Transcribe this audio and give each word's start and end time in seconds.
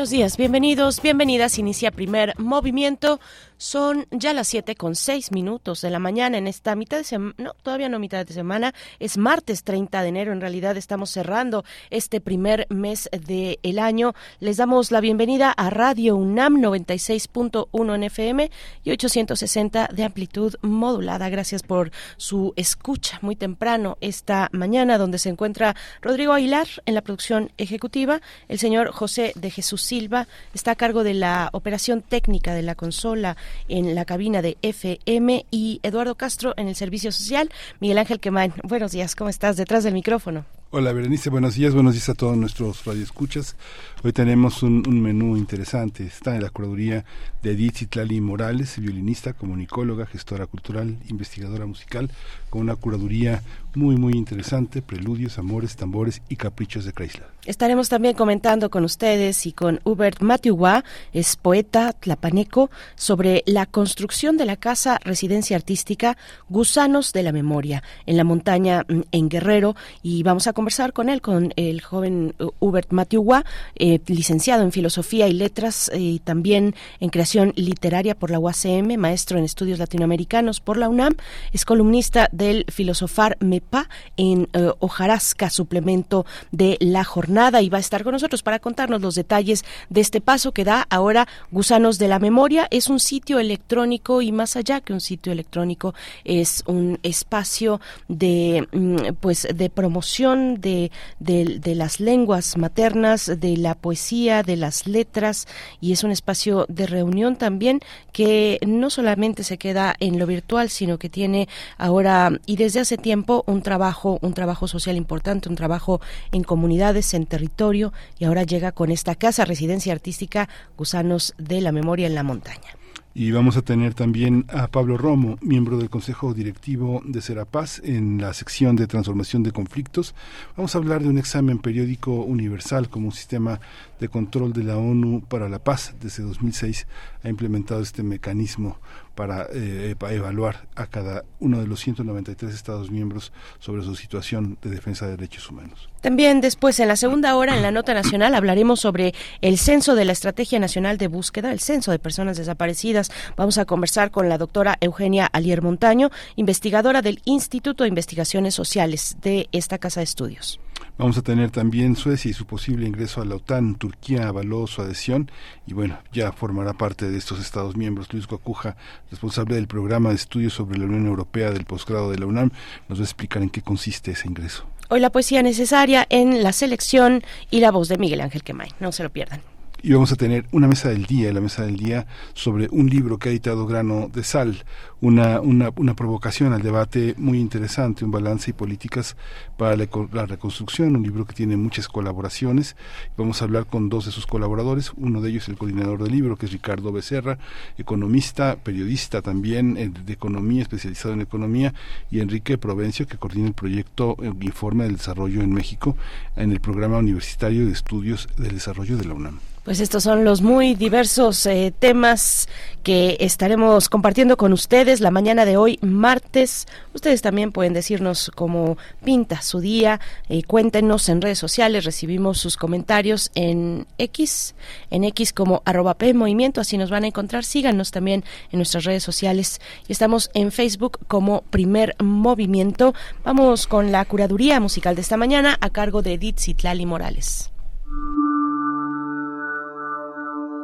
Buenos 0.00 0.08
días, 0.12 0.38
bienvenidos, 0.38 1.02
bienvenidas. 1.02 1.58
Inicia 1.58 1.90
primer 1.90 2.32
movimiento. 2.38 3.20
Son 3.60 4.06
ya 4.10 4.32
las 4.32 4.48
siete 4.48 4.74
con 4.74 4.96
seis 4.96 5.32
minutos 5.32 5.82
de 5.82 5.90
la 5.90 5.98
mañana 5.98 6.38
en 6.38 6.46
esta 6.46 6.74
mitad 6.74 6.96
de 6.96 7.04
semana, 7.04 7.34
no, 7.36 7.52
todavía 7.62 7.90
no 7.90 7.98
mitad 7.98 8.24
de 8.24 8.32
semana, 8.32 8.72
es 8.98 9.18
martes 9.18 9.64
30 9.64 10.00
de 10.00 10.08
enero, 10.08 10.32
en 10.32 10.40
realidad 10.40 10.78
estamos 10.78 11.10
cerrando 11.10 11.62
este 11.90 12.22
primer 12.22 12.66
mes 12.70 13.10
del 13.12 13.78
año. 13.78 14.14
Les 14.38 14.56
damos 14.56 14.90
la 14.90 15.02
bienvenida 15.02 15.50
a 15.50 15.68
Radio 15.68 16.16
UNAM 16.16 16.56
96.1 16.56 17.94
en 17.94 18.02
FM 18.04 18.50
y 18.82 18.92
860 18.92 19.90
de 19.92 20.04
amplitud 20.04 20.54
modulada. 20.62 21.28
Gracias 21.28 21.62
por 21.62 21.92
su 22.16 22.54
escucha 22.56 23.18
muy 23.20 23.36
temprano 23.36 23.98
esta 24.00 24.48
mañana, 24.52 24.96
donde 24.96 25.18
se 25.18 25.28
encuentra 25.28 25.76
Rodrigo 26.00 26.32
Aguilar 26.32 26.66
en 26.86 26.94
la 26.94 27.02
producción 27.02 27.52
ejecutiva, 27.58 28.22
el 28.48 28.58
señor 28.58 28.90
José 28.92 29.32
de 29.34 29.50
Jesús 29.50 29.82
Silva 29.82 30.28
está 30.54 30.70
a 30.70 30.76
cargo 30.76 31.04
de 31.04 31.12
la 31.12 31.50
operación 31.52 32.00
técnica 32.00 32.54
de 32.54 32.62
la 32.62 32.74
consola 32.74 33.36
en 33.68 33.94
la 33.94 34.04
cabina 34.04 34.42
de 34.42 34.56
FM 34.62 35.46
y 35.50 35.80
Eduardo 35.82 36.14
Castro 36.14 36.54
en 36.56 36.68
el 36.68 36.74
servicio 36.74 37.12
social. 37.12 37.50
Miguel 37.80 37.98
Ángel 37.98 38.20
Quemán, 38.20 38.54
buenos 38.64 38.92
días, 38.92 39.14
¿cómo 39.14 39.30
estás? 39.30 39.56
Detrás 39.56 39.84
del 39.84 39.94
micrófono. 39.94 40.44
Hola 40.72 40.92
Berenice, 40.92 41.30
buenos 41.30 41.56
días, 41.56 41.74
buenos 41.74 41.94
días 41.94 42.10
a 42.10 42.14
todos 42.14 42.36
nuestros 42.36 42.84
radioescuchas. 42.84 43.56
Hoy 44.04 44.12
tenemos 44.12 44.62
un, 44.62 45.02
menú 45.02 45.36
interesante. 45.36 46.06
Está 46.06 46.36
en 46.36 46.44
la 46.44 46.50
curaduría 46.50 47.04
de 47.42 47.50
Edith 47.50 47.78
Citlali 47.78 48.20
Morales, 48.20 48.78
violinista, 48.78 49.32
comunicóloga, 49.32 50.06
gestora 50.06 50.46
cultural, 50.46 50.96
investigadora 51.08 51.66
musical, 51.66 52.08
con 52.50 52.60
una 52.60 52.76
curaduría 52.76 53.42
muy, 53.74 53.96
muy 53.96 54.14
interesante, 54.14 54.82
preludios, 54.82 55.38
amores, 55.38 55.76
tambores 55.76 56.22
y 56.28 56.36
caprichos 56.36 56.84
de 56.84 56.92
Chrysler. 56.92 57.26
Estaremos 57.46 57.88
también 57.88 58.14
comentando 58.14 58.70
con 58.70 58.84
ustedes 58.84 59.46
y 59.46 59.52
con 59.52 59.80
Hubert 59.84 60.20
Matiugua, 60.20 60.84
es 61.12 61.36
poeta 61.36 61.92
tlapaneco, 61.94 62.70
sobre 62.96 63.42
la 63.46 63.66
construcción 63.66 64.36
de 64.36 64.44
la 64.44 64.56
casa 64.56 64.98
residencia 65.02 65.56
artística 65.56 66.18
Gusanos 66.48 67.12
de 67.12 67.22
la 67.22 67.32
Memoria 67.32 67.82
en 68.06 68.16
la 68.16 68.24
montaña 68.24 68.84
mm, 68.86 69.00
en 69.12 69.28
Guerrero. 69.28 69.74
Y 70.02 70.22
vamos 70.22 70.46
a 70.46 70.52
conversar 70.52 70.92
con 70.92 71.08
él, 71.08 71.22
con 71.22 71.52
el 71.56 71.80
joven 71.80 72.34
Hubert 72.58 72.92
Matiugua, 72.92 73.44
eh, 73.76 74.00
licenciado 74.06 74.62
en 74.62 74.72
Filosofía 74.72 75.26
y 75.28 75.32
Letras 75.32 75.90
y 75.94 76.18
también 76.20 76.74
en 77.00 77.08
Creación 77.08 77.52
Literaria 77.56 78.14
por 78.14 78.30
la 78.30 78.38
UACM, 78.38 78.96
maestro 78.98 79.38
en 79.38 79.44
Estudios 79.44 79.78
Latinoamericanos 79.78 80.60
por 80.60 80.76
la 80.76 80.88
UNAM, 80.88 81.14
es 81.52 81.64
columnista 81.64 82.28
del 82.32 82.64
Filosofar 82.68 83.38
MEPA 83.60 83.88
en 84.16 84.48
eh, 84.52 84.70
Ojarasca, 84.78 85.50
suplemento 85.50 86.26
de 86.50 86.76
la 86.80 87.04
jornada, 87.04 87.62
y 87.62 87.68
va 87.68 87.78
a 87.78 87.80
estar 87.80 88.02
con 88.02 88.12
nosotros 88.12 88.42
para 88.42 88.58
contarnos 88.58 89.00
los 89.00 89.14
detalles 89.14 89.64
de 89.88 90.00
este 90.00 90.20
paso 90.20 90.52
que 90.52 90.64
da 90.64 90.86
ahora 90.90 91.28
Gusanos 91.50 91.98
de 91.98 92.08
la 92.08 92.18
Memoria. 92.18 92.66
Es 92.70 92.88
un 92.88 93.00
sitio 93.00 93.38
electrónico 93.38 94.22
y 94.22 94.32
más 94.32 94.56
allá 94.56 94.80
que 94.80 94.92
un 94.92 95.00
sitio 95.00 95.32
electrónico, 95.32 95.94
es 96.24 96.62
un 96.66 96.98
espacio 97.02 97.80
de, 98.08 98.66
mm, 98.72 99.14
pues, 99.20 99.46
de 99.54 99.70
promoción 99.70 100.60
de, 100.60 100.90
de, 101.18 101.74
las 101.74 102.00
lenguas 102.00 102.56
maternas, 102.56 103.26
de 103.40 103.56
la 103.56 103.74
poesía, 103.74 104.42
de 104.42 104.56
las 104.56 104.86
letras, 104.86 105.46
y 105.80 105.92
es 105.92 106.02
un 106.02 106.10
espacio 106.10 106.66
de 106.68 106.86
reunión 106.86 107.36
también 107.36 107.80
que 108.12 108.58
no 108.66 108.90
solamente 108.90 109.44
se 109.44 109.56
queda 109.56 109.94
en 110.00 110.18
lo 110.18 110.26
virtual, 110.26 110.68
sino 110.68 110.98
que 110.98 111.08
tiene 111.08 111.48
ahora 111.78 112.32
y 112.46 112.56
desde 112.56 112.80
hace 112.80 112.96
tiempo 112.96 113.44
un 113.50 113.62
trabajo, 113.62 114.18
un 114.22 114.34
trabajo 114.34 114.68
social 114.68 114.96
importante, 114.96 115.48
un 115.48 115.56
trabajo 115.56 116.00
en 116.32 116.42
comunidades, 116.42 117.14
en 117.14 117.26
territorio, 117.26 117.92
y 118.18 118.24
ahora 118.24 118.44
llega 118.44 118.72
con 118.72 118.90
esta 118.90 119.14
casa 119.14 119.44
residencia 119.44 119.92
artística 119.92 120.48
Gusanos 120.76 121.34
de 121.38 121.60
la 121.60 121.72
Memoria 121.72 122.06
en 122.06 122.14
la 122.14 122.22
Montaña. 122.22 122.80
Y 123.12 123.32
vamos 123.32 123.56
a 123.56 123.62
tener 123.62 123.92
también 123.92 124.44
a 124.48 124.68
Pablo 124.68 124.96
Romo, 124.96 125.36
miembro 125.40 125.78
del 125.78 125.90
Consejo 125.90 126.32
Directivo 126.32 127.02
de 127.04 127.20
Serapaz, 127.20 127.80
en 127.82 128.20
la 128.20 128.32
sección 128.34 128.76
de 128.76 128.86
transformación 128.86 129.42
de 129.42 129.50
conflictos. 129.50 130.14
Vamos 130.56 130.74
a 130.74 130.78
hablar 130.78 131.02
de 131.02 131.08
un 131.08 131.18
examen 131.18 131.58
periódico 131.58 132.12
universal 132.12 132.88
como 132.88 133.06
un 133.06 133.12
sistema 133.12 133.60
de 133.98 134.08
control 134.08 134.52
de 134.52 134.62
la 134.62 134.78
ONU 134.78 135.22
para 135.28 135.48
la 135.48 135.58
paz. 135.58 135.96
Desde 136.00 136.22
2006 136.22 136.86
ha 137.24 137.28
implementado 137.28 137.80
este 137.80 138.04
mecanismo 138.04 138.78
para, 139.20 139.48
eh, 139.52 139.94
evaluar 140.12 140.66
a 140.76 140.86
cada 140.86 141.26
uno 141.40 141.60
de 141.60 141.66
los 141.66 141.80
193 141.80 142.54
Estados 142.54 142.90
miembros 142.90 143.34
sobre 143.58 143.82
su 143.82 143.94
situación 143.94 144.56
de 144.62 144.70
defensa 144.70 145.04
de 145.04 145.18
derechos 145.18 145.50
humanos. 145.50 145.90
También 146.00 146.40
después, 146.40 146.80
en 146.80 146.88
la 146.88 146.96
segunda 146.96 147.36
hora, 147.36 147.54
en 147.54 147.60
la 147.60 147.70
nota 147.70 147.92
nacional, 147.92 148.34
hablaremos 148.34 148.80
sobre 148.80 149.12
el 149.42 149.58
censo 149.58 149.94
de 149.94 150.06
la 150.06 150.12
Estrategia 150.12 150.58
Nacional 150.58 150.96
de 150.96 151.08
Búsqueda, 151.08 151.52
el 151.52 151.60
censo 151.60 151.90
de 151.90 151.98
personas 151.98 152.38
desaparecidas. 152.38 153.10
Vamos 153.36 153.58
a 153.58 153.66
conversar 153.66 154.10
con 154.10 154.30
la 154.30 154.38
doctora 154.38 154.78
Eugenia 154.80 155.26
Alier 155.26 155.60
Montaño, 155.60 156.08
investigadora 156.36 157.02
del 157.02 157.20
Instituto 157.26 157.84
de 157.84 157.88
Investigaciones 157.90 158.54
Sociales 158.54 159.18
de 159.20 159.50
esta 159.52 159.76
Casa 159.76 160.00
de 160.00 160.04
Estudios. 160.04 160.60
Vamos 160.98 161.16
a 161.18 161.22
tener 161.22 161.50
también 161.50 161.96
Suecia 161.96 162.30
y 162.30 162.34
su 162.34 162.44
posible 162.46 162.86
ingreso 162.86 163.20
a 163.20 163.24
la 163.24 163.36
OTAN. 163.36 163.74
Turquía 163.76 164.28
avaló 164.28 164.66
su 164.66 164.82
adhesión 164.82 165.30
y 165.66 165.72
bueno, 165.72 165.98
ya 166.12 166.32
formará 166.32 166.72
parte 166.74 167.10
de 167.10 167.16
estos 167.16 167.40
Estados 167.40 167.76
miembros. 167.76 168.12
Luis 168.12 168.26
Guacuja, 168.26 168.76
responsable 169.10 169.54
del 169.54 169.66
programa 169.66 170.10
de 170.10 170.16
estudios 170.16 170.52
sobre 170.52 170.78
la 170.78 170.84
Unión 170.84 171.06
Europea 171.06 171.50
del 171.50 171.64
posgrado 171.64 172.10
de 172.10 172.18
la 172.18 172.26
UNAM, 172.26 172.50
nos 172.88 172.98
va 172.98 173.02
a 173.02 173.06
explicar 173.06 173.42
en 173.42 173.50
qué 173.50 173.62
consiste 173.62 174.10
ese 174.10 174.28
ingreso. 174.28 174.66
Hoy 174.88 175.00
la 175.00 175.10
poesía 175.10 175.42
necesaria 175.42 176.06
en 176.10 176.42
la 176.42 176.52
selección 176.52 177.22
y 177.50 177.60
la 177.60 177.70
voz 177.70 177.88
de 177.88 177.96
Miguel 177.96 178.20
Ángel 178.20 178.42
Quemay. 178.42 178.70
No 178.80 178.92
se 178.92 179.02
lo 179.02 179.10
pierdan 179.10 179.40
y 179.82 179.92
vamos 179.92 180.12
a 180.12 180.16
tener 180.16 180.46
una 180.52 180.68
mesa 180.68 180.88
del 180.88 181.06
día, 181.06 181.32
la 181.32 181.40
mesa 181.40 181.64
del 181.64 181.76
día 181.76 182.06
sobre 182.34 182.68
un 182.70 182.88
libro 182.88 183.18
que 183.18 183.28
ha 183.28 183.32
editado 183.32 183.66
Grano 183.66 184.10
de 184.12 184.24
Sal, 184.24 184.64
una, 185.00 185.40
una, 185.40 185.70
una 185.76 185.94
provocación 185.94 186.52
al 186.52 186.62
debate 186.62 187.14
muy 187.16 187.38
interesante, 187.38 188.04
un 188.04 188.10
balance 188.10 188.50
y 188.50 188.54
políticas 188.54 189.16
para 189.56 189.76
la, 189.76 190.26
reconstrucción, 190.26 190.96
un 190.96 191.02
libro 191.02 191.24
que 191.24 191.32
tiene 191.32 191.56
muchas 191.56 191.88
colaboraciones. 191.88 192.76
Vamos 193.16 193.40
a 193.40 193.46
hablar 193.46 193.66
con 193.66 193.88
dos 193.88 194.06
de 194.06 194.12
sus 194.12 194.26
colaboradores, 194.26 194.92
uno 194.96 195.20
de 195.20 195.30
ellos 195.30 195.48
el 195.48 195.56
coordinador 195.56 196.02
del 196.02 196.12
libro, 196.12 196.36
que 196.36 196.46
es 196.46 196.52
Ricardo 196.52 196.92
Becerra, 196.92 197.38
economista, 197.78 198.56
periodista 198.56 199.22
también 199.22 199.76
eh, 199.76 199.90
de 199.90 200.12
economía, 200.12 200.62
especializado 200.62 201.14
en 201.14 201.22
economía, 201.22 201.72
y 202.10 202.20
Enrique 202.20 202.58
Provencio, 202.58 203.06
que 203.06 203.16
coordina 203.16 203.48
el 203.48 203.54
proyecto 203.54 204.16
eh, 204.22 204.32
Informe 204.40 204.84
del 204.84 204.96
Desarrollo 204.96 205.42
en 205.42 205.52
México 205.52 205.96
en 206.36 206.52
el 206.52 206.60
Programa 206.60 206.98
Universitario 206.98 207.66
de 207.66 207.72
Estudios 207.72 208.28
del 208.36 208.54
Desarrollo 208.54 208.96
de 208.96 209.04
la 209.04 209.14
UNAM. 209.14 209.38
Pues 209.70 209.78
estos 209.78 210.02
son 210.02 210.24
los 210.24 210.42
muy 210.42 210.74
diversos 210.74 211.46
eh, 211.46 211.72
temas 211.78 212.48
que 212.82 213.16
estaremos 213.20 213.88
compartiendo 213.88 214.36
con 214.36 214.52
ustedes 214.52 214.98
la 215.00 215.12
mañana 215.12 215.44
de 215.44 215.56
hoy, 215.56 215.78
martes. 215.80 216.66
Ustedes 216.92 217.22
también 217.22 217.52
pueden 217.52 217.72
decirnos 217.72 218.32
cómo 218.34 218.78
pinta 219.04 219.42
su 219.42 219.60
día. 219.60 220.00
Eh, 220.28 220.42
cuéntenos 220.42 221.08
en 221.08 221.22
redes 221.22 221.38
sociales. 221.38 221.84
Recibimos 221.84 222.38
sus 222.38 222.56
comentarios 222.56 223.30
en 223.36 223.86
X, 223.96 224.56
en 224.90 225.04
X 225.04 225.32
como 225.32 225.62
arroba 225.64 225.94
P 225.94 226.14
Movimiento. 226.14 226.60
Así 226.60 226.76
nos 226.76 226.90
van 226.90 227.04
a 227.04 227.06
encontrar. 227.06 227.44
Síganos 227.44 227.92
también 227.92 228.24
en 228.50 228.58
nuestras 228.58 228.82
redes 228.82 229.04
sociales. 229.04 229.60
Y 229.86 229.92
estamos 229.92 230.32
en 230.34 230.50
Facebook 230.50 230.98
como 231.06 231.42
Primer 231.42 231.94
Movimiento. 232.02 232.92
Vamos 233.22 233.68
con 233.68 233.92
la 233.92 234.04
curaduría 234.04 234.58
musical 234.58 234.96
de 234.96 235.02
esta 235.02 235.16
mañana 235.16 235.56
a 235.60 235.70
cargo 235.70 236.02
de 236.02 236.14
Edith 236.14 236.40
Citlali 236.40 236.86
Morales. 236.86 237.50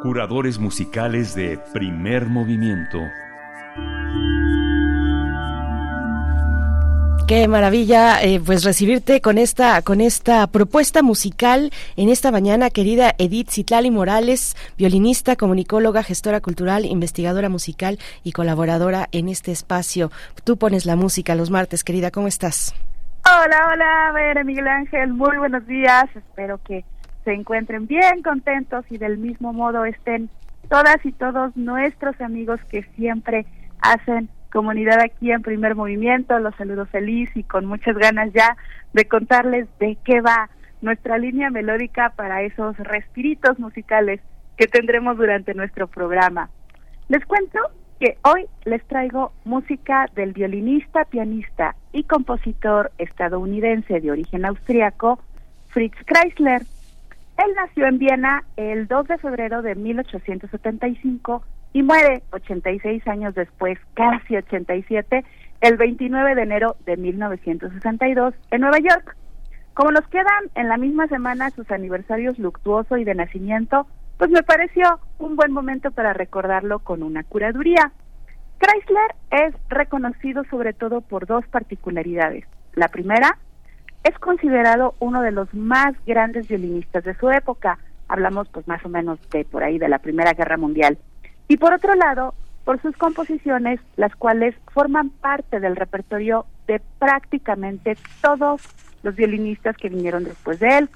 Curadores 0.07 0.61
musicales 0.61 1.35
de 1.35 1.59
primer 1.75 2.27
movimiento. 2.27 3.01
Qué 7.27 7.49
maravilla, 7.49 8.23
eh, 8.23 8.41
pues 8.41 8.63
recibirte 8.63 9.21
con 9.21 9.37
esta 9.37 9.83
con 9.83 10.01
esta 10.01 10.47
propuesta 10.47 11.03
musical 11.03 11.73
en 11.97 12.09
esta 12.09 12.31
mañana, 12.31 12.71
querida 12.71 13.17
Edith 13.19 13.51
Citlali 13.51 13.91
Morales, 13.91 14.57
violinista, 14.79 15.35
comunicóloga, 15.35 16.05
gestora 16.05 16.41
cultural, 16.41 16.85
investigadora 16.85 17.49
musical 17.49 17.99
y 18.23 18.31
colaboradora 18.31 19.09
en 19.11 19.29
este 19.29 19.51
espacio. 19.51 20.13
Tú 20.45 20.57
pones 20.57 20.87
la 20.87 20.95
música 20.95 21.35
los 21.35 21.51
martes, 21.51 21.83
querida, 21.83 22.13
¿cómo 22.13 22.29
estás? 22.29 22.77
Hola, 23.27 23.71
hola, 23.73 24.09
a 24.11 24.13
ver, 24.13 24.45
Miguel 24.45 24.69
Ángel, 24.69 25.15
muy 25.15 25.37
buenos 25.37 25.67
días. 25.67 26.05
Espero 26.15 26.61
que 26.65 26.85
se 27.27 27.33
encuentren 27.33 27.89
bien 27.89 28.23
contentos 28.23 28.85
y 28.89 28.99
del 28.99 29.19
mismo 29.19 29.53
modo 29.53 29.85
estén 29.85 30.31
todas 30.71 31.05
y 31.05 31.11
todos 31.11 31.57
nuestros 31.57 32.19
amigos 32.21 32.61
que 32.71 32.85
siempre 32.95 33.47
hacen 33.81 34.29
comunidad 34.53 35.01
aquí 35.01 35.33
en 35.33 35.43
primer 35.43 35.75
movimiento. 35.75 36.39
Los 36.39 36.55
saludo 36.55 36.87
feliz 36.87 37.29
y 37.35 37.43
con 37.43 37.67
muchas 37.67 37.99
ganas 37.99 38.33
ya 38.33 38.57
de 38.93 39.07
contarles 39.07 39.67
de 39.81 39.99
qué 40.05 40.21
va 40.21 40.51
nuestra 40.81 41.19
línea 41.19 41.51
melódica 41.51 42.13
para 42.15 42.43
esos 42.43 42.77
respiritos 42.79 43.59
musicales 43.59 44.21
que 44.57 44.69
tendremos 44.69 45.17
durante 45.17 45.53
nuestro 45.53 45.89
programa. 45.89 46.49
Les 47.09 47.25
cuento 47.27 47.59
que 47.99 48.19
hoy 48.23 48.47
les 48.65 48.87
traigo 48.87 49.33
música 49.45 50.07
del 50.15 50.33
violinista, 50.33 51.05
pianista 51.07 51.75
y 51.93 52.05
compositor 52.05 52.93
estadounidense 52.99 54.01
de 54.01 54.13
origen 54.13 54.45
austriaco, 54.45 55.19
Fritz 55.71 55.97
Kreisler. 56.05 56.63
Él 57.39 57.53
nació 57.55 57.87
en 57.87 57.99
Viena 57.99 58.45
el 58.57 58.87
2 58.89 59.09
de 59.09 59.19
febrero 59.19 59.63
de 59.63 59.75
1875 59.75 61.43
y 61.73 61.83
muere 61.83 62.23
86 62.33 63.07
años 63.07 63.35
después, 63.35 63.79
casi 63.95 64.37
87, 64.37 65.25
el 65.61 65.77
29 65.77 66.35
de 66.35 66.43
enero 66.43 66.77
de 66.87 66.97
1962 66.97 68.35
en 68.51 68.61
Nueva 68.63 68.79
York. 68.79 69.17
Como 69.75 69.91
nos 69.91 70.09
quedan 70.09 70.51
en 70.55 70.69
la 70.69 70.79
misma 70.79 71.07
semana 71.09 71.51
sus 71.51 71.71
aniversarios 71.71 72.39
luctuoso 72.39 72.97
y 72.97 73.05
de 73.05 73.15
nacimiento, 73.15 73.87
pues 74.17 74.31
me 74.31 74.43
pareció 74.43 75.01
un 75.19 75.37
buen 75.37 75.53
momento 75.53 75.91
para 75.91 76.15
recordarlo 76.15 76.79
con 76.79 77.03
una 77.03 77.25
curaduría. 77.25 77.93
Chrysler 78.59 79.15
es 79.31 79.55
reconocido 79.69 80.45
sobre 80.45 80.73
todo 80.73 81.03
por 81.03 81.27
dos 81.27 81.47
particularidades. 81.49 82.47
La 82.73 82.89
primera, 82.89 83.39
es 84.07 84.17
considerado 84.21 84.95
uno 85.01 85.21
de 85.23 85.33
los 85.33 85.53
más 85.53 85.95
grandes 86.07 86.47
violinistas 86.47 87.03
de 87.03 87.15
su 87.17 87.29
época. 87.31 87.79
Hablamos 88.07 88.49
pues 88.51 88.69
más 88.69 88.85
o 88.85 88.89
menos 88.89 89.19
de 89.31 89.45
por 89.45 89.65
ahí 89.65 89.79
de 89.79 89.89
la 89.89 89.99
Primera 89.99 90.33
Guerra 90.33 90.57
Mundial. 90.57 90.97
Y 91.49 91.57
por 91.57 91.73
otro 91.73 91.95
lado, 91.97 92.33
por 92.65 92.81
sus 92.81 92.97
composiciones, 92.97 93.81
las 93.97 94.15
cuales 94.15 94.55
forman 94.73 95.11
parte 95.11 95.59
del 95.59 95.75
repertorio 95.75 96.47
de 96.69 96.81
prácticamente 97.01 97.97
todos 98.21 98.63
los 99.03 99.17
violinistas 99.17 99.77
que 99.77 99.89
vinieron 99.89 100.23
después 100.23 100.61
de 100.61 100.79
él. 100.79 100.89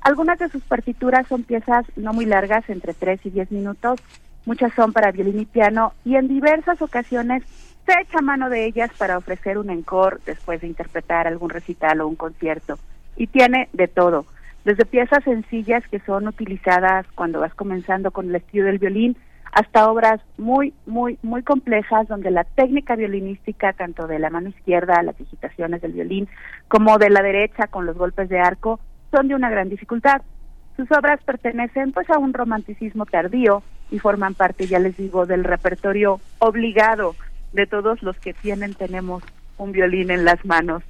Algunas 0.00 0.38
de 0.38 0.48
sus 0.48 0.62
partituras 0.62 1.26
son 1.26 1.42
piezas 1.42 1.84
no 1.96 2.14
muy 2.14 2.24
largas, 2.24 2.68
entre 2.70 2.94
3 2.94 3.20
y 3.24 3.30
10 3.30 3.50
minutos, 3.52 4.00
muchas 4.46 4.72
son 4.74 4.92
para 4.92 5.12
violín 5.12 5.40
y 5.40 5.46
piano, 5.46 5.92
y 6.04 6.16
en 6.16 6.28
diversas 6.28 6.80
ocasiones 6.80 7.42
se 7.86 7.92
echa 8.00 8.20
mano 8.20 8.50
de 8.50 8.66
ellas 8.66 8.90
para 8.98 9.16
ofrecer 9.16 9.58
un 9.58 9.70
encore 9.70 10.18
después 10.26 10.60
de 10.60 10.66
interpretar 10.66 11.26
algún 11.26 11.50
recital 11.50 12.00
o 12.00 12.08
un 12.08 12.16
concierto. 12.16 12.78
Y 13.16 13.28
tiene 13.28 13.68
de 13.72 13.88
todo, 13.88 14.26
desde 14.64 14.84
piezas 14.84 15.22
sencillas 15.22 15.86
que 15.88 16.00
son 16.00 16.26
utilizadas 16.26 17.06
cuando 17.14 17.40
vas 17.40 17.54
comenzando 17.54 18.10
con 18.10 18.28
el 18.28 18.34
estudio 18.34 18.64
del 18.64 18.78
violín, 18.78 19.16
hasta 19.52 19.88
obras 19.88 20.20
muy, 20.36 20.74
muy, 20.84 21.18
muy 21.22 21.42
complejas 21.42 22.08
donde 22.08 22.30
la 22.30 22.44
técnica 22.44 22.96
violinística, 22.96 23.72
tanto 23.72 24.06
de 24.06 24.18
la 24.18 24.28
mano 24.28 24.48
izquierda, 24.48 25.02
las 25.02 25.16
digitaciones 25.16 25.80
del 25.80 25.92
violín, 25.92 26.28
como 26.68 26.98
de 26.98 27.10
la 27.10 27.22
derecha 27.22 27.68
con 27.68 27.86
los 27.86 27.96
golpes 27.96 28.28
de 28.28 28.40
arco, 28.40 28.80
son 29.12 29.28
de 29.28 29.36
una 29.36 29.48
gran 29.48 29.68
dificultad. 29.68 30.20
Sus 30.76 30.90
obras 30.90 31.20
pertenecen 31.24 31.92
pues 31.92 32.10
a 32.10 32.18
un 32.18 32.34
romanticismo 32.34 33.06
tardío 33.06 33.62
y 33.90 33.98
forman 34.00 34.34
parte, 34.34 34.66
ya 34.66 34.78
les 34.78 34.96
digo, 34.96 35.26
del 35.26 35.44
repertorio 35.44 36.20
obligado 36.38 37.14
de 37.56 37.66
todos 37.66 38.02
los 38.02 38.16
que 38.18 38.32
tienen, 38.32 38.74
tenemos 38.74 39.24
un 39.58 39.72
violín 39.72 40.10
en 40.10 40.24
las 40.24 40.44
manos. 40.44 40.84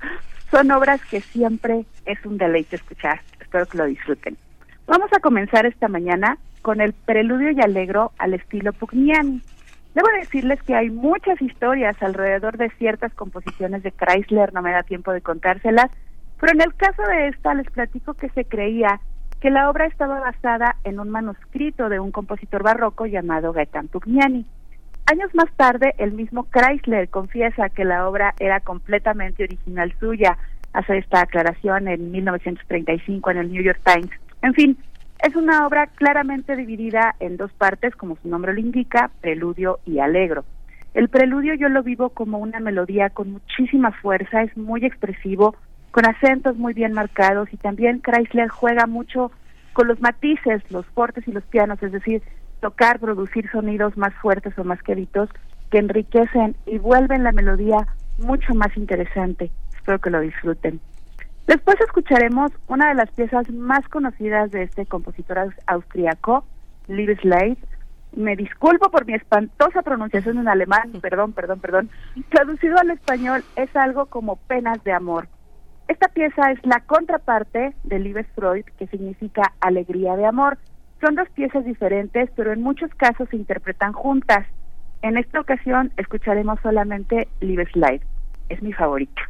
Son 0.51 0.71
obras 0.71 1.01
que 1.07 1.21
siempre 1.21 1.87
es 2.05 2.25
un 2.27 2.37
deleite 2.37 2.77
escuchar. 2.77 3.21
Espero 3.41 3.67
que 3.67 3.79
lo 3.79 3.87
disfruten. 3.87 4.37
Vamos 4.87 5.11
a 5.13 5.21
comenzar 5.21 5.67
esta 5.67 5.89
mañana 5.89 6.39
con 6.63 6.81
el 6.81 6.93
preludio 6.93 7.53
y 7.53 7.61
alegro 7.61 8.13
al 8.19 8.35
estilo 8.35 8.73
Pugnani. 8.73 9.41
Debo 9.95 10.09
decirles 10.21 10.63
que 10.63 10.75
hay 10.75 10.91
muchas 10.91 11.41
historias 11.41 11.97
alrededor 12.03 12.59
de 12.59 12.71
ciertas 12.71 13.15
composiciones 13.15 13.83
de 13.83 13.93
Chrysler, 13.93 14.53
no 14.53 14.61
me 14.61 14.73
da 14.73 14.83
tiempo 14.83 15.13
de 15.13 15.23
contárselas, 15.23 15.91
pero 16.39 16.53
en 16.53 16.61
el 16.61 16.75
caso 16.75 17.03
de 17.03 17.29
esta 17.29 17.55
les 17.55 17.71
platico 17.71 18.15
que 18.15 18.29
se 18.31 18.45
creía 18.45 19.01
que 19.41 19.51
la 19.51 19.71
obra 19.71 19.87
estaba 19.87 20.21
basada 20.21 20.77
en 20.85 21.01
un 21.01 21.09
manuscrito 21.09 21.89
de 21.89 21.99
un 21.99 22.11
compositor 22.11 22.63
barroco 22.63 23.07
llamado 23.07 23.53
Gaetan 23.53 23.89
Pugnani. 23.89 24.45
Años 25.09 25.33
más 25.35 25.51
tarde, 25.57 25.95
el 25.99 26.13
mismo 26.13 26.49
Chrysler 26.51 27.09
confiesa 27.09 27.69
que 27.69 27.85
la 27.85 28.09
obra 28.09 28.35
era 28.41 28.59
completamente 28.59 29.45
original 29.45 29.95
suya. 30.01 30.37
Hace 30.73 30.99
esta 30.99 31.21
aclaración 31.21 31.87
en 31.87 32.11
1935 32.11 33.31
en 33.31 33.37
el 33.37 33.53
New 33.53 33.63
York 33.63 33.81
Times. 33.85 34.11
En 34.43 34.53
fin, 34.55 34.77
es 35.23 35.37
una 35.37 35.65
obra 35.65 35.87
claramente 35.87 36.57
dividida 36.57 37.15
en 37.21 37.37
dos 37.37 37.53
partes, 37.53 37.95
como 37.95 38.17
su 38.17 38.29
nombre 38.29 38.53
lo 38.53 38.59
indica, 38.59 39.13
preludio 39.21 39.79
y 39.87 40.01
alegro. 40.01 40.45
El 40.93 41.09
preludio 41.09 41.55
yo 41.55 41.69
lo 41.69 41.85
vivo 41.85 42.09
como 42.09 42.39
una 42.39 42.59
melodía 42.59 43.11
con 43.11 43.31
muchísima 43.31 43.93
fuerza, 43.93 44.43
es 44.43 44.57
muy 44.57 44.85
expresivo, 44.85 45.55
con 45.93 46.05
acentos 46.05 46.57
muy 46.57 46.75
bien 46.75 46.93
marcados 46.93 47.49
y 47.53 47.57
también 47.57 48.03
Chrysler 48.03 48.49
juega 48.49 48.87
mucho 48.87 49.31
con 49.73 49.87
los 49.87 50.01
matices, 50.01 50.69
los 50.71 50.85
fortes 50.87 51.29
y 51.29 51.33
los 51.33 51.45
pianos, 51.45 51.81
es 51.83 51.93
decir, 51.93 52.23
tocar, 52.61 52.99
producir 52.99 53.51
sonidos 53.51 53.97
más 53.97 54.15
fuertes 54.15 54.59
o 54.59 54.65
más 54.65 54.83
queridos 54.83 55.29
que 55.71 55.79
enriquecen 55.79 56.57
y 56.67 56.79
vuelven 56.79 57.25
la 57.25 57.33
melodía 57.33 57.87
mucho 58.19 58.55
más 58.55 58.77
interesante. 58.77 59.51
Espero 59.75 59.99
que 60.01 60.11
lo 60.11 60.21
disfruten. 60.21 60.81
Después 61.47 61.81
escucharemos 61.81 62.51
una 62.67 62.89
de 62.89 62.95
las 62.95 63.11
piezas 63.13 63.49
más 63.51 63.87
conocidas 63.89 64.51
de 64.51 64.65
este 64.65 64.85
compositor 64.87 65.55
austriaco, 65.67 66.45
Slade. 66.89 67.57
Me 68.17 68.35
disculpo 68.35 68.91
por 68.91 69.07
mi 69.07 69.15
espantosa 69.15 69.83
pronunciación 69.83 70.39
en 70.39 70.49
alemán, 70.49 70.93
perdón, 71.01 71.33
perdón, 71.33 71.61
perdón. 71.61 71.91
Traducido 72.31 72.77
al 72.79 72.91
español 72.91 73.45
es 73.55 73.75
algo 73.77 74.07
como 74.07 74.37
penas 74.37 74.83
de 74.83 74.93
amor. 74.93 75.29
Esta 75.87 76.09
pieza 76.09 76.51
es 76.51 76.59
la 76.67 76.81
contraparte 76.81 77.75
de 77.85 77.99
Liebesfreude, 78.01 78.65
que 78.77 78.89
significa 78.89 79.53
alegría 79.61 80.17
de 80.17 80.27
amor. 80.27 80.59
Son 81.01 81.15
dos 81.15 81.29
piezas 81.31 81.65
diferentes, 81.65 82.31
pero 82.37 82.53
en 82.53 82.63
muchos 82.63 82.91
casos 82.95 83.29
se 83.29 83.37
interpretan 83.37 83.93
juntas. 83.93 84.47
En 85.03 85.19
esta 85.19 85.41
ocasión 85.41 85.93
escucharemos 85.97 86.59
solamente 86.63 87.29
Liebesleit. 87.41 88.03
Es 88.49 88.63
mi 88.63 88.73
favorita. 88.73 89.23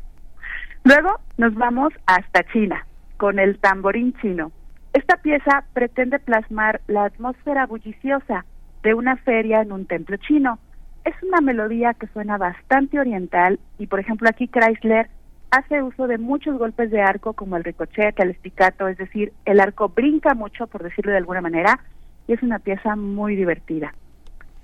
Luego 0.85 1.19
nos 1.37 1.55
vamos 1.55 1.93
hasta 2.07 2.45
China, 2.53 2.87
con 3.17 3.39
el 3.39 3.59
tamborín 3.59 4.15
chino. 4.21 4.53
Esta 4.93 5.17
pieza 5.17 5.65
pretende 5.73 6.19
plasmar 6.19 6.81
la 6.87 7.05
atmósfera 7.05 7.67
bulliciosa 7.67 8.45
de 8.83 8.95
una 8.95 9.17
feria 9.17 9.61
en 9.61 9.73
un 9.73 9.87
templo 9.87 10.17
chino. 10.17 10.61
Es 11.05 11.15
una 11.23 11.41
melodía 11.41 11.95
que 11.95 12.07
suena 12.09 12.39
bastante 12.39 13.01
oriental 13.01 13.59
y, 13.79 13.89
por 13.89 13.99
ejemplo, 13.99 14.29
aquí 14.29 14.49
Chrysler 14.49 15.09
hace 15.51 15.83
uso 15.83 16.07
de 16.07 16.19
muchos 16.19 16.59
golpes 16.59 16.91
de 16.91 17.01
arco 17.01 17.33
como 17.33 17.57
el 17.57 17.65
ricochet, 17.65 18.19
el 18.21 18.31
esticato, 18.31 18.89
es 18.89 18.99
decir, 18.99 19.33
el 19.45 19.61
arco 19.61 19.89
brinca 19.89 20.35
mucho, 20.35 20.67
por 20.67 20.83
decirlo 20.83 21.13
de 21.13 21.19
alguna 21.19 21.41
manera, 21.41 21.81
y 22.27 22.33
es 22.33 22.43
una 22.43 22.59
pieza 22.59 22.97
muy 22.97 23.37
divertida. 23.37 23.95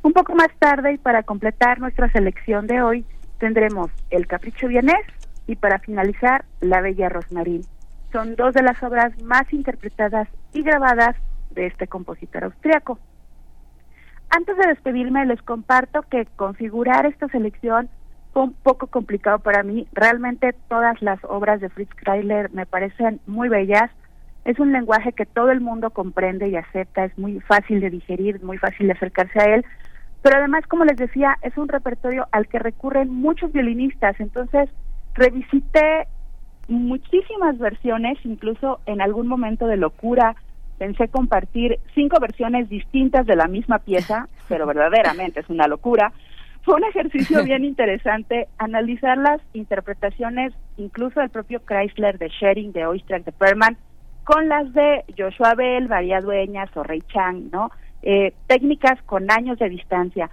Un 0.03 0.13
poco 0.13 0.35
más 0.35 0.49
tarde 0.59 0.95
y 0.95 0.99
para 0.99 1.23
completar 1.23 1.79
nuestra 1.79 2.11
selección 2.11 2.67
de 2.67 2.83
hoy, 2.83 3.05
tendremos 3.39 3.91
El 4.11 4.27
Capricho 4.27 4.69
Vienés 4.69 5.07
y 5.47 5.57
para 5.57 5.79
finalizar, 5.79 6.45
La 6.61 6.81
Bella 6.81 7.09
Rosmarín. 7.09 7.63
Son 8.13 8.35
dos 8.35 8.53
de 8.55 8.63
las 8.63 8.83
obras 8.83 9.13
más 9.23 9.51
interpretadas 9.53 10.29
y 10.53 10.63
grabadas 10.63 11.17
de 11.51 11.67
este 11.67 11.87
compositor 11.87 12.45
austriaco. 12.45 12.99
Antes 14.29 14.57
de 14.57 14.69
despedirme, 14.69 15.25
les 15.27 15.43
comparto 15.43 16.03
que 16.03 16.27
configurar 16.37 17.07
esta 17.07 17.29
selección 17.29 17.89
un 18.35 18.53
poco 18.55 18.87
complicado 18.87 19.39
para 19.39 19.63
mí. 19.63 19.87
Realmente 19.93 20.55
todas 20.69 21.01
las 21.03 21.23
obras 21.25 21.61
de 21.61 21.69
Fritz 21.69 21.95
Kreisler 21.95 22.51
me 22.53 22.67
parecen 22.67 23.21
muy 23.27 23.49
bellas. 23.49 23.91
Es 24.45 24.59
un 24.59 24.73
lenguaje 24.73 25.13
que 25.13 25.27
todo 25.27 25.51
el 25.51 25.61
mundo 25.61 25.91
comprende 25.91 26.49
y 26.49 26.57
acepta, 26.57 27.05
es 27.05 27.17
muy 27.17 27.41
fácil 27.41 27.81
de 27.81 27.91
digerir, 27.91 28.43
muy 28.43 28.59
fácil 28.59 28.87
de 28.87 28.95
acercarse 28.95 29.39
a 29.41 29.55
él. 29.55 29.65
Pero 30.23 30.39
además, 30.39 30.67
como 30.67 30.85
les 30.85 30.97
decía, 30.97 31.37
es 31.43 31.57
un 31.57 31.69
repertorio 31.69 32.27
al 32.33 32.49
que 32.49 32.59
recurren 32.59 33.13
muchos 33.13 33.53
violinistas. 33.53 34.19
Entonces, 34.21 34.71
revisité 35.15 36.07
muchísimas 36.69 37.59
versiones, 37.59 38.19
incluso 38.25 38.81
en 38.87 39.01
algún 39.01 39.27
momento 39.27 39.67
de 39.67 39.77
locura 39.77 40.35
pensé 40.79 41.09
compartir 41.09 41.79
cinco 41.95 42.19
versiones 42.19 42.69
distintas 42.69 43.27
de 43.27 43.37
la 43.37 43.47
misma 43.47 43.79
pieza, 43.79 44.29
pero 44.49 44.67
verdaderamente 44.67 45.41
es 45.41 45.49
una 45.49 45.69
locura. 45.69 46.13
Fue 46.63 46.75
un 46.77 46.85
ejercicio 46.85 47.43
bien 47.45 47.65
interesante 47.65 48.49
analizar 48.59 49.19
las 49.19 49.41
interpretaciones, 49.53 50.53
incluso 50.77 51.21
del 51.21 51.31
propio 51.31 51.61
Chrysler 51.65 52.19
de 52.19 52.29
Shering, 52.29 52.73
de 52.73 52.87
Oistrakh, 52.87 53.25
de 53.25 53.33
Perman, 53.33 53.77
con 54.25 54.49
las 54.49 54.73
de 54.73 55.05
Joshua 55.19 55.55
Bell, 55.55 55.89
María 55.89 56.21
Dueñas 56.21 56.71
o 56.77 56.83
Ray 56.83 57.03
Chang, 57.13 57.51
¿no? 57.51 57.71
Eh, 58.03 58.33
técnicas 58.47 59.01
con 59.03 59.31
años 59.31 59.59
de 59.59 59.69
distancia. 59.69 60.31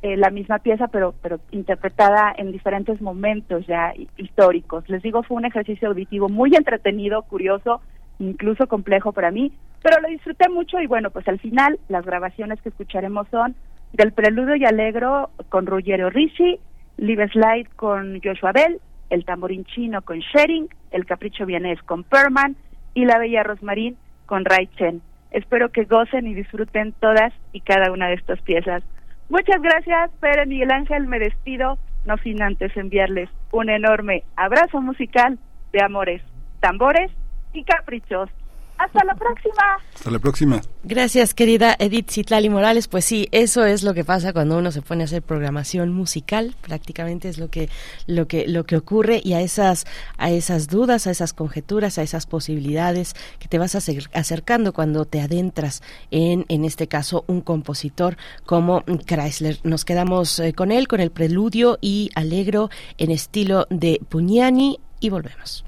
Eh, 0.00 0.16
la 0.16 0.30
misma 0.30 0.60
pieza, 0.60 0.86
pero, 0.86 1.12
pero 1.20 1.40
interpretada 1.50 2.32
en 2.36 2.52
diferentes 2.52 3.00
momentos 3.00 3.66
ya 3.66 3.92
históricos. 4.16 4.88
Les 4.88 5.02
digo, 5.02 5.24
fue 5.24 5.36
un 5.36 5.44
ejercicio 5.44 5.88
auditivo 5.88 6.28
muy 6.28 6.54
entretenido, 6.54 7.22
curioso, 7.22 7.80
incluso 8.20 8.68
complejo 8.68 9.12
para 9.12 9.32
mí, 9.32 9.52
pero 9.82 10.00
lo 10.00 10.08
disfruté 10.08 10.48
mucho 10.48 10.80
y 10.80 10.86
bueno, 10.86 11.10
pues 11.10 11.26
al 11.26 11.40
final 11.40 11.80
las 11.88 12.04
grabaciones 12.04 12.60
que 12.62 12.68
escucharemos 12.68 13.26
son 13.30 13.56
del 13.92 14.12
Preludio 14.12 14.56
y 14.56 14.64
Alegro 14.64 15.30
con 15.48 15.66
Ruggiero 15.66 16.10
Ricci, 16.10 16.58
Live 16.96 17.28
Slide 17.28 17.68
con 17.76 18.20
Joshua 18.22 18.52
Bell, 18.52 18.80
El 19.10 19.24
Tamborín 19.24 19.64
Chino 19.64 20.02
con 20.02 20.18
Shering, 20.18 20.68
El 20.90 21.06
Capricho 21.06 21.46
Vienés 21.46 21.82
con 21.82 22.04
Perman 22.04 22.56
y 22.94 23.04
La 23.04 23.18
Bella 23.18 23.42
Rosmarín 23.42 23.96
con 24.26 24.44
Rai 24.44 24.66
Chen. 24.76 25.00
Espero 25.30 25.70
que 25.70 25.84
gocen 25.84 26.26
y 26.26 26.34
disfruten 26.34 26.92
todas 27.00 27.32
y 27.52 27.60
cada 27.60 27.92
una 27.92 28.08
de 28.08 28.14
estas 28.14 28.40
piezas. 28.42 28.82
Muchas 29.28 29.60
gracias, 29.60 30.10
Pere 30.20 30.46
Miguel 30.46 30.70
Ángel, 30.70 31.06
me 31.06 31.18
despido, 31.18 31.78
no 32.06 32.16
sin 32.18 32.42
antes 32.42 32.74
enviarles 32.76 33.28
un 33.52 33.68
enorme 33.68 34.24
abrazo 34.36 34.80
musical 34.80 35.38
de 35.72 35.82
amores, 35.82 36.22
tambores 36.60 37.10
y 37.52 37.64
caprichos. 37.64 38.30
Hasta 38.78 39.04
la 39.04 39.14
próxima. 39.14 39.62
Hasta 39.94 40.10
la 40.10 40.18
próxima. 40.20 40.60
Gracias, 40.84 41.34
querida 41.34 41.74
Edith 41.80 42.10
Citlali 42.10 42.48
Morales. 42.48 42.86
Pues 42.86 43.04
sí, 43.04 43.28
eso 43.32 43.64
es 43.64 43.82
lo 43.82 43.92
que 43.92 44.04
pasa 44.04 44.32
cuando 44.32 44.56
uno 44.56 44.70
se 44.70 44.82
pone 44.82 45.02
a 45.02 45.06
hacer 45.06 45.20
programación 45.20 45.92
musical. 45.92 46.54
Prácticamente 46.60 47.28
es 47.28 47.38
lo 47.38 47.50
que 47.50 47.68
lo 48.06 48.28
que 48.28 48.46
lo 48.46 48.64
que 48.64 48.76
ocurre 48.76 49.20
y 49.22 49.32
a 49.32 49.40
esas 49.40 49.84
a 50.16 50.30
esas 50.30 50.68
dudas, 50.68 51.08
a 51.08 51.10
esas 51.10 51.32
conjeturas, 51.32 51.98
a 51.98 52.02
esas 52.02 52.26
posibilidades 52.26 53.14
que 53.40 53.48
te 53.48 53.58
vas 53.58 53.74
acercando 53.74 54.72
cuando 54.72 55.04
te 55.04 55.20
adentras 55.20 55.82
en 56.12 56.46
en 56.48 56.64
este 56.64 56.86
caso 56.86 57.24
un 57.26 57.40
compositor 57.40 58.16
como 58.46 58.84
Chrysler. 58.84 59.58
Nos 59.64 59.84
quedamos 59.84 60.38
eh, 60.38 60.52
con 60.52 60.70
él 60.70 60.86
con 60.86 61.00
el 61.00 61.10
preludio 61.10 61.78
y 61.80 62.10
alegro 62.14 62.70
en 62.96 63.10
estilo 63.10 63.66
de 63.70 64.00
Pugnani 64.08 64.78
y 65.00 65.10
volvemos. 65.10 65.67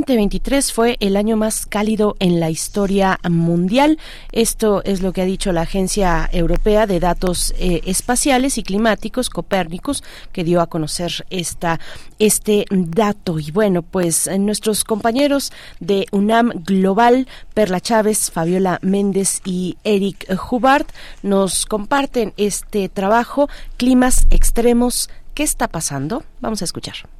2023 0.00 0.72
fue 0.72 0.96
el 1.00 1.16
año 1.16 1.36
más 1.36 1.66
cálido 1.66 2.16
en 2.20 2.40
la 2.40 2.50
historia 2.50 3.18
mundial. 3.28 3.98
Esto 4.32 4.82
es 4.84 5.02
lo 5.02 5.12
que 5.12 5.22
ha 5.22 5.24
dicho 5.24 5.52
la 5.52 5.62
Agencia 5.62 6.28
Europea 6.32 6.86
de 6.86 7.00
Datos 7.00 7.52
eh, 7.58 7.80
Espaciales 7.84 8.58
y 8.58 8.62
Climáticos, 8.62 9.28
Copérnicus, 9.28 10.04
que 10.32 10.44
dio 10.44 10.60
a 10.60 10.68
conocer 10.68 11.26
este 11.30 12.66
dato. 12.70 13.38
Y 13.38 13.50
bueno, 13.50 13.82
pues 13.82 14.30
nuestros 14.38 14.84
compañeros 14.84 15.52
de 15.80 16.06
UNAM 16.12 16.52
Global, 16.64 17.26
Perla 17.54 17.80
Chávez, 17.80 18.30
Fabiola 18.30 18.78
Méndez 18.82 19.40
y 19.44 19.76
Eric 19.84 20.26
Hubart, 20.50 20.88
nos 21.22 21.66
comparten 21.66 22.34
este 22.36 22.88
trabajo, 22.88 23.48
Climas 23.76 24.26
Extremos. 24.30 25.10
¿Qué 25.34 25.42
está 25.42 25.68
pasando? 25.68 26.24
Vamos 26.40 26.62
a 26.62 26.64
escuchar. 26.64 27.17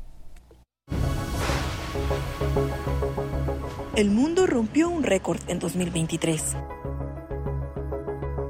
El 3.98 4.10
mundo 4.10 4.46
rompió 4.46 4.88
un 4.88 5.02
récord 5.02 5.40
en 5.48 5.58
2023. 5.58 6.54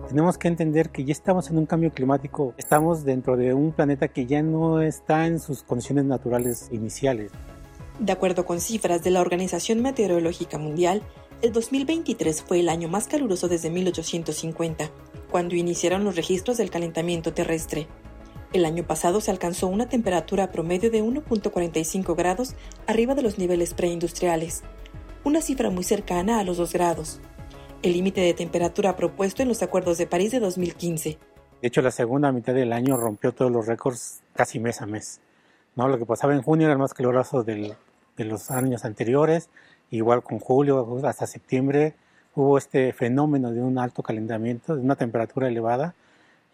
Tenemos 0.06 0.36
que 0.36 0.46
entender 0.46 0.90
que 0.90 1.06
ya 1.06 1.12
estamos 1.12 1.48
en 1.48 1.56
un 1.56 1.64
cambio 1.64 1.90
climático, 1.90 2.52
estamos 2.58 3.02
dentro 3.02 3.34
de 3.38 3.54
un 3.54 3.72
planeta 3.72 4.08
que 4.08 4.26
ya 4.26 4.42
no 4.42 4.82
está 4.82 5.26
en 5.26 5.40
sus 5.40 5.62
condiciones 5.62 6.04
naturales 6.04 6.68
iniciales. 6.70 7.32
De 7.98 8.12
acuerdo 8.12 8.44
con 8.44 8.60
cifras 8.60 9.02
de 9.02 9.10
la 9.10 9.22
Organización 9.22 9.80
Meteorológica 9.80 10.58
Mundial, 10.58 11.00
el 11.40 11.50
2023 11.54 12.42
fue 12.42 12.60
el 12.60 12.68
año 12.68 12.88
más 12.88 13.08
caluroso 13.08 13.48
desde 13.48 13.70
1850, 13.70 14.90
cuando 15.30 15.54
iniciaron 15.54 16.04
los 16.04 16.16
registros 16.16 16.58
del 16.58 16.68
calentamiento 16.68 17.32
terrestre. 17.32 17.86
El 18.52 18.66
año 18.66 18.86
pasado 18.86 19.22
se 19.22 19.30
alcanzó 19.30 19.66
una 19.68 19.88
temperatura 19.88 20.52
promedio 20.52 20.90
de 20.90 21.02
1.45 21.02 22.14
grados 22.14 22.54
arriba 22.86 23.14
de 23.14 23.22
los 23.22 23.38
niveles 23.38 23.72
preindustriales, 23.72 24.62
una 25.28 25.42
cifra 25.42 25.68
muy 25.68 25.85
cercana 25.85 26.40
a 26.40 26.44
los 26.44 26.56
2 26.56 26.73
grados, 26.73 27.20
el 27.82 27.92
límite 27.92 28.23
de 28.23 28.32
temperatura 28.32 28.97
propuesto 28.97 29.42
en 29.42 29.49
los 29.49 29.62
Acuerdos 29.62 29.99
de 29.99 30.06
París 30.06 30.32
de 30.32 30.40
2015. 30.40 31.18
De 31.61 31.68
hecho, 31.68 31.82
la 31.82 31.90
segunda 31.90 32.32
mitad 32.32 32.54
del 32.54 32.73
año 32.73 32.97
rompió 32.97 33.32
todos 33.32 33.52
los 33.52 33.66
récords 33.66 34.23
casi 34.35 34.58
mes 34.58 34.80
a 34.80 34.87
mes. 34.87 35.20
¿no? 35.76 35.87
Lo 35.87 35.99
que 35.99 36.06
pasaba 36.06 36.35
en 36.35 36.40
junio 36.40 36.66
era 36.66 36.73
el 36.73 36.78
más 36.78 36.94
caluroso 36.94 37.42
del, 37.42 37.75
de 38.16 38.25
los 38.25 38.50
años 38.50 38.87
anteriores, 38.87 39.50
igual 39.90 40.23
con 40.23 40.38
julio 40.38 40.99
hasta 41.04 41.26
septiembre 41.26 41.94
hubo 42.35 42.57
este 42.57 42.94
fenómeno 42.94 43.52
de 43.52 43.61
un 43.61 43.79
alto 43.79 44.02
calentamiento, 44.02 44.76
de 44.76 44.83
una 44.83 44.96
temperatura 44.96 45.48
elevada 45.48 45.94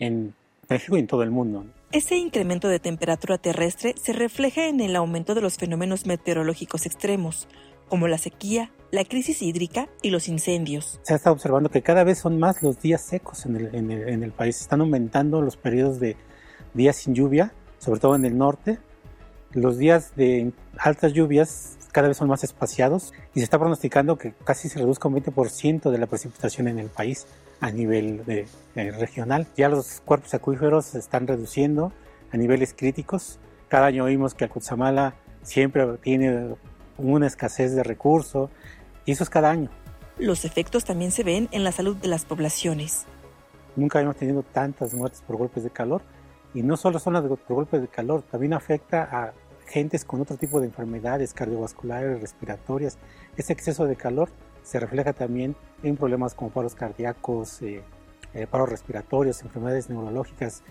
en 0.01 0.35
México 0.69 0.97
y 0.97 1.01
en 1.01 1.07
todo 1.07 1.23
el 1.23 1.31
mundo. 1.31 1.65
Ese 1.93 2.17
incremento 2.17 2.67
de 2.67 2.81
temperatura 2.81 3.39
terrestre 3.39 3.95
se 4.03 4.13
refleja 4.13 4.67
en 4.67 4.81
el 4.81 4.97
aumento 4.97 5.35
de 5.35 5.43
los 5.43 5.59
fenómenos 5.59 6.07
meteorológicos 6.07 6.87
extremos, 6.87 7.47
como 7.89 8.09
la 8.09 8.19
sequía, 8.19 8.71
la 8.91 9.05
crisis 9.05 9.43
hídrica 9.43 9.89
y 10.03 10.11
los 10.11 10.29
incendios. 10.29 11.01
Se 11.03 11.13
ha 11.13 11.17
estado 11.17 11.35
observando 11.35 11.71
que 11.71 11.83
cada 11.83 12.05
vez 12.05 12.19
son 12.19 12.39
más 12.39 12.63
los 12.63 12.81
días 12.81 13.03
secos 13.03 13.47
en 13.47 13.57
el, 13.57 13.75
en 13.75 14.23
el, 14.23 14.33
país. 14.33 14.61
Están 14.61 14.81
aumentando 14.81 15.41
los 15.41 15.57
periodos 15.57 16.01
de 16.01 16.17
días 16.75 16.97
sin 16.97 17.15
lluvia, 17.15 17.53
sobre 17.79 18.01
todo 18.01 18.15
en 18.15 18.25
el 18.25 18.39
norte. 18.39 18.79
Los 19.53 19.79
días 19.79 20.15
de 20.17 20.53
altas 20.79 21.13
lluvias 21.13 21.77
cada 21.95 22.09
vez 22.09 22.17
son 22.17 22.29
más 22.29 22.43
espaciados 22.43 23.13
y 23.35 23.39
se 23.39 23.45
está 23.45 23.57
pronosticando 23.57 24.19
que 24.19 24.35
casi 24.45 24.69
se 24.69 24.81
reduzca 24.81 25.07
un 25.07 25.15
20% 25.15 25.91
de 25.91 25.99
la 25.99 26.07
precipitación 26.07 26.67
en 26.67 26.81
el 26.81 26.89
país 26.89 27.27
a 27.61 27.71
nivel 27.71 28.25
de, 28.25 28.47
regional. 28.75 29.47
Ya 29.57 29.69
los 29.69 30.01
cuerpos 30.01 30.35
acuíferos 30.35 30.87
se 30.87 30.99
están 30.99 31.29
reduciendo 31.29 31.93
a 32.33 32.37
niveles 32.37 32.75
críticos. 32.75 33.39
Cada 33.69 33.87
año 33.87 34.05
oímos 34.05 34.35
que 34.35 34.49
Cutzamala 34.49 35.15
siempre 35.43 35.87
tiene 35.99 36.57
una 36.99 37.27
escasez 37.27 37.75
de 37.75 37.83
recursos, 37.83 38.51
y 39.05 39.13
eso 39.13 39.25
es 39.25 39.31
cada 39.31 39.51
año. 39.51 39.71
Los 40.19 40.45
efectos 40.45 40.85
también 40.85 41.11
se 41.11 41.25
ven 41.25 41.49
en 41.51 41.65
la 41.65 41.73
salud 41.73 41.97
de 41.97 42.09
las 42.09 42.25
poblaciones. 42.25 43.07
Nunca 43.77 44.01
hemos 44.01 44.17
tenido 44.17 44.43
tantas 44.43 44.95
muertes 44.95 45.23
por 45.23 45.37
golpes 45.37 45.65
de 45.65 45.71
calor, 45.71 46.03
y 46.55 46.63
no 46.63 46.77
solo 46.77 46.99
son 46.99 47.15
las 47.15 47.23
por 47.23 47.39
golpes 47.49 47.81
de 47.81 47.89
calor, 47.89 48.23
también 48.23 48.55
afecta 48.55 49.09
a 49.11 49.33
gentes 49.67 50.05
con 50.05 50.21
otro 50.21 50.37
tipo 50.37 50.61
de 50.61 50.67
enfermedades 50.67 51.35
cardiovasculares, 51.35 52.21
respiratorias. 52.21 52.99
Ese 53.37 53.53
exceso 53.53 53.87
de 53.87 53.97
calor 53.97 54.29
se 54.63 54.79
refleja 54.79 55.13
también 55.13 55.57
en 55.83 55.97
problemas 55.97 56.35
como 56.35 56.51
paros 56.51 56.75
cardíacos, 56.75 57.61
eh, 57.63 57.83
eh, 58.35 58.47
paros 58.47 58.69
respiratorios, 58.69 59.43
enfermedades 59.43 59.91
neurológicas, 59.91 60.63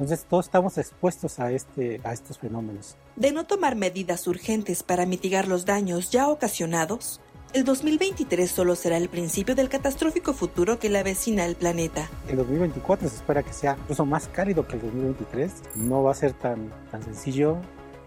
entonces 0.00 0.24
todos 0.24 0.46
estamos 0.46 0.78
expuestos 0.78 1.38
a, 1.40 1.52
este, 1.52 2.00
a 2.04 2.14
estos 2.14 2.38
fenómenos. 2.38 2.96
De 3.16 3.32
no 3.32 3.44
tomar 3.44 3.76
medidas 3.76 4.26
urgentes 4.26 4.82
para 4.82 5.04
mitigar 5.04 5.46
los 5.46 5.66
daños 5.66 6.10
ya 6.10 6.28
ocasionados, 6.28 7.20
el 7.52 7.64
2023 7.64 8.50
solo 8.50 8.76
será 8.76 8.96
el 8.96 9.10
principio 9.10 9.54
del 9.54 9.68
catastrófico 9.68 10.32
futuro 10.32 10.78
que 10.78 10.88
le 10.88 11.00
avecina 11.00 11.44
al 11.44 11.54
planeta. 11.54 12.08
El 12.28 12.38
2024 12.38 13.10
se 13.10 13.16
espera 13.16 13.42
que 13.42 13.52
sea 13.52 13.76
incluso 13.78 14.06
más 14.06 14.26
cálido 14.28 14.66
que 14.66 14.76
el 14.76 14.82
2023. 14.82 15.52
No 15.74 16.02
va 16.02 16.12
a 16.12 16.14
ser 16.14 16.32
tan, 16.32 16.72
tan 16.90 17.02
sencillo. 17.02 17.58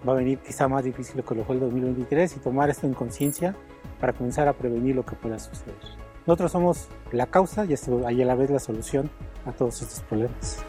Va 0.07 0.13
a 0.13 0.15
venir 0.15 0.39
quizá 0.39 0.67
más 0.67 0.83
difícil 0.83 1.23
que 1.23 1.35
lo 1.35 1.45
fue 1.45 1.55
el 1.55 1.61
2023 1.61 2.37
y 2.37 2.39
tomar 2.39 2.71
esto 2.71 2.87
en 2.87 2.95
conciencia 2.95 3.55
para 3.99 4.13
comenzar 4.13 4.47
a 4.47 4.53
prevenir 4.53 4.95
lo 4.95 5.05
que 5.05 5.15
pueda 5.15 5.37
suceder. 5.37 5.75
Nosotros 6.25 6.51
somos 6.51 6.87
la 7.11 7.27
causa 7.27 7.65
y, 7.65 7.73
a 7.73 8.25
la 8.25 8.35
vez 8.35 8.49
la 8.49 8.59
solución 8.59 9.11
a 9.45 9.51
todos 9.51 9.81
estos 9.81 9.99
problemas. 10.01 10.63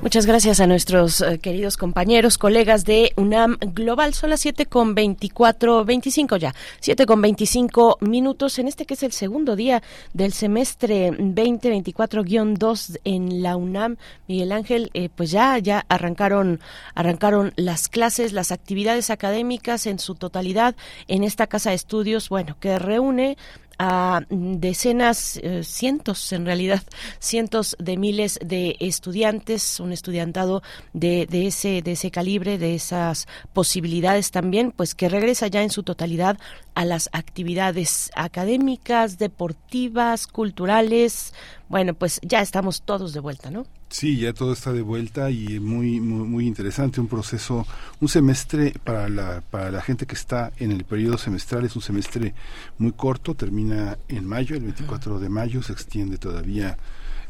Muchas 0.00 0.26
gracias 0.26 0.60
a 0.60 0.68
nuestros 0.68 1.20
eh, 1.22 1.40
queridos 1.40 1.76
compañeros, 1.76 2.38
colegas 2.38 2.84
de 2.84 3.12
UNAM 3.16 3.58
Global. 3.60 4.14
Son 4.14 4.30
las 4.30 4.38
7 4.38 4.66
con 4.66 4.94
24, 4.94 5.84
25 5.84 6.36
ya, 6.36 6.54
7 6.78 7.04
con 7.04 7.20
25 7.20 7.98
minutos 8.02 8.60
en 8.60 8.68
este 8.68 8.86
que 8.86 8.94
es 8.94 9.02
el 9.02 9.10
segundo 9.10 9.56
día 9.56 9.82
del 10.12 10.32
semestre 10.32 11.10
2024-2 11.10 13.00
en 13.02 13.42
la 13.42 13.56
UNAM. 13.56 13.96
Miguel 14.28 14.52
Ángel, 14.52 14.90
eh, 14.94 15.08
pues 15.12 15.32
ya, 15.32 15.58
ya 15.58 15.84
arrancaron, 15.88 16.60
arrancaron 16.94 17.52
las 17.56 17.88
clases, 17.88 18.32
las 18.32 18.52
actividades 18.52 19.10
académicas 19.10 19.84
en 19.86 19.98
su 19.98 20.14
totalidad 20.14 20.76
en 21.08 21.24
esta 21.24 21.48
casa 21.48 21.70
de 21.70 21.76
estudios, 21.76 22.28
bueno, 22.28 22.56
que 22.60 22.78
reúne 22.78 23.36
a 23.78 24.22
decenas, 24.28 25.38
eh, 25.42 25.62
cientos 25.62 26.32
en 26.32 26.44
realidad, 26.44 26.82
cientos 27.20 27.76
de 27.78 27.96
miles 27.96 28.38
de 28.44 28.76
estudiantes, 28.80 29.80
un 29.80 29.92
estudiantado 29.92 30.62
de, 30.92 31.26
de, 31.26 31.46
ese, 31.46 31.82
de 31.82 31.92
ese 31.92 32.10
calibre, 32.10 32.58
de 32.58 32.74
esas 32.74 33.26
posibilidades 33.52 34.30
también, 34.30 34.72
pues 34.72 34.94
que 34.94 35.08
regresa 35.08 35.46
ya 35.46 35.62
en 35.62 35.70
su 35.70 35.82
totalidad 35.82 36.38
a 36.78 36.84
las 36.84 37.10
actividades 37.10 38.08
académicas, 38.14 39.18
deportivas, 39.18 40.28
culturales. 40.28 41.34
Bueno, 41.68 41.94
pues 41.94 42.20
ya 42.22 42.40
estamos 42.40 42.82
todos 42.82 43.12
de 43.12 43.18
vuelta, 43.18 43.50
¿no? 43.50 43.66
Sí, 43.88 44.16
ya 44.16 44.32
todo 44.32 44.52
está 44.52 44.72
de 44.72 44.82
vuelta 44.82 45.28
y 45.32 45.58
muy, 45.58 45.98
muy, 45.98 46.28
muy 46.28 46.46
interesante, 46.46 47.00
un 47.00 47.08
proceso, 47.08 47.66
un 48.00 48.08
semestre 48.08 48.74
para 48.84 49.08
la, 49.08 49.40
para 49.40 49.72
la 49.72 49.82
gente 49.82 50.06
que 50.06 50.14
está 50.14 50.52
en 50.58 50.70
el 50.70 50.84
periodo 50.84 51.18
semestral, 51.18 51.64
es 51.64 51.74
un 51.74 51.82
semestre 51.82 52.32
muy 52.78 52.92
corto, 52.92 53.34
termina 53.34 53.98
en 54.06 54.24
mayo, 54.24 54.54
el 54.54 54.62
24 54.62 55.18
de 55.18 55.28
mayo, 55.28 55.64
se 55.64 55.72
extiende 55.72 56.16
todavía 56.16 56.78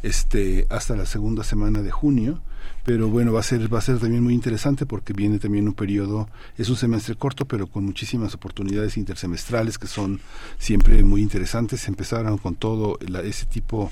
este 0.03 0.67
hasta 0.69 0.95
la 0.95 1.07
segunda 1.07 1.43
semana 1.43 1.81
de 1.81 1.91
junio 1.91 2.43
pero 2.85 3.09
bueno 3.09 3.33
va 3.33 3.41
a 3.41 3.43
ser 3.43 3.73
va 3.73 3.79
a 3.79 3.83
ser 3.83 3.99
también 3.99 4.23
muy 4.23 4.35
interesante 4.35 4.87
porque 4.87 5.13
viene 5.13 5.39
también 5.39 5.69
un 5.69 5.75
periodo 5.75 6.29
es 6.57 6.69
un 6.71 6.77
semestre 6.77 7.15
corto 7.17 7.47
pero 7.47 7.67
con 7.67 7.85
muchísimas 7.85 8.35
oportunidades 8.35 8.97
intersemestrales 8.97 9.79
que 9.79 9.87
son 9.87 10.21
siempre 10.59 11.03
muy 11.05 11.23
interesantes. 11.23 11.89
Empezaron 11.89 12.39
con 12.39 12.55
todo 12.55 12.99
ese 13.25 13.47
tipo 13.47 13.91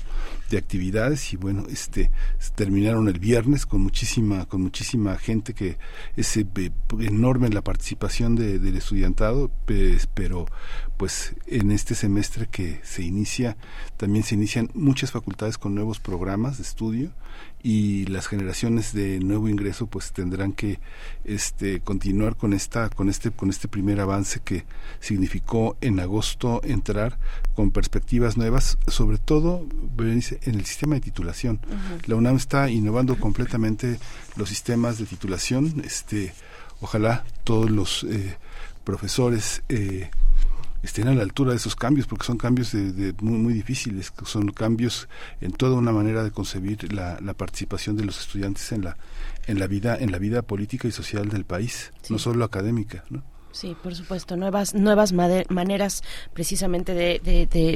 de 0.49 0.57
actividades 0.57 1.33
y 1.33 1.37
bueno 1.37 1.65
este 1.69 2.09
terminaron 2.55 3.07
el 3.07 3.19
viernes 3.19 3.65
con 3.65 3.81
muchísima 3.81 4.45
con 4.45 4.61
muchísima 4.61 5.17
gente 5.17 5.53
que 5.53 5.77
es 6.15 6.37
eh, 6.37 6.47
enorme 6.99 7.49
la 7.49 7.61
participación 7.61 8.35
de, 8.35 8.59
del 8.59 8.77
estudiantado 8.77 9.51
pues, 9.65 10.07
pero 10.07 10.45
pues 10.95 11.35
en 11.47 11.71
este 11.71 11.95
semestre 11.95 12.47
que 12.47 12.79
se 12.83 13.03
inicia 13.03 13.57
también 13.97 14.23
se 14.23 14.35
inician 14.35 14.69
muchas 14.73 15.11
facultades 15.11 15.57
con 15.57 15.75
nuevos 15.75 15.99
programas 15.99 16.57
de 16.57 16.63
estudio 16.63 17.11
y 17.63 18.05
las 18.05 18.27
generaciones 18.27 18.93
de 18.93 19.19
nuevo 19.19 19.49
ingreso 19.49 19.87
pues 19.87 20.11
tendrán 20.11 20.53
que 20.53 20.79
este 21.25 21.79
continuar 21.81 22.35
con 22.35 22.53
esta 22.53 22.89
con 22.89 23.09
este 23.09 23.31
con 23.31 23.49
este 23.49 23.67
primer 23.67 23.99
avance 23.99 24.39
que 24.43 24.65
significó 24.99 25.75
en 25.81 25.99
agosto 25.99 26.61
entrar 26.63 27.17
con 27.55 27.71
perspectivas 27.71 28.37
nuevas 28.37 28.77
sobre 28.87 29.17
todo 29.17 29.65
en 29.97 30.21
el 30.45 30.65
sistema 30.65 30.95
de 30.95 31.01
titulación. 31.01 31.59
La 32.05 32.15
UNAM 32.15 32.37
está 32.37 32.69
innovando 32.69 33.19
completamente 33.19 33.99
los 34.35 34.49
sistemas 34.49 34.97
de 34.99 35.05
titulación. 35.05 35.81
Este 35.83 36.33
ojalá 36.79 37.25
todos 37.43 37.69
los 37.71 38.03
eh, 38.03 38.37
profesores 38.83 39.63
eh, 39.69 40.09
estén 40.83 41.07
a 41.07 41.13
la 41.13 41.23
altura 41.23 41.51
de 41.51 41.57
esos 41.57 41.75
cambios, 41.75 42.07
porque 42.07 42.25
son 42.25 42.37
cambios 42.37 42.71
de, 42.71 43.13
muy, 43.21 43.37
muy, 43.37 43.53
difíciles, 43.53 44.13
son 44.25 44.51
cambios 44.51 45.07
en 45.41 45.51
toda 45.51 45.75
una 45.75 45.91
manera 45.91 46.23
de 46.23 46.31
concebir 46.31 46.93
la, 46.93 47.19
la, 47.21 47.33
participación 47.33 47.97
de 47.97 48.05
los 48.05 48.19
estudiantes 48.19 48.71
en 48.71 48.83
la, 48.83 48.97
en 49.47 49.59
la 49.59 49.67
vida, 49.67 49.97
en 49.97 50.11
la 50.11 50.19
vida 50.19 50.41
política 50.41 50.87
y 50.87 50.91
social 50.91 51.29
del 51.29 51.45
país, 51.45 51.91
no 52.09 52.19
solo 52.19 52.45
académica, 52.45 53.03
¿no? 53.09 53.23
Sí, 53.51 53.75
por 53.81 53.95
supuesto, 53.95 54.35
nuevas 54.35 54.75
nuevas 54.75 55.13
maneras 55.13 56.03
precisamente 56.33 56.93
de, 56.93 57.19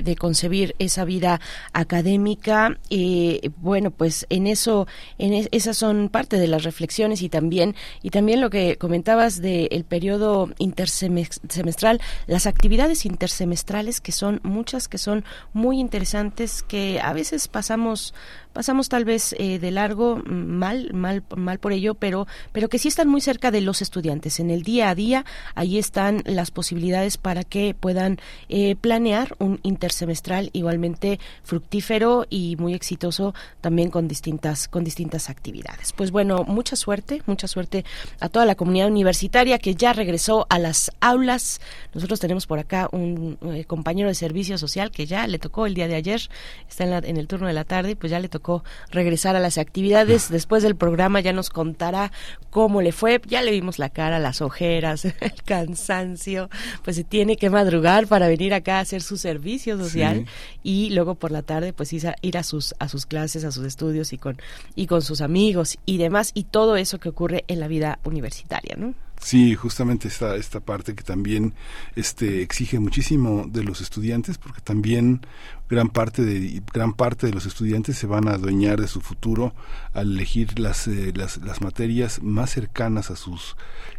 de, 0.03 0.15
concebir 0.15 0.75
esa 0.79 1.05
vida 1.05 1.39
académica. 1.73 2.77
y 2.89 3.49
bueno, 3.57 3.89
pues 3.89 4.27
en 4.29 4.47
eso, 4.47 4.85
en 5.17 5.47
esas 5.51 5.77
son 5.77 6.09
parte 6.09 6.37
de 6.37 6.47
las 6.47 6.63
reflexiones 6.63 7.21
y 7.21 7.29
también 7.29 7.75
y 8.03 8.11
también 8.11 8.41
lo 8.41 8.49
que 8.49 8.77
comentabas 8.77 9.41
del 9.41 9.83
periodo 9.85 10.49
intersemestral, 10.59 11.99
las 12.27 12.45
actividades 12.45 13.05
intersemestrales 13.05 14.01
que 14.01 14.11
son 14.11 14.39
muchas, 14.43 14.87
que 14.87 14.97
son 14.97 15.23
muy 15.53 15.79
interesantes, 15.79 16.63
que 16.63 16.99
a 17.01 17.13
veces 17.13 17.47
pasamos 17.47 18.13
pasamos 18.53 18.89
tal 18.89 19.05
vez 19.05 19.33
eh, 19.37 19.59
de 19.59 19.71
largo 19.71 20.21
mal 20.25 20.93
mal 20.93 21.23
mal 21.35 21.59
por 21.59 21.71
ello 21.71 21.95
pero 21.95 22.27
pero 22.51 22.69
que 22.69 22.79
sí 22.79 22.87
están 22.87 23.07
muy 23.07 23.21
cerca 23.21 23.51
de 23.51 23.61
los 23.61 23.81
estudiantes. 23.81 24.39
En 24.39 24.49
el 24.49 24.63
día 24.63 24.89
a 24.89 24.95
día 24.95 25.25
ahí 25.55 25.77
están 25.77 26.21
las 26.25 26.51
posibilidades 26.51 27.17
para 27.17 27.43
que 27.43 27.75
puedan 27.79 28.19
eh, 28.49 28.75
planear 28.75 29.35
un 29.39 29.59
intersemestral 29.63 30.49
igualmente 30.53 31.19
fructífero 31.43 32.25
y 32.29 32.55
muy 32.57 32.73
exitoso 32.73 33.33
también 33.61 33.89
con 33.89 34.07
distintas 34.07 34.67
con 34.67 34.83
distintas 34.83 35.29
actividades. 35.29 35.93
Pues 35.93 36.11
bueno 36.11 36.43
mucha 36.43 36.75
suerte 36.75 37.21
mucha 37.25 37.47
suerte 37.47 37.85
a 38.19 38.29
toda 38.29 38.45
la 38.45 38.55
comunidad 38.55 38.87
universitaria 38.87 39.59
que 39.59 39.75
ya 39.75 39.93
regresó 39.93 40.47
a 40.49 40.59
las 40.59 40.91
aulas. 40.99 41.61
Nosotros 41.93 42.19
tenemos 42.19 42.47
por 42.47 42.59
acá 42.59 42.89
un 42.91 43.37
eh, 43.53 43.65
compañero 43.65 44.09
de 44.09 44.15
servicio 44.15 44.57
social 44.57 44.91
que 44.91 45.05
ya 45.05 45.25
le 45.27 45.39
tocó 45.39 45.65
el 45.65 45.73
día 45.73 45.87
de 45.87 45.95
ayer 45.95 46.21
está 46.69 46.83
en, 46.83 47.05
en 47.05 47.17
el 47.17 47.27
turno 47.27 47.47
de 47.47 47.53
la 47.53 47.63
tarde 47.63 47.95
pues 47.95 48.11
ya 48.11 48.19
le 48.19 48.27
tocó 48.27 48.40
regresar 48.89 49.35
a 49.35 49.39
las 49.39 49.57
actividades. 49.57 50.29
Después 50.29 50.63
del 50.63 50.75
programa 50.75 51.19
ya 51.19 51.33
nos 51.33 51.49
contará 51.49 52.11
cómo 52.49 52.81
le 52.81 52.91
fue. 52.91 53.21
Ya 53.27 53.41
le 53.41 53.51
vimos 53.51 53.79
la 53.79 53.89
cara, 53.89 54.19
las 54.19 54.41
ojeras, 54.41 55.05
el 55.19 55.43
cansancio. 55.45 56.49
Pues 56.83 56.95
se 56.95 57.03
tiene 57.03 57.37
que 57.37 57.49
madrugar 57.49 58.07
para 58.07 58.27
venir 58.27 58.53
acá 58.53 58.77
a 58.77 58.81
hacer 58.81 59.01
su 59.01 59.17
servicio 59.17 59.77
social 59.77 60.25
y 60.63 60.89
luego 60.91 61.15
por 61.15 61.31
la 61.31 61.41
tarde 61.41 61.73
pues 61.73 61.93
ir 61.93 62.07
a, 62.07 62.15
ir 62.21 62.37
a 62.37 62.43
sus 62.43 62.75
a 62.79 62.87
sus 62.87 63.05
clases, 63.05 63.43
a 63.43 63.51
sus 63.51 63.65
estudios 63.65 64.13
y 64.13 64.17
con 64.17 64.37
y 64.75 64.87
con 64.87 65.01
sus 65.01 65.21
amigos 65.21 65.77
y 65.85 65.97
demás 65.97 66.31
y 66.33 66.43
todo 66.43 66.75
eso 66.75 66.99
que 66.99 67.09
ocurre 67.09 67.45
en 67.47 67.59
la 67.59 67.67
vida 67.67 67.99
universitaria, 68.03 68.75
¿no? 68.77 68.93
Sí, 69.23 69.55
justamente 69.55 70.07
esta, 70.07 70.35
esta 70.35 70.61
parte 70.61 70.95
que 70.95 71.03
también 71.03 71.53
este, 71.95 72.41
exige 72.41 72.79
muchísimo 72.79 73.45
de 73.47 73.63
los 73.63 73.79
estudiantes, 73.79 74.39
porque 74.39 74.61
también 74.61 75.21
gran 75.69 75.89
parte 75.89 76.23
de 76.23 76.63
gran 76.73 76.93
parte 76.93 77.27
de 77.27 77.33
los 77.33 77.45
estudiantes 77.45 77.97
se 77.97 78.07
van 78.07 78.27
a 78.27 78.31
adueñar 78.31 78.81
de 78.81 78.87
su 78.87 78.99
futuro 78.99 79.53
al 79.93 80.11
elegir 80.13 80.59
las, 80.59 80.87
eh, 80.87 81.13
las, 81.15 81.37
las 81.37 81.61
materias 81.61 82.21
más 82.23 82.49
cercanas 82.49 83.11
a 83.11 83.15
sus 83.15 83.55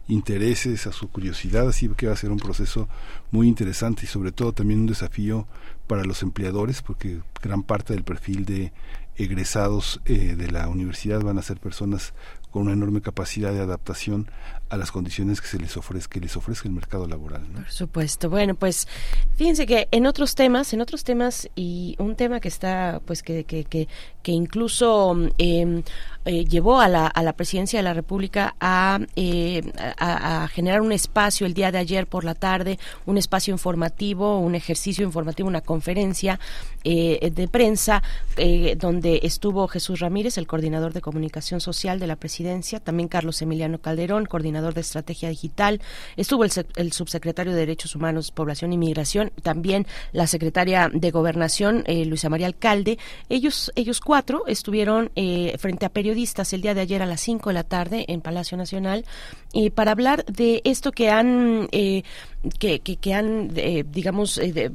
intereses, 0.09 0.89
a 0.89 0.93
su 0.93 1.09
curiosidad, 1.09 1.69
así 1.69 1.89
que 1.97 2.09
va 2.09 2.15
a 2.15 2.17
ser 2.17 2.33
un 2.33 2.39
proceso 2.39 2.89
muy 3.31 3.47
interesante 3.47 4.03
y 4.05 4.09
sobre 4.09 4.33
todo 4.33 4.53
también 4.53 4.81
un 4.81 4.87
desafío 4.87 5.47
para 5.87 6.05
los 6.05 6.23
empleadores, 6.25 6.83
porque 6.83 7.21
gran 7.41 7.63
parte 7.63 7.95
del 7.95 8.03
perfil 8.03 8.45
de 8.45 8.73
egresados 9.17 10.01
eh, 10.05 10.35
de 10.37 10.51
la 10.51 10.69
universidad 10.69 11.21
van 11.23 11.39
a 11.39 11.43
ser 11.43 11.61
personas 11.61 12.13
con 12.53 12.63
una 12.63 12.75
enorme 12.75 13.01
capacidad 13.01 13.53
de 13.53 13.61
adaptación 13.61 14.31
a 14.69 14.77
las 14.77 14.93
condiciones 14.93 15.41
que 15.41 15.49
se 15.49 15.59
les 15.59 15.77
ofrezca, 15.77 16.15
que 16.15 16.21
les 16.21 16.37
ofrezca 16.37 16.69
el 16.69 16.75
mercado 16.75 17.07
laboral. 17.07 17.43
Por 17.43 17.71
supuesto. 17.71 18.31
Bueno, 18.31 18.55
pues 18.55 18.87
fíjense 19.37 19.67
que 19.67 19.89
en 19.91 20.07
otros 20.07 20.35
temas, 20.35 20.73
en 20.73 20.81
otros 20.81 21.03
temas 21.03 21.49
y 21.57 21.97
un 21.99 22.15
tema 22.15 22.41
que 22.41 22.49
está, 22.49 23.01
pues 23.05 23.23
que 23.23 23.45
que 23.45 23.65
que, 23.65 23.89
que 24.23 24.33
incluso 24.33 25.17
em, 25.39 25.83
eh, 26.25 26.45
llevó 26.45 26.81
a 26.81 26.89
la, 26.89 27.07
a 27.07 27.23
la 27.23 27.33
presidencia 27.33 27.79
de 27.79 27.83
la 27.83 27.95
República 27.95 28.55
a, 28.61 29.01
eh, 29.17 29.63
a, 29.99 30.45
a, 30.45 30.49
generar 30.49 30.81
un 30.83 30.93
espacio 30.93 31.47
el 31.47 31.55
día 31.55 31.73
de 31.73 31.79
ayer 31.79 32.07
por 32.07 32.25
la 32.25 32.35
tarde, 32.35 32.79
un 33.07 33.19
espacio 33.19 33.53
informativo, 33.53 34.39
un 34.39 34.55
ejercicio 34.55 35.05
informativo, 35.05 35.49
una 35.49 35.63
conferencia 35.63 36.39
eh, 36.85 37.31
de 37.35 37.49
prensa 37.49 38.03
donde 38.77 39.21
estuvo 39.23 39.69
Jesús 39.69 40.01
Ramírez, 40.01 40.39
el 40.39 40.47
coordinador 40.47 40.93
de 40.93 41.01
comunicación 41.01 41.61
social 41.61 41.99
de 41.99 42.07
la 42.07 42.17
presidencia 42.17 42.42
también 42.83 43.09
Carlos 43.09 43.41
Emiliano 43.43 43.79
Calderón, 43.79 44.27
coordinador 44.27 44.75
de 44.75 44.81
estrategia 44.81 45.29
digital, 45.29 45.81
estuvo 46.17 46.45
el, 46.45 46.93
subsecretario 46.93 47.53
de 47.53 47.61
Derechos 47.61 47.95
Humanos, 47.95 48.31
Población 48.31 48.73
y 48.73 48.79
Migración, 48.79 49.33
también 49.43 49.87
la 50.13 50.27
secretaria 50.27 50.91
de 50.93 51.11
Gobernación, 51.11 51.85
eh, 51.87 52.05
Luisa 52.05 52.29
María 52.29 52.47
Alcalde. 52.47 52.99
Ellos, 53.29 53.73
ellos 53.75 54.01
cuatro 54.01 54.45
estuvieron 54.47 55.11
eh, 55.17 55.57
frente 55.59 55.87
a 55.87 55.91
periodistas 55.91 56.53
el 56.53 56.63
día 56.63 56.75
de 56.75 56.81
ayer 56.81 57.03
a 57.03 57.07
las 57.07 57.21
5 57.21 57.51
de 57.51 57.55
la 57.55 57.65
tarde 57.65 58.05
en 58.09 58.21
Palacio 58.21 58.57
Nacional 58.57 59.05
eh, 59.55 59.71
para 59.71 59.93
hablar 59.93 60.25
de 60.25 60.63
esto 60.65 60.93
que 60.93 61.11
han 61.11 61.69
eh, 61.73 62.05
que, 62.59 62.81
que, 62.81 63.15
han, 63.15 63.51
eh, 63.57 63.85
digamos, 63.89 64.39
eh, 64.39 64.71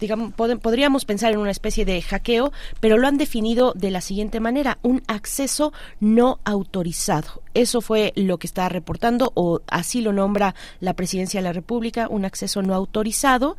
digamos 0.00 0.34
podríamos 0.34 1.04
pensar 1.04 1.32
en 1.32 1.38
una 1.38 1.50
especie 1.50 1.84
de 1.84 2.02
hackeo, 2.02 2.52
pero 2.80 2.98
lo 2.98 3.08
han 3.08 3.16
definido 3.16 3.72
de 3.74 3.90
la 3.90 4.00
siguiente 4.00 4.40
manera, 4.40 4.78
un 4.82 5.02
acceso 5.06 5.72
no 6.00 6.38
autorizado. 6.44 7.42
Eso 7.54 7.80
fue 7.80 8.12
lo 8.14 8.38
que 8.38 8.46
está 8.46 8.68
reportando, 8.68 9.32
o 9.34 9.60
así 9.68 10.00
lo 10.00 10.12
nombra 10.12 10.54
la 10.80 10.94
Presidencia 10.94 11.40
de 11.40 11.44
la 11.44 11.52
República, 11.52 12.08
un 12.08 12.24
acceso 12.24 12.62
no 12.62 12.74
autorizado 12.74 13.56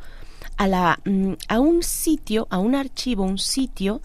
a, 0.56 0.66
la, 0.66 1.00
mm, 1.04 1.32
a 1.48 1.60
un 1.60 1.82
sitio, 1.82 2.46
a 2.50 2.58
un 2.58 2.74
archivo, 2.74 3.24
un 3.24 3.38
sitio 3.38 4.00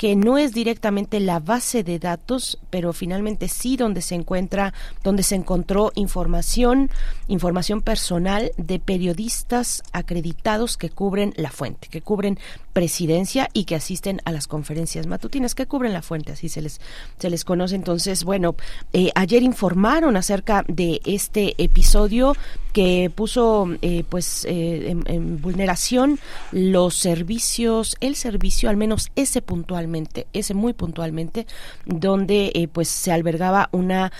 que 0.00 0.16
no 0.16 0.38
es 0.38 0.54
directamente 0.54 1.20
la 1.20 1.40
base 1.40 1.84
de 1.84 1.98
datos, 1.98 2.58
pero 2.70 2.94
finalmente 2.94 3.48
sí 3.48 3.76
donde 3.76 4.00
se 4.00 4.14
encuentra, 4.14 4.72
donde 5.04 5.22
se 5.22 5.34
encontró 5.34 5.92
información, 5.94 6.90
información 7.28 7.82
personal 7.82 8.50
de 8.56 8.80
periodistas 8.80 9.82
acreditados 9.92 10.78
que 10.78 10.88
cubren 10.88 11.34
la 11.36 11.50
fuente, 11.50 11.88
que 11.88 12.00
cubren 12.00 12.38
presidencia 12.72 13.50
y 13.52 13.64
que 13.64 13.74
asisten 13.74 14.22
a 14.24 14.32
las 14.32 14.46
conferencias 14.46 15.06
matutinas 15.06 15.54
que 15.54 15.66
cubren 15.66 15.92
la 15.92 16.00
fuente, 16.00 16.32
así 16.32 16.48
se 16.48 16.62
les 16.62 16.80
se 17.18 17.28
les 17.28 17.44
conoce. 17.44 17.74
Entonces, 17.74 18.24
bueno, 18.24 18.54
eh, 18.94 19.10
ayer 19.14 19.42
informaron 19.42 20.16
acerca 20.16 20.64
de 20.66 21.02
este 21.04 21.62
episodio 21.62 22.34
que 22.72 23.10
puso 23.14 23.68
eh, 23.82 24.04
pues 24.08 24.44
eh, 24.44 24.96
en, 25.04 25.40
vulneración 25.40 26.18
los 26.52 26.94
servicios, 26.94 27.96
el 28.00 28.14
servicio, 28.14 28.70
al 28.70 28.76
menos 28.76 29.10
ese 29.16 29.42
puntualmente, 29.42 29.89
ese 30.32 30.54
muy 30.54 30.72
puntualmente, 30.72 31.46
donde 31.86 32.68
pues 32.72 32.88
se 32.88 33.12
albergaba 33.12 33.68
una 33.72 34.12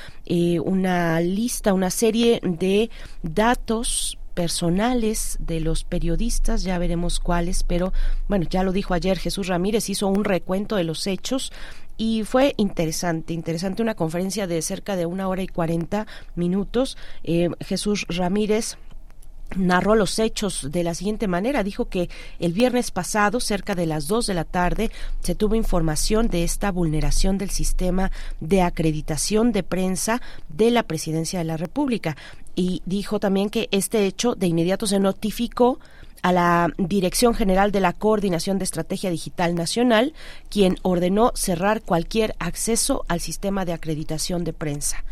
una 0.65 1.21
lista, 1.21 1.75
una 1.75 1.91
serie 1.91 2.41
de 2.43 2.91
datos 3.23 4.19
personales 4.35 5.37
de 5.41 5.61
los 5.61 5.85
periodistas, 5.85 6.63
ya 6.63 6.79
veremos 6.79 7.21
cuáles, 7.21 7.63
pero 7.63 7.93
bueno, 8.29 8.47
ya 8.49 8.63
lo 8.63 8.73
dijo 8.73 8.95
ayer 8.95 9.19
Jesús 9.19 9.49
Ramírez, 9.49 9.91
hizo 9.91 10.07
un 10.07 10.25
recuento 10.25 10.77
de 10.77 10.85
los 10.85 11.07
hechos 11.07 11.53
y 11.97 12.25
fue 12.25 12.55
interesante, 12.57 13.35
interesante 13.35 13.83
una 13.83 13.95
conferencia 13.95 14.47
de 14.47 14.63
cerca 14.63 14.97
de 14.97 15.05
una 15.05 15.29
hora 15.29 15.43
y 15.43 15.47
cuarenta 15.47 16.07
minutos. 16.35 16.97
Eh, 17.25 17.51
Jesús 17.61 18.07
Ramírez 18.09 18.79
narró 19.57 19.95
los 19.95 20.19
hechos 20.19 20.69
de 20.71 20.85
la 20.85 20.95
siguiente 20.95 21.29
manera. 21.29 21.63
Dijo 21.63 21.89
que 21.89 22.09
el 22.39 22.53
viernes 22.53 22.91
pasado, 22.91 23.41
cerca 23.41 23.75
de 23.75 23.87
las 23.87 24.07
dos 24.07 24.27
de 24.27 24.35
la 24.35 24.45
tarde, 24.45 24.91
se 25.21 25.35
tuvo 25.35 25.55
información 25.55 26.29
de 26.29 26.45
esta 26.45 26.71
vulneración 26.71 27.39
del 27.39 27.51
sistema 27.51 28.11
de 28.41 28.63
acreditación 28.63 29.53
de 29.53 29.63
prensa 29.63 30.21
de 30.49 30.71
la 30.71 30.85
Presidencia 30.85 31.39
de 31.39 31.45
la 31.45 31.57
República. 31.57 32.17
Y 32.55 32.83
dijo 32.87 33.21
también 33.21 33.51
que 33.51 33.69
este 33.71 34.07
hecho 34.07 34.35
de 34.35 34.47
inmediato 34.47 34.87
se 34.87 34.99
notificó 34.99 35.79
a 36.23 36.33
la 36.33 36.69
Dirección 36.77 37.35
General 37.35 37.73
de 37.73 37.81
la 37.81 37.95
Coordinación 37.95 38.59
de 38.59 38.65
Estrategia 38.65 39.11
Digital 39.11 39.55
Nacional, 39.55 40.13
quien 40.51 40.77
ordenó 40.83 41.33
cerrar 41.35 41.83
cualquier 41.83 42.35
acceso 42.39 43.05
al 43.09 43.21
sistema 43.21 43.65
de 43.65 43.73
acreditación 43.73 44.45
de 44.45 44.53
prensa 44.53 45.05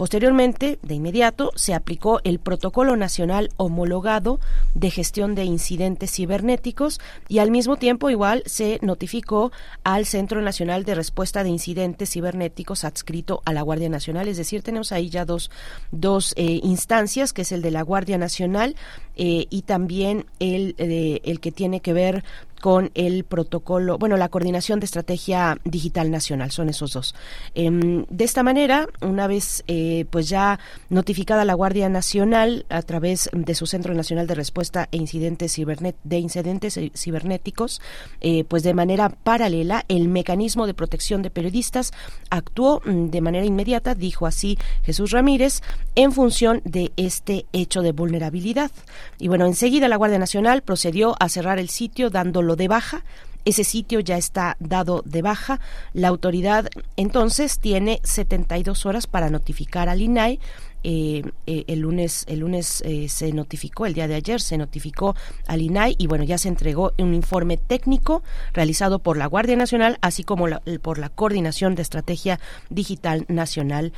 Posteriormente, 0.00 0.78
de 0.80 0.94
inmediato, 0.94 1.52
se 1.56 1.74
aplicó 1.74 2.22
el 2.24 2.38
Protocolo 2.38 2.96
Nacional 2.96 3.50
Homologado 3.58 4.40
de 4.74 4.90
Gestión 4.90 5.34
de 5.34 5.44
Incidentes 5.44 6.10
Cibernéticos 6.10 7.02
y 7.28 7.38
al 7.40 7.50
mismo 7.50 7.76
tiempo 7.76 8.08
igual 8.08 8.42
se 8.46 8.78
notificó 8.80 9.52
al 9.84 10.06
Centro 10.06 10.40
Nacional 10.40 10.84
de 10.84 10.94
Respuesta 10.94 11.44
de 11.44 11.50
Incidentes 11.50 12.12
Cibernéticos 12.12 12.84
adscrito 12.84 13.42
a 13.44 13.52
la 13.52 13.60
Guardia 13.60 13.90
Nacional. 13.90 14.28
Es 14.28 14.38
decir, 14.38 14.62
tenemos 14.62 14.90
ahí 14.90 15.10
ya 15.10 15.26
dos, 15.26 15.50
dos 15.92 16.32
eh, 16.38 16.60
instancias, 16.62 17.34
que 17.34 17.42
es 17.42 17.52
el 17.52 17.60
de 17.60 17.70
la 17.70 17.82
Guardia 17.82 18.16
Nacional 18.16 18.76
eh, 19.22 19.46
y 19.50 19.62
también 19.62 20.24
el, 20.38 20.74
eh, 20.78 21.20
el 21.24 21.40
que 21.40 21.52
tiene 21.52 21.80
que 21.80 21.92
ver 21.92 22.24
con 22.60 22.90
el 22.94 23.24
protocolo, 23.24 23.98
bueno, 23.98 24.16
la 24.16 24.28
coordinación 24.28 24.80
de 24.80 24.84
estrategia 24.84 25.58
digital 25.64 26.10
nacional, 26.10 26.50
son 26.50 26.68
esos 26.68 26.92
dos. 26.92 27.14
Em, 27.54 28.04
de 28.08 28.24
esta 28.24 28.42
manera, 28.42 28.86
una 29.00 29.26
vez 29.26 29.64
eh, 29.66 30.04
pues 30.10 30.28
ya 30.28 30.60
notificada 30.90 31.44
la 31.44 31.54
Guardia 31.54 31.88
Nacional 31.88 32.66
a 32.68 32.82
través 32.82 33.30
de 33.32 33.54
su 33.54 33.66
Centro 33.66 33.94
Nacional 33.94 34.26
de 34.26 34.34
Respuesta 34.34 34.88
e 34.92 34.98
Incidentes 34.98 35.54
Cibernet 35.54 35.96
de 36.04 36.18
Incidentes 36.18 36.78
Cibernéticos, 36.94 37.80
eh, 38.20 38.44
pues 38.44 38.62
de 38.62 38.74
manera 38.74 39.08
paralela, 39.08 39.84
el 39.88 40.08
mecanismo 40.08 40.66
de 40.66 40.74
protección 40.74 41.22
de 41.22 41.30
periodistas 41.30 41.92
actuó 42.28 42.82
mm, 42.84 43.06
de 43.06 43.20
manera 43.22 43.46
inmediata, 43.46 43.94
dijo 43.94 44.26
así 44.26 44.58
Jesús 44.82 45.12
Ramírez, 45.12 45.62
en 45.94 46.12
función 46.12 46.60
de 46.64 46.92
este 46.96 47.46
hecho 47.52 47.80
de 47.80 47.92
vulnerabilidad. 47.92 48.70
Y 49.18 49.28
bueno, 49.28 49.46
enseguida 49.46 49.88
la 49.88 49.96
Guardia 49.96 50.18
Nacional 50.18 50.62
procedió 50.62 51.14
a 51.20 51.28
cerrar 51.28 51.58
el 51.58 51.68
sitio 51.68 52.10
dándolo 52.10 52.56
de 52.56 52.68
baja. 52.68 53.02
Ese 53.44 53.64
sitio 53.64 54.00
ya 54.00 54.16
está 54.16 54.56
dado 54.60 55.02
de 55.04 55.22
baja. 55.22 55.60
La 55.94 56.08
autoridad 56.08 56.68
entonces 56.96 57.58
tiene 57.58 58.00
72 58.04 58.86
horas 58.86 59.06
para 59.06 59.30
notificar 59.30 59.88
al 59.88 60.02
INAI 60.02 60.40
eh, 60.82 61.22
eh, 61.46 61.64
el 61.66 61.80
lunes 61.80 62.24
el 62.28 62.40
lunes 62.40 62.82
eh, 62.86 63.08
se 63.08 63.32
notificó 63.32 63.86
el 63.86 63.94
día 63.94 64.08
de 64.08 64.14
ayer 64.14 64.40
se 64.40 64.56
notificó 64.56 65.14
al 65.46 65.60
INAI 65.60 65.94
y 65.98 66.06
bueno 66.06 66.24
ya 66.24 66.38
se 66.38 66.48
entregó 66.48 66.92
un 66.98 67.14
informe 67.14 67.56
técnico 67.56 68.22
realizado 68.52 68.98
por 68.98 69.16
la 69.16 69.26
Guardia 69.26 69.56
Nacional 69.56 69.98
así 70.00 70.24
como 70.24 70.46
por 70.82 70.98
la 70.98 71.08
coordinación 71.08 71.74
de 71.74 71.82
estrategia 71.82 72.40
digital 72.70 73.24
nacional. 73.28 73.92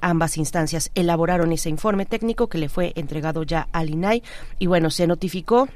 Ambas 0.00 0.36
instancias 0.36 0.90
elaboraron 0.94 1.52
ese 1.52 1.70
informe 1.70 2.06
técnico 2.06 2.48
que 2.48 2.58
le 2.58 2.68
fue 2.68 2.92
entregado 2.96 3.42
ya 3.42 3.68
al 3.72 3.90
INAI 3.90 4.22
y 4.58 4.66
bueno 4.66 4.90
se 4.90 5.06
notificó 5.06 5.68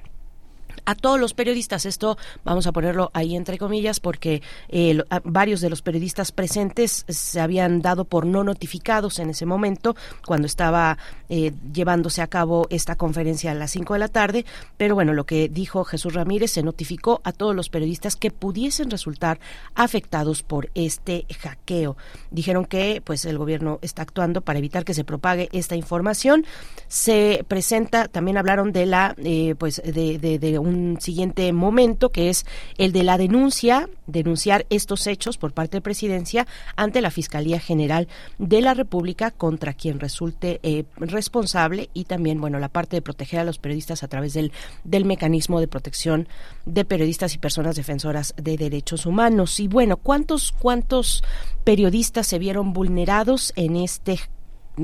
a 0.90 0.94
todos 0.96 1.20
los 1.20 1.34
periodistas. 1.34 1.86
Esto 1.86 2.18
vamos 2.44 2.66
a 2.66 2.72
ponerlo 2.72 3.10
ahí 3.14 3.36
entre 3.36 3.58
comillas 3.58 4.00
porque 4.00 4.42
eh, 4.68 5.00
varios 5.22 5.60
de 5.60 5.70
los 5.70 5.82
periodistas 5.82 6.32
presentes 6.32 7.04
se 7.08 7.40
habían 7.40 7.80
dado 7.80 8.04
por 8.04 8.26
no 8.26 8.42
notificados 8.42 9.20
en 9.20 9.30
ese 9.30 9.46
momento 9.46 9.94
cuando 10.26 10.46
estaba 10.46 10.98
eh, 11.28 11.52
llevándose 11.72 12.22
a 12.22 12.26
cabo 12.26 12.66
esta 12.70 12.96
conferencia 12.96 13.52
a 13.52 13.54
las 13.54 13.70
5 13.70 13.92
de 13.94 13.98
la 14.00 14.08
tarde. 14.08 14.44
Pero 14.76 14.96
bueno, 14.96 15.12
lo 15.12 15.26
que 15.26 15.48
dijo 15.48 15.84
Jesús 15.84 16.14
Ramírez 16.14 16.50
se 16.50 16.64
notificó 16.64 17.20
a 17.22 17.30
todos 17.30 17.54
los 17.54 17.68
periodistas 17.68 18.16
que 18.16 18.32
pudiesen 18.32 18.90
resultar 18.90 19.38
afectados 19.76 20.42
por 20.42 20.70
este 20.74 21.24
hackeo. 21.38 21.96
Dijeron 22.32 22.64
que 22.64 23.00
pues 23.04 23.24
el 23.26 23.38
gobierno 23.38 23.78
está 23.80 24.02
actuando 24.02 24.40
para 24.40 24.58
evitar 24.58 24.84
que 24.84 24.94
se 24.94 25.04
propague 25.04 25.48
esta 25.52 25.76
información. 25.76 26.44
Se 26.88 27.44
presenta, 27.46 28.08
también 28.08 28.38
hablaron 28.38 28.72
de 28.72 28.86
la 28.86 29.14
eh, 29.18 29.54
pues 29.56 29.80
de, 29.84 30.18
de, 30.18 30.38
de 30.40 30.58
un 30.58 30.79
siguiente 31.00 31.52
momento, 31.52 32.10
que 32.10 32.30
es 32.30 32.46
el 32.78 32.92
de 32.92 33.02
la 33.02 33.18
denuncia, 33.18 33.88
denunciar 34.06 34.66
estos 34.70 35.06
hechos 35.06 35.38
por 35.38 35.52
parte 35.52 35.78
de 35.78 35.82
presidencia 35.82 36.46
ante 36.76 37.00
la 37.00 37.10
Fiscalía 37.10 37.60
General 37.60 38.08
de 38.38 38.60
la 38.60 38.74
República 38.74 39.30
contra 39.30 39.74
quien 39.74 40.00
resulte 40.00 40.60
eh, 40.62 40.84
responsable 40.96 41.90
y 41.94 42.04
también, 42.04 42.40
bueno, 42.40 42.58
la 42.58 42.68
parte 42.68 42.96
de 42.96 43.02
proteger 43.02 43.40
a 43.40 43.44
los 43.44 43.58
periodistas 43.58 44.02
a 44.02 44.08
través 44.08 44.34
del, 44.34 44.52
del 44.84 45.04
mecanismo 45.04 45.60
de 45.60 45.68
protección 45.68 46.28
de 46.66 46.84
periodistas 46.84 47.34
y 47.34 47.38
personas 47.38 47.76
defensoras 47.76 48.34
de 48.36 48.56
derechos 48.56 49.06
humanos. 49.06 49.60
Y 49.60 49.68
bueno, 49.68 49.96
¿cuántos, 49.96 50.52
cuántos 50.52 51.22
periodistas 51.64 52.26
se 52.26 52.38
vieron 52.38 52.72
vulnerados 52.72 53.52
en 53.56 53.76
este 53.76 54.20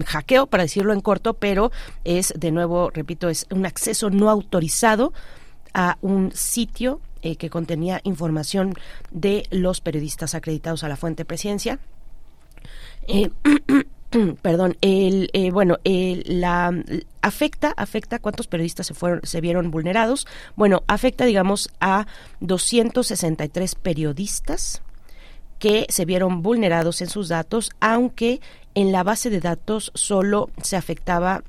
hackeo, 0.04 0.46
para 0.46 0.64
decirlo 0.64 0.92
en 0.92 1.00
corto, 1.00 1.34
pero 1.34 1.70
es, 2.04 2.34
de 2.36 2.50
nuevo, 2.50 2.90
repito, 2.90 3.28
es 3.28 3.46
un 3.50 3.66
acceso 3.66 4.10
no 4.10 4.30
autorizado 4.30 5.12
a 5.76 5.98
un 6.00 6.32
sitio 6.32 7.00
eh, 7.20 7.36
que 7.36 7.50
contenía 7.50 8.00
información 8.02 8.72
de 9.10 9.46
los 9.50 9.82
periodistas 9.82 10.34
acreditados 10.34 10.82
a 10.82 10.88
la 10.88 10.96
fuente 10.96 11.26
presidencia. 11.26 11.78
Eh, 13.06 13.30
perdón, 14.42 14.78
el, 14.80 15.28
eh, 15.34 15.50
bueno, 15.50 15.76
la 15.84 16.72
afecta, 17.20 17.74
afecta 17.76 18.20
cuántos 18.20 18.46
periodistas 18.46 18.86
se 18.86 18.94
fueron, 18.94 19.20
se 19.22 19.42
vieron 19.42 19.70
vulnerados. 19.70 20.26
Bueno, 20.56 20.82
afecta, 20.86 21.26
digamos, 21.26 21.68
a 21.78 22.06
263 22.40 23.74
periodistas 23.74 24.80
que 25.58 25.84
se 25.90 26.06
vieron 26.06 26.40
vulnerados 26.40 27.02
en 27.02 27.10
sus 27.10 27.28
datos, 27.28 27.70
aunque 27.80 28.40
en 28.74 28.92
la 28.92 29.02
base 29.02 29.28
de 29.28 29.40
datos 29.40 29.92
solo 29.94 30.48
se 30.62 30.76
afectaba 30.76 31.44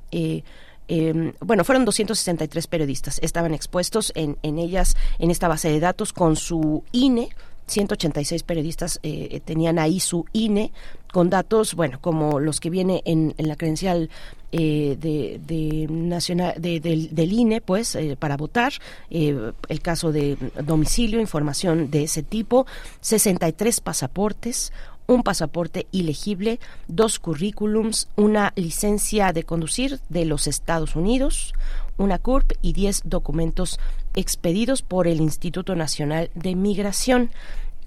Em, 0.88 1.34
bueno, 1.40 1.64
fueron 1.64 1.84
263 1.84 2.66
periodistas, 2.66 3.18
estaban 3.22 3.54
expuestos 3.54 4.12
en, 4.14 4.36
ellas, 4.58 4.96
en 5.18 5.30
esta 5.30 5.46
base 5.46 5.70
de 5.70 5.80
datos, 5.80 6.12
con 6.12 6.34
su 6.36 6.82
INE, 6.92 7.28
186 7.66 8.42
periodistas 8.44 8.98
eh, 9.02 9.40
tenían 9.44 9.78
ahí 9.78 10.00
su 10.00 10.24
INE 10.32 10.72
con 11.12 11.28
datos, 11.28 11.74
bueno, 11.74 11.98
como 12.00 12.40
los 12.40 12.60
que 12.60 12.70
viene 12.70 13.02
en, 13.04 13.34
la 13.36 13.56
credencial 13.56 14.08
eh, 14.52 14.96
de, 14.98 15.86
nacional 15.90 16.54
de, 16.58 16.80
del 16.80 17.32
INE, 17.32 17.60
pues, 17.60 17.94
eh, 17.94 18.16
para 18.18 18.38
votar, 18.38 18.72
el 19.10 19.80
caso 19.82 20.12
de 20.12 20.38
domicilio, 20.64 21.20
información 21.20 21.90
de 21.90 22.04
ese 22.04 22.22
tipo, 22.22 22.66
63 23.00 23.80
pasaportes, 23.80 24.72
un 25.08 25.22
pasaporte 25.22 25.86
ilegible, 25.90 26.60
dos 26.86 27.18
currículums, 27.18 28.08
una 28.14 28.52
licencia 28.54 29.32
de 29.32 29.42
conducir 29.42 30.00
de 30.10 30.26
los 30.26 30.46
Estados 30.46 30.94
Unidos, 30.94 31.54
una 31.96 32.18
CURP 32.18 32.52
y 32.62 32.74
diez 32.74 33.00
documentos 33.04 33.80
expedidos 34.14 34.82
por 34.82 35.08
el 35.08 35.20
Instituto 35.20 35.74
Nacional 35.74 36.30
de 36.34 36.54
Migración 36.54 37.30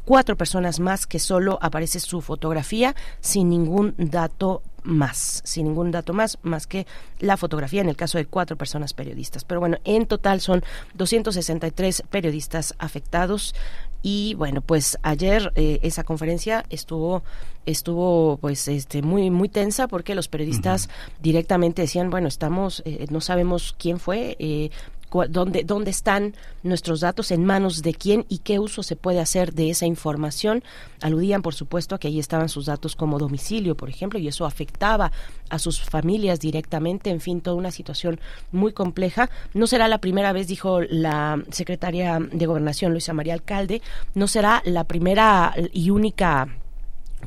cuatro 0.05 0.35
personas 0.35 0.79
más 0.79 1.05
que 1.07 1.19
solo 1.19 1.59
aparece 1.61 1.99
su 1.99 2.21
fotografía 2.21 2.95
sin 3.19 3.49
ningún 3.49 3.93
dato 3.97 4.63
más, 4.83 5.41
sin 5.45 5.67
ningún 5.67 5.91
dato 5.91 6.13
más, 6.13 6.39
más 6.41 6.65
que 6.65 6.87
la 7.19 7.37
fotografía 7.37 7.81
en 7.81 7.89
el 7.89 7.95
caso 7.95 8.17
de 8.17 8.25
cuatro 8.25 8.57
personas 8.57 8.93
periodistas. 8.93 9.43
Pero 9.43 9.59
bueno, 9.59 9.77
en 9.83 10.07
total 10.07 10.41
son 10.41 10.63
263 10.95 12.03
periodistas 12.09 12.73
afectados 12.79 13.53
y 14.01 14.33
bueno, 14.35 14.61
pues 14.61 14.97
ayer 15.03 15.51
eh, 15.55 15.79
esa 15.83 16.03
conferencia 16.03 16.65
estuvo 16.69 17.23
estuvo 17.65 18.37
pues 18.37 18.67
este 18.67 19.03
muy 19.03 19.29
muy 19.29 19.47
tensa 19.47 19.87
porque 19.87 20.15
los 20.15 20.27
periodistas 20.27 20.89
directamente 21.21 21.83
decían 21.83 22.09
bueno 22.09 22.27
estamos 22.27 22.81
eh, 22.85 23.05
no 23.11 23.21
sabemos 23.21 23.75
quién 23.77 23.99
fue 23.99 24.35
eh, 24.39 24.71
dónde, 25.29 25.63
dónde 25.63 25.91
están 25.91 26.35
nuestros 26.63 27.01
datos, 27.01 27.31
en 27.31 27.45
manos 27.45 27.81
de 27.81 27.93
quién 27.93 28.25
y 28.29 28.39
qué 28.39 28.59
uso 28.59 28.83
se 28.83 28.95
puede 28.95 29.19
hacer 29.19 29.53
de 29.53 29.69
esa 29.69 29.85
información. 29.85 30.63
Aludían, 31.01 31.41
por 31.41 31.53
supuesto, 31.53 31.95
a 31.95 31.99
que 31.99 32.07
ahí 32.07 32.19
estaban 32.19 32.49
sus 32.49 32.65
datos 32.65 32.95
como 32.95 33.19
domicilio, 33.19 33.75
por 33.75 33.89
ejemplo, 33.89 34.19
y 34.19 34.27
eso 34.27 34.45
afectaba 34.45 35.11
a 35.49 35.59
sus 35.59 35.81
familias 35.81 36.39
directamente, 36.39 37.09
en 37.09 37.19
fin, 37.19 37.41
toda 37.41 37.55
una 37.55 37.71
situación 37.71 38.19
muy 38.51 38.73
compleja. 38.73 39.29
No 39.53 39.67
será 39.67 39.87
la 39.87 39.99
primera 39.99 40.33
vez, 40.33 40.47
dijo 40.47 40.81
la 40.81 41.43
secretaria 41.51 42.19
de 42.19 42.45
Gobernación, 42.45 42.91
Luisa 42.91 43.13
María 43.13 43.33
Alcalde, 43.33 43.81
no 44.15 44.27
será 44.27 44.61
la 44.65 44.85
primera 44.85 45.53
y 45.73 45.89
única 45.89 46.47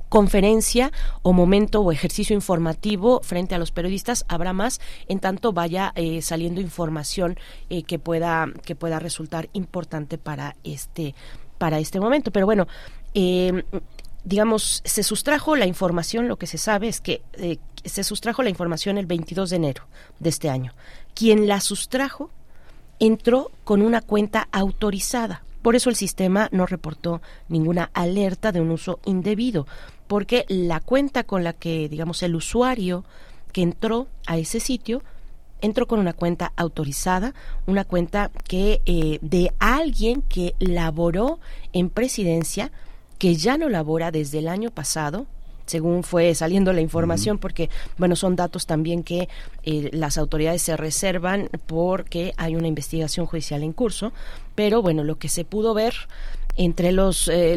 conferencia 0.08 0.92
o 1.22 1.32
momento 1.32 1.80
o 1.80 1.92
ejercicio 1.92 2.34
informativo 2.34 3.20
frente 3.22 3.54
a 3.54 3.58
los 3.58 3.70
periodistas 3.70 4.24
habrá 4.28 4.52
más 4.52 4.80
en 5.08 5.20
tanto 5.20 5.52
vaya 5.52 5.92
eh, 5.94 6.22
saliendo 6.22 6.60
información 6.60 7.38
eh, 7.70 7.82
que 7.82 7.98
pueda 7.98 8.48
que 8.64 8.74
pueda 8.74 8.98
resultar 8.98 9.48
importante 9.52 10.18
para 10.18 10.56
este 10.64 11.14
para 11.58 11.78
este 11.78 12.00
momento. 12.00 12.30
Pero 12.30 12.46
bueno 12.46 12.66
em, 13.14 13.62
digamos 14.24 14.82
se 14.84 15.02
sustrajo 15.02 15.56
la 15.56 15.66
información 15.66 16.28
lo 16.28 16.36
que 16.36 16.46
se 16.46 16.58
sabe 16.58 16.88
es 16.88 17.00
que 17.00 17.22
eh, 17.34 17.58
se 17.84 18.04
sustrajo 18.04 18.42
la 18.42 18.50
información 18.50 18.98
el 18.98 19.06
22 19.06 19.50
de 19.50 19.56
enero 19.56 19.86
de 20.18 20.28
este 20.30 20.48
año. 20.48 20.72
Quien 21.14 21.46
la 21.46 21.60
sustrajo 21.60 22.30
entró 22.98 23.50
con 23.64 23.82
una 23.82 24.00
cuenta 24.00 24.48
autorizada 24.52 25.43
por 25.64 25.76
eso 25.76 25.88
el 25.88 25.96
sistema 25.96 26.50
no 26.52 26.66
reportó 26.66 27.22
ninguna 27.48 27.88
alerta 27.94 28.52
de 28.52 28.60
un 28.60 28.70
uso 28.70 29.00
indebido, 29.06 29.66
porque 30.06 30.44
la 30.48 30.78
cuenta 30.78 31.24
con 31.24 31.42
la 31.42 31.54
que, 31.54 31.88
digamos, 31.88 32.22
el 32.22 32.34
usuario 32.34 33.02
que 33.50 33.62
entró 33.62 34.06
a 34.26 34.36
ese 34.36 34.60
sitio 34.60 35.02
entró 35.62 35.86
con 35.86 36.00
una 36.00 36.12
cuenta 36.12 36.52
autorizada, 36.56 37.32
una 37.64 37.84
cuenta 37.84 38.30
que 38.46 38.82
eh, 38.84 39.18
de 39.22 39.54
alguien 39.58 40.20
que 40.20 40.54
laboró 40.58 41.40
en 41.72 41.88
presidencia, 41.88 42.70
que 43.16 43.34
ya 43.36 43.56
no 43.56 43.70
labora 43.70 44.10
desde 44.10 44.40
el 44.40 44.48
año 44.48 44.70
pasado, 44.70 45.26
según 45.66 46.02
fue 46.02 46.34
saliendo 46.34 46.72
la 46.72 46.80
información, 46.80 47.38
porque, 47.38 47.70
bueno, 47.98 48.16
son 48.16 48.36
datos 48.36 48.66
también 48.66 49.02
que 49.02 49.28
eh, 49.62 49.90
las 49.92 50.18
autoridades 50.18 50.62
se 50.62 50.76
reservan 50.76 51.48
porque 51.66 52.32
hay 52.36 52.56
una 52.56 52.68
investigación 52.68 53.26
judicial 53.26 53.62
en 53.62 53.72
curso, 53.72 54.12
pero 54.54 54.82
bueno, 54.82 55.04
lo 55.04 55.18
que 55.18 55.28
se 55.28 55.44
pudo 55.44 55.74
ver 55.74 55.94
entre 56.56 56.92
los 56.92 57.28
eh, 57.32 57.56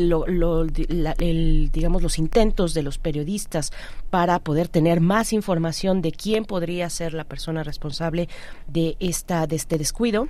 digamos 1.71 2.01
los 2.01 2.17
intentos 2.17 2.73
de 2.73 2.81
los 2.81 2.97
periodistas 2.97 3.71
para 4.09 4.39
poder 4.39 4.67
tener 4.67 5.01
más 5.01 5.33
información 5.33 6.01
de 6.01 6.11
quién 6.11 6.45
podría 6.45 6.89
ser 6.89 7.13
la 7.13 7.23
persona 7.23 7.63
responsable 7.63 8.27
de 8.67 8.97
esta 8.99 9.45
de 9.45 9.55
este 9.55 9.77
descuido 9.77 10.27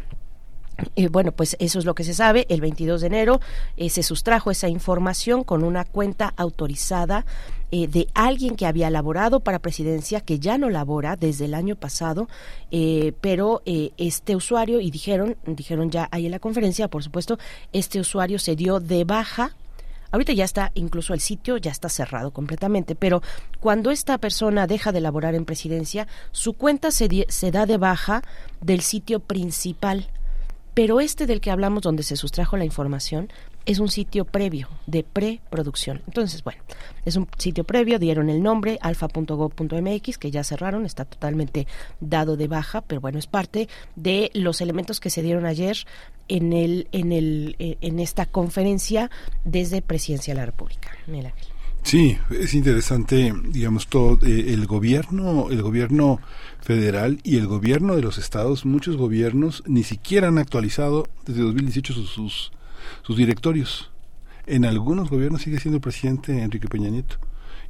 eh, 0.96 1.08
bueno, 1.08 1.32
pues 1.32 1.56
eso 1.60 1.80
es 1.80 1.86
lo 1.86 1.96
que 1.96 2.04
se 2.04 2.13
sabe. 2.13 2.46
El 2.50 2.62
22 2.62 3.02
de 3.02 3.08
enero 3.08 3.42
eh, 3.78 3.90
se 3.90 4.04
sustrajo 4.04 4.52
esa 4.52 4.70
información 4.70 5.44
con 5.44 5.63
una 5.63 5.86
cuenta 5.86 6.34
autorizada 6.38 7.26
eh, 7.72 7.88
de 7.88 8.08
alguien 8.13 8.56
que 8.56 8.66
había 8.66 8.90
laborado 8.90 9.40
para 9.40 9.60
presidencia, 9.60 10.22
que 10.22 10.40
ya 10.40 10.58
no 10.58 10.70
labora 10.70 11.16
desde 11.16 11.46
el 11.46 11.54
año 11.54 11.76
pasado, 11.76 12.30
pero 13.22 13.62
este 13.66 14.36
usuario, 14.36 14.80
y 14.80 14.92
dijeron, 14.92 15.36
dijeron 15.46 15.90
ya 15.92 16.08
ahí 16.12 16.26
en 16.26 16.32
la 16.32 16.40
conferencia, 16.40 16.88
por 16.88 17.04
supuesto, 17.04 17.38
este 17.74 18.00
usuario 18.00 18.40
se 18.40 18.56
dio 18.56 18.80
de 18.80 19.04
baja 19.04 19.54
Ahorita 20.12 20.34
ya 20.34 20.46
está, 20.46 20.72
incluso 20.74 21.13
el 21.13 21.20
sitio 21.20 21.58
ya 21.58 21.72
está 21.72 21.90
cerrado 21.90 22.32
completamente, 22.32 22.96
pero 22.96 23.22
cuando 23.60 23.92
esta 23.92 24.18
persona 24.18 24.66
deja 24.66 24.92
de 24.92 25.02
laborar 25.02 25.36
en 25.36 25.46
presidencia, 25.46 26.08
su 26.32 26.54
cuenta 26.54 26.92
se, 26.92 27.26
se 27.28 27.52
da 27.52 27.66
de 27.66 27.78
baja 27.78 28.24
del 28.62 28.82
sitio 28.82 29.20
principal 29.20 30.10
pero 30.78 31.00
este 31.00 31.26
del 31.26 31.42
que 31.42 31.50
hablamos, 31.50 31.82
donde 31.82 32.04
se 32.04 32.16
sustrajo 32.16 32.56
la 32.56 32.63
información, 32.63 33.30
es 33.66 33.80
un 33.80 33.90
sitio 33.90 34.26
previo 34.26 34.70
de 34.86 35.04
preproducción. 35.04 36.04
Entonces, 36.06 36.44
bueno, 36.44 36.62
es 37.04 37.16
un 37.16 37.28
sitio 37.40 37.63
previo, 37.63 37.98
dieron 37.98 38.30
el 38.30 38.44
nombre 38.44 38.78
alfa.gov.mx, 38.80 40.18
que 40.20 40.30
ya 40.30 40.44
cerraron, 40.44 40.86
está 40.86 41.04
totalmente 41.04 41.66
dado 42.00 42.38
de 42.38 42.48
baja, 42.48 42.82
pero 42.82 43.02
bueno, 43.02 43.18
es 43.18 43.26
parte 43.26 43.68
de 43.96 44.30
los 44.36 44.62
elementos 44.62 45.00
que 45.00 45.10
se 45.10 45.24
dieron 45.24 45.48
ayer 45.48 45.78
en 46.28 46.54
el 46.54 46.88
en 46.92 47.12
el 47.12 47.56
eh, 47.58 47.78
en 47.82 48.00
esta 48.00 48.28
conferencia 48.28 49.10
desde 49.46 49.82
Presidencia 49.82 50.36
de 50.36 50.42
la 50.42 50.46
República. 50.46 50.92
Sí, 51.88 52.18
es 52.30 52.54
interesante, 52.54 53.34
digamos, 53.46 53.88
todo 53.88 54.20
eh, 54.28 54.54
el 54.54 54.68
gobierno, 54.68 55.48
el 55.50 55.62
gobierno 55.62 56.20
federal 56.67 57.21
y 57.23 57.38
el 57.38 57.47
gobierno 57.47 57.95
de 57.95 58.01
los 58.01 58.17
estados, 58.17 58.65
muchos 58.65 58.97
gobiernos 58.97 59.63
ni 59.67 59.84
siquiera 59.84 60.27
han 60.27 60.38
actualizado 60.38 61.08
desde 61.25 61.41
2018 61.43 61.93
sus, 61.93 62.10
sus, 62.10 62.51
sus 63.03 63.15
directorios. 63.15 63.89
En 64.47 64.65
algunos 64.65 65.10
gobiernos 65.10 65.43
sigue 65.43 65.62
siendo 65.62 65.77
el 65.77 65.82
presidente 65.82 66.41
Enrique 66.41 66.67
Peña 66.67 66.89
Nieto 66.89 67.19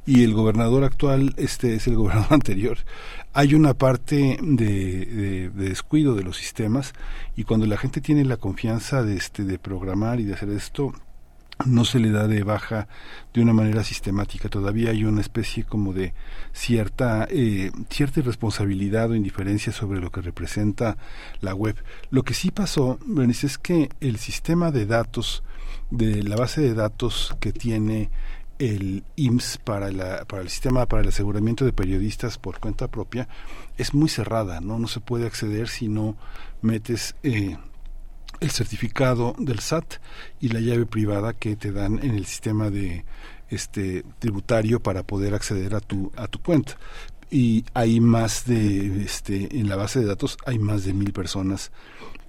y 0.04 0.24
el 0.24 0.34
gobernador 0.34 0.82
actual 0.82 1.32
este 1.36 1.76
es 1.76 1.86
el 1.86 1.94
gobernador 1.94 2.26
anterior. 2.34 2.78
Hay 3.34 3.54
una 3.54 3.72
parte 3.72 4.36
de, 4.42 5.06
de, 5.06 5.50
de, 5.50 5.68
descuido 5.68 6.16
de 6.16 6.24
los 6.24 6.36
sistemas 6.36 6.92
y 7.36 7.44
cuando 7.44 7.66
la 7.66 7.76
gente 7.76 8.00
tiene 8.00 8.24
la 8.24 8.36
confianza 8.36 9.04
de 9.04 9.14
este 9.14 9.44
de 9.44 9.60
programar 9.60 10.18
y 10.18 10.24
de 10.24 10.34
hacer 10.34 10.48
esto 10.48 10.92
no 11.66 11.84
se 11.84 11.98
le 11.98 12.10
da 12.10 12.28
de 12.28 12.42
baja 12.42 12.88
de 13.34 13.42
una 13.42 13.52
manera 13.52 13.82
sistemática. 13.82 14.48
Todavía 14.48 14.90
hay 14.90 15.04
una 15.04 15.20
especie 15.20 15.64
como 15.64 15.92
de 15.92 16.14
cierta, 16.52 17.26
eh, 17.30 17.72
cierta 17.90 18.20
irresponsabilidad 18.20 19.10
o 19.10 19.14
indiferencia 19.14 19.72
sobre 19.72 20.00
lo 20.00 20.10
que 20.10 20.20
representa 20.20 20.96
la 21.40 21.54
web. 21.54 21.76
Lo 22.10 22.22
que 22.22 22.34
sí 22.34 22.50
pasó, 22.50 22.98
Bernice, 23.04 23.46
es 23.46 23.58
que 23.58 23.88
el 24.00 24.18
sistema 24.18 24.70
de 24.70 24.86
datos, 24.86 25.42
de 25.90 26.22
la 26.22 26.36
base 26.36 26.60
de 26.60 26.74
datos 26.74 27.36
que 27.40 27.52
tiene 27.52 28.10
el 28.58 29.04
IMSS 29.16 29.58
para, 29.58 29.90
la, 29.90 30.24
para 30.24 30.42
el 30.42 30.48
sistema 30.48 30.86
para 30.86 31.02
el 31.02 31.08
aseguramiento 31.08 31.64
de 31.64 31.72
periodistas 31.72 32.38
por 32.38 32.58
cuenta 32.58 32.88
propia 32.88 33.28
es 33.76 33.94
muy 33.94 34.08
cerrada, 34.08 34.60
¿no? 34.60 34.78
No 34.78 34.88
se 34.88 35.00
puede 35.00 35.26
acceder 35.26 35.68
si 35.68 35.88
no 35.88 36.16
metes 36.60 37.14
eh, 37.22 37.56
el 38.40 38.50
certificado 38.50 39.34
del 39.38 39.60
SAT 39.60 39.94
y 40.40 40.48
la 40.48 40.60
llave 40.60 40.86
privada 40.86 41.32
que 41.32 41.56
te 41.56 41.72
dan 41.72 41.98
en 42.02 42.14
el 42.14 42.26
sistema 42.26 42.70
de 42.70 43.04
este 43.50 44.04
tributario 44.18 44.80
para 44.80 45.02
poder 45.02 45.34
acceder 45.34 45.74
a 45.74 45.80
tu 45.80 46.12
a 46.16 46.26
tu 46.26 46.40
cuenta. 46.40 46.76
Y 47.30 47.64
hay 47.74 48.00
más 48.00 48.46
de 48.46 49.02
este 49.02 49.58
en 49.58 49.68
la 49.68 49.76
base 49.76 50.00
de 50.00 50.06
datos 50.06 50.38
hay 50.46 50.58
más 50.58 50.84
de 50.84 50.94
mil 50.94 51.12
personas 51.12 51.70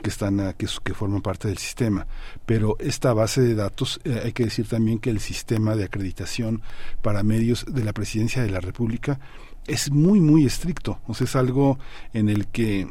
que 0.02 0.10
están 0.10 0.54
que, 0.58 0.68
que 0.84 0.94
forman 0.94 1.22
parte 1.22 1.48
del 1.48 1.58
sistema. 1.58 2.08
Pero 2.46 2.78
esta 2.80 3.14
base 3.14 3.42
de 3.42 3.56
datos 3.56 4.00
eh, 4.04 4.22
hay 4.24 4.34
que 4.34 4.46
decir 4.46 4.68
también 4.68 5.00
que 5.00 5.10
el 5.10 5.20
sistema 5.20 5.76
de 5.76 5.86
acreditación 5.86 6.62
para 7.02 7.24
medios 7.24 7.66
de 7.68 7.84
la 7.84 7.94
presidencia 7.94 8.42
de 8.42 8.50
la 8.50 8.62
república 8.62 9.20
es 9.68 9.92
muy 9.92 10.20
muy 10.20 10.46
estricto. 10.46 11.00
O 11.08 11.14
sea 11.14 11.26
es 11.26 11.36
algo 11.36 11.80
en 12.14 12.30
el 12.30 12.48
que 12.48 12.88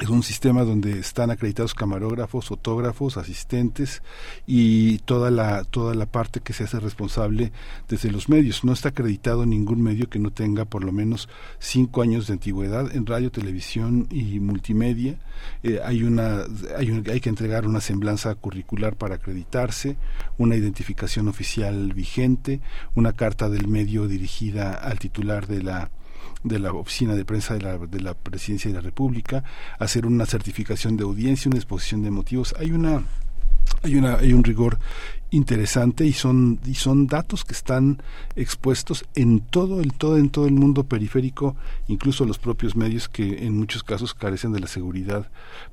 es 0.00 0.08
un 0.08 0.24
sistema 0.24 0.64
donde 0.64 0.98
están 0.98 1.30
acreditados 1.30 1.72
camarógrafos, 1.72 2.48
fotógrafos, 2.48 3.16
asistentes 3.16 4.02
y 4.44 4.98
toda 4.98 5.30
la 5.30 5.62
toda 5.62 5.94
la 5.94 6.06
parte 6.06 6.40
que 6.40 6.52
se 6.52 6.64
hace 6.64 6.80
responsable 6.80 7.52
desde 7.88 8.10
los 8.10 8.28
medios. 8.28 8.64
No 8.64 8.72
está 8.72 8.88
acreditado 8.88 9.46
ningún 9.46 9.82
medio 9.82 10.10
que 10.10 10.18
no 10.18 10.32
tenga 10.32 10.64
por 10.64 10.82
lo 10.82 10.90
menos 10.90 11.28
cinco 11.60 12.02
años 12.02 12.26
de 12.26 12.32
antigüedad 12.32 12.94
en 12.94 13.06
radio, 13.06 13.30
televisión 13.30 14.08
y 14.10 14.40
multimedia. 14.40 15.16
Eh, 15.62 15.78
hay 15.84 16.02
una 16.02 16.42
hay, 16.76 17.04
hay 17.08 17.20
que 17.20 17.28
entregar 17.28 17.64
una 17.64 17.80
semblanza 17.80 18.34
curricular 18.34 18.96
para 18.96 19.14
acreditarse, 19.14 19.96
una 20.38 20.56
identificación 20.56 21.28
oficial 21.28 21.92
vigente, 21.92 22.60
una 22.96 23.12
carta 23.12 23.48
del 23.48 23.68
medio 23.68 24.08
dirigida 24.08 24.72
al 24.72 24.98
titular 24.98 25.46
de 25.46 25.62
la 25.62 25.90
de 26.42 26.58
la 26.58 26.72
oficina 26.72 27.14
de 27.14 27.24
prensa 27.24 27.54
de 27.54 27.60
la, 27.60 27.78
de 27.78 28.00
la 28.00 28.14
presidencia 28.14 28.70
de 28.70 28.76
la 28.76 28.80
República, 28.80 29.44
hacer 29.78 30.06
una 30.06 30.26
certificación 30.26 30.96
de 30.96 31.04
audiencia, 31.04 31.48
una 31.48 31.58
exposición 31.58 32.02
de 32.02 32.10
motivos. 32.10 32.54
Hay 32.58 32.72
una 32.72 33.04
hay 33.82 33.96
una 33.96 34.16
hay 34.16 34.32
un 34.32 34.44
rigor 34.44 34.78
interesante 35.30 36.04
y 36.04 36.12
son 36.12 36.60
y 36.64 36.74
son 36.74 37.06
datos 37.06 37.44
que 37.44 37.54
están 37.54 38.02
expuestos 38.36 39.04
en 39.14 39.40
todo 39.40 39.80
el 39.80 39.92
todo 39.92 40.16
en 40.16 40.30
todo 40.30 40.46
el 40.46 40.52
mundo 40.52 40.84
periférico 40.84 41.56
incluso 41.88 42.24
los 42.24 42.38
propios 42.38 42.76
medios 42.76 43.08
que 43.08 43.44
en 43.44 43.56
muchos 43.56 43.82
casos 43.82 44.14
carecen 44.14 44.52
de 44.52 44.60
la 44.60 44.66
seguridad 44.66 45.28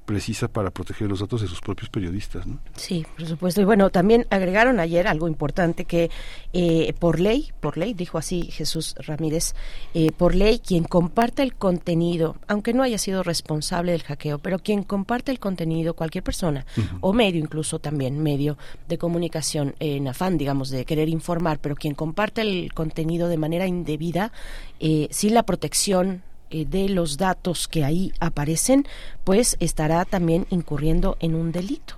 precisa 0.05 0.47
para 0.47 0.71
proteger 0.71 1.09
los 1.09 1.19
datos 1.19 1.41
de 1.41 1.47
sus 1.47 1.61
propios 1.61 1.89
periodistas 1.89 2.47
¿no? 2.47 2.59
sí 2.75 3.05
por 3.17 3.27
supuesto 3.27 3.61
y 3.61 3.65
bueno 3.65 3.89
también 3.89 4.25
agregaron 4.29 4.79
ayer 4.79 5.07
algo 5.07 5.27
importante 5.27 5.85
que 5.85 6.09
eh, 6.53 6.93
por 6.97 7.19
ley 7.19 7.51
por 7.59 7.77
ley 7.77 7.93
dijo 7.93 8.17
así 8.17 8.43
Jesús 8.51 8.95
Ramírez 8.97 9.53
eh, 9.93 10.11
por 10.11 10.33
ley 10.33 10.59
quien 10.59 10.85
comparte 10.85 11.43
el 11.43 11.53
contenido 11.53 12.35
aunque 12.47 12.73
no 12.73 12.83
haya 12.83 12.97
sido 12.97 13.21
responsable 13.21 13.91
del 13.91 14.03
hackeo 14.03 14.39
pero 14.39 14.59
quien 14.59 14.83
comparte 14.83 15.31
el 15.31 15.39
contenido 15.39 15.93
cualquier 15.93 16.23
persona 16.23 16.65
o 17.01 17.13
medio 17.13 17.39
incluso 17.39 17.79
también 17.79 18.21
medio 18.23 18.57
de 18.87 18.97
comunicación 18.97 19.40
en 19.79 20.07
afán, 20.07 20.37
digamos, 20.37 20.69
de 20.69 20.85
querer 20.85 21.09
informar, 21.09 21.59
pero 21.59 21.75
quien 21.75 21.93
comparte 21.93 22.41
el 22.41 22.73
contenido 22.73 23.27
de 23.27 23.37
manera 23.37 23.67
indebida, 23.67 24.31
eh, 24.79 25.07
sin 25.11 25.33
la 25.33 25.43
protección 25.43 26.23
eh, 26.49 26.65
de 26.65 26.89
los 26.89 27.17
datos 27.17 27.67
que 27.67 27.83
ahí 27.83 28.11
aparecen, 28.19 28.85
pues 29.23 29.57
estará 29.59 30.05
también 30.05 30.47
incurriendo 30.49 31.17
en 31.19 31.35
un 31.35 31.51
delito. 31.51 31.95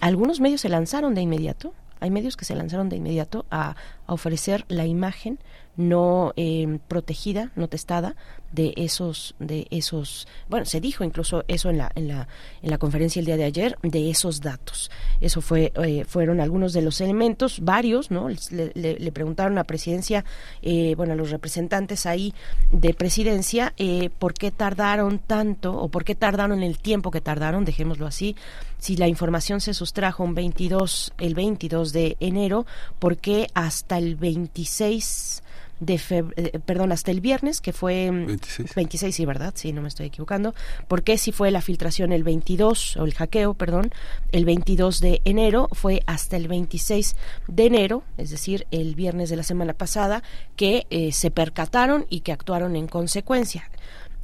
Algunos 0.00 0.40
medios 0.40 0.60
se 0.60 0.68
lanzaron 0.68 1.14
de 1.14 1.22
inmediato, 1.22 1.72
hay 2.00 2.10
medios 2.10 2.36
que 2.36 2.44
se 2.44 2.54
lanzaron 2.54 2.90
de 2.90 2.96
inmediato 2.96 3.46
a, 3.50 3.76
ofrecer 4.06 4.66
la 4.68 4.84
imagen 4.84 5.38
no 5.76 6.32
eh, 6.36 6.78
protegida, 6.88 7.50
no 7.56 7.68
testada 7.68 8.14
de 8.54 8.72
esos 8.76 9.34
de 9.40 9.66
esos 9.70 10.28
bueno 10.48 10.64
se 10.64 10.80
dijo 10.80 11.02
incluso 11.02 11.44
eso 11.48 11.70
en 11.70 11.78
la 11.78 11.90
en 11.96 12.08
la 12.08 12.28
en 12.62 12.70
la 12.70 12.78
conferencia 12.78 13.18
el 13.18 13.26
día 13.26 13.36
de 13.36 13.44
ayer 13.44 13.76
de 13.82 14.10
esos 14.10 14.40
datos. 14.40 14.90
Eso 15.20 15.40
fue 15.40 15.72
eh, 15.74 16.04
fueron 16.06 16.40
algunos 16.40 16.72
de 16.72 16.82
los 16.82 17.00
elementos 17.00 17.60
varios 17.60 18.10
no 18.10 18.28
le, 18.28 19.12
preguntaron 19.12 19.58
a 19.58 19.64
presidencia 19.64 20.24
eh, 20.62 20.94
bueno 20.96 21.14
a 21.14 21.16
los 21.16 21.30
representantes 21.30 22.06
ahí 22.06 22.32
de 22.70 22.94
presidencia 22.94 23.72
eh, 23.76 24.10
por 24.18 24.34
qué 24.34 24.50
tardaron 24.50 25.18
tanto 25.18 25.76
o 25.76 25.88
por 25.88 26.04
qué 26.04 26.14
tardaron 26.14 26.62
el 26.62 26.78
tiempo 26.78 27.10
que 27.10 27.20
tardaron 27.20 27.64
dejémoslo 27.64 28.06
así. 28.06 28.36
Si 28.78 28.96
la 28.96 29.08
información 29.08 29.60
se 29.60 29.72
sustrajo 29.72 30.22
un 30.22 30.34
22 30.34 31.14
el 31.18 31.34
22 31.34 31.92
de 31.92 32.16
enero 32.20 32.66
por 32.98 33.16
qué 33.16 33.48
hasta 33.54 33.98
el 33.98 34.14
26 34.16 35.42
de 35.80 36.00
eh, 36.36 36.58
perdón, 36.64 36.92
hasta 36.92 37.10
el 37.10 37.20
viernes, 37.20 37.60
que 37.60 37.72
fue 37.72 38.10
26. 38.10 38.70
Mm, 38.70 38.74
26, 38.74 39.14
sí, 39.14 39.26
¿verdad? 39.26 39.52
Sí, 39.56 39.72
no 39.72 39.82
me 39.82 39.88
estoy 39.88 40.06
equivocando. 40.06 40.54
Porque 40.88 41.18
si 41.18 41.32
fue 41.32 41.50
la 41.50 41.60
filtración 41.60 42.12
el 42.12 42.24
22, 42.24 42.96
o 42.96 43.04
el 43.04 43.14
hackeo, 43.14 43.54
perdón, 43.54 43.92
el 44.32 44.44
22 44.44 45.00
de 45.00 45.20
enero, 45.24 45.68
fue 45.72 46.02
hasta 46.06 46.36
el 46.36 46.48
26 46.48 47.16
de 47.48 47.66
enero, 47.66 48.02
es 48.18 48.30
decir, 48.30 48.66
el 48.70 48.94
viernes 48.94 49.30
de 49.30 49.36
la 49.36 49.42
semana 49.42 49.74
pasada, 49.74 50.22
que 50.56 50.86
eh, 50.90 51.12
se 51.12 51.30
percataron 51.30 52.06
y 52.08 52.20
que 52.20 52.32
actuaron 52.32 52.76
en 52.76 52.86
consecuencia. 52.86 53.70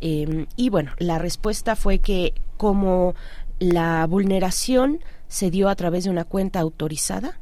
Em, 0.00 0.46
y 0.56 0.70
bueno, 0.70 0.92
la 0.98 1.18
respuesta 1.18 1.76
fue 1.76 1.98
que 1.98 2.32
como 2.56 3.14
la 3.58 4.06
vulneración 4.06 5.00
se 5.28 5.50
dio 5.50 5.68
a 5.68 5.76
través 5.76 6.04
de 6.04 6.10
una 6.10 6.24
cuenta 6.24 6.60
autorizada, 6.60 7.39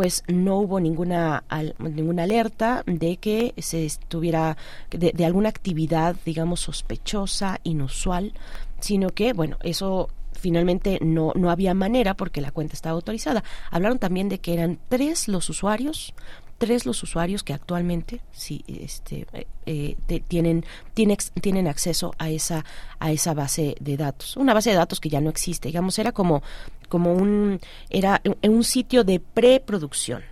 pues 0.00 0.24
no 0.28 0.56
hubo 0.56 0.80
ninguna 0.80 1.44
ninguna 1.78 2.22
alerta 2.22 2.82
de 2.86 3.18
que 3.18 3.52
se 3.58 3.84
estuviera 3.84 4.56
de, 4.88 5.12
de 5.14 5.24
alguna 5.26 5.50
actividad 5.50 6.16
digamos 6.24 6.60
sospechosa 6.60 7.60
inusual 7.64 8.32
sino 8.80 9.10
que 9.10 9.34
bueno 9.34 9.58
eso 9.62 10.08
finalmente 10.32 10.98
no, 11.02 11.32
no 11.36 11.50
había 11.50 11.74
manera 11.74 12.14
porque 12.14 12.40
la 12.40 12.50
cuenta 12.50 12.72
estaba 12.72 12.94
autorizada. 12.94 13.44
Hablaron 13.70 13.98
también 13.98 14.30
de 14.30 14.38
que 14.38 14.54
eran 14.54 14.78
tres 14.88 15.28
los 15.28 15.50
usuarios, 15.50 16.14
tres 16.60 16.84
los 16.84 17.02
usuarios 17.02 17.42
que 17.42 17.54
actualmente 17.54 18.20
sí 18.32 18.62
este 18.68 19.26
eh, 19.32 19.46
eh, 19.64 20.22
tienen 20.28 20.62
tienen 20.92 21.66
acceso 21.66 22.12
a 22.18 22.28
esa 22.28 22.66
a 22.98 23.10
esa 23.10 23.32
base 23.32 23.76
de 23.80 23.96
datos. 23.96 24.36
Una 24.36 24.52
base 24.52 24.68
de 24.68 24.76
datos 24.76 25.00
que 25.00 25.08
ya 25.08 25.22
no 25.22 25.30
existe 25.30 25.68
digamos 25.68 25.98
era 25.98 26.12
como 26.12 26.42
como 26.90 27.14
un 27.14 27.60
era 27.88 28.20
un 28.42 28.62
sitio 28.62 29.04
de 29.04 29.20
preproducción 29.20 30.22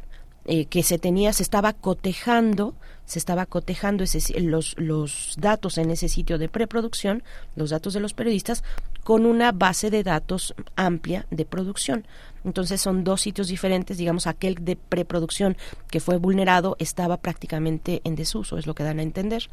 eh, 0.44 0.66
que 0.66 0.82
se 0.82 0.98
tenía 0.98 1.32
se 1.32 1.42
estaba 1.42 1.72
cotejando 1.72 2.74
se 3.08 3.18
estaba 3.18 3.46
cotejando 3.46 4.04
ese, 4.04 4.38
los, 4.40 4.74
los 4.78 5.34
datos 5.38 5.78
en 5.78 5.90
ese 5.90 6.08
sitio 6.08 6.36
de 6.36 6.50
preproducción, 6.50 7.22
los 7.56 7.70
datos 7.70 7.94
de 7.94 8.00
los 8.00 8.12
periodistas, 8.12 8.62
con 9.02 9.24
una 9.24 9.50
base 9.50 9.90
de 9.90 10.02
datos 10.02 10.54
amplia 10.76 11.26
de 11.30 11.46
producción. 11.46 12.06
Entonces 12.44 12.82
son 12.82 13.04
dos 13.04 13.22
sitios 13.22 13.48
diferentes, 13.48 13.96
digamos, 13.96 14.26
aquel 14.26 14.56
de 14.60 14.76
preproducción 14.76 15.56
que 15.90 16.00
fue 16.00 16.18
vulnerado 16.18 16.76
estaba 16.78 17.16
prácticamente 17.16 18.02
en 18.04 18.14
desuso, 18.14 18.58
es 18.58 18.66
lo 18.66 18.74
que 18.74 18.84
dan 18.84 18.98
a 18.98 19.02
entender 19.02 19.48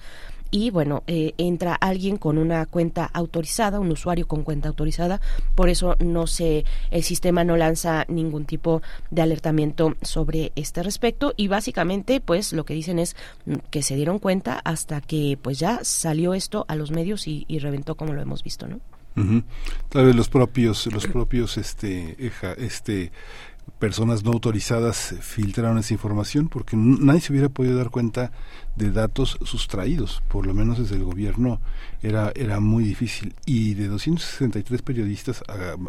y 0.56 0.70
bueno, 0.70 1.04
eh, 1.06 1.34
entra 1.38 1.76
alguien 1.76 2.16
con 2.16 2.38
una 2.38 2.66
cuenta 2.66 3.04
autorizada, 3.12 3.78
un 3.82 3.92
usuario 3.92 4.26
con 4.26 4.44
cuenta 4.44 4.70
autorizada, 4.70 5.20
por 5.54 5.68
eso 5.68 5.98
no 6.00 6.28
se, 6.28 6.64
el 6.92 7.04
sistema 7.04 7.44
no 7.44 7.58
lanza 7.58 8.06
ningún 8.08 8.46
tipo 8.46 8.82
de 9.12 9.22
alertamiento 9.22 9.98
sobre 10.02 10.54
este 10.56 10.82
respecto. 10.82 11.34
Y 11.36 11.50
básicamente 11.50 12.22
pues 12.22 12.54
lo 12.54 12.64
que 12.64 12.74
dicen 12.74 13.00
es 13.00 13.18
que 13.70 13.84
se 13.84 13.98
dieron 13.98 14.18
cuenta 14.18 14.62
hasta 14.64 15.02
que 15.02 15.38
pues 15.42 15.60
ya 15.60 15.82
salió 15.84 16.34
esto 16.34 16.64
a 16.70 16.78
los 16.78 16.90
medios 16.90 17.28
y, 17.28 17.46
reventó 17.60 17.96
como 17.96 18.14
lo 18.14 18.22
hemos 18.22 18.42
visto, 18.42 18.66
¿no? 18.66 18.80
Tal 19.90 20.06
vez 20.06 20.16
los 20.16 20.30
propios, 20.30 20.88
los 20.88 21.08
propios, 21.08 21.58
este, 21.58 22.16
este, 22.58 23.12
personas 23.86 24.24
no 24.24 24.32
autorizadas 24.32 25.14
filtraron 25.22 25.78
esa 25.78 25.94
información 25.94 26.48
porque 26.48 26.76
nadie 26.76 27.22
se 27.22 27.32
hubiera 27.32 27.50
podido 27.50 27.78
dar 27.78 27.92
cuenta 27.92 28.32
de 28.76 28.90
datos 28.90 29.38
sustraídos, 29.44 30.24
por 30.28 30.48
lo 30.48 30.56
menos 30.56 30.80
desde 30.80 30.96
el 30.96 31.04
gobierno 31.04 31.62
era, 32.02 32.32
era 32.34 32.60
muy 32.60 32.84
difícil. 32.84 33.36
Y 33.46 33.76
de 33.76 33.88
263 33.88 34.82
periodistas 34.82 35.44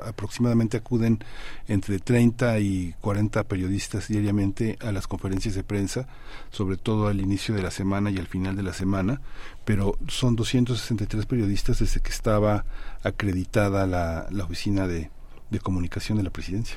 aproximadamente 0.05 0.76
acuden 0.76 1.20
entre 1.68 1.99
30 1.99 2.59
y 2.59 2.94
40 3.01 3.44
periodistas 3.44 4.09
diariamente 4.09 4.76
a 4.82 4.92
las 4.92 5.07
conferencias 5.07 5.55
de 5.55 5.64
prensa, 5.64 6.07
sobre 6.51 6.76
todo 6.76 7.09
al 7.09 7.22
inicio 7.22 7.55
de 7.55 7.62
la 7.62 7.70
semana 7.70 8.11
y 8.11 8.18
al 8.18 8.26
final 8.26 8.57
de 8.57 8.62
la 8.62 8.74
semana, 8.74 9.22
pero 9.64 9.97
son 10.07 10.36
263 10.36 11.24
periodistas 11.24 11.78
desde 11.78 12.01
que 12.01 12.11
estaba 12.11 12.66
acreditada 13.03 13.86
la, 13.86 14.26
la 14.30 14.44
oficina 14.44 14.86
de, 14.86 15.09
de 15.51 15.61
comunicación 15.61 16.18
de 16.18 16.24
la 16.24 16.30
presidencia. 16.30 16.76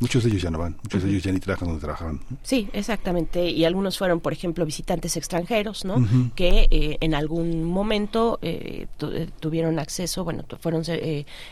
Muchos 0.00 0.24
de 0.24 0.30
ellos 0.30 0.42
ya 0.42 0.50
no 0.50 0.58
van, 0.58 0.76
muchos 0.82 1.02
de 1.02 1.10
ellos 1.10 1.22
ya 1.22 1.32
ni 1.32 1.40
trabajan 1.40 1.68
donde 1.68 1.80
trabajaban. 1.80 2.20
Sí, 2.42 2.68
exactamente. 2.72 3.50
Y 3.50 3.64
algunos 3.64 3.98
fueron, 3.98 4.20
por 4.20 4.32
ejemplo, 4.32 4.64
visitantes 4.64 5.16
extranjeros, 5.16 5.84
¿no? 5.84 5.96
Que 6.34 6.68
eh, 6.70 6.96
en 7.00 7.14
algún 7.14 7.64
momento 7.64 8.38
eh, 8.42 8.86
eh, 9.00 9.28
tuvieron 9.40 9.78
acceso, 9.78 10.24
bueno, 10.24 10.44
fueron 10.60 10.82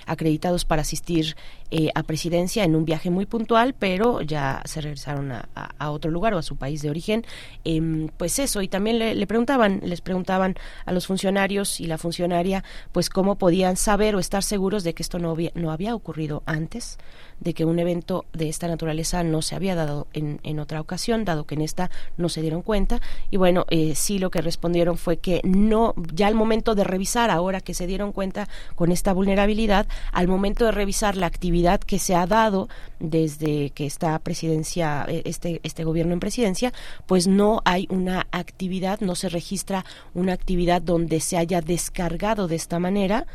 acreditados 0.07 0.65
para 0.65 0.83
asistir 0.83 1.37
a 1.95 2.03
presidencia 2.03 2.65
en 2.65 2.75
un 2.75 2.85
viaje 2.85 3.11
muy 3.11 3.27
puntual, 3.27 3.75
pero 3.79 4.23
ya 4.23 4.61
se 4.65 4.81
regresaron 4.81 5.31
a, 5.33 5.91
otro 5.91 6.11
lugar 6.11 6.35
o 6.35 6.39
a 6.39 6.43
su 6.43 6.57
país 6.57 6.83
de 6.83 6.91
origen. 6.91 7.25
Em, 7.65 8.09
pues 8.17 8.39
eso, 8.39 8.63
y 8.63 8.69
también 8.69 8.99
le, 8.99 9.15
le, 9.15 9.27
preguntaban, 9.27 9.81
les 9.85 10.01
preguntaban 10.01 10.57
a 10.85 10.93
los 10.93 11.07
funcionarios 11.07 11.81
y 11.81 11.87
la 11.87 11.99
funcionaria, 11.99 12.65
pues 12.93 13.09
cómo 13.09 13.37
podían 13.37 13.77
saber 13.77 14.17
o 14.17 14.19
estar 14.19 14.43
seguros 14.43 14.85
de 14.85 14.95
que 14.95 15.03
esto 15.03 15.19
no 15.19 15.37
no 15.55 15.71
había 15.71 15.95
ocurrido 15.95 16.30
antes, 16.47 16.99
de 17.41 17.55
que 17.55 17.65
un 17.65 17.79
evento 17.79 18.27
de 18.33 18.49
esta 18.49 18.69
naturaleza 18.69 19.25
no 19.25 19.43
se 19.43 19.57
había 19.57 19.75
dado 19.75 20.07
en, 20.13 20.41
en 20.43 20.61
otra 20.61 20.81
ocasión, 20.81 21.25
dado 21.25 21.45
que 21.45 21.55
en 21.55 21.63
esta 21.63 21.91
no 22.17 22.29
se 22.29 22.43
dieron 22.43 22.63
cuenta. 22.63 23.01
Y 23.31 23.39
bueno, 23.39 23.65
eh, 23.71 23.95
sí 23.95 24.19
lo 24.19 24.31
que 24.31 24.43
respondieron 24.43 24.99
fue 24.99 25.17
que 25.17 25.41
no, 25.43 25.95
ya 26.13 26.27
al 26.27 26.35
momento 26.35 26.75
de 26.75 26.85
revisar, 26.85 27.31
ahora 27.31 27.61
que 27.61 27.75
se 27.75 27.87
dieron 27.87 28.13
cuenta 28.13 28.49
con 28.75 28.93
esta 28.93 29.13
vulnerabilidad, 29.13 29.87
al 30.13 30.29
momento 30.29 30.67
de 30.67 30.73
revisar 30.73 31.17
la 31.17 31.27
actividad 31.27 31.81
que 31.81 31.99
se 31.99 32.15
ha 32.15 32.27
dado 32.27 32.69
desde 32.99 33.71
que 33.71 33.87
está 33.87 34.19
presidencia, 34.19 35.07
eh, 35.09 35.23
este, 35.25 35.61
este 35.63 35.85
gobierno 35.85 36.13
en 36.13 36.21
presidencia, 36.21 36.73
pues 37.07 37.27
no 37.27 37.63
hay 37.65 37.87
una 37.91 38.27
actividad, 38.33 39.01
no 39.01 39.15
se 39.15 39.31
registra 39.31 39.85
una 40.15 40.35
actividad 40.35 40.83
donde 40.83 41.21
se 41.21 41.39
haya 41.39 41.63
descargado 41.63 42.49
de 42.49 42.57
esta 42.57 42.79
manera 42.79 43.27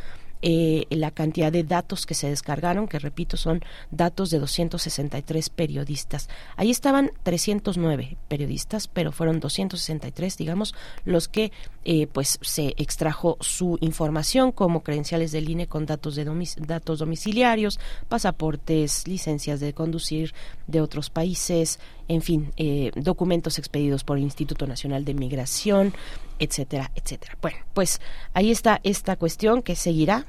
eh, 0.41 0.85
la 0.89 1.11
cantidad 1.11 1.51
de 1.51 1.63
datos 1.63 2.05
que 2.05 2.13
se 2.13 2.29
descargaron, 2.29 2.87
que 2.87 2.99
repito 2.99 3.37
son 3.37 3.63
datos 3.91 4.29
de 4.29 4.39
263 4.39 5.49
periodistas. 5.49 6.29
Ahí 6.55 6.71
estaban 6.71 7.11
309 7.23 8.17
periodistas, 8.27 8.87
pero 8.87 9.11
fueron 9.11 9.39
263, 9.39 10.37
digamos, 10.37 10.75
los 11.03 11.27
que 11.27 11.51
eh, 11.83 12.07
pues 12.07 12.39
se 12.41 12.73
extrajo 12.77 13.37
su 13.41 13.77
información 13.81 14.51
como 14.51 14.81
credenciales 14.81 15.31
del 15.31 15.49
INE 15.49 15.67
con 15.67 15.85
datos 15.85 16.15
de 16.15 16.25
datos 16.57 16.99
domiciliarios, 16.99 17.79
pasaportes, 18.09 19.07
licencias 19.07 19.59
de 19.59 19.73
conducir 19.73 20.33
de 20.67 20.81
otros 20.81 21.09
países, 21.09 21.79
en 22.07 22.21
fin, 22.21 22.51
eh, 22.57 22.91
documentos 22.95 23.59
expedidos 23.59 24.03
por 24.03 24.17
el 24.17 24.23
Instituto 24.23 24.67
Nacional 24.67 25.05
de 25.05 25.13
Migración, 25.13 25.93
etcétera, 26.39 26.91
etcétera. 26.95 27.37
Bueno, 27.41 27.57
pues 27.73 28.01
ahí 28.33 28.51
está 28.51 28.79
esta 28.83 29.15
cuestión 29.15 29.61
que 29.61 29.75
seguirá 29.75 30.25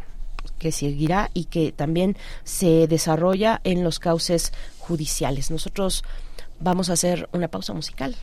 que 0.58 0.70
seguirá 0.72 1.30
y 1.34 1.46
que 1.46 1.72
también 1.72 2.16
se 2.44 2.86
desarrolla 2.86 3.60
en 3.64 3.82
los 3.82 3.98
cauces 3.98 4.52
judiciales. 4.78 5.50
Nosotros 5.50 6.04
vamos 6.60 6.88
a 6.88 6.94
hacer 6.94 7.28
una 7.32 7.48
pausa 7.48 7.74
musical. 7.74 8.16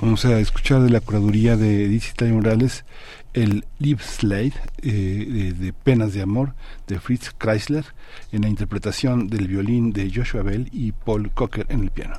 Vamos 0.00 0.24
a 0.24 0.38
escuchar 0.40 0.82
de 0.82 0.90
la 0.90 1.00
curaduría 1.00 1.56
de 1.56 1.84
Edith 1.84 2.20
Morales 2.22 2.84
el 3.32 3.64
Live 3.78 4.02
Slade 4.02 4.54
eh, 4.82 5.52
de, 5.56 5.72
Penas 5.72 6.14
de 6.14 6.22
Amor 6.22 6.54
de 6.86 6.98
Fritz 6.98 7.30
Kreisler 7.36 7.84
en 8.32 8.42
la 8.42 8.48
interpretación 8.48 9.28
del 9.28 9.48
violín 9.48 9.92
de 9.92 10.10
Joshua 10.12 10.42
Bell 10.42 10.68
y 10.72 10.92
Paul 10.92 11.30
Cocker 11.32 11.66
en 11.68 11.80
el 11.80 11.90
piano. 11.90 12.18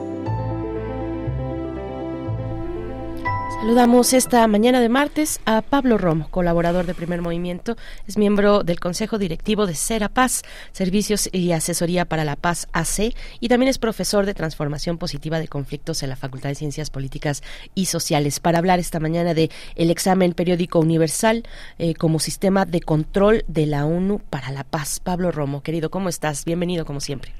Saludamos 3.61 4.13
esta 4.13 4.47
mañana 4.47 4.81
de 4.81 4.89
martes 4.89 5.39
a 5.45 5.61
Pablo 5.61 5.99
Romo, 5.99 6.27
colaborador 6.31 6.87
de 6.87 6.95
Primer 6.95 7.21
Movimiento, 7.21 7.75
es 8.07 8.17
miembro 8.17 8.63
del 8.63 8.79
Consejo 8.79 9.19
Directivo 9.19 9.67
de 9.67 9.75
Cera 9.75 10.09
Paz, 10.09 10.41
Servicios 10.71 11.29
y 11.31 11.51
Asesoría 11.51 12.05
para 12.05 12.25
la 12.25 12.35
Paz 12.35 12.67
AC, 12.73 13.13
y 13.39 13.49
también 13.49 13.69
es 13.69 13.77
profesor 13.77 14.25
de 14.25 14.33
Transformación 14.33 14.97
Positiva 14.97 15.37
de 15.37 15.47
Conflictos 15.47 16.01
en 16.01 16.09
la 16.09 16.15
Facultad 16.15 16.49
de 16.49 16.55
Ciencias 16.55 16.89
Políticas 16.89 17.43
y 17.75 17.85
Sociales, 17.85 18.39
para 18.39 18.57
hablar 18.57 18.79
esta 18.79 18.99
mañana 18.99 19.35
de 19.35 19.51
el 19.75 19.91
examen 19.91 20.33
periódico 20.33 20.79
universal 20.79 21.43
eh, 21.77 21.93
como 21.93 22.17
sistema 22.17 22.65
de 22.65 22.81
control 22.81 23.43
de 23.47 23.67
la 23.67 23.85
ONU 23.85 24.21
para 24.31 24.49
la 24.49 24.63
paz. 24.63 24.99
Pablo 24.99 25.31
Romo, 25.31 25.61
querido, 25.61 25.91
¿cómo 25.91 26.09
estás? 26.09 26.45
Bienvenido 26.45 26.83
como 26.83 26.99
siempre. 26.99 27.31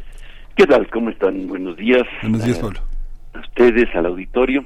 ¿Qué 0.56 0.68
tal? 0.68 0.88
¿Cómo 0.92 1.10
están? 1.10 1.48
Buenos 1.48 1.78
días. 1.78 2.04
Buenos 2.22 2.46
días, 2.46 2.60
Pablo. 2.60 2.80
A 3.34 3.40
ustedes, 3.40 3.90
al 3.96 4.06
auditorio. 4.06 4.64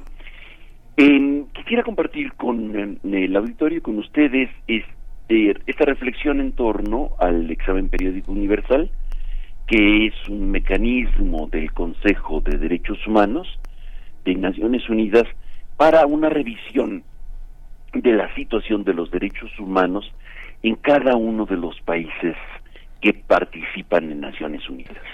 Eh, 0.98 1.44
quisiera 1.52 1.82
compartir 1.82 2.32
con 2.34 2.74
eh, 2.74 3.24
el 3.24 3.36
auditorio 3.36 3.78
y 3.78 3.80
con 3.82 3.98
ustedes 3.98 4.48
este, 4.66 5.54
esta 5.66 5.84
reflexión 5.84 6.40
en 6.40 6.52
torno 6.52 7.10
al 7.18 7.50
examen 7.50 7.90
periódico 7.90 8.32
universal, 8.32 8.90
que 9.66 10.06
es 10.06 10.14
un 10.28 10.50
mecanismo 10.50 11.48
del 11.48 11.70
Consejo 11.72 12.40
de 12.40 12.56
Derechos 12.56 13.06
Humanos 13.06 13.46
de 14.24 14.36
Naciones 14.36 14.88
Unidas 14.88 15.24
para 15.76 16.06
una 16.06 16.30
revisión 16.30 17.04
de 17.92 18.12
la 18.12 18.34
situación 18.34 18.82
de 18.84 18.94
los 18.94 19.10
derechos 19.10 19.50
humanos 19.58 20.10
en 20.62 20.76
cada 20.76 21.14
uno 21.16 21.44
de 21.44 21.56
los 21.56 21.78
países 21.82 22.36
que 23.02 23.12
participan 23.12 24.10
en 24.10 24.20
Naciones 24.20 24.66
Unidas. 24.70 25.04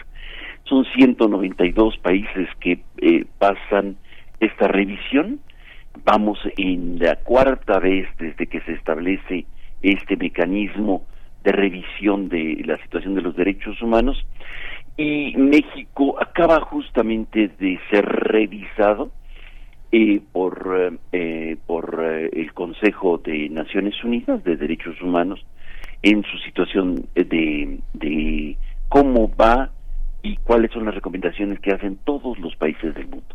Son 0.62 0.85
192 0.95 1.99
países 1.99 2.49
que 2.61 2.80
eh, 2.99 3.26
pasan 3.39 3.97
esta 4.39 4.68
revisión 4.68 5.41
Vamos 6.05 6.38
en 6.57 6.99
la 6.99 7.16
cuarta 7.16 7.78
vez 7.78 8.09
desde 8.18 8.47
que 8.47 8.61
se 8.62 8.72
establece 8.72 9.47
este 9.82 10.16
mecanismo 10.16 11.05
de 11.45 11.53
revisión 11.53 12.28
de 12.28 12.62
la 12.64 12.76
situación 12.78 13.14
de 13.14 13.22
los 13.22 13.36
derechos 13.36 13.80
humanos 13.82 14.24
y 14.97 15.34
México 15.36 16.16
acaba 16.20 16.61
justamente 16.61 17.49
de 17.59 17.80
ser 17.90 18.05
revisado 18.05 19.11
eh, 19.90 20.20
por 20.32 20.99
eh, 21.12 21.57
por 21.66 22.01
eh, 22.03 22.30
el 22.32 22.53
Consejo 22.53 23.18
de 23.18 23.49
Naciones 23.49 24.03
Unidas 24.05 24.43
de 24.45 24.57
Derechos 24.57 25.01
Humanos 25.03 25.45
en 26.03 26.22
su 26.24 26.38
situación 26.38 27.07
de, 27.14 27.78
de 27.93 28.57
cómo 28.88 29.30
va 29.34 29.70
y 30.22 30.36
cuáles 30.36 30.70
son 30.72 30.84
las 30.84 30.95
recomendaciones 30.95 31.61
que 31.61 31.72
hacen 31.72 31.99
todos 32.05 32.38
los 32.38 32.55
países 32.57 32.95
del 32.95 33.09
mundo. 33.09 33.34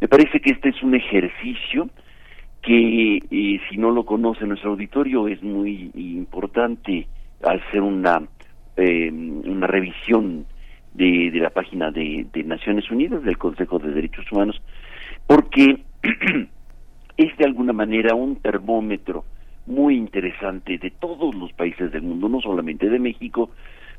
Me 0.00 0.08
parece 0.08 0.40
que 0.40 0.50
este 0.50 0.68
es 0.70 0.82
un 0.82 0.94
ejercicio 0.94 1.88
que 2.62 3.16
eh, 3.16 3.60
si 3.68 3.76
no 3.76 3.90
lo 3.90 4.04
conoce 4.04 4.46
nuestro 4.46 4.70
auditorio 4.70 5.28
es 5.28 5.42
muy 5.42 5.90
importante 5.94 7.06
al 7.42 7.62
ser 7.70 7.82
una 7.82 8.22
eh, 8.76 9.10
una 9.10 9.66
revisión 9.66 10.46
de, 10.94 11.30
de 11.30 11.38
la 11.40 11.50
página 11.50 11.90
de, 11.90 12.26
de, 12.32 12.44
Naciones 12.44 12.90
Unidas 12.90 13.22
del 13.22 13.38
Consejo 13.38 13.78
de 13.78 13.92
Derechos 13.92 14.30
Humanos 14.32 14.60
porque 15.26 15.84
es 17.16 17.36
de 17.36 17.44
alguna 17.44 17.72
manera 17.72 18.14
un 18.14 18.36
termómetro 18.36 19.24
muy 19.66 19.96
interesante 19.96 20.78
de 20.78 20.90
todos 20.90 21.34
los 21.34 21.52
países 21.52 21.92
del 21.92 22.02
mundo, 22.02 22.28
no 22.28 22.40
solamente 22.40 22.88
de 22.88 22.98
México, 22.98 23.50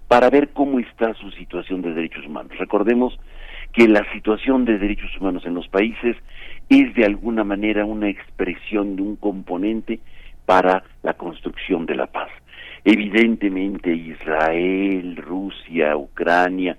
para 0.08 0.30
ver 0.30 0.50
cómo 0.50 0.80
está 0.80 1.14
su 1.14 1.30
situación 1.32 1.82
de 1.82 1.94
derechos 1.94 2.26
humanos. 2.26 2.58
Recordemos 2.58 3.18
que 3.74 3.88
la 3.88 4.06
situación 4.14 4.66
de 4.66 4.78
derechos 4.78 5.12
humanos 5.20 5.46
en 5.46 5.54
los 5.54 5.68
países 5.68 6.18
es 6.70 6.94
de 6.96 7.06
alguna 7.06 7.44
manera 7.44 7.86
una 7.86 8.10
expresión 8.10 8.96
de 8.96 9.02
un 9.02 9.16
componente 9.16 10.00
para 10.46 10.84
la 11.04 11.14
construcción 11.14 11.86
de 11.86 11.96
la 11.96 12.08
paz. 12.08 12.30
Evidentemente 12.84 13.94
Israel, 13.94 15.16
Rusia, 15.18 15.96
Ucrania, 15.96 16.78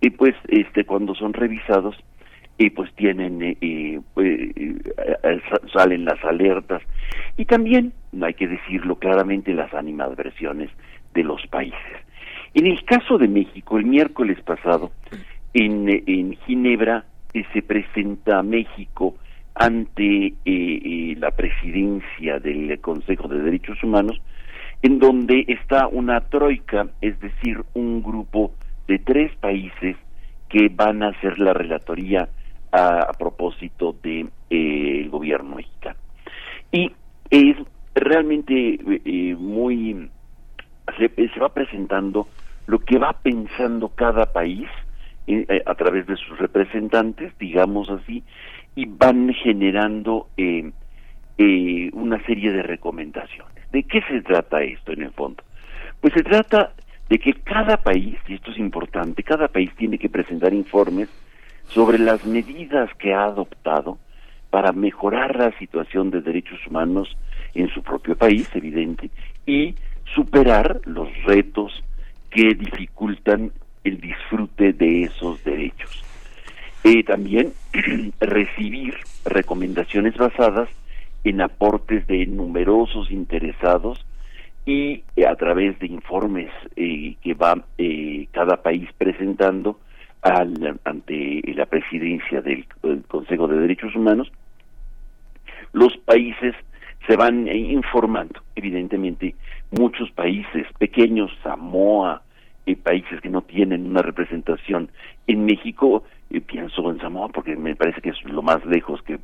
y 0.00 0.10
pues 0.10 0.34
este 0.48 0.84
cuando 0.84 1.14
son 1.14 1.32
revisados 1.32 1.94
y 2.58 2.70
pues 2.70 2.92
tienen 2.94 3.42
eh, 3.42 3.56
eh, 3.60 4.00
eh, 4.16 5.40
salen 5.72 6.04
las 6.04 6.22
alertas 6.24 6.82
y 7.36 7.44
también 7.44 7.92
hay 8.20 8.34
que 8.34 8.48
decirlo 8.48 8.96
claramente 8.96 9.54
las 9.54 9.72
animadversiones 9.72 10.70
de 11.14 11.22
los 11.22 11.46
países. 11.46 11.78
En 12.54 12.66
el 12.66 12.84
caso 12.84 13.16
de 13.16 13.28
México, 13.28 13.78
el 13.78 13.86
miércoles 13.86 14.38
pasado 14.42 14.90
en, 15.54 16.36
Ginebra 16.46 17.04
se 17.52 17.62
presenta 17.62 18.42
México 18.42 19.16
ante 19.54 20.26
eh, 20.26 20.34
eh, 20.44 21.16
la 21.18 21.30
presidencia 21.30 22.38
del 22.38 22.78
Consejo 22.80 23.28
de 23.28 23.42
Derechos 23.42 23.82
Humanos, 23.82 24.20
en 24.82 24.98
donde 24.98 25.44
está 25.48 25.86
una 25.88 26.20
troika, 26.20 26.88
es 27.00 27.18
decir, 27.20 27.62
un 27.74 28.02
grupo 28.02 28.52
de 28.88 28.98
tres 28.98 29.34
países 29.36 29.96
que 30.48 30.68
van 30.68 31.02
a 31.02 31.08
hacer 31.08 31.38
la 31.38 31.52
relatoría 31.52 32.28
a, 32.72 33.12
propósito 33.18 33.94
del 34.02 34.30
de, 34.50 35.02
eh, 35.04 35.08
gobierno 35.08 35.56
mexicano. 35.56 35.98
Y 36.70 36.90
es 37.30 37.56
realmente 37.94 38.78
muy 39.38 40.08
se, 40.98 41.08
se, 41.08 41.40
va 41.40 41.50
presentando 41.50 42.28
lo 42.66 42.78
que 42.78 42.98
va 42.98 43.12
pensando 43.12 43.90
cada 43.90 44.32
país 44.32 44.68
a 45.66 45.74
través 45.74 46.06
de 46.06 46.16
sus 46.16 46.38
representantes, 46.38 47.32
digamos 47.38 47.88
así, 47.90 48.24
y 48.74 48.86
van 48.86 49.32
generando 49.34 50.28
eh, 50.36 50.70
eh, 51.38 51.90
una 51.92 52.24
serie 52.24 52.52
de 52.52 52.62
recomendaciones. 52.62 53.70
¿De 53.70 53.84
qué 53.84 54.02
se 54.08 54.22
trata 54.22 54.62
esto 54.62 54.92
en 54.92 55.02
el 55.02 55.12
fondo? 55.12 55.42
Pues 56.00 56.12
se 56.14 56.22
trata 56.22 56.72
de 57.08 57.18
que 57.18 57.34
cada 57.34 57.76
país, 57.76 58.16
y 58.26 58.34
esto 58.34 58.50
es 58.50 58.58
importante, 58.58 59.22
cada 59.22 59.48
país 59.48 59.70
tiene 59.76 59.98
que 59.98 60.08
presentar 60.08 60.52
informes 60.52 61.08
sobre 61.68 61.98
las 61.98 62.24
medidas 62.26 62.90
que 62.98 63.14
ha 63.14 63.24
adoptado 63.24 63.98
para 64.50 64.72
mejorar 64.72 65.36
la 65.36 65.56
situación 65.58 66.10
de 66.10 66.20
derechos 66.20 66.58
humanos 66.66 67.16
en 67.54 67.68
su 67.70 67.82
propio 67.82 68.16
país, 68.16 68.48
evidente, 68.54 69.10
y 69.46 69.74
superar 70.14 70.80
los 70.84 71.08
retos 71.24 71.82
que 72.30 72.54
dificultan 72.54 73.52
el 73.84 74.00
disfrute 74.00 74.72
de 74.72 75.04
esos 75.04 75.42
derechos. 75.44 76.04
Eh, 76.84 77.04
también 77.04 77.52
recibir 78.20 78.96
recomendaciones 79.24 80.16
basadas 80.16 80.68
en 81.24 81.40
aportes 81.40 82.06
de 82.06 82.26
numerosos 82.26 83.10
interesados 83.10 84.04
y 84.64 85.02
eh, 85.16 85.26
a 85.26 85.34
través 85.34 85.78
de 85.78 85.86
informes 85.86 86.50
eh, 86.76 87.16
que 87.20 87.34
va 87.34 87.64
eh, 87.78 88.26
cada 88.30 88.62
país 88.62 88.88
presentando 88.96 89.80
al, 90.22 90.78
ante 90.84 91.42
la 91.54 91.66
presidencia 91.66 92.40
del, 92.40 92.64
del, 92.82 93.02
Consejo 93.04 93.48
de 93.48 93.58
Derechos 93.58 93.94
Humanos, 93.96 94.30
los 95.72 95.96
países 95.98 96.54
se 97.08 97.16
van 97.16 97.48
informando. 97.48 98.40
Evidentemente, 98.54 99.34
muchos 99.72 100.12
países 100.12 100.66
pequeños, 100.78 101.32
Samoa, 101.42 102.22
países 102.82 103.20
que 103.20 103.28
no 103.28 103.42
tienen 103.42 103.86
una 103.86 104.02
representación 104.02 104.90
en 105.26 105.44
México, 105.44 106.04
pienso 106.46 106.90
en 106.90 106.98
Samoa 106.98 107.28
porque 107.28 107.56
me 107.56 107.76
parece 107.76 108.00
que 108.00 108.10
es 108.10 108.24
lo 108.24 108.42
más 108.42 108.64
lejos 108.64 109.02
que, 109.02 109.18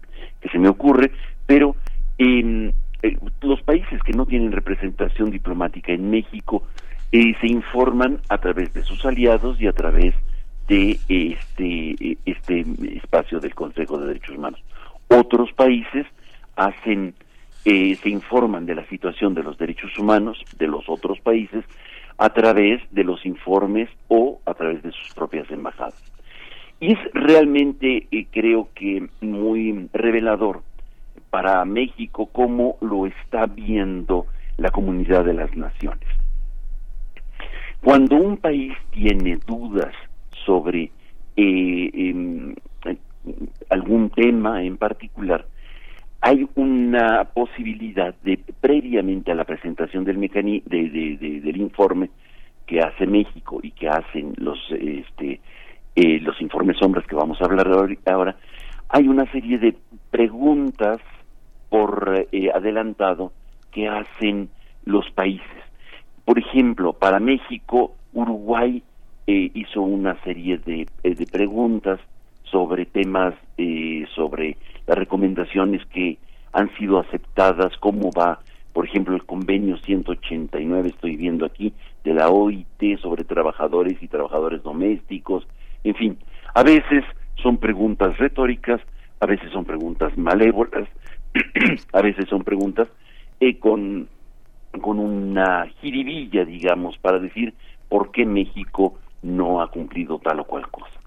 se 0.51 0.59
me 0.59 0.69
ocurre, 0.69 1.13
pero 1.47 1.77
eh, 2.19 2.73
los 3.43 3.63
países 3.63 4.03
que 4.03 4.13
no 4.13 4.27
tienen 4.27 4.53
representación 4.53 5.31
diplomática 5.31 5.93
en 5.93 6.11
México 6.11 6.65
eh, 7.13 7.35
se 7.41 7.47
informan 7.47 8.21
a 8.29 8.39
través 8.39 8.73
de 8.75 8.83
sus 8.83 9.05
aliados 9.07 9.61
y 9.61 9.67
a 9.67 9.73
través 9.73 10.15
de 10.67 10.99
este, 11.09 12.19
este 12.27 12.65
espacio 12.97 13.41
del 13.41 13.55
Consejo 13.55 13.99
de 13.99 14.09
Derechos 14.09 14.37
Humanos. 14.37 14.63
Otros 15.09 15.51
países 15.53 16.07
hacen, 16.57 17.15
eh, 17.65 17.95
se 17.95 18.11
informan 18.11 18.67
de 18.67 18.75
la 18.75 18.87
situación 18.89 19.33
de 19.33 19.43
los 19.43 19.57
derechos 19.57 19.99
humanos 19.99 20.45
de 20.59 20.67
los 20.67 20.87
otros 20.89 21.19
países 21.21 21.65
a 22.19 22.31
través 22.31 22.83
de 22.91 23.05
los 23.05 23.25
informes 23.25 23.89
o 24.09 24.41
a 24.45 24.55
través 24.55 24.83
de 24.83 24.93
sus 24.93 25.15
propias 25.15 25.51
embajadas. 25.51 26.03
Y 26.81 26.93
es 26.93 26.99
realmente, 27.13 28.07
eh, 28.11 28.27
creo 28.31 28.69
que, 28.75 29.09
muy 29.21 29.89
revelador 29.93 30.63
para 31.31 31.65
México 31.65 32.27
cómo 32.27 32.77
lo 32.81 33.07
está 33.07 33.47
viendo 33.47 34.27
la 34.57 34.71
comunidad 34.71 35.25
de 35.25 35.35
las 35.35 35.55
naciones. 35.57 36.07
Cuando 37.83 38.17
un 38.17 38.37
país 38.37 38.73
tiene 38.91 39.39
dudas 39.47 39.95
sobre 40.45 40.91
em, 41.37 42.55
algún 43.71 44.11
tema 44.11 44.65
en 44.65 44.77
particular, 44.77 45.47
hay 46.21 46.49
una 46.57 47.25
posibilidad 47.33 48.15
de 48.23 48.39
previamente 48.61 49.31
a 49.31 49.35
la 49.35 49.45
presentación 49.45 50.05
del 50.05 50.19
mecani 50.19 50.63
de, 50.67 51.41
del 51.43 51.57
informe 51.59 52.11
que 52.67 52.81
hace 52.81 53.07
México 53.07 53.61
y 53.63 53.71
que 53.71 53.89
hacen 53.89 54.35
los 54.37 54.59
este 54.73 55.41
eh, 55.95 56.21
los 56.21 56.41
informes 56.41 56.77
sombras 56.79 57.07
que 57.07 57.15
vamos 57.15 57.41
a 57.41 57.45
hablar 57.45 57.69
ahora 58.07 58.37
hay 58.89 59.07
una 59.07 59.31
serie 59.31 59.59
de 59.59 59.77
preguntas 60.11 60.99
por 61.69 62.27
eh, 62.33 62.51
adelantado 62.53 63.33
que 63.71 63.87
hacen 63.87 64.49
los 64.85 65.09
países. 65.11 65.47
Por 66.25 66.39
ejemplo 66.39 66.95
para 66.95 67.21
México 67.21 67.95
Uruguay 68.13 68.83
eh, 69.29 69.51
hizo 69.55 69.83
una 69.83 70.21
serie 70.25 70.59
de, 70.59 70.89
de 71.05 71.27
preguntas 71.27 72.01
sobre 72.43 72.87
temas 72.87 73.35
sobre 74.15 74.57
las 74.89 74.99
recomendaciones 74.99 75.85
que 75.87 76.19
han 76.53 76.75
sido 76.77 76.99
aceptadas, 76.99 77.77
cómo 77.79 78.11
va, 78.11 78.41
por 78.73 78.87
ejemplo, 78.87 79.15
el 79.15 79.25
convenio 79.25 79.77
189, 79.77 80.89
estoy 80.89 81.17
viendo 81.17 81.45
aquí, 81.45 81.75
de 82.05 82.15
la 82.15 82.31
OIT 82.31 82.99
sobre 83.01 83.25
trabajadores 83.25 84.03
y 84.03 84.09
trabajadores 84.09 84.63
domésticos, 84.63 85.47
en 85.85 85.95
fin, 85.95 86.19
a 86.55 86.63
veces 86.63 87.05
son 87.37 87.59
preguntas 87.59 88.17
retóricas, 88.19 88.81
a 89.21 89.27
veces 89.27 89.51
son 89.53 89.65
preguntas 89.65 90.17
malévolas, 90.17 90.89
a 91.93 92.01
veces 92.01 92.27
son 92.29 92.43
preguntas 92.43 92.89
eh, 93.41 93.59
con, 93.59 94.09
con 94.81 94.99
una 94.99 95.67
jiribilla, 95.81 96.45
digamos, 96.47 96.97
para 96.99 97.19
decir 97.19 97.53
por 97.89 98.11
qué 98.11 98.25
México 98.25 98.99
no 99.23 99.61
ha 99.61 99.71
cumplido 99.71 100.19
tal 100.19 100.41
o 100.41 100.45
cual 100.45 100.69
cosa. 100.71 100.98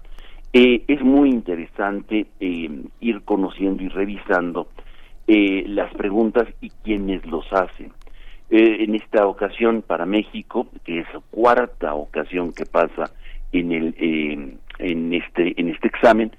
Eh, 0.54 0.84
es 0.86 1.00
muy 1.00 1.30
interesante 1.30 2.26
eh, 2.38 2.68
ir 3.00 3.22
conociendo 3.22 3.82
y 3.82 3.88
revisando 3.88 4.68
eh, 5.26 5.64
las 5.66 5.94
preguntas 5.94 6.46
y 6.60 6.68
quienes 6.84 7.24
los 7.26 7.50
hacen. 7.52 7.92
en 8.50 8.94
esta 8.94 9.26
ocasión 9.26 9.80
para 9.80 10.04
México, 10.04 10.66
que 10.84 10.98
es 10.98 11.06
cuarta 11.30 11.94
ocasión 11.94 12.52
que 12.52 12.66
pasa 12.66 13.10
en 13.50 13.72
el 13.72 13.94
en 14.78 15.14
este 15.14 15.58
en 15.58 15.70
este 15.70 15.88
examen, 15.88 16.32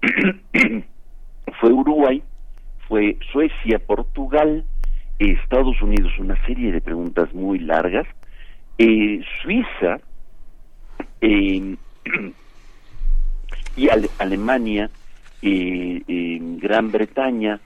fue 1.60 1.70
Uruguay, 1.70 2.22
fue 2.88 3.18
Suecia, 3.30 3.78
Portugal, 3.80 4.64
Estados 5.18 5.82
Unidos, 5.82 6.18
una 6.18 6.42
serie 6.46 6.72
de 6.72 6.80
preguntas 6.80 7.34
muy 7.34 7.58
largas, 7.58 8.06
Suiza, 9.42 10.00
y 13.76 13.88
Alemania, 14.18 14.90
Gran 15.40 16.90
Bretaña, 16.90 17.60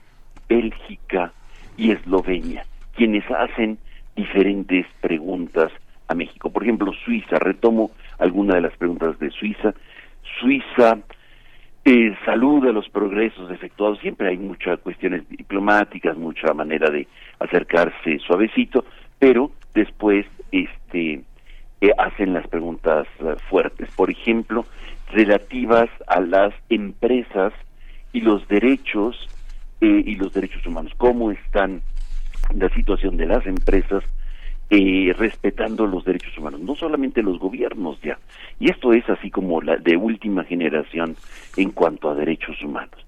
Bélgica 0.47 1.33
y 1.77 1.91
Eslovenia, 1.91 2.65
quienes 2.95 3.23
hacen 3.31 3.77
diferentes 4.15 4.85
preguntas 5.01 5.71
a 6.07 6.13
México. 6.13 6.51
Por 6.51 6.63
ejemplo, 6.63 6.91
Suiza, 7.05 7.39
retomo 7.39 7.91
alguna 8.19 8.55
de 8.55 8.61
las 8.61 8.77
preguntas 8.77 9.17
de 9.19 9.31
Suiza. 9.31 9.73
Suiza 10.39 10.99
eh, 11.85 12.15
saluda 12.23 12.71
los 12.71 12.87
progresos 12.89 13.51
efectuados, 13.51 13.99
siempre 13.99 14.29
hay 14.29 14.37
muchas 14.37 14.79
cuestiones 14.79 15.27
diplomáticas, 15.27 16.15
mucha 16.17 16.53
manera 16.53 16.89
de 16.89 17.07
acercarse 17.39 18.19
suavecito, 18.19 18.85
pero 19.19 19.51
después 19.73 20.25
este 20.51 21.23
hacen 21.97 22.33
las 22.33 22.47
preguntas 22.47 23.07
eh, 23.19 23.35
fuertes. 23.49 23.89
Por 23.95 24.09
ejemplo, 24.09 24.65
relativas 25.11 25.89
a 26.07 26.19
las 26.21 26.53
empresas 26.69 27.53
y 28.11 28.21
los 28.21 28.47
derechos 28.47 29.27
eh, 29.81 30.03
y 30.05 30.15
los 30.15 30.33
derechos 30.33 30.65
humanos. 30.65 30.93
¿Cómo 30.97 31.31
están 31.31 31.81
la 32.55 32.69
situación 32.69 33.17
de 33.17 33.25
las 33.25 33.45
empresas 33.45 34.03
eh, 34.69 35.13
respetando 35.17 35.85
los 35.85 36.05
derechos 36.05 36.37
humanos? 36.37 36.61
No 36.61 36.75
solamente 36.75 37.21
los 37.21 37.39
gobiernos 37.39 37.99
ya. 38.01 38.17
Y 38.59 38.71
esto 38.71 38.93
es 38.93 39.07
así 39.09 39.29
como 39.29 39.61
la 39.61 39.77
de 39.77 39.97
última 39.97 40.43
generación 40.43 41.15
en 41.57 41.71
cuanto 41.71 42.09
a 42.09 42.15
derechos 42.15 42.61
humanos. 42.61 43.05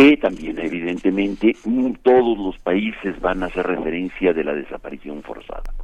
Eh, 0.00 0.16
también, 0.16 0.56
evidentemente, 0.60 1.56
mm, 1.64 1.94
todos 2.04 2.38
los 2.38 2.56
países 2.58 3.20
van 3.20 3.42
a 3.42 3.46
hacer 3.46 3.66
referencia 3.66 4.32
de 4.32 4.44
la 4.44 4.54
desaparición 4.54 5.24
forzada. 5.24 5.74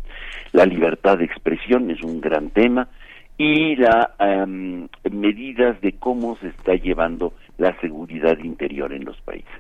La 0.52 0.66
libertad 0.66 1.18
de 1.18 1.24
expresión 1.24 1.90
es 1.90 2.00
un 2.00 2.20
gran 2.20 2.50
tema 2.50 2.86
y 3.36 3.74
las 3.74 4.10
medidas 5.10 5.80
de 5.80 5.94
cómo 5.94 6.36
se 6.36 6.46
está 6.46 6.76
llevando 6.76 7.32
la 7.58 7.76
seguridad 7.80 8.38
interior 8.38 8.92
en 8.92 9.04
los 9.04 9.20
países. 9.22 9.50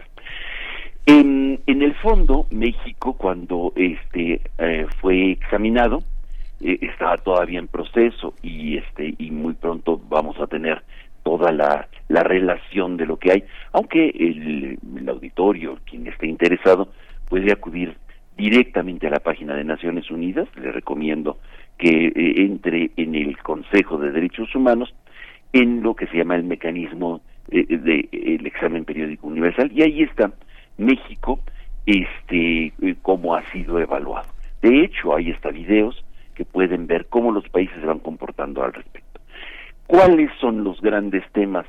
En, 1.04 1.58
en 1.66 1.82
el 1.82 1.96
fondo, 1.96 2.46
México, 2.52 3.14
cuando 3.14 3.72
este 3.74 4.40
eh, 4.58 4.86
fue 5.00 5.32
examinado, 5.32 6.04
eh, 6.60 6.78
estaba 6.80 7.16
todavía 7.16 7.58
en 7.58 7.66
proceso 7.66 8.34
y 8.40 8.76
este 8.76 9.16
y 9.18 9.32
muy 9.32 9.54
pronto 9.54 10.00
vamos 10.08 10.38
a 10.38 10.46
tener 10.46 10.84
toda 11.24 11.50
la, 11.50 11.88
la 12.08 12.22
relación 12.22 12.96
de 12.96 13.06
lo 13.06 13.18
que 13.18 13.32
hay, 13.32 13.44
aunque 13.72 14.10
el, 14.10 14.78
el 14.96 15.08
auditorio, 15.08 15.78
quien 15.84 16.06
esté 16.06 16.28
interesado, 16.28 16.88
puede 17.28 17.50
acudir 17.50 17.96
directamente 18.36 19.06
a 19.06 19.10
la 19.10 19.20
página 19.20 19.54
de 19.54 19.64
Naciones 19.64 20.10
Unidas, 20.10 20.48
le 20.56 20.70
recomiendo 20.70 21.38
que 21.78 21.88
eh, 21.88 22.34
entre 22.36 22.90
en 22.96 23.14
el 23.14 23.36
Consejo 23.38 23.98
de 23.98 24.12
Derechos 24.12 24.54
Humanos 24.54 24.94
en 25.52 25.82
lo 25.82 25.94
que 25.94 26.06
se 26.06 26.18
llama 26.18 26.36
el 26.36 26.44
mecanismo 26.44 27.20
eh, 27.50 27.66
del 27.66 28.08
de, 28.10 28.48
examen 28.48 28.84
periódico 28.84 29.26
universal 29.26 29.70
y 29.72 29.82
ahí 29.82 30.02
está 30.02 30.32
México 30.78 31.40
este 31.86 32.72
eh, 32.80 32.96
cómo 33.02 33.34
ha 33.34 33.42
sido 33.50 33.78
evaluado. 33.78 34.28
De 34.62 34.82
hecho, 34.82 35.14
ahí 35.14 35.30
está 35.30 35.50
videos 35.50 36.04
que 36.34 36.44
pueden 36.44 36.86
ver 36.86 37.06
cómo 37.06 37.30
los 37.30 37.48
países 37.48 37.78
se 37.78 37.86
van 37.86 37.98
comportando 37.98 38.62
al 38.62 38.72
respecto. 38.72 39.03
¿Cuáles 39.86 40.30
son 40.40 40.64
los 40.64 40.80
grandes 40.80 41.24
temas 41.32 41.66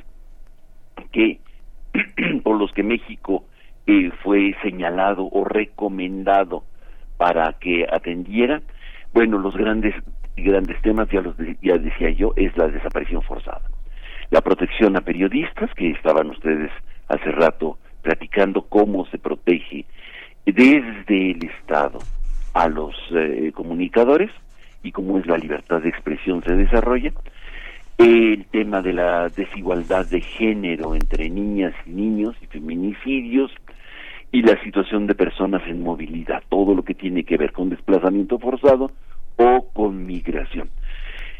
que 1.11 1.39
por 2.43 2.57
los 2.57 2.72
que 2.74 2.84
México 2.84 3.45
fue 4.24 4.55
señalado 4.61 5.30
o 5.32 5.43
recomendado 5.43 6.63
para 7.18 7.53
que 7.53 7.86
atendiera? 7.91 8.61
Bueno, 9.13 9.38
los 9.38 9.55
grandes 9.55 9.93
grandes 10.38 10.82
temas, 10.82 11.07
ya 11.09 11.22
los 11.22 11.36
ya 11.61 11.78
decía 11.78 12.09
yo, 12.11 12.34
es 12.36 12.55
la 12.57 12.68
desaparición 12.68 13.22
forzada. 13.22 13.61
La 14.32 14.41
protección 14.41 14.97
a 14.97 15.01
periodistas, 15.01 15.74
que 15.76 15.91
estaban 15.91 16.30
ustedes 16.30 16.72
hace 17.07 17.32
rato 17.32 17.78
platicando 18.01 18.63
cómo 18.63 19.05
se 19.07 19.18
protege 19.18 19.86
desde 20.45 21.32
el 21.32 21.43
Estado 21.45 21.99
a 22.53 22.68
los 22.68 22.95
eh, 23.11 23.51
comunicadores 23.53 24.32
y 24.84 24.91
cómo 24.91 25.18
es 25.18 25.26
la 25.26 25.38
libertad 25.38 25.82
de 25.82 25.89
expresión 25.89 26.43
se 26.43 26.55
desarrolla. 26.55 27.11
El 27.98 28.46
tema 28.52 28.82
de 28.82 28.93
la 28.93 29.30
desigualdad 29.30 30.06
de 30.08 30.20
género 30.20 30.96
entre 30.96 31.30
niñas 31.30 31.74
y 31.86 31.91
niños 31.91 32.36
y 32.41 32.46
feminicidios 32.48 33.52
y 34.34 34.41
la 34.41 34.62
situación 34.64 35.08
de 35.08 35.16
personas 35.16 35.62
en 35.66 35.82
movilidad, 35.82 36.43
todo 36.50 36.76
lo 36.76 36.84
que 36.84 36.93
tiene 36.93 37.24
que 37.24 37.38
ver 37.38 37.54
con 37.54 37.70
desplazamiento 37.70 38.38
forzado 38.38 38.91
o 39.38 39.68
con 39.74 40.06
migración. 40.06 40.70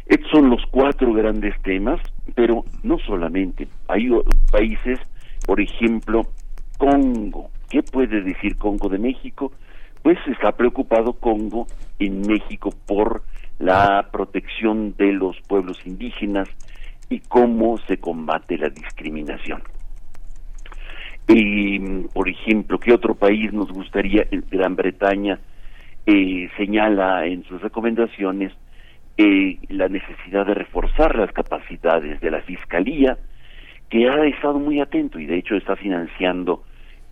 Estos 0.06 0.32
son 0.32 0.50
los 0.50 0.62
cuatro 0.72 1.12
grandes 1.14 1.60
temas, 1.62 2.00
pero 2.36 2.64
no 2.84 3.00
solamente. 3.00 3.68
Hay 3.90 4.10
países, 4.50 5.00
por 5.46 5.60
ejemplo, 5.60 6.22
Congo. 6.78 7.50
¿Qué 7.70 7.84
puede 7.84 8.22
decir 8.22 8.58
Congo 8.58 8.88
de 8.88 9.00
México? 9.00 9.52
Pues 10.04 10.18
está 10.28 10.54
preocupado 10.54 11.14
Congo 11.14 11.68
en 12.00 12.22
México 12.22 12.70
por 12.86 13.24
la 13.60 14.10
protección 14.12 14.96
de 14.98 15.14
los 15.14 15.40
pueblos 15.48 15.78
indígenas 15.86 16.50
y 17.10 17.20
cómo 17.20 17.78
se 17.88 17.98
combate 17.98 18.58
la 18.58 18.70
discriminación. 18.70 19.62
Y, 21.28 21.80
por 22.14 22.30
ejemplo, 22.30 22.80
¿qué 22.80 22.94
otro 22.94 23.16
país 23.16 23.52
nos 23.52 23.72
gustaría? 23.72 24.28
Gran 24.52 24.76
Bretaña 24.76 25.40
eh, 26.06 26.50
señala 26.56 27.26
en 27.26 27.44
sus 27.46 27.62
recomendaciones 27.62 28.54
eh, 29.18 29.58
la 29.70 29.88
necesidad 29.88 30.46
de 30.46 30.54
reforzar 30.54 31.16
las 31.16 31.32
capacidades 31.32 32.20
de 32.22 32.32
la 32.32 32.42
Fiscalía, 32.42 33.18
que 33.90 34.10
ha 34.10 34.26
estado 34.26 34.60
muy 34.60 34.82
atento 34.82 35.20
y 35.20 35.26
de 35.26 35.38
hecho 35.38 35.56
está 35.56 35.76
financiando 35.76 36.64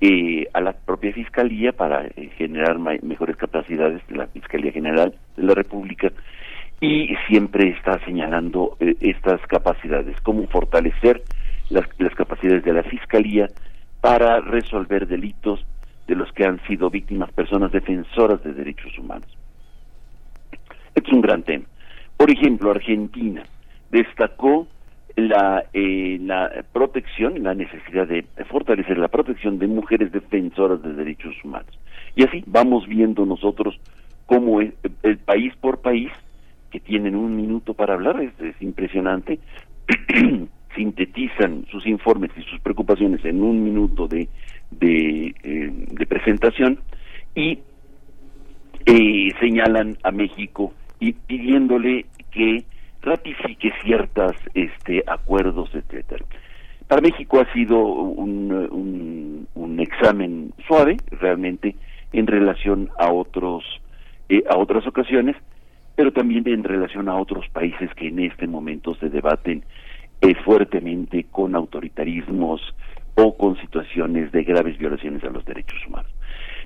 eh, 0.06 0.50
a 0.52 0.60
la 0.60 0.74
propia 0.74 1.14
Fiscalía 1.14 1.72
para 1.72 2.06
eh, 2.06 2.30
generar 2.38 2.78
mejores 2.78 3.38
capacidades 3.38 4.06
de 4.10 4.18
la 4.18 4.28
Fiscalía 4.28 4.74
General 4.74 5.14
de 5.38 5.44
la 5.44 5.54
República 5.54 6.12
y 6.82 7.16
siempre 7.30 7.70
está 7.70 8.04
señalando 8.04 8.76
eh, 8.82 8.98
estas 9.00 9.40
capacidades, 9.48 10.20
cómo 10.20 10.46
fortalecer 10.48 11.24
las, 11.70 11.88
capacidades 12.16 12.66
de 12.66 12.74
la 12.74 12.84
Fiscalía 12.84 13.48
para 14.02 14.42
resolver 14.42 15.08
delitos 15.08 15.66
de 16.06 16.16
los 16.16 16.30
que 16.34 16.44
han 16.44 16.62
sido 16.68 16.90
víctimas 16.90 17.32
personas 17.32 17.72
defensoras 17.72 18.44
de 18.44 18.52
derechos 18.52 19.00
humanos. 19.00 19.38
Es 20.96 21.14
un 21.14 21.22
gran 21.22 21.44
tema. 21.44 21.64
Por 22.18 22.30
ejemplo, 22.30 22.72
Argentina 22.72 23.44
destacó 23.90 24.68
la, 25.16 25.66
eh, 25.74 26.18
la 26.22 26.64
protección, 26.72 27.44
la 27.44 27.54
necesidad 27.54 28.08
de 28.08 28.26
fortalecer 28.50 28.98
la 28.98 29.10
protección 29.10 29.60
de 29.60 29.68
mujeres 29.68 30.12
defensoras 30.12 30.82
de 30.82 30.94
derechos 30.94 31.36
humanos. 31.44 31.78
Y 32.16 32.24
así 32.24 32.44
vamos 32.48 32.88
viendo 32.88 33.26
nosotros 33.26 33.80
cómo 34.26 34.62
el, 34.62 34.74
el 35.04 35.18
país 35.18 35.54
por 35.62 35.82
país, 35.82 36.12
que 36.72 36.80
tienen 36.80 37.16
un 37.16 37.36
minuto 37.36 37.74
para 37.74 37.94
hablar, 37.94 38.22
es, 38.22 38.32
es 38.40 38.60
impresionante, 38.62 39.40
sintetizan 40.76 41.66
sus 41.70 41.86
informes 41.86 42.32
y 42.38 42.42
sus 42.44 42.60
preocupaciones 42.62 43.24
en 43.26 43.42
un 43.42 43.64
minuto 43.64 44.08
de, 44.08 44.28
de, 44.72 45.36
eh, 45.44 46.06
presentación 46.08 46.80
y 47.36 47.60
eh, 48.86 49.30
señalan 49.40 49.98
a 50.04 50.12
México 50.12 50.74
y 51.00 51.14
pidiéndole 51.14 52.06
que 52.32 52.64
ratifique 53.04 53.72
ciertos 53.84 54.36
este, 54.54 55.04
acuerdos, 55.06 55.70
etcétera. 55.74 56.26
Para 56.88 57.02
México 57.02 57.40
ha 57.40 57.54
sido 57.54 57.78
un, 57.78 59.48
un, 59.54 59.80
examen 59.80 60.54
suave, 60.68 60.98
realmente, 61.12 61.76
en 62.14 62.28
relación 62.28 62.90
a 62.98 63.12
otros 63.12 63.64
eh, 64.30 64.44
a 64.50 64.58
otras 64.58 64.88
ocasiones, 64.88 65.36
pero 65.96 66.14
también 66.14 66.48
en 66.48 66.64
relación 66.64 67.10
a 67.10 67.16
otros 67.16 67.48
países 67.50 67.90
que 67.96 68.08
en 68.08 68.20
este 68.20 68.48
momento 68.48 68.96
se 68.96 69.10
debaten 69.10 69.64
eh, 70.22 70.36
fuertemente 70.46 71.26
con 71.32 71.56
autoritarismos 71.56 72.62
o 73.16 73.36
con 73.36 73.58
situaciones 73.58 74.32
de 74.32 74.44
graves 74.44 74.78
violaciones 74.78 75.24
a 75.24 75.30
los 75.30 75.44
derechos 75.44 75.80
humanos. 75.88 76.12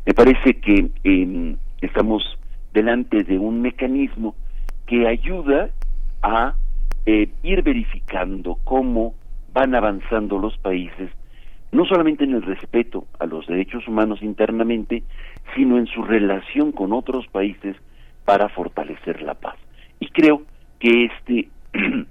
Me 0.06 0.14
parece 0.14 0.60
que 0.60 0.90
eh, 1.04 1.56
estamos 1.82 2.38
delante 2.74 3.24
de 3.24 3.40
un 3.40 3.62
mecanismo 3.62 4.36
que 4.86 5.08
ayuda 5.08 5.70
a 6.22 6.56
eh, 7.06 7.30
ir 7.44 7.62
verificando 7.64 8.58
cómo 8.64 9.16
van 9.54 9.76
avanzando 9.76 10.38
los 10.38 10.58
países, 10.58 11.10
no 11.72 11.86
solamente 11.86 12.24
en 12.24 12.34
el 12.34 12.44
respeto 12.44 13.06
a 13.20 13.26
los 13.26 13.48
derechos 13.48 13.88
humanos 13.88 14.22
internamente, 14.22 15.04
sino 15.56 15.78
en 15.78 15.88
su 15.88 16.04
relación 16.04 16.72
con 16.72 16.94
otros 16.94 17.28
países 17.28 17.76
para 18.26 18.50
fortalecer 18.50 19.22
la 19.22 19.36
paz. 19.36 19.56
Y 20.00 20.08
creo 20.10 20.44
que 20.80 21.06
este, 21.06 21.50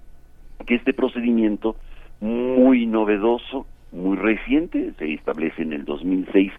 que 0.66 0.74
este 0.74 0.92
procedimiento 0.92 1.76
muy 2.20 2.86
novedoso, 2.86 3.66
muy 3.92 4.16
reciente, 4.16 4.92
se 4.98 5.12
establece 5.14 5.62
en 5.62 5.72
el 5.72 5.84
2006, 5.84 6.52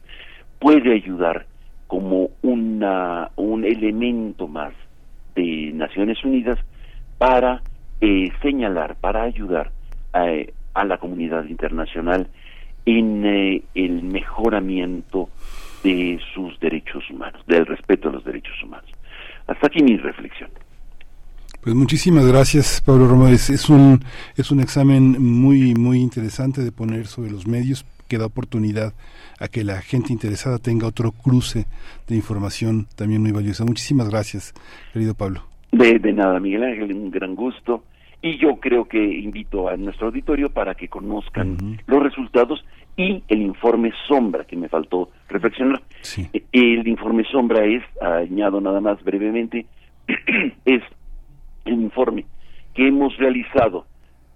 puede 0.59 0.93
ayudar 0.93 1.45
como 1.87 2.29
una, 2.41 3.31
un 3.35 3.65
elemento 3.65 4.47
más 4.47 4.73
de 5.35 5.71
Naciones 5.73 6.23
Unidas 6.23 6.59
para 7.18 7.61
eh, 8.01 8.32
señalar, 8.41 8.95
para 8.95 9.24
ayudar 9.24 9.72
a, 10.13 10.28
a, 10.74 10.86
la 10.86 10.97
comunidad 10.97 11.45
internacional 11.45 12.28
en 12.86 13.26
eh, 13.26 13.63
el 13.76 14.03
mejoramiento 14.03 15.30
de 15.84 16.20
sus 16.34 16.59
derechos 16.59 17.09
humanos, 17.09 17.41
del 17.47 17.65
respeto 17.65 18.09
a 18.09 18.11
los 18.13 18.24
derechos 18.24 18.55
humanos. 18.63 18.89
Hasta 19.47 19.68
aquí 19.68 19.84
mi 19.84 19.97
reflexión. 19.97 20.49
Pues 21.61 21.76
muchísimas 21.76 22.26
gracias, 22.26 22.82
Pablo 22.82 23.07
Romo. 23.07 23.28
Es, 23.28 23.49
es, 23.49 23.70
un, 23.70 23.99
es 24.36 24.51
un 24.51 24.61
examen 24.61 25.22
muy, 25.22 25.74
muy 25.74 25.99
interesante 25.99 26.61
de 26.61 26.72
poner 26.72 27.07
sobre 27.07 27.32
los 27.32 27.47
medios 27.47 27.86
que 28.07 28.18
da 28.18 28.26
oportunidad 28.26 28.93
a 29.39 29.47
que 29.47 29.63
la 29.63 29.82
gente 29.82 30.13
interesada 30.13 30.59
tenga 30.59 30.88
otro 30.88 31.11
cruce 31.11 31.65
de 32.07 32.15
información 32.15 32.88
también 32.95 33.22
muy 33.22 33.32
valiosa. 33.32 33.65
Muchísimas 33.65 34.09
gracias, 34.09 34.53
querido 34.93 35.13
Pablo. 35.13 35.57
De, 35.78 35.99
de 35.99 36.13
nada, 36.13 36.39
Miguel 36.39 36.63
Ángel, 36.63 36.93
un 36.93 37.11
gran 37.11 37.36
gusto. 37.36 37.84
Y 38.21 38.38
yo 38.38 38.55
creo 38.59 38.86
que 38.86 38.97
invito 38.97 39.69
a 39.69 39.78
nuestro 39.78 40.07
auditorio 40.07 40.49
para 40.49 40.73
que 40.73 40.88
conozcan 40.88 41.51
uh 41.51 41.57
-huh. 41.57 41.80
los 41.86 42.03
resultados 42.03 42.65
y 42.95 43.23
el 43.28 43.41
informe 43.43 43.93
sombra 44.07 44.43
que 44.45 44.55
me 44.55 44.69
faltó 44.69 45.09
reflexionar. 45.30 45.82
Sí. 46.01 46.28
El 46.51 46.88
informe 46.88 47.23
sombra 47.25 47.63
es, 47.63 47.84
añado 48.01 48.59
nada 48.59 48.82
más 48.82 49.03
brevemente, 49.03 49.67
es 50.65 50.82
el 51.65 51.73
informe 51.73 52.25
que 52.73 52.88
hemos 52.88 53.15
realizado 53.17 53.86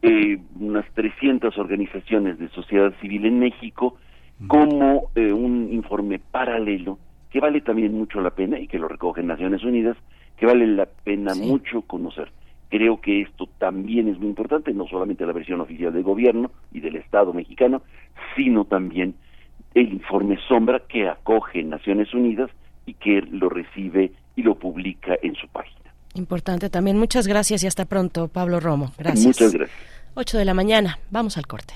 eh, 0.03 0.37
unas 0.59 0.85
300 0.93 1.57
organizaciones 1.57 2.37
de 2.37 2.49
sociedad 2.49 2.93
civil 3.01 3.25
en 3.25 3.39
México 3.39 3.97
como 4.47 5.11
eh, 5.15 5.31
un 5.31 5.71
informe 5.71 6.19
paralelo 6.19 6.97
que 7.29 7.39
vale 7.39 7.61
también 7.61 7.93
mucho 7.93 8.19
la 8.19 8.31
pena 8.31 8.59
y 8.59 8.67
que 8.67 8.79
lo 8.79 8.87
recoge 8.87 9.23
Naciones 9.23 9.63
Unidas, 9.63 9.95
que 10.41 10.47
vale 10.47 10.65
la 10.65 10.87
pena 10.87 11.35
sí. 11.35 11.41
mucho 11.43 11.83
conocer. 11.83 12.31
Creo 12.69 12.99
que 12.99 13.21
esto 13.21 13.47
también 13.59 14.07
es 14.07 14.17
muy 14.17 14.29
importante, 14.29 14.73
no 14.73 14.87
solamente 14.87 15.23
la 15.23 15.33
versión 15.33 15.61
oficial 15.61 15.93
del 15.93 16.01
gobierno 16.01 16.49
y 16.71 16.79
del 16.79 16.95
Estado 16.95 17.31
mexicano, 17.31 17.83
sino 18.35 18.65
también 18.65 19.13
el 19.75 19.93
informe 19.93 20.39
sombra 20.47 20.81
que 20.89 21.07
acoge 21.07 21.61
Naciones 21.63 22.11
Unidas 22.15 22.49
y 22.87 22.95
que 22.95 23.21
lo 23.21 23.49
recibe 23.49 24.13
y 24.35 24.41
lo 24.41 24.55
publica 24.55 25.15
en 25.21 25.35
su 25.35 25.47
página. 25.47 25.93
Importante 26.15 26.71
también. 26.71 26.97
Muchas 26.97 27.27
gracias 27.27 27.63
y 27.63 27.67
hasta 27.67 27.85
pronto, 27.85 28.27
Pablo 28.27 28.59
Romo. 28.59 28.93
Gracias. 28.97 29.27
Muchas 29.27 29.53
gracias. 29.53 29.77
8 30.15 30.39
de 30.39 30.45
la 30.45 30.55
mañana. 30.55 30.97
Vamos 31.11 31.37
al 31.37 31.45
corte. 31.45 31.75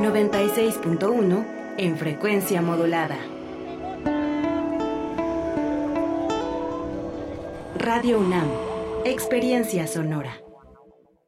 ...96.1 0.00 1.44
en 1.76 1.96
frecuencia 1.96 2.62
modulada. 2.62 3.18
Radio 7.78 8.18
UNAM, 8.18 8.48
Experiencia 9.04 9.86
Sonora. 9.86 10.47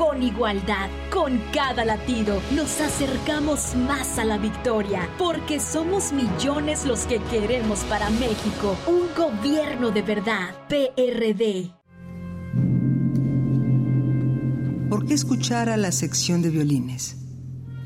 con 0.00 0.22
igualdad. 0.22 0.88
Con 1.10 1.38
cada 1.52 1.84
latido 1.84 2.40
nos 2.56 2.80
acercamos 2.80 3.76
más 3.76 4.18
a 4.18 4.24
la 4.24 4.38
victoria, 4.38 5.06
porque 5.18 5.60
somos 5.60 6.12
millones 6.12 6.86
los 6.86 7.00
que 7.00 7.18
queremos 7.24 7.80
para 7.80 8.08
México 8.08 8.78
un 8.86 9.02
gobierno 9.14 9.90
de 9.90 10.00
verdad. 10.00 10.54
PRD. 10.70 11.70
¿Por 14.88 15.04
qué 15.04 15.12
escuchar 15.12 15.68
a 15.68 15.76
la 15.76 15.92
sección 15.92 16.40
de 16.40 16.48
violines? 16.48 17.16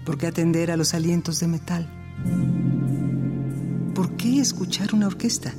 ¿Por 0.07 0.17
qué 0.17 0.29
atender 0.29 0.71
a 0.71 0.77
los 0.77 0.95
alientos 0.95 1.41
de 1.41 1.49
metal? 1.49 1.91
¿Por 3.93 4.17
qué 4.17 4.39
escuchar 4.39 4.95
una 4.95 5.09
orquesta? 5.09 5.53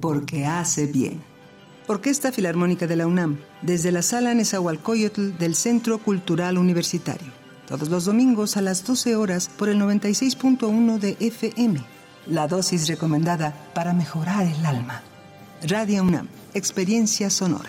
Porque 0.00 0.46
hace 0.46 0.86
bien. 0.86 1.33
Orquesta 1.86 2.32
Filarmónica 2.32 2.86
de 2.86 2.96
la 2.96 3.06
UNAM, 3.06 3.38
desde 3.60 3.92
la 3.92 4.00
sala 4.00 4.32
Nezahualcóyotl 4.32 5.36
del 5.36 5.54
Centro 5.54 5.98
Cultural 5.98 6.56
Universitario. 6.56 7.30
Todos 7.68 7.90
los 7.90 8.06
domingos 8.06 8.56
a 8.56 8.62
las 8.62 8.86
12 8.86 9.16
horas 9.16 9.50
por 9.58 9.68
el 9.68 9.78
96.1 9.78 10.98
de 10.98 11.16
FM. 11.20 11.84
la 12.26 12.48
dosis 12.48 12.88
recomendada 12.88 13.54
para 13.74 13.92
mejorar 13.92 14.46
el 14.46 14.64
alma. 14.64 15.02
Radio 15.68 16.02
UNAM, 16.02 16.28
experiencia 16.54 17.28
sonora. 17.28 17.68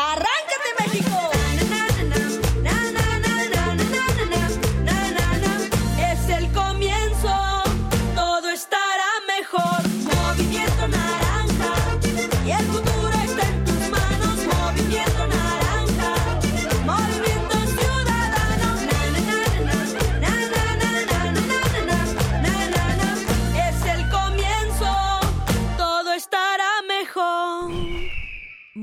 ¡Arráncate, 0.00 0.70
México! 0.78 1.07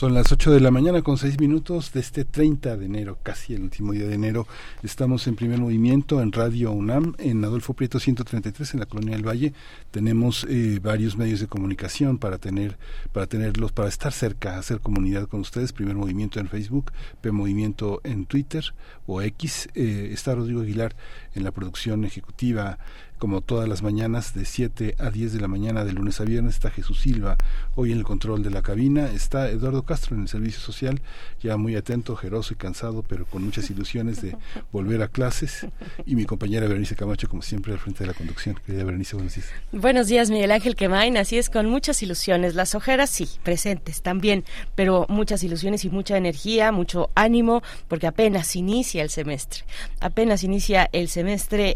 Son 0.00 0.14
las 0.14 0.32
8 0.32 0.52
de 0.52 0.60
la 0.60 0.70
mañana 0.70 1.02
con 1.02 1.18
6 1.18 1.38
minutos 1.38 1.92
de 1.92 2.00
este 2.00 2.24
30 2.24 2.78
de 2.78 2.86
enero, 2.86 3.18
casi 3.22 3.52
el 3.52 3.60
último 3.60 3.92
día 3.92 4.06
de 4.06 4.14
enero. 4.14 4.46
Estamos 4.82 5.26
en 5.26 5.36
primer 5.36 5.58
movimiento 5.60 6.22
en 6.22 6.32
Radio 6.32 6.72
UNAM, 6.72 7.16
en 7.18 7.44
Adolfo 7.44 7.74
Prieto 7.74 8.00
133, 8.00 8.72
en 8.72 8.80
la 8.80 8.86
Colonia 8.86 9.14
del 9.14 9.28
Valle. 9.28 9.52
Tenemos 9.90 10.46
eh, 10.48 10.80
varios 10.82 11.18
medios 11.18 11.40
de 11.40 11.48
comunicación 11.48 12.16
para 12.16 12.38
tener, 12.38 12.78
para 13.12 13.26
tenerlos, 13.26 13.72
para 13.72 13.90
estar 13.90 14.14
cerca, 14.14 14.56
hacer 14.56 14.80
comunidad 14.80 15.28
con 15.28 15.40
ustedes. 15.40 15.74
Primer 15.74 15.96
movimiento 15.96 16.40
en 16.40 16.48
Facebook, 16.48 16.92
P 17.20 17.30
Movimiento 17.30 18.00
en 18.02 18.24
Twitter 18.24 18.72
o 19.06 19.20
X. 19.20 19.68
Eh, 19.74 20.12
está 20.14 20.34
Rodrigo 20.34 20.62
Aguilar 20.62 20.96
en 21.34 21.44
la 21.44 21.50
producción 21.50 22.04
ejecutiva 22.04 22.78
como 23.20 23.42
todas 23.42 23.68
las 23.68 23.82
mañanas 23.82 24.32
de 24.34 24.46
7 24.46 24.94
a 24.98 25.10
10 25.10 25.34
de 25.34 25.40
la 25.40 25.46
mañana 25.46 25.84
de 25.84 25.92
lunes 25.92 26.22
a 26.22 26.24
viernes 26.24 26.54
está 26.54 26.70
Jesús 26.70 27.00
Silva 27.00 27.36
hoy 27.74 27.92
en 27.92 27.98
el 27.98 28.04
control 28.04 28.42
de 28.42 28.48
la 28.48 28.62
cabina 28.62 29.10
está 29.12 29.50
Eduardo 29.50 29.82
Castro 29.82 30.16
en 30.16 30.22
el 30.22 30.28
servicio 30.28 30.58
social 30.58 31.02
ya 31.42 31.58
muy 31.58 31.76
atento 31.76 32.14
ojeroso 32.14 32.54
y 32.54 32.56
cansado 32.56 33.04
pero 33.06 33.26
con 33.26 33.44
muchas 33.44 33.68
ilusiones 33.68 34.22
de 34.22 34.36
volver 34.72 35.02
a 35.02 35.08
clases 35.08 35.66
y 36.06 36.16
mi 36.16 36.24
compañera 36.24 36.66
Berenice 36.66 36.96
Camacho 36.96 37.28
como 37.28 37.42
siempre 37.42 37.74
al 37.74 37.78
frente 37.78 38.04
de 38.04 38.06
la 38.08 38.14
conducción. 38.14 38.58
Querida 38.64 38.84
Berenice 38.84 39.16
buenos 39.16 39.34
días. 39.34 39.48
Buenos 39.70 40.06
días 40.06 40.30
Miguel 40.30 40.50
Ángel 40.50 40.74
Quemain. 40.74 41.18
Así 41.18 41.36
es 41.36 41.50
con 41.50 41.66
muchas 41.68 42.02
ilusiones. 42.02 42.54
Las 42.54 42.74
ojeras 42.74 43.10
sí 43.10 43.28
presentes 43.42 44.00
también 44.00 44.44
pero 44.74 45.04
muchas 45.10 45.44
ilusiones 45.44 45.84
y 45.84 45.90
mucha 45.90 46.16
energía 46.16 46.72
mucho 46.72 47.10
ánimo 47.14 47.62
porque 47.86 48.06
apenas 48.06 48.56
inicia 48.56 49.02
el 49.02 49.10
semestre. 49.10 49.64
Apenas 50.00 50.42
inicia 50.42 50.88
el 50.92 51.08
semestre 51.08 51.19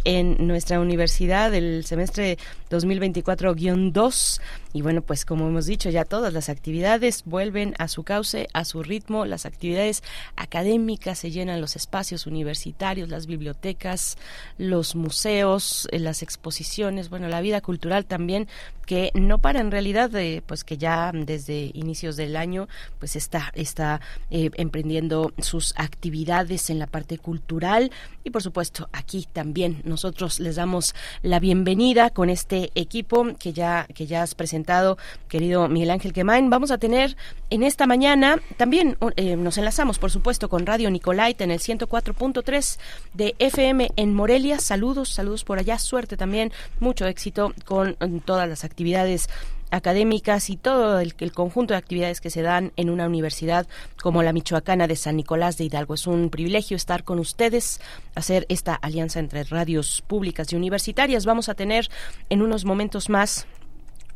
en 0.05 0.47
nuestra 0.47 0.80
universidad 0.80 1.51
del 1.51 1.84
semestre 1.84 2.38
2024-2 2.70 4.40
y 4.74 4.82
bueno, 4.82 5.03
pues 5.03 5.24
como 5.24 5.47
hemos 5.47 5.66
dicho, 5.66 5.88
ya 5.88 6.05
todas 6.05 6.32
las 6.32 6.49
actividades 6.49 7.22
vuelven 7.24 7.74
a 7.78 7.86
su 7.86 8.03
cauce, 8.03 8.49
a 8.53 8.64
su 8.64 8.82
ritmo, 8.82 9.24
las 9.24 9.47
actividades 9.47 10.03
académicas 10.34 11.20
se 11.20 11.30
llenan 11.30 11.61
los 11.61 11.76
espacios 11.76 12.26
universitarios, 12.26 13.09
las 13.09 13.26
bibliotecas, 13.26 14.18
los 14.59 14.97
museos, 14.97 15.86
eh, 15.92 16.01
las 16.01 16.22
exposiciones, 16.22 17.09
bueno, 17.09 17.28
la 17.28 17.40
vida 17.40 17.61
cultural 17.61 18.05
también 18.05 18.49
que 18.84 19.11
no 19.14 19.38
para 19.38 19.61
en 19.61 19.70
realidad 19.70 20.11
de 20.11 20.42
pues 20.47 20.64
que 20.64 20.76
ya 20.76 21.11
desde 21.14 21.70
inicios 21.72 22.16
del 22.16 22.36
año 22.36 22.68
pues 22.99 23.16
está 23.16 23.51
está 23.55 24.01
eh, 24.30 24.51
emprendiendo 24.55 25.32
sus 25.38 25.72
actividades 25.76 26.68
en 26.68 26.78
la 26.78 26.86
parte 26.86 27.16
cultural. 27.18 27.92
Y 28.24 28.30
por 28.30 28.42
supuesto 28.42 28.88
aquí 28.92 29.26
también 29.35 29.82
nosotros 29.85 30.41
les 30.41 30.57
damos 30.57 30.95
la 31.22 31.41
bienvenida 31.41 32.09
con 32.09 32.30
este 32.30 32.70
equipo 32.74 33.26
que 33.39 33.53
ya, 33.53 33.87
que 33.95 34.07
ya 34.07 34.22
has 34.22 34.35
presentado, 34.35 34.97
querido 35.28 35.68
Miguel 35.68 35.91
Ángel 35.91 36.14
Quemain. 36.14 36.49
Vamos 36.49 36.70
a 36.70 36.78
tener 36.78 37.16
en 37.51 37.62
esta 37.62 37.87
mañana 37.87 38.41
también 38.57 38.97
eh, 39.16 39.37
nos 39.37 39.59
enlazamos, 39.59 39.99
por 39.99 40.11
supuesto, 40.11 40.49
con 40.49 40.64
Radio 40.64 40.91
Nicolaita 40.91 41.45
en 41.45 41.51
el 41.51 41.59
104.3 41.59 42.78
de 43.12 43.35
FM 43.39 43.91
en 43.97 44.14
Morelia. 44.14 44.59
Saludos, 44.59 45.11
saludos 45.11 45.45
por 45.45 45.59
allá. 45.59 45.78
Suerte 45.78 46.16
también, 46.16 46.53
mucho 46.80 47.07
éxito 47.07 47.53
con 47.64 47.97
todas 48.24 48.49
las 48.49 48.64
actividades 48.64 49.28
académicas 49.75 50.51
y 50.51 50.57
todo 50.57 51.01
el, 51.01 51.14
conjunto 51.33 51.75
de 51.75 51.79
actividades 51.79 52.20
que 52.20 52.31
se 52.31 52.43
dan 52.43 52.72
en 52.77 52.91
una 52.91 53.07
universidad 53.07 53.66
como 54.01 54.22
la 54.22 54.33
Michoacana 54.33 54.87
de 54.87 54.97
San 54.97 55.16
Nicolás 55.16 55.57
de 55.57 55.64
Hidalgo. 55.64 55.95
Es 55.95 56.07
un 56.07 56.31
privilegio 56.31 56.77
estar 56.77 57.05
con 57.05 57.18
ustedes, 57.18 57.81
hacer 58.14 58.47
esta 58.49 58.75
alianza 58.75 59.18
entre 59.18 59.45
radios 59.45 60.03
públicas 60.07 60.53
y 60.53 60.57
universitarias. 60.57 61.27
Vamos 61.27 61.49
a 61.49 61.55
tener 61.55 61.89
en 62.31 62.43
unos 62.43 62.64
momentos 62.64 63.09
más 63.09 63.47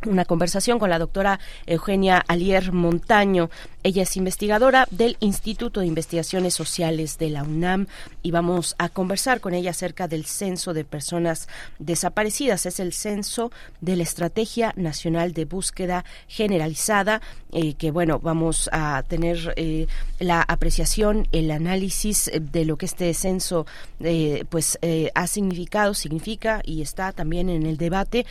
una 0.06 0.24
conversación 0.24 0.78
con 0.78 0.90
la 0.90 0.98
doctora 0.98 1.40
Eugenia 1.66 2.22
Alier 2.28 2.72
Montaño. 2.72 3.50
Ella 3.82 4.02
es 4.02 4.16
investigadora 4.16 4.86
del 4.90 5.16
Instituto 5.20 5.80
de 5.80 5.86
Investigaciones 5.86 6.54
Sociales 6.54 7.18
de 7.18 7.30
la 7.30 7.42
UNAM 7.42 7.86
y 8.22 8.30
vamos 8.30 8.74
a 8.78 8.88
conversar 8.88 9.40
con 9.40 9.54
ella 9.54 9.70
acerca 9.70 10.08
del 10.08 10.24
censo 10.24 10.74
de 10.74 10.84
personas 10.84 11.48
desaparecidas. 11.78 12.66
Es 12.66 12.80
el 12.80 12.92
censo 12.92 13.50
de 13.80 13.96
la 13.96 14.02
Estrategia 14.02 14.72
Nacional 14.76 15.32
de 15.32 15.44
Búsqueda 15.44 16.04
Generalizada, 16.26 17.22
eh, 17.52 17.74
que 17.74 17.90
bueno, 17.90 18.18
vamos 18.18 18.68
a 18.72 19.02
tener 19.08 19.54
eh, 19.56 19.86
la 20.18 20.42
apreciación, 20.42 21.26
el 21.32 21.50
análisis 21.50 22.30
de 22.38 22.64
lo 22.64 22.76
que 22.76 22.86
este 22.86 23.12
censo 23.14 23.66
eh, 24.00 24.44
pues 24.48 24.78
ha 25.14 25.26
significado, 25.26 25.94
significa 25.94 26.60
y 26.64 26.82
está 26.82 27.12
también 27.12 27.48
en 27.48 27.66
el 27.66 27.76
debate, 27.76 28.26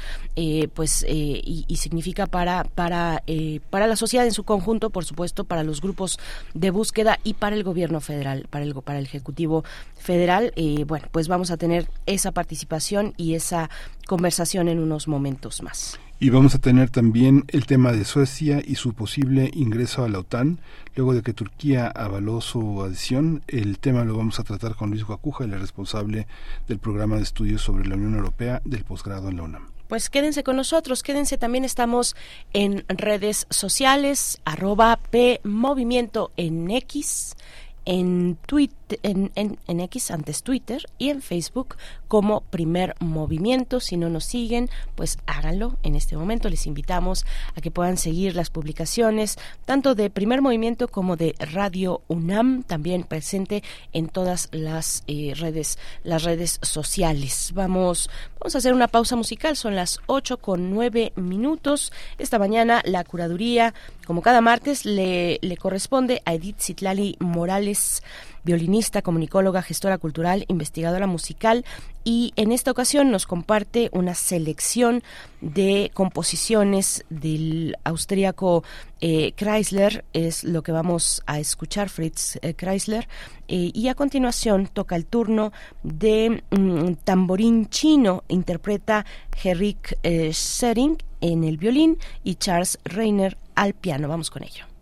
pues 0.74 1.06
y, 1.68 1.76
significa 1.78 2.28
para 2.28 2.64
para 2.64 3.24
eh, 3.28 3.60
para 3.70 3.88
la 3.88 3.96
sociedad 3.96 4.26
en 4.26 4.34
su 4.34 4.44
conjunto, 4.44 4.90
por 4.90 5.06
supuesto, 5.06 5.46
para 5.46 5.64
los 5.64 5.82
grupos 5.82 6.20
de 6.54 6.72
búsqueda 6.72 7.20
y 7.24 7.34
para 7.36 7.56
el 7.56 7.64
gobierno 7.64 8.02
federal, 8.02 8.48
para 8.50 8.66
el 8.66 8.74
para 8.76 9.00
el 9.00 9.06
ejecutivo 9.06 9.64
federal. 9.96 10.54
Eh, 10.56 10.84
bueno, 10.86 11.08
pues 11.12 11.28
vamos 11.28 11.52
a 11.52 11.58
tener 11.58 11.88
esa 12.06 12.32
participación 12.32 13.14
y 13.18 13.34
esa 13.34 13.70
conversación 14.08 14.68
en 14.68 14.80
unos 14.80 15.08
momentos 15.08 15.62
más. 15.64 16.00
Y 16.20 16.32
vamos 16.32 16.56
a 16.56 16.60
tener 16.60 16.90
también 16.90 17.46
el 17.50 17.68
tema 17.68 17.92
de 17.92 18.04
Suecia 18.04 18.60
y 18.66 18.74
su 18.74 18.94
posible 18.94 19.52
ingreso 19.54 20.04
a 20.04 20.10
la 20.10 20.18
OTAN. 20.18 20.60
Luego 20.96 21.14
de 21.14 21.22
que 21.22 21.34
Turquía 21.34 21.88
avaló 21.88 22.42
su 22.42 22.82
adhesión, 22.82 23.44
el 23.48 23.78
tema 23.78 24.04
lo 24.04 24.18
vamos 24.18 24.40
a 24.40 24.44
tratar 24.44 24.74
con 24.74 24.90
Luis 24.90 25.04
Guacuja, 25.04 25.44
el 25.44 25.52
responsable 25.52 26.26
del 26.68 26.80
programa 26.80 27.18
de 27.18 27.22
estudios 27.22 27.62
sobre 27.62 27.86
la 27.88 27.96
Unión 27.96 28.16
Europea 28.16 28.64
del 28.66 28.84
posgrado 28.84 29.30
en 29.30 29.38
la 29.38 29.44
UNAM 29.44 29.77
pues 29.88 30.10
quédense 30.10 30.44
con 30.44 30.56
nosotros, 30.56 31.04
quédense, 31.04 31.38
también 31.38 31.66
estamos 31.66 32.16
en 32.54 32.86
redes 32.88 33.48
sociales, 33.50 34.42
arroba 34.46 35.00
P 35.10 35.40
Movimiento 35.44 36.32
en 36.38 36.70
X, 36.72 37.36
en, 37.86 38.38
Twitter, 38.46 38.78
en, 39.04 39.80
X 39.80 40.12
antes 40.12 40.44
Twitter 40.44 40.84
y 40.98 41.10
en 41.10 41.22
Facebook 41.22 41.76
como 42.08 42.42
primer 42.42 42.96
movimiento. 43.00 43.80
Si 43.80 43.98
no 43.98 44.10
nos 44.10 44.26
siguen, 44.26 44.70
pues 44.96 45.18
háganlo 45.26 45.78
en 45.84 45.96
este 45.96 46.18
momento. 46.18 46.50
Les 46.50 46.68
invitamos 46.68 47.26
a 47.56 47.62
que 47.62 47.72
puedan 47.72 47.98
seguir 47.98 48.36
las 48.36 48.50
publicaciones 48.50 49.38
tanto 49.66 49.96
de 49.96 50.10
primer 50.10 50.42
movimiento 50.42 50.88
como 50.88 51.16
de 51.16 51.36
Radio 51.40 52.02
UNAM, 52.08 52.64
también 52.64 53.04
presente 53.04 53.64
en 53.94 54.08
todas 54.08 54.50
las 54.52 55.04
eh, 55.08 55.34
redes, 55.36 55.78
las 56.04 56.24
redes 56.24 56.60
sociales. 56.62 57.52
Vamos, 57.54 58.10
vamos 58.40 58.56
a 58.56 58.58
hacer 58.58 58.74
una 58.74 58.88
pausa 58.88 59.16
musical. 59.16 59.56
Son 59.56 59.76
las 59.76 60.00
8 60.08 60.38
con 60.38 60.72
9 60.72 61.14
minutos. 61.16 61.92
Esta 62.18 62.40
mañana 62.40 62.82
la 62.86 63.04
curaduría, 63.04 63.74
como 64.06 64.22
cada 64.22 64.42
martes, 64.42 64.86
le, 64.86 65.40
le 65.42 65.58
corresponde 65.58 66.22
a 66.26 66.34
Edith 66.34 66.60
Citlali 66.60 67.18
Morales 67.20 68.02
violinista, 68.48 69.02
comunicóloga, 69.02 69.62
gestora 69.62 69.98
cultural, 69.98 70.46
investigadora 70.48 71.06
musical 71.06 71.66
y 72.06 72.32
en 72.38 72.54
esta 72.54 72.72
ocasión 72.72 73.12
nos 73.12 73.28
comparte 73.28 73.90
una 73.92 74.16
selección 74.16 75.04
de 75.42 75.92
composiciones 75.94 77.04
del 77.10 77.76
austríaco 77.84 78.64
eh, 79.02 79.34
Chrysler, 79.36 80.06
es 80.14 80.46
lo 80.46 80.64
que 80.64 80.72
vamos 80.72 81.22
a 81.26 81.40
escuchar, 81.40 81.90
Fritz 81.90 82.38
eh, 82.42 82.54
Chrysler, 82.54 83.10
eh, 83.50 83.72
y 83.74 83.90
a 83.90 83.96
continuación 83.96 84.68
toca 84.72 84.96
el 84.96 85.06
turno 85.06 85.52
de 85.84 86.42
mm, 86.50 86.94
tamborín 87.04 87.68
chino, 87.68 88.24
interpreta 88.30 89.06
Herrick 89.44 89.98
Sering 90.32 90.98
en 91.20 91.44
el 91.44 91.58
violín 91.58 91.98
y 92.24 92.36
Charles 92.36 92.80
Reiner 92.86 93.38
al 93.56 93.74
piano. 93.74 94.08
Vamos 94.08 94.32
con 94.32 94.44
ello. 94.44 94.77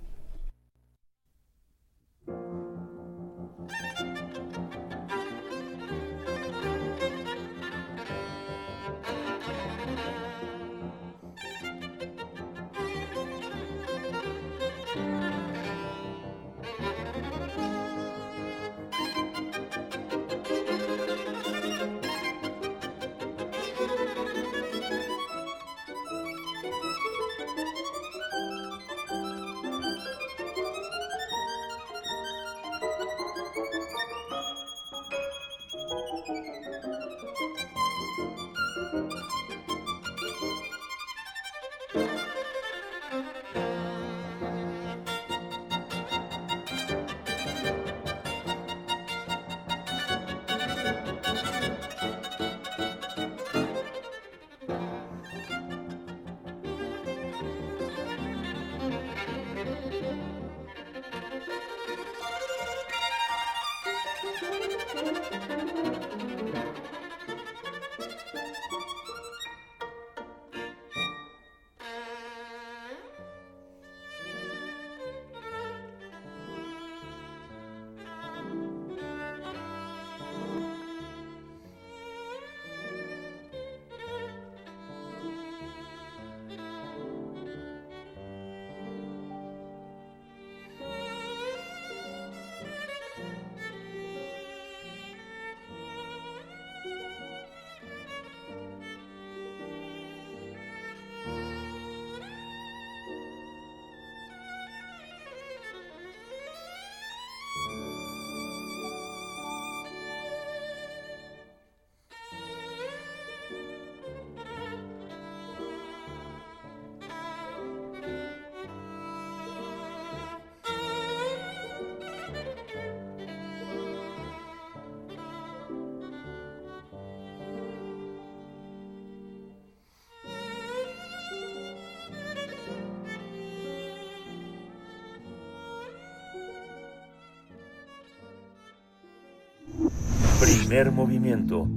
Primer 140.39 140.91
movimiento. 140.91 141.67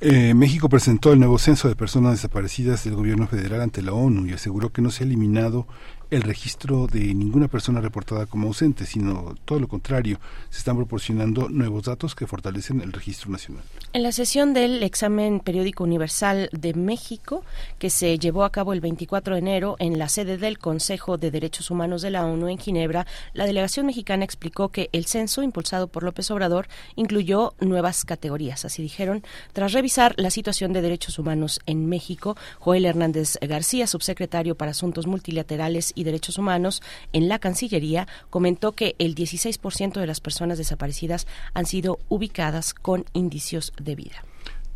eh, 0.00 0.32
México 0.32 0.68
presentó 0.68 1.12
el 1.12 1.18
nuevo 1.18 1.38
censo 1.38 1.68
de 1.68 1.74
personas 1.74 2.12
desaparecidas 2.12 2.84
del 2.84 2.94
gobierno 2.94 3.26
federal 3.26 3.62
ante 3.62 3.82
la 3.82 3.92
ONU 3.92 4.26
y 4.26 4.32
aseguró 4.32 4.72
que 4.72 4.80
no 4.80 4.92
se 4.92 5.02
ha 5.02 5.06
eliminado 5.06 5.66
el 6.10 6.22
registro 6.22 6.86
de 6.86 7.14
ninguna 7.14 7.48
persona 7.48 7.80
reportada 7.80 8.26
como 8.26 8.48
ausente, 8.48 8.86
sino 8.86 9.34
todo 9.44 9.60
lo 9.60 9.68
contrario, 9.68 10.18
se 10.50 10.58
están 10.58 10.76
proporcionando 10.76 11.48
nuevos 11.48 11.84
datos 11.84 12.14
que 12.14 12.26
fortalecen 12.26 12.80
el 12.80 12.92
registro 12.92 13.30
nacional. 13.30 13.62
En 13.92 14.02
la 14.02 14.12
sesión 14.12 14.54
del 14.54 14.82
examen 14.82 15.40
periódico 15.40 15.84
universal 15.84 16.48
de 16.52 16.74
México, 16.74 17.44
que 17.78 17.90
se 17.90 18.18
llevó 18.18 18.44
a 18.44 18.52
cabo 18.52 18.72
el 18.72 18.80
24 18.80 19.34
de 19.34 19.40
enero 19.40 19.76
en 19.78 19.98
la 19.98 20.08
sede 20.08 20.38
del 20.38 20.58
Consejo 20.58 21.18
de 21.18 21.30
Derechos 21.30 21.70
Humanos 21.70 22.02
de 22.02 22.10
la 22.10 22.24
ONU 22.24 22.48
en 22.48 22.58
Ginebra, 22.58 23.06
la 23.34 23.46
delegación 23.46 23.86
mexicana 23.86 24.24
explicó 24.24 24.68
que 24.70 24.88
el 24.92 25.06
censo 25.06 25.42
impulsado 25.42 25.88
por 25.88 26.02
López 26.02 26.30
Obrador 26.30 26.68
incluyó 26.96 27.54
nuevas 27.60 28.04
categorías. 28.04 28.64
Así 28.64 28.82
dijeron, 28.82 29.22
tras 29.52 29.72
revisar 29.72 30.14
la 30.16 30.30
situación 30.30 30.72
de 30.72 30.82
derechos 30.82 31.18
humanos 31.18 31.60
en 31.66 31.86
México, 31.88 32.36
Joel 32.58 32.86
Hernández 32.86 33.38
García, 33.42 33.86
subsecretario 33.86 34.54
para 34.54 34.70
Asuntos 34.70 35.06
Multilaterales 35.06 35.92
y 35.98 36.04
Derechos 36.04 36.38
Humanos 36.38 36.80
en 37.12 37.28
la 37.28 37.38
Cancillería 37.38 38.06
comentó 38.30 38.72
que 38.72 38.94
el 38.98 39.14
16% 39.14 40.00
de 40.00 40.06
las 40.06 40.20
personas 40.20 40.56
desaparecidas 40.56 41.26
han 41.54 41.66
sido 41.66 41.98
ubicadas 42.08 42.72
con 42.72 43.04
indicios 43.12 43.72
de 43.82 43.96
vida. 43.96 44.24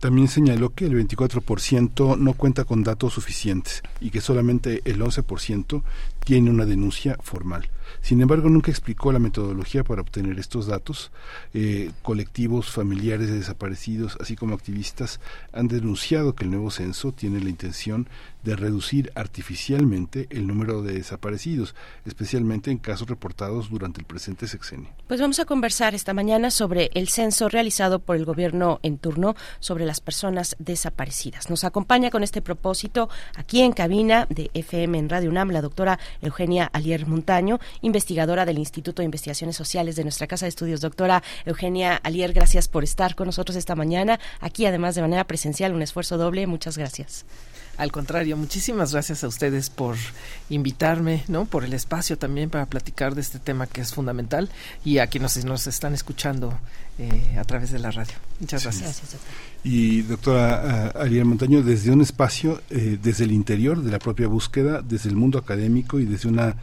También 0.01 0.27
señaló 0.27 0.71
que 0.71 0.85
el 0.85 0.95
24% 0.95 2.19
no 2.19 2.33
cuenta 2.35 2.65
con 2.65 2.83
datos 2.83 3.13
suficientes 3.13 3.83
y 4.01 4.11
que 4.11 4.21
solamente 4.21 4.83
el 4.85 5.01
11% 5.01 5.85
tiene 6.25 6.51
una 6.51 6.65
denuncia 6.65 7.17
formal. 7.21 7.69
Sin 8.01 8.21
embargo, 8.21 8.49
nunca 8.49 8.71
explicó 8.71 9.13
la 9.13 9.19
metodología 9.19 9.85
para 9.85 10.01
obtener 10.01 10.39
estos 10.39 10.67
datos. 10.67 11.11
Eh, 11.55 11.91
colectivos 12.03 12.71
familiares 12.71 13.29
de 13.29 13.39
desaparecidos, 13.39 14.17
así 14.21 14.35
como 14.35 14.55
activistas, 14.55 15.21
han 15.53 15.69
denunciado 15.69 16.35
que 16.35 16.45
el 16.45 16.51
nuevo 16.51 16.71
censo 16.71 17.13
tiene 17.13 17.41
la 17.41 17.51
intención 17.51 18.09
de 18.43 18.57
reducir 18.57 19.13
artificialmente 19.15 20.27
el 20.31 20.47
número 20.47 20.83
de 20.83 20.95
desaparecidos, 20.95 21.75
especialmente 22.05 22.71
en 22.71 22.79
casos 22.79 23.09
reportados 23.09 23.71
durante 23.71 24.01
el 24.01 24.07
presente 24.07 24.49
sexenio. 24.49 24.89
Pues 25.07 25.21
vamos 25.21 25.39
a 25.39 25.45
conversar 25.45 25.95
esta 25.95 26.13
mañana 26.13 26.51
sobre 26.51 26.91
el 26.95 27.09
censo 27.09 27.49
realizado 27.49 28.01
por 28.01 28.17
el 28.17 28.25
gobierno 28.25 28.81
en 28.83 28.99
turno 28.99 29.37
sobre 29.61 29.87
las 29.87 30.01
personas 30.01 30.57
desaparecidas. 30.59 31.51
Nos 31.51 31.63
acompaña 31.63 32.11
con 32.11 32.23
este 32.25 32.43
propósito 32.43 33.09
aquí 33.37 33.61
en 33.61 33.73
cabina 33.73 34.27
de 34.29 34.51
FM 34.55 34.99
en 34.99 35.09
Radio 35.09 35.31
UNAM 35.31 35.51
la 35.51 35.63
doctora 35.63 36.01
Eugenia 36.21 36.69
Alier 36.73 37.07
Montaño, 37.07 37.61
investigadora 37.81 38.45
del 38.45 38.59
Instituto 38.59 39.03
de 39.03 39.07
Investigaciones 39.07 39.57
Sociales 39.57 39.97
de 39.97 40.03
nuestra 40.03 40.27
Casa 40.27 40.47
de 40.47 40.51
Estudios. 40.51 40.81
Doctora 40.81 41.23
Eugenia 41.45 41.97
Alier, 41.97 42.33
gracias 42.33 42.69
por 42.69 42.85
estar 42.85 43.15
con 43.15 43.27
nosotros 43.27 43.57
esta 43.57 43.75
mañana, 43.75 44.21
aquí 44.41 44.67
además 44.67 44.95
de 44.95 45.03
manera 45.03 45.25
presencial, 45.25 45.75
un 45.75 45.83
esfuerzo 45.83 46.19
doble. 46.19 46.47
Muchas 46.47 46.77
gracias. 46.77 47.25
Al 47.79 47.91
contrario, 47.91 48.37
muchísimas 48.37 48.93
gracias 48.93 49.25
a 49.25 49.29
ustedes 49.29 49.71
por 49.71 49.97
invitarme, 50.51 51.25
¿no? 51.29 51.47
Por 51.47 51.65
el 51.65 51.73
espacio 51.73 52.19
también 52.19 52.51
para 52.51 52.67
platicar 52.67 53.15
de 53.15 53.23
este 53.23 53.39
tema 53.39 53.67
que 53.67 53.81
es 53.81 53.95
fundamental 53.95 54.51
y 54.85 54.99
a 54.99 55.07
quienes 55.07 55.43
nos 55.45 55.67
están 55.67 55.95
escuchando 55.95 56.59
eh, 56.99 57.37
a 57.39 57.45
través 57.45 57.73
de 57.73 57.79
la 57.79 57.91
radio. 57.91 58.13
Muchas 58.41 58.65
gracias. 58.65 59.03
Y 59.65 60.03
doctora 60.03 60.93
uh, 60.95 60.99
Ariel 60.99 61.25
Montaño, 61.25 61.63
desde 61.63 61.91
un 61.91 62.03
espacio, 62.03 62.61
eh, 62.69 62.99
desde 63.03 63.25
el 63.25 63.33
interior 63.33 63.83
de 63.83 63.91
la 63.91 63.99
propia 63.99 64.29
búsqueda, 64.29 64.83
desde 64.83 65.09
el 65.09 65.17
mundo 65.17 65.39
académico 65.39 65.99
y 65.99 66.05
desde 66.05 66.29
una 66.29 66.57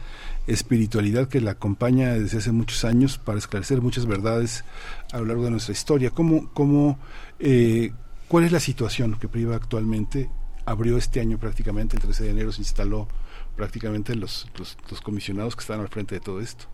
espiritualidad 0.46 1.28
que 1.28 1.40
la 1.40 1.52
acompaña 1.52 2.14
desde 2.14 2.38
hace 2.38 2.52
muchos 2.52 2.84
años 2.84 3.18
para 3.18 3.38
esclarecer 3.38 3.80
muchas 3.80 4.06
verdades 4.06 4.64
a 5.12 5.18
lo 5.18 5.24
largo 5.24 5.44
de 5.44 5.50
nuestra 5.50 5.72
historia. 5.72 6.10
¿Cómo, 6.10 6.50
cómo, 6.52 6.98
eh, 7.38 7.92
¿Cuál 8.28 8.44
es 8.44 8.52
la 8.52 8.60
situación 8.60 9.16
que 9.18 9.28
priva 9.28 9.56
actualmente 9.56 10.30
abrió 10.64 10.96
este 10.96 11.20
año 11.20 11.38
prácticamente, 11.38 11.96
el 11.96 12.02
13 12.02 12.24
de 12.24 12.30
enero 12.30 12.52
se 12.52 12.60
instaló 12.60 13.08
prácticamente 13.56 14.14
los, 14.14 14.48
los, 14.58 15.00
comisionados 15.00 15.56
que 15.56 15.60
están 15.60 15.80
al 15.80 15.88
frente 15.88 16.14
de 16.14 16.20
todo 16.20 16.40
esto, 16.40 16.66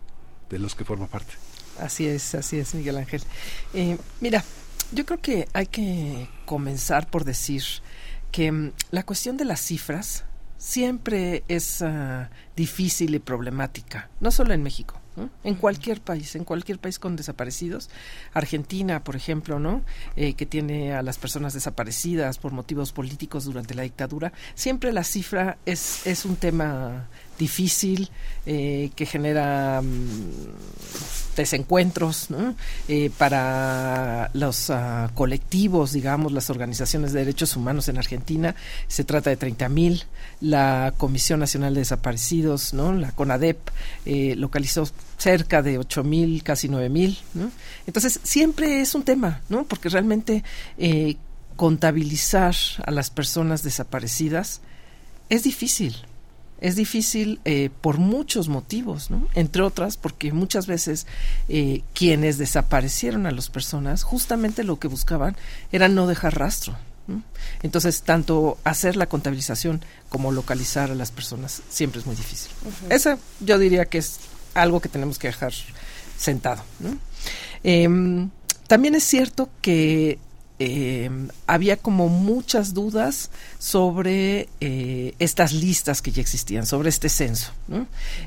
de 0.49 0.59
los 0.59 0.75
que 0.75 0.85
forma 0.85 1.07
parte. 1.07 1.33
Así 1.79 2.07
es, 2.07 2.35
así 2.35 2.57
es, 2.57 2.73
Miguel 2.73 2.97
Ángel. 2.97 3.21
Eh, 3.73 3.97
mira, 4.21 4.43
yo 4.91 5.05
creo 5.05 5.19
que 5.19 5.47
hay 5.53 5.67
que 5.67 6.29
comenzar 6.45 7.09
por 7.09 7.23
decir 7.23 7.63
que 8.31 8.51
mm, 8.51 8.71
la 8.91 9.03
cuestión 9.03 9.37
de 9.37 9.45
las 9.45 9.59
cifras 9.59 10.25
siempre 10.57 11.43
es 11.47 11.81
ah, 11.81 12.29
difícil 12.55 13.15
y 13.15 13.19
problemática, 13.19 14.09
no 14.19 14.31
solo 14.31 14.53
en 14.53 14.63
México. 14.63 14.99
En 15.43 15.55
cualquier 15.55 16.01
país, 16.01 16.35
en 16.35 16.43
cualquier 16.43 16.79
país 16.79 16.99
con 16.99 17.15
desaparecidos. 17.15 17.89
Argentina, 18.33 19.03
por 19.03 19.15
ejemplo, 19.15 19.59
¿no? 19.59 19.83
Eh, 20.15 20.33
que 20.33 20.45
tiene 20.45 20.93
a 20.93 21.01
las 21.01 21.17
personas 21.17 21.53
desaparecidas 21.53 22.37
por 22.37 22.51
motivos 22.51 22.91
políticos 22.91 23.45
durante 23.45 23.73
la 23.73 23.83
dictadura. 23.83 24.33
Siempre 24.55 24.93
la 24.93 25.03
cifra 25.03 25.57
es, 25.65 26.05
es 26.05 26.25
un 26.25 26.35
tema 26.35 27.07
difícil, 27.37 28.09
eh, 28.45 28.91
que 28.95 29.05
genera 29.05 29.81
mm, 29.81 31.35
desencuentros 31.35 32.27
eh, 32.87 33.11
para 33.17 34.31
los 34.33 34.69
ah, 34.69 35.11
colectivos, 35.13 35.91
digamos, 35.91 36.31
las 36.31 36.49
organizaciones 36.49 37.13
de 37.13 37.19
derechos 37.19 37.55
humanos 37.55 37.87
en 37.89 37.97
Argentina. 37.97 38.55
Se 38.87 39.03
trata 39.03 39.29
de 39.29 39.37
30.000 39.37 39.69
mil. 39.69 40.03
La 40.39 40.93
Comisión 40.97 41.39
Nacional 41.39 41.73
de 41.73 41.81
Desaparecidos, 41.81 42.73
¿no? 42.73 42.93
la 42.93 43.11
CONADEP, 43.11 43.57
eh, 44.05 44.35
localizó 44.37 44.87
cerca 45.17 45.61
de 45.61 45.79
8.000, 45.79 46.03
mil, 46.03 46.43
casi 46.43 46.69
9.000. 46.69 46.89
mil. 46.89 47.19
Entonces, 47.85 48.19
siempre 48.23 48.81
es 48.81 48.93
un 48.95 49.03
tema, 49.03 49.41
¿no? 49.49 49.63
porque 49.63 49.89
realmente 49.89 50.43
contabilizar 51.55 52.55
a 52.85 52.91
las 52.91 53.09
personas 53.09 53.63
desaparecidas 53.63 54.61
es 55.29 55.43
difícil 55.43 56.06
es 56.59 56.75
difícil 56.75 57.39
eh, 57.45 57.69
por 57.81 57.97
muchos 57.97 58.49
motivos, 58.49 59.11
¿no? 59.11 59.27
entre 59.35 59.61
otras 59.61 59.97
porque 59.97 60.31
muchas 60.31 60.67
veces 60.67 61.05
eh, 61.49 61.81
quienes 61.93 62.37
desaparecieron 62.37 63.25
a 63.25 63.31
las 63.31 63.49
personas 63.49 64.03
justamente 64.03 64.63
lo 64.63 64.79
que 64.79 64.87
buscaban 64.87 65.35
era 65.71 65.87
no 65.87 66.07
dejar 66.07 66.37
rastro. 66.37 66.75
Entonces, 67.63 68.01
tanto 68.01 68.57
hacer 68.65 68.97
la 68.97 69.07
contabilización 69.07 69.81
como 70.09 70.33
localizar 70.33 70.91
a 70.91 70.95
las 70.95 71.11
personas 71.11 71.61
siempre 71.69 72.01
es 72.01 72.05
muy 72.05 72.17
difícil. 72.17 72.51
Esa 72.89 73.17
yo 73.39 73.57
diría 73.57 73.85
que 73.85 73.99
es 73.99 74.19
algo 74.53 74.81
que 74.81 74.89
tenemos 74.89 75.17
que 75.17 75.27
dejar 75.27 75.53
sentado. 76.17 76.63
Em, 77.63 78.29
también 78.67 78.95
es 78.95 79.03
cierto 79.03 79.49
que 79.61 80.19
eh, 80.59 81.11
había 81.45 81.77
como 81.77 82.09
muchas 82.09 82.73
dudas 82.73 83.29
sobre 83.59 84.49
eh, 84.59 85.13
estas 85.19 85.53
listas 85.53 86.01
que 86.01 86.11
ya 86.11 86.21
existían, 86.21 86.65
sobre 86.65 86.89
este 86.89 87.09
censo, 87.09 87.51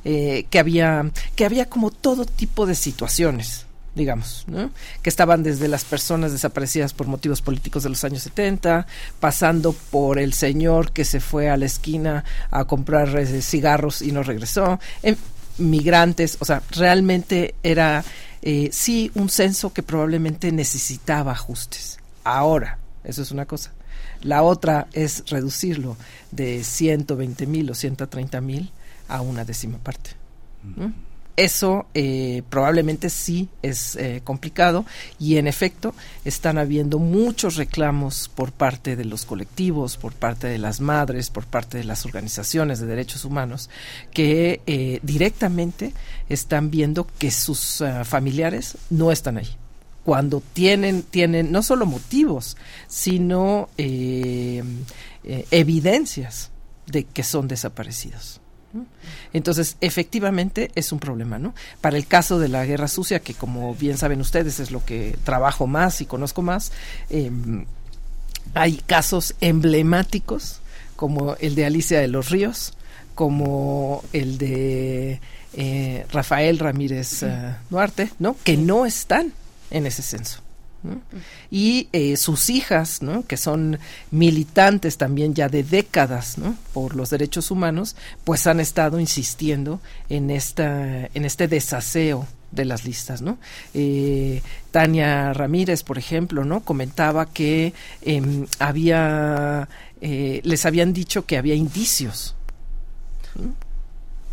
eh, 0.04 0.46
que 0.48 0.60
había 0.60 1.10
que 1.34 1.44
había 1.44 1.68
como 1.68 1.90
todo 1.90 2.24
tipo 2.24 2.66
de 2.66 2.76
situaciones 2.76 3.66
digamos, 3.92 4.46
que 5.02 5.10
estaban 5.10 5.42
desde 5.42 5.66
las 5.66 5.84
personas 5.84 6.30
desaparecidas 6.30 6.94
por 6.94 7.08
motivos 7.08 7.42
políticos 7.42 7.82
de 7.82 7.88
los 7.88 8.04
años 8.04 8.22
70, 8.22 8.86
pasando 9.18 9.72
por 9.72 10.20
el 10.20 10.32
señor 10.32 10.92
que 10.92 11.04
se 11.04 11.18
fue 11.18 11.50
a 11.50 11.56
la 11.56 11.66
esquina 11.66 12.24
a 12.52 12.64
comprar 12.66 13.26
cigarros 13.42 14.00
y 14.00 14.12
no 14.12 14.22
regresó, 14.22 14.78
migrantes, 15.58 16.36
o 16.38 16.44
sea, 16.44 16.62
realmente 16.70 17.56
era 17.64 18.04
sí 18.70 19.10
un 19.16 19.28
censo 19.28 19.72
que 19.72 19.82
probablemente 19.82 20.52
necesitaba 20.52 21.32
ajustes 21.32 21.99
ahora. 22.36 22.78
Eso 23.04 23.22
es 23.22 23.30
una 23.30 23.46
cosa. 23.46 23.72
La 24.22 24.42
otra 24.42 24.86
es 24.92 25.24
reducirlo 25.28 25.96
de 26.30 26.62
120 26.62 27.46
mil 27.46 27.70
o 27.70 27.74
130 27.74 28.40
mil 28.40 28.70
a 29.08 29.20
una 29.22 29.44
décima 29.44 29.78
parte. 29.78 30.10
Eso 31.36 31.86
eh, 31.94 32.42
probablemente 32.50 33.08
sí 33.08 33.48
es 33.62 33.96
eh, 33.96 34.20
complicado 34.22 34.84
y 35.18 35.38
en 35.38 35.46
efecto 35.46 35.94
están 36.26 36.58
habiendo 36.58 36.98
muchos 36.98 37.56
reclamos 37.56 38.28
por 38.28 38.52
parte 38.52 38.94
de 38.94 39.06
los 39.06 39.24
colectivos, 39.24 39.96
por 39.96 40.12
parte 40.12 40.48
de 40.48 40.58
las 40.58 40.82
madres, 40.82 41.30
por 41.30 41.46
parte 41.46 41.78
de 41.78 41.84
las 41.84 42.04
organizaciones 42.04 42.78
de 42.78 42.86
derechos 42.86 43.24
humanos 43.24 43.70
que 44.12 44.60
eh, 44.66 45.00
directamente 45.02 45.94
están 46.28 46.70
viendo 46.70 47.06
que 47.18 47.30
sus 47.30 47.82
familiares 48.04 48.76
no 48.90 49.10
están 49.10 49.38
ahí 49.38 49.56
cuando 50.10 50.42
tienen, 50.54 51.04
tienen 51.04 51.52
no 51.52 51.62
solo 51.62 51.86
motivos, 51.86 52.56
sino 52.88 53.68
eh, 53.78 54.60
eh, 55.22 55.46
evidencias 55.52 56.50
de 56.88 57.04
que 57.04 57.22
son 57.22 57.46
desaparecidos. 57.46 58.40
Entonces, 59.32 59.76
efectivamente 59.80 60.72
es 60.74 60.90
un 60.90 60.98
problema, 60.98 61.38
¿no? 61.38 61.54
Para 61.80 61.96
el 61.96 62.08
caso 62.08 62.40
de 62.40 62.48
la 62.48 62.66
guerra 62.66 62.88
sucia, 62.88 63.20
que 63.20 63.34
como 63.34 63.72
bien 63.76 63.98
saben 63.98 64.20
ustedes 64.20 64.58
es 64.58 64.72
lo 64.72 64.84
que 64.84 65.16
trabajo 65.22 65.68
más 65.68 66.00
y 66.00 66.06
conozco 66.06 66.42
más, 66.42 66.72
em, 67.08 67.66
hay 68.54 68.78
casos 68.78 69.36
emblemáticos 69.40 70.58
como 70.96 71.36
el 71.36 71.54
de 71.54 71.66
Alicia 71.66 72.00
de 72.00 72.08
los 72.08 72.30
Ríos, 72.30 72.72
como 73.14 74.02
el 74.12 74.38
de 74.38 75.20
eh, 75.52 76.04
Rafael 76.10 76.58
Ramírez 76.58 77.22
eh, 77.22 77.54
Duarte, 77.70 78.10
¿no? 78.18 78.34
Que 78.42 78.56
no 78.56 78.86
están 78.86 79.34
en 79.70 79.86
ese 79.86 80.02
censo. 80.02 80.42
Y 81.50 81.88
eh, 81.92 82.16
sus 82.16 82.48
hijas, 82.48 83.02
¿no? 83.02 83.26
que 83.26 83.36
son 83.36 83.78
militantes 84.10 84.96
también 84.96 85.34
ya 85.34 85.48
de 85.48 85.62
décadas 85.62 86.38
¿no? 86.38 86.56
por 86.72 86.96
los 86.96 87.10
derechos 87.10 87.50
humanos, 87.50 87.96
pues 88.24 88.46
han 88.46 88.60
estado 88.60 88.98
insistiendo 88.98 89.80
en, 90.08 90.30
esta, 90.30 91.06
en 91.12 91.24
este 91.24 91.48
desaseo 91.48 92.26
de 92.50 92.64
las 92.64 92.84
listas, 92.84 93.22
¿no? 93.22 93.38
Eh, 93.74 94.42
Tania 94.72 95.32
Ramírez, 95.32 95.84
por 95.84 95.98
ejemplo, 95.98 96.44
¿no? 96.44 96.64
Comentaba 96.64 97.26
que 97.26 97.74
em, 98.02 98.46
había, 98.58 99.68
eh, 100.00 100.40
les 100.42 100.66
habían 100.66 100.92
dicho 100.92 101.26
que 101.26 101.38
había 101.38 101.54
indicios 101.54 102.34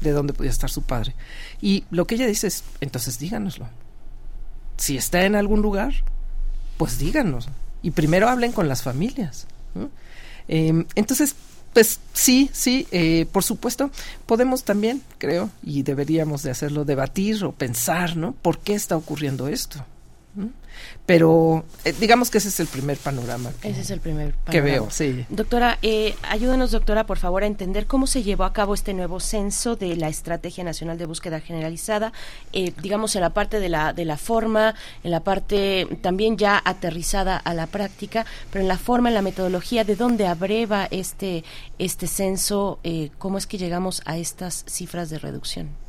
de 0.02 0.12
dónde 0.12 0.34
podía 0.34 0.50
estar 0.50 0.72
su 0.72 0.82
padre. 0.82 1.14
Y 1.62 1.84
lo 1.92 2.08
que 2.08 2.16
ella 2.16 2.26
dice 2.26 2.48
es, 2.48 2.64
entonces 2.82 3.20
díganoslo. 3.20 3.68
Si 4.78 4.98
está 4.98 5.26
en 5.26 5.36
algún 5.36 5.62
lugar, 5.62 5.94
pues 6.78 7.00
díganos. 7.00 7.50
Y 7.82 7.92
primero 7.92 8.30
hablen 8.30 8.52
con 8.52 8.68
las 8.68 8.84
familias. 8.84 9.48
Em, 10.48 10.86
entonces, 10.96 11.36
pues 11.74 12.00
sí, 12.14 12.50
sí, 12.54 12.88
eh, 12.92 13.28
por 13.32 13.44
supuesto, 13.44 13.92
podemos 14.26 14.64
también, 14.64 15.02
creo, 15.18 15.50
y 15.64 15.84
deberíamos 15.84 16.42
de 16.44 16.52
hacerlo, 16.52 16.86
debatir 16.86 17.44
o 17.44 17.52
pensar, 17.52 18.16
¿no? 18.16 18.32
¿Por 18.34 18.60
qué 18.60 18.74
está 18.74 18.96
ocurriendo 18.96 19.48
esto? 19.48 19.86
Pero 21.06 21.64
eh, 21.86 21.94
digamos 22.00 22.30
que 22.30 22.38
ese 22.40 22.50
es 22.50 22.60
el 22.60 22.68
primer 22.68 22.98
panorama. 22.98 23.52
Que, 23.62 23.70
ese 23.70 23.82
es 23.82 23.92
el 23.92 24.00
primer 24.00 24.34
panorama. 24.34 24.52
que 24.52 24.62
veo, 24.62 24.90
sí. 24.92 25.26
Doctora, 25.30 25.80
eh, 25.82 26.16
ayúdanos, 26.24 26.72
doctora, 26.72 27.06
por 27.06 27.18
favor, 27.18 27.44
a 27.44 27.48
entender 27.48 27.88
cómo 27.88 28.08
se 28.08 28.24
llevó 28.24 28.44
a 28.44 28.54
cabo 28.54 28.74
este 28.74 28.94
nuevo 28.94 29.20
censo 29.20 29.76
de 29.76 29.96
la 29.96 30.10
Estrategia 30.10 30.64
Nacional 30.64 30.98
de 30.98 31.06
Búsqueda 31.06 31.40
Generalizada, 31.40 32.12
eh, 32.54 32.74
digamos, 32.82 33.16
en 33.16 33.22
la 33.22 33.32
parte 33.32 33.60
de 33.60 33.70
la, 33.70 33.94
de 33.94 34.06
la 34.06 34.18
forma, 34.18 34.76
en 35.04 35.12
la 35.12 35.22
parte 35.22 35.88
también 36.02 36.38
ya 36.38 36.62
aterrizada 36.64 37.38
a 37.38 37.54
la 37.54 37.68
práctica, 37.68 38.26
pero 38.52 38.62
en 38.62 38.68
la 38.68 38.78
forma, 38.78 39.10
en 39.10 39.16
la 39.16 39.22
metodología, 39.22 39.84
de 39.84 39.96
dónde 39.96 40.28
abreva 40.28 40.88
este, 40.92 41.44
este 41.80 42.08
censo, 42.08 42.80
eh, 42.84 43.12
cómo 43.18 43.38
es 43.38 43.48
que 43.48 43.58
llegamos 43.58 44.02
a 44.06 44.18
estas 44.18 44.66
cifras 44.68 45.10
de 45.10 45.20
reducción. 45.20 45.87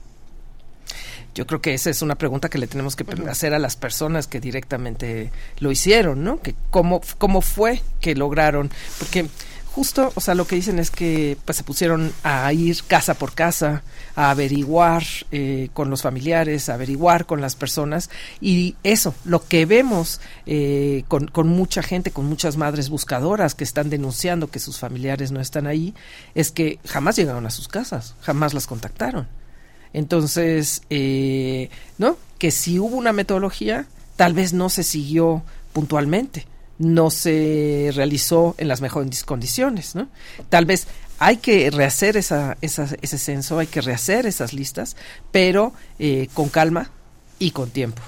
Yo 1.39 1.47
creo 1.47 1.61
que 1.61 1.73
esa 1.73 1.89
es 1.89 2.03
una 2.03 2.17
pregunta 2.17 2.49
que 2.49 2.59
le 2.59 2.67
tenemos 2.67 2.97
que 2.97 3.07
hacer 3.31 3.55
a 3.55 3.61
las 3.61 3.77
personas 3.77 4.27
que 4.27 4.41
directamente 4.41 5.31
lo 5.61 5.71
hicieron, 5.71 6.25
¿no? 6.25 6.43
Que 6.43 6.57
cómo, 6.73 7.01
cómo 7.17 7.43
fue 7.43 7.81
que 8.01 8.17
lograron, 8.17 8.73
porque 8.99 9.29
justo, 9.71 10.11
o 10.17 10.21
sea, 10.21 10.35
lo 10.35 10.49
que 10.49 10.57
dicen 10.57 10.81
es 10.81 10.91
que 10.91 11.37
pues 11.45 11.57
se 11.57 11.63
pusieron 11.63 12.13
a 12.25 12.53
ir 12.53 12.83
casa 12.89 13.15
por 13.15 13.35
casa, 13.35 13.85
a 14.17 14.33
averiguar 14.33 15.05
eh, 15.31 15.69
con 15.75 15.91
los 15.91 16.03
familiares, 16.03 16.69
a 16.69 16.75
averiguar 16.75 17.25
con 17.25 17.41
las 17.41 17.55
personas 17.55 18.11
y 18.41 18.75
eso, 18.83 19.15
lo 19.25 19.47
que 19.47 19.65
vemos 19.65 20.21
eh, 20.45 21.05
con, 21.07 21.29
con 21.29 21.47
mucha 21.47 21.85
gente, 21.85 22.11
con 22.11 22.27
muchas 22.27 22.57
madres 22.57 22.89
buscadoras 22.89 23.55
que 23.55 23.63
están 23.63 23.91
denunciando 23.91 24.51
que 24.51 24.59
sus 24.59 24.81
familiares 24.81 25.31
no 25.31 25.41
están 25.41 25.69
ahí, 25.69 25.95
es 26.35 26.51
que 26.51 26.81
jamás 26.85 27.15
llegaron 27.15 27.47
a 27.47 27.51
sus 27.51 27.69
casas, 27.69 28.17
jamás 28.23 28.55
las 28.55 28.67
contactaron. 28.67 29.29
Entonces, 29.93 30.83
eh, 30.91 31.71
¿no? 31.99 32.17
Que 32.39 32.51
si 32.51 32.79
hubo 32.79 32.97
una 32.97 33.13
metodología, 33.13 33.87
tal 34.17 34.35
vez 34.35 34.53
no 34.53 34.69
se 34.69 34.83
siguió 34.83 35.43
puntualmente, 35.73 36.47
no 36.79 37.11
se 37.11 37.91
realizó 37.95 38.55
en 38.59 38.69
las 38.69 38.81
mejores 38.81 39.25
condiciones, 39.25 39.95
¿no? 39.95 40.09
Tal 40.49 40.65
vez 40.65 40.87
hay 41.19 41.39
que 41.39 41.71
rehacer 41.71 42.17
esa, 42.17 42.57
ese 42.61 43.19
censo, 43.19 43.59
hay 43.59 43.67
que 43.67 43.81
rehacer 43.81 44.27
esas 44.27 44.53
listas, 44.53 44.97
pero 45.33 45.73
eh, 45.99 46.29
con 46.35 46.49
calma 46.49 46.91
y 47.39 47.51
con 47.51 47.71
tiempo. 47.71 48.03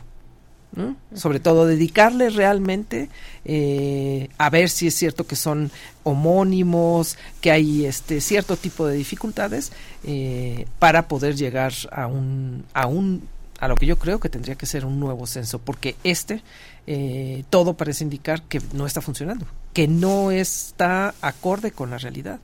Sobre 1.14 1.40
todo 1.40 1.66
dedicarle 1.66 2.30
realmente 2.30 3.08
eh, 3.44 4.28
a 4.38 4.50
ver 4.50 4.68
si 4.68 4.86
es 4.86 4.94
cierto 4.94 5.26
que 5.26 5.34
son 5.34 5.70
homónimos, 6.04 7.18
que 7.40 7.50
hay 7.50 7.86
este 7.86 8.20
cierto 8.20 8.56
tipo 8.56 8.86
de 8.86 8.94
dificultades 8.94 9.72
eh, 10.04 10.66
para 10.78 11.08
poder 11.08 11.34
llegar 11.34 11.72
a 11.90 12.06
un, 12.06 12.64
a 12.72 12.86
un 12.86 13.28
a 13.58 13.68
lo 13.68 13.74
que 13.74 13.84
yo 13.84 13.98
creo 13.98 14.20
que 14.20 14.30
tendría 14.30 14.54
que 14.54 14.64
ser 14.64 14.86
un 14.86 14.98
nuevo 14.98 15.26
censo, 15.26 15.58
porque 15.58 15.96
este 16.02 16.42
eh, 16.86 17.44
todo 17.50 17.74
parece 17.74 18.04
indicar 18.04 18.42
que 18.42 18.62
no 18.72 18.86
está 18.86 19.02
funcionando, 19.02 19.46
que 19.74 19.86
no 19.86 20.30
está 20.30 21.14
acorde 21.20 21.70
con 21.72 21.90
la 21.90 21.98
realidad 21.98 22.40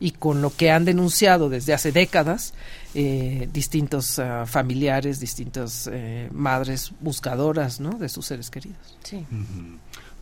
y 0.00 0.12
con 0.12 0.40
lo 0.40 0.50
que 0.56 0.70
han 0.70 0.86
denunciado 0.86 1.50
desde 1.50 1.74
hace 1.74 1.92
décadas 1.92 2.54
eh, 2.94 3.48
distintos 3.52 4.18
ah, 4.18 4.46
familiares, 4.46 5.20
distintas 5.20 5.88
eh, 5.92 6.28
madres 6.32 6.92
buscadoras 7.00 7.78
¿no? 7.78 7.90
de 7.90 8.08
sus 8.08 8.26
seres 8.26 8.50
queridos. 8.50 8.96
Sí. 9.04 9.24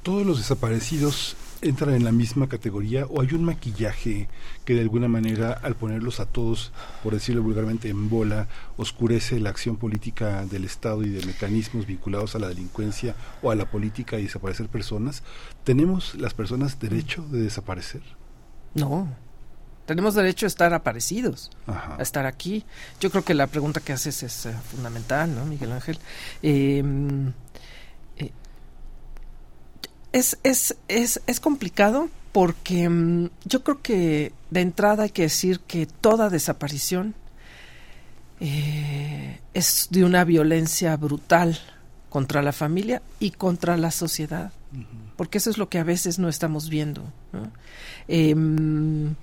Todos 0.02 0.26
los 0.26 0.38
desaparecidos 0.38 1.36
entran 1.60 1.94
en 1.94 2.04
la 2.04 2.12
misma 2.12 2.48
categoría 2.48 3.06
o 3.06 3.20
hay 3.20 3.32
un 3.32 3.44
maquillaje 3.44 4.28
que 4.64 4.74
de 4.74 4.80
alguna 4.80 5.08
manera 5.08 5.52
al 5.52 5.74
ponerlos 5.74 6.20
a 6.20 6.26
todos, 6.26 6.72
por 7.02 7.14
decirlo 7.14 7.42
vulgarmente, 7.42 7.88
en 7.88 8.08
bola, 8.08 8.48
oscurece 8.76 9.40
la 9.40 9.50
acción 9.50 9.76
política 9.76 10.44
del 10.46 10.64
Estado 10.64 11.02
y 11.02 11.10
de 11.10 11.26
mecanismos 11.26 11.86
vinculados 11.86 12.34
a 12.34 12.38
la 12.38 12.48
delincuencia 12.48 13.14
o 13.42 13.50
a 13.50 13.54
la 13.54 13.70
política 13.70 14.18
y 14.18 14.24
desaparecer 14.24 14.68
personas. 14.68 15.22
¿Tenemos 15.64 16.14
las 16.14 16.34
personas 16.34 16.78
derecho 16.78 17.26
de 17.30 17.42
desaparecer? 17.42 18.02
No. 18.74 19.08
Tenemos 19.88 20.14
derecho 20.14 20.44
a 20.44 20.48
estar 20.48 20.74
aparecidos, 20.74 21.50
a 21.66 22.02
estar 22.02 22.26
aquí. 22.26 22.62
Yo 23.00 23.10
creo 23.10 23.24
que 23.24 23.32
la 23.32 23.46
pregunta 23.46 23.80
que 23.80 23.94
haces 23.94 24.22
es 24.22 24.44
eh, 24.44 24.52
fundamental, 24.70 25.34
¿no, 25.34 25.46
Miguel 25.46 25.72
Ángel? 25.72 25.98
Em, 26.42 27.32
eh, 28.18 28.30
es, 30.12 30.36
es, 30.42 30.76
es, 30.88 31.22
es, 31.26 31.40
complicado 31.40 32.10
porque 32.32 32.86
mm, 32.86 33.30
yo 33.46 33.64
creo 33.64 33.80
que 33.80 34.34
de 34.50 34.60
entrada 34.60 35.04
hay 35.04 35.10
que 35.10 35.22
decir 35.22 35.60
que 35.60 35.86
toda 35.86 36.28
desaparición 36.28 37.14
eh, 38.40 39.40
es 39.54 39.88
de 39.90 40.04
una 40.04 40.22
violencia 40.24 40.94
brutal 40.98 41.58
contra 42.10 42.42
la 42.42 42.52
familia 42.52 43.00
y 43.20 43.30
contra 43.30 43.78
la 43.78 43.90
sociedad, 43.90 44.52
porque 45.16 45.38
eso 45.38 45.48
es 45.48 45.56
lo 45.56 45.70
que 45.70 45.78
a 45.78 45.84
veces 45.84 46.18
no 46.18 46.28
estamos 46.28 46.68
viendo. 46.68 47.04
¿no? 47.32 47.50
Em, 48.06 49.14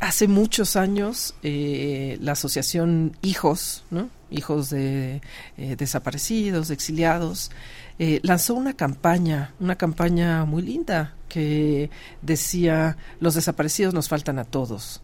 hace 0.00 0.28
muchos 0.28 0.76
años 0.76 1.34
eh, 1.42 2.18
la 2.20 2.32
asociación 2.32 3.16
Hijos, 3.22 3.84
¿no? 3.90 4.10
Hijos 4.30 4.70
de 4.70 5.20
eh, 5.56 5.76
desaparecidos, 5.76 6.70
exiliados, 6.70 7.50
eh, 7.98 8.20
lanzó 8.22 8.54
una 8.54 8.74
campaña, 8.74 9.54
una 9.60 9.76
campaña 9.76 10.44
muy 10.44 10.62
linda 10.62 11.14
que 11.28 11.90
decía 12.22 12.96
los 13.20 13.34
desaparecidos 13.34 13.94
nos 13.94 14.08
faltan 14.08 14.38
a 14.38 14.44
todos. 14.44 15.02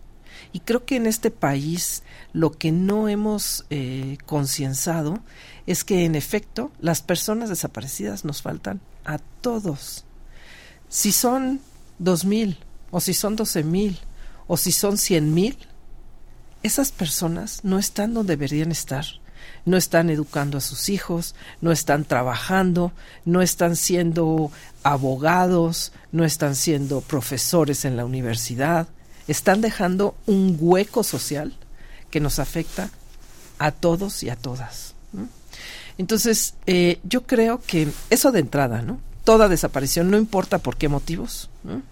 Y 0.52 0.60
creo 0.60 0.84
que 0.84 0.96
en 0.96 1.06
este 1.06 1.30
país 1.30 2.02
lo 2.32 2.52
que 2.52 2.70
no 2.70 3.08
hemos 3.08 3.66
concienciado 4.24 5.18
es 5.66 5.84
que 5.84 6.04
en 6.04 6.14
efecto 6.14 6.70
las 6.80 7.02
personas 7.02 7.48
desaparecidas 7.48 8.24
nos 8.24 8.40
faltan 8.40 8.80
a 9.04 9.18
todos. 9.18 10.04
Si 10.88 11.12
son 11.12 11.60
dos 11.98 12.24
mil 12.24 12.58
o 12.90 13.00
si 13.00 13.14
son 13.14 13.36
doce 13.36 13.64
mil 13.64 13.98
o 14.48 14.56
si 14.56 14.72
son 14.72 14.98
cien 14.98 15.32
mil, 15.32 15.56
esas 16.64 16.90
personas 16.90 17.60
no 17.62 17.78
están 17.78 18.14
donde 18.14 18.32
deberían 18.36 18.72
estar. 18.72 19.04
No 19.64 19.76
están 19.76 20.10
educando 20.10 20.58
a 20.58 20.62
sus 20.62 20.88
hijos, 20.88 21.34
no 21.60 21.70
están 21.70 22.04
trabajando, 22.04 22.92
no 23.24 23.42
están 23.42 23.76
siendo 23.76 24.50
abogados, 24.82 25.92
no 26.10 26.24
están 26.24 26.56
siendo 26.56 27.00
profesores 27.02 27.84
en 27.84 27.96
la 27.96 28.04
universidad, 28.04 28.88
están 29.28 29.60
dejando 29.60 30.16
un 30.26 30.56
hueco 30.58 31.04
social 31.04 31.54
que 32.10 32.20
nos 32.20 32.38
afecta 32.38 32.90
a 33.58 33.70
todos 33.70 34.22
y 34.22 34.30
a 34.30 34.36
todas. 34.36 34.94
Entonces, 35.98 36.54
eh, 36.66 37.00
yo 37.02 37.26
creo 37.26 37.60
que 37.60 37.88
eso 38.08 38.32
de 38.32 38.40
entrada, 38.40 38.82
¿no? 38.82 39.00
Toda 39.24 39.48
desaparición, 39.48 40.10
no 40.10 40.16
importa 40.16 40.58
por 40.58 40.76
qué 40.76 40.88
motivos, 40.88 41.50
¿no? 41.64 41.82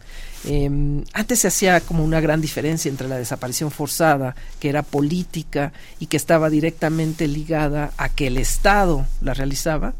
Eh, 0.46 1.02
antes 1.12 1.40
se 1.40 1.48
hacía 1.48 1.80
como 1.80 2.04
una 2.04 2.20
gran 2.20 2.40
diferencia 2.40 2.88
entre 2.88 3.08
la 3.08 3.18
desaparición 3.18 3.72
forzada, 3.72 4.36
que 4.60 4.68
era 4.68 4.84
política 4.84 5.72
y 5.98 6.06
que 6.06 6.16
estaba 6.16 6.50
directamente 6.50 7.26
ligada 7.26 7.92
a 7.96 8.08
que 8.08 8.28
el 8.28 8.38
Estado 8.38 9.06
la 9.20 9.34
realizaba, 9.34 9.94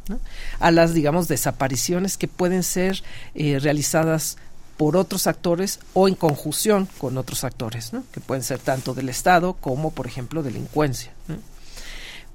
a 0.60 0.70
las, 0.70 0.94
digamos, 0.94 1.27
desapariciones 1.27 2.16
que 2.16 2.28
pueden 2.28 2.62
ser 2.62 3.02
eh, 3.35 3.59
realizadas 3.59 4.36
por 4.77 4.97
otros 4.97 5.27
actores 5.27 5.81
o 5.94 6.06
en 6.06 6.14
conjunción 6.14 6.86
con 6.98 7.18
otros 7.18 7.44
actores, 7.44 7.93
que 8.12 8.20
pueden 8.20 8.44
ser 8.44 8.60
tanto 8.60 8.94
del 8.94 9.09
Estado 9.09 9.55
como, 9.55 9.90
por 9.90 10.06
ejemplo, 10.06 10.43
delincuencia. 10.43 11.12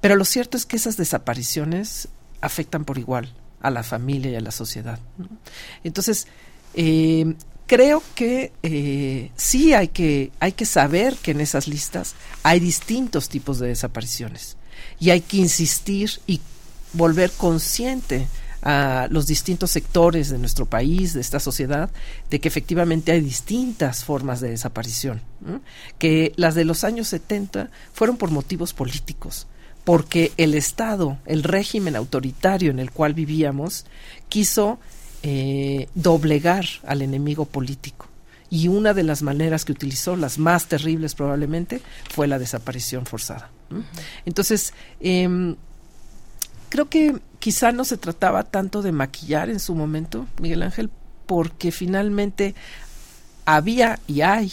Pero 0.00 0.16
lo 0.16 0.24
cierto 0.24 0.56
es 0.56 0.66
que 0.66 0.76
esas 0.76 0.96
desapariciones 0.96 2.08
afectan 2.40 2.84
por 2.84 2.98
igual 2.98 3.32
a 3.60 3.70
la 3.70 3.84
familia 3.84 4.32
y 4.32 4.34
a 4.34 4.40
la 4.40 4.50
sociedad. 4.50 4.98
Entonces, 5.84 6.26
eh, 6.74 7.36
creo 7.72 8.02
que 8.14 8.52
eh, 8.62 9.30
sí 9.34 9.72
hay 9.72 9.88
que, 9.88 10.30
hay 10.40 10.52
que 10.52 10.66
saber 10.66 11.16
que 11.16 11.30
en 11.30 11.40
esas 11.40 11.68
listas 11.68 12.14
hay 12.42 12.60
distintos 12.60 13.30
tipos 13.30 13.58
de 13.58 13.68
desapariciones 13.68 14.58
y 15.00 15.08
hay 15.08 15.22
que 15.22 15.38
insistir 15.38 16.20
y 16.26 16.42
volver 16.92 17.30
consciente 17.30 18.26
a 18.60 19.08
los 19.10 19.26
distintos 19.26 19.70
sectores 19.70 20.28
de 20.28 20.36
nuestro 20.36 20.66
país, 20.66 21.14
de 21.14 21.22
esta 21.22 21.40
sociedad, 21.40 21.88
de 22.28 22.40
que 22.40 22.48
efectivamente 22.48 23.10
hay 23.10 23.22
distintas 23.22 24.04
formas 24.04 24.42
de 24.42 24.50
desaparición, 24.50 25.22
que 25.96 26.34
las 26.36 26.54
de 26.54 26.66
los 26.66 26.84
años 26.84 27.08
70 27.08 27.70
fueron 27.94 28.18
por 28.18 28.30
motivos 28.30 28.74
políticos, 28.74 29.46
porque 29.84 30.32
el 30.36 30.52
Estado, 30.52 31.16
el 31.24 31.42
régimen 31.42 31.96
autoritario 31.96 32.70
en 32.70 32.80
el 32.80 32.90
cual 32.90 33.14
vivíamos, 33.14 33.86
quiso 34.28 34.78
eh, 35.22 35.88
doblegar 35.94 36.64
al 36.86 37.02
enemigo 37.02 37.44
político. 37.44 38.08
Y 38.50 38.68
una 38.68 38.92
de 38.92 39.02
las 39.02 39.22
maneras 39.22 39.64
que 39.64 39.72
utilizó, 39.72 40.16
las 40.16 40.38
más 40.38 40.66
terribles 40.66 41.14
probablemente, 41.14 41.80
fue 42.10 42.26
la 42.26 42.38
desaparición 42.38 43.06
forzada. 43.06 43.50
Entonces, 44.26 44.74
em, 45.00 45.56
creo 46.68 46.88
que 46.90 47.18
quizá 47.38 47.72
no 47.72 47.84
se 47.84 47.96
trataba 47.96 48.42
tanto 48.42 48.82
de 48.82 48.92
maquillar 48.92 49.48
en 49.48 49.58
su 49.58 49.74
momento, 49.74 50.26
Miguel 50.38 50.62
Ángel, 50.62 50.90
porque 51.26 51.72
finalmente 51.72 52.54
había 53.46 53.98
y 54.06 54.20
hay 54.20 54.52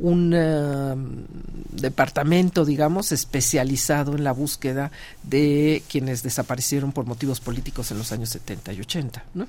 un 0.00 0.32
em, 0.32 1.24
departamento, 1.70 2.64
digamos, 2.64 3.12
especializado 3.12 4.14
en 4.14 4.24
la 4.24 4.32
búsqueda 4.32 4.90
de 5.22 5.82
quienes 5.88 6.22
desaparecieron 6.22 6.92
por 6.92 7.06
motivos 7.06 7.40
políticos 7.40 7.90
en 7.90 7.98
los 7.98 8.12
años 8.12 8.28
70 8.30 8.72
y 8.72 8.80
80. 8.80 9.24
¿no? 9.34 9.48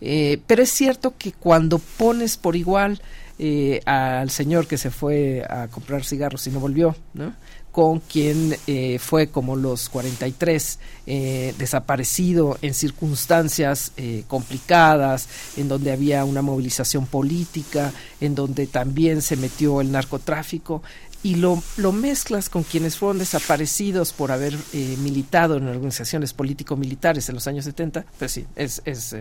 Eh, 0.00 0.40
pero 0.46 0.62
es 0.62 0.70
cierto 0.70 1.14
que 1.16 1.32
cuando 1.32 1.78
pones 1.78 2.36
por 2.36 2.56
igual 2.56 3.00
eh, 3.38 3.80
al 3.84 4.30
señor 4.30 4.66
que 4.66 4.78
se 4.78 4.90
fue 4.90 5.44
a 5.48 5.68
comprar 5.68 6.04
cigarros 6.04 6.46
y 6.46 6.50
no 6.50 6.60
volvió, 6.60 6.96
¿no? 7.12 7.34
Con 7.76 8.00
quien 8.00 8.56
eh, 8.66 8.98
fue 8.98 9.26
como 9.26 9.54
los 9.54 9.90
43 9.90 10.78
eh, 11.06 11.54
desaparecido 11.58 12.56
en 12.62 12.72
circunstancias 12.72 13.92
eh, 13.98 14.24
complicadas, 14.28 15.28
en 15.58 15.68
donde 15.68 15.92
había 15.92 16.24
una 16.24 16.40
movilización 16.40 17.04
política, 17.04 17.92
en 18.22 18.34
donde 18.34 18.66
también 18.66 19.20
se 19.20 19.36
metió 19.36 19.82
el 19.82 19.92
narcotráfico 19.92 20.82
y 21.22 21.34
lo, 21.34 21.62
lo 21.76 21.92
mezclas 21.92 22.48
con 22.48 22.62
quienes 22.62 22.96
fueron 22.96 23.18
desaparecidos 23.18 24.14
por 24.14 24.32
haber 24.32 24.56
militado 24.72 25.58
en 25.58 25.68
organizaciones 25.68 26.32
político-militares 26.32 27.28
en 27.28 27.34
los 27.34 27.46
años 27.46 27.66
70, 27.66 28.06
pues 28.18 28.32
sí, 28.32 28.46
es, 28.56 28.80
es, 28.86 29.14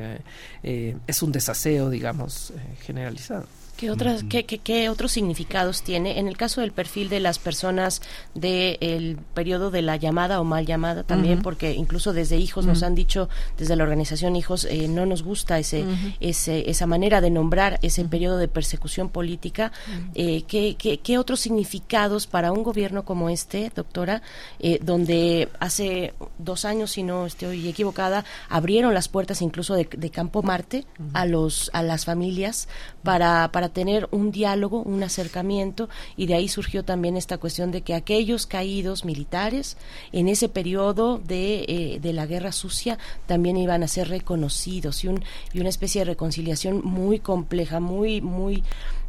es 0.63 1.21
un 1.21 1.31
desaseo, 1.33 1.89
digamos, 1.89 2.53
generalizado. 2.85 3.47
¿Qué, 3.77 3.91
otras, 3.91 4.23
qué, 4.23 4.45
qué, 4.45 4.89
otros 4.89 5.11
significados 5.11 5.81
tiene? 5.81 6.19
En 6.19 6.27
el 6.27 6.37
caso 6.37 6.61
del 6.61 6.71
perfil 6.71 7.09
de 7.09 7.19
las 7.19 7.39
personas 7.39 8.01
del 8.33 9.17
periodo 9.33 9.71
de 9.71 9.81
la 9.81 9.95
llamada 9.95 10.39
o 10.39 10.43
mal 10.43 10.65
llamada 10.65 11.03
también, 11.03 11.41
porque 11.41 11.73
incluso 11.73 12.13
desde 12.13 12.37
hijos 12.37 12.65
nos 12.65 12.83
han 12.83 12.95
dicho, 12.95 13.29
desde 13.57 13.75
la 13.75 13.83
organización 13.83 14.35
Hijos, 14.35 14.65
eh, 14.65 14.87
no 14.87 15.05
nos 15.05 15.23
gusta 15.23 15.59
ese, 15.59 15.85
ese, 16.19 16.69
esa 16.69 16.85
manera 16.85 17.21
de 17.21 17.29
nombrar 17.29 17.79
ese 17.81 18.03
periodo 18.05 18.37
de 18.37 18.47
persecución 18.47 19.09
política. 19.09 19.71
Eh, 20.13 20.43
¿qué, 20.47 20.75
qué, 20.75 21.17
otros 21.17 21.39
significados 21.39 22.27
para 22.27 22.51
un 22.51 22.63
gobierno 22.63 23.05
como 23.05 23.29
este, 23.29 23.71
doctora, 23.73 24.21
eh, 24.59 24.79
donde 24.81 25.49
hace 25.59 26.13
dos 26.37 26.65
años, 26.65 26.91
si 26.91 27.03
no 27.03 27.25
estoy 27.25 27.67
equivocada, 27.67 28.25
abrieron 28.49 28.93
las 28.93 29.07
puertas 29.07 29.41
incluso 29.41 29.75
de, 29.75 29.87
de 29.89 30.09
Campo 30.09 30.43
Marte 30.43 30.85
a, 31.13 31.25
los, 31.25 31.69
a 31.73 31.83
las 31.83 32.05
familias 32.05 32.67
para, 33.03 33.49
para 33.51 33.64
tener 33.69 34.07
un 34.11 34.31
diálogo, 34.31 34.81
un 34.81 35.03
acercamiento, 35.03 35.89
y 36.17 36.25
de 36.27 36.35
ahí 36.35 36.47
surgió 36.47 36.83
también 36.83 37.17
esta 37.17 37.37
cuestión 37.37 37.71
de 37.71 37.81
que 37.81 37.93
aquellos 37.93 38.45
caídos 38.45 39.05
militares 39.05 39.77
en 40.11 40.27
ese 40.27 40.49
periodo 40.49 41.19
de, 41.19 41.65
eh, 41.67 41.99
de 42.01 42.13
la 42.13 42.25
guerra 42.25 42.51
sucia 42.51 42.97
también 43.27 43.57
iban 43.57 43.83
a 43.83 43.87
ser 43.87 44.09
reconocidos 44.09 45.03
y, 45.03 45.07
un, 45.07 45.23
y 45.53 45.59
una 45.59 45.69
especie 45.69 46.01
de 46.01 46.05
reconciliación 46.05 46.81
muy 46.83 47.19
compleja, 47.19 47.79
muy, 47.79 48.21
muy 48.21 48.63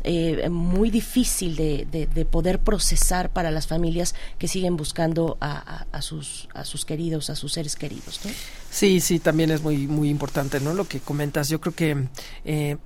eh, 0.08 0.48
muy 0.50 0.90
difícil 0.90 1.56
de, 1.56 1.84
de, 1.90 2.24
poder 2.24 2.60
procesar 2.60 3.30
para 3.30 3.50
las 3.50 3.66
familias 3.66 4.14
que 4.38 4.46
siguen 4.46 4.76
buscando 4.76 5.36
a, 5.40 5.84
a, 5.90 6.00
sus, 6.00 6.48
a 6.54 6.64
sus 6.64 6.84
queridos, 6.84 7.28
a 7.28 7.34
sus 7.34 7.54
seres 7.54 7.74
queridos. 7.74 8.20
Sí, 8.70 9.00
sí, 9.00 9.18
también 9.18 9.50
es 9.50 9.62
muy, 9.62 9.88
muy 9.88 10.08
importante 10.08 10.60
¿no? 10.60 10.74
lo 10.74 10.86
que 10.86 11.00
comentas. 11.00 11.48
Yo 11.48 11.60
creo 11.60 11.74
que 11.74 12.06
eh, 12.44 12.76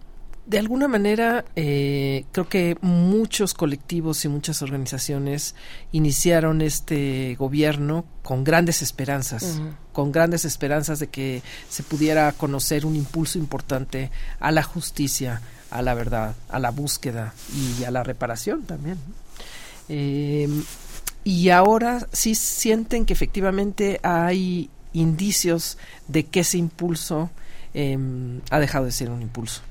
de 0.51 0.59
alguna 0.59 0.89
manera, 0.89 1.45
eh, 1.55 2.25
creo 2.33 2.49
que 2.49 2.77
muchos 2.81 3.55
colectivos 3.55 4.25
y 4.25 4.29
muchas 4.29 4.63
organizaciones 4.63 5.55
iniciaron 5.93 6.61
este 6.61 7.37
gobierno 7.37 8.05
con 8.25 8.43
grandes 8.43 8.83
esperanzas, 8.83 9.61
con 9.93 10.11
grandes 10.11 10.45
esperanzas 10.45 10.99
de 10.99 11.07
que 11.07 11.45
se 11.69 11.85
pudiera 11.85 12.33
conocer 12.33 12.85
un 12.85 12.97
impulso 12.97 13.39
importante 13.39 14.11
a 14.41 14.51
la 14.51 14.65
justicia, 14.65 15.41
a 15.71 15.83
la 15.83 15.95
verdad, 15.95 16.35
a 16.49 16.59
la 16.59 16.73
búsqueda 16.73 17.33
y 17.55 17.85
a 17.85 17.93
la 17.93 18.03
reparación 18.03 18.65
también. 18.65 18.99
Em, 19.89 20.65
y 21.23 21.51
ahora 21.51 22.09
sí 22.11 22.35
sienten 22.35 23.07
que 23.07 23.13
efectivamente 23.13 24.01
hay 24.03 24.69
indicios 24.95 25.79
de 26.09 26.27
que 26.27 26.41
ese 26.41 26.59
impulso 26.59 27.31
em, 27.73 28.41
ha 28.51 28.59
dejado 28.59 28.87
de 28.87 28.91
ser 28.91 29.11
un 29.11 29.23
impulso 29.23 29.63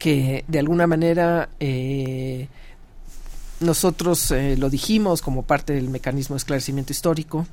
que 0.00 0.44
de 0.48 0.58
alguna 0.58 0.86
manera 0.86 1.50
eh, 1.60 2.48
nosotros 3.60 4.30
eh, 4.30 4.56
lo 4.56 4.70
dijimos 4.70 5.20
como 5.20 5.42
parte 5.42 5.74
del 5.74 5.90
mecanismo 5.90 6.34
de 6.34 6.38
esclarecimiento 6.38 6.92
histórico, 6.92 7.46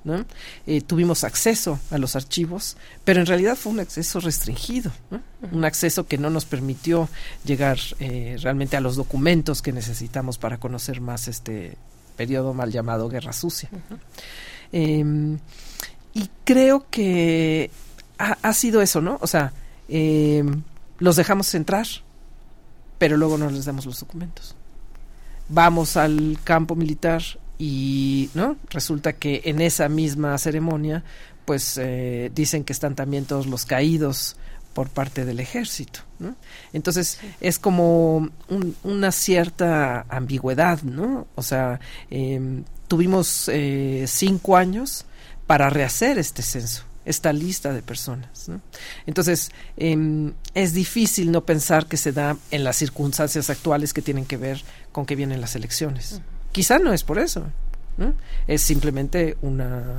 eh, 0.66 0.80
tuvimos 0.80 1.26
acceso 1.26 1.78
a 1.92 1.98
los 1.98 2.16
archivos, 2.16 2.78
pero 3.04 3.20
en 3.20 3.26
realidad 3.26 3.58
fue 3.58 3.74
un 3.74 3.82
acceso 3.82 4.22
restringido, 4.22 4.92
un 5.52 5.66
acceso 5.66 6.08
que 6.08 6.18
no 6.18 6.30
nos 6.30 6.46
permitió 6.46 7.10
llegar 7.44 7.78
realmente 8.00 8.78
a 8.78 8.82
los 8.82 8.96
documentos 8.96 9.62
que 9.62 9.74
necesitamos 9.74 10.38
para 10.38 10.58
conocer 10.58 11.02
más 11.02 11.28
este 11.28 11.78
periodo 12.16 12.54
mal 12.54 12.72
llamado 12.72 13.10
Guerra 13.10 13.34
Sucia. 13.34 13.70
Em, 14.72 15.38
y 16.14 16.30
creo 16.46 16.86
que 16.90 17.70
ha, 18.18 18.38
ha, 18.42 18.54
sido 18.54 18.82
eso, 18.82 19.02
¿no? 19.02 19.18
O 19.22 19.28
sea, 19.28 19.54
em, 19.88 20.64
los 21.00 21.16
dejamos 21.16 21.54
entrar, 21.56 21.88
pero 22.98 23.18
luego 23.18 23.38
no 23.38 23.50
les 23.50 23.66
damos 23.66 23.86
los 23.86 24.00
documentos. 24.00 24.56
Vamos 25.50 25.98
al 25.98 26.38
campo 26.44 26.76
militar 26.76 27.22
y 27.58 28.30
no 28.34 28.58
resulta 28.70 29.14
que 29.14 29.42
en 29.46 29.62
esa 29.62 29.90
misma 29.90 30.38
ceremonia 30.38 31.04
pues 31.46 31.78
eh, 31.82 32.32
dicen 32.36 32.64
que 32.64 32.74
están 32.74 32.96
también 32.96 33.26
todos 33.26 33.48
los 33.48 33.66
caídos 33.66 34.36
por 34.74 34.90
parte 34.90 35.26
del 35.26 35.40
ejército 35.40 36.02
¿no? 36.20 36.36
entonces 36.72 37.20
es 37.42 37.58
como 37.58 38.30
una 38.84 39.12
cierta 39.12 40.06
ambigüedad 40.10 40.84
no 40.84 41.26
o 41.34 41.42
sea 41.42 41.80
em, 42.12 42.64
tuvimos 42.88 43.50
eh, 43.52 44.06
cinco 44.08 44.56
años 44.56 45.06
para 45.48 45.70
rehacer 45.70 46.20
este 46.20 46.44
censo 46.44 46.84
esta 47.08 47.32
lista 47.32 47.74
de 47.74 47.82
personas. 47.82 48.52
Entonces, 49.06 49.52
em, 49.78 50.34
es 50.54 50.74
difícil 50.74 51.32
no 51.32 51.46
pensar 51.46 51.88
que 51.88 51.96
se 51.96 52.12
da 52.12 52.38
en 52.52 52.64
las 52.64 52.76
circunstancias 52.76 53.50
actuales 53.50 53.94
que 53.94 54.02
tienen 54.02 54.26
que 54.26 54.38
ver 54.38 54.62
con 54.92 55.06
que 55.06 55.16
vienen 55.16 55.40
las 55.40 55.56
elecciones. 55.56 56.22
Quizá 56.52 56.80
no 56.80 56.94
es 56.94 57.04
por 57.04 57.18
eso. 57.18 57.46
Es 58.46 58.62
simplemente 58.62 59.38
una 59.42 59.96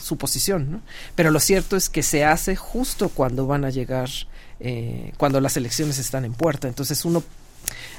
suposición. 0.00 0.82
Pero 1.16 1.30
lo 1.30 1.40
cierto 1.40 1.76
es 1.76 1.88
que 1.88 2.02
se 2.02 2.24
hace 2.24 2.56
justo 2.56 3.08
cuando 3.08 3.46
van 3.46 3.64
a 3.64 3.70
llegar, 3.70 4.08
eh, 4.60 5.12
cuando 5.18 5.40
las 5.40 5.56
elecciones 5.56 5.98
están 5.98 6.24
en 6.24 6.32
puerta. 6.32 6.68
Entonces 6.68 7.04
uno 7.04 7.22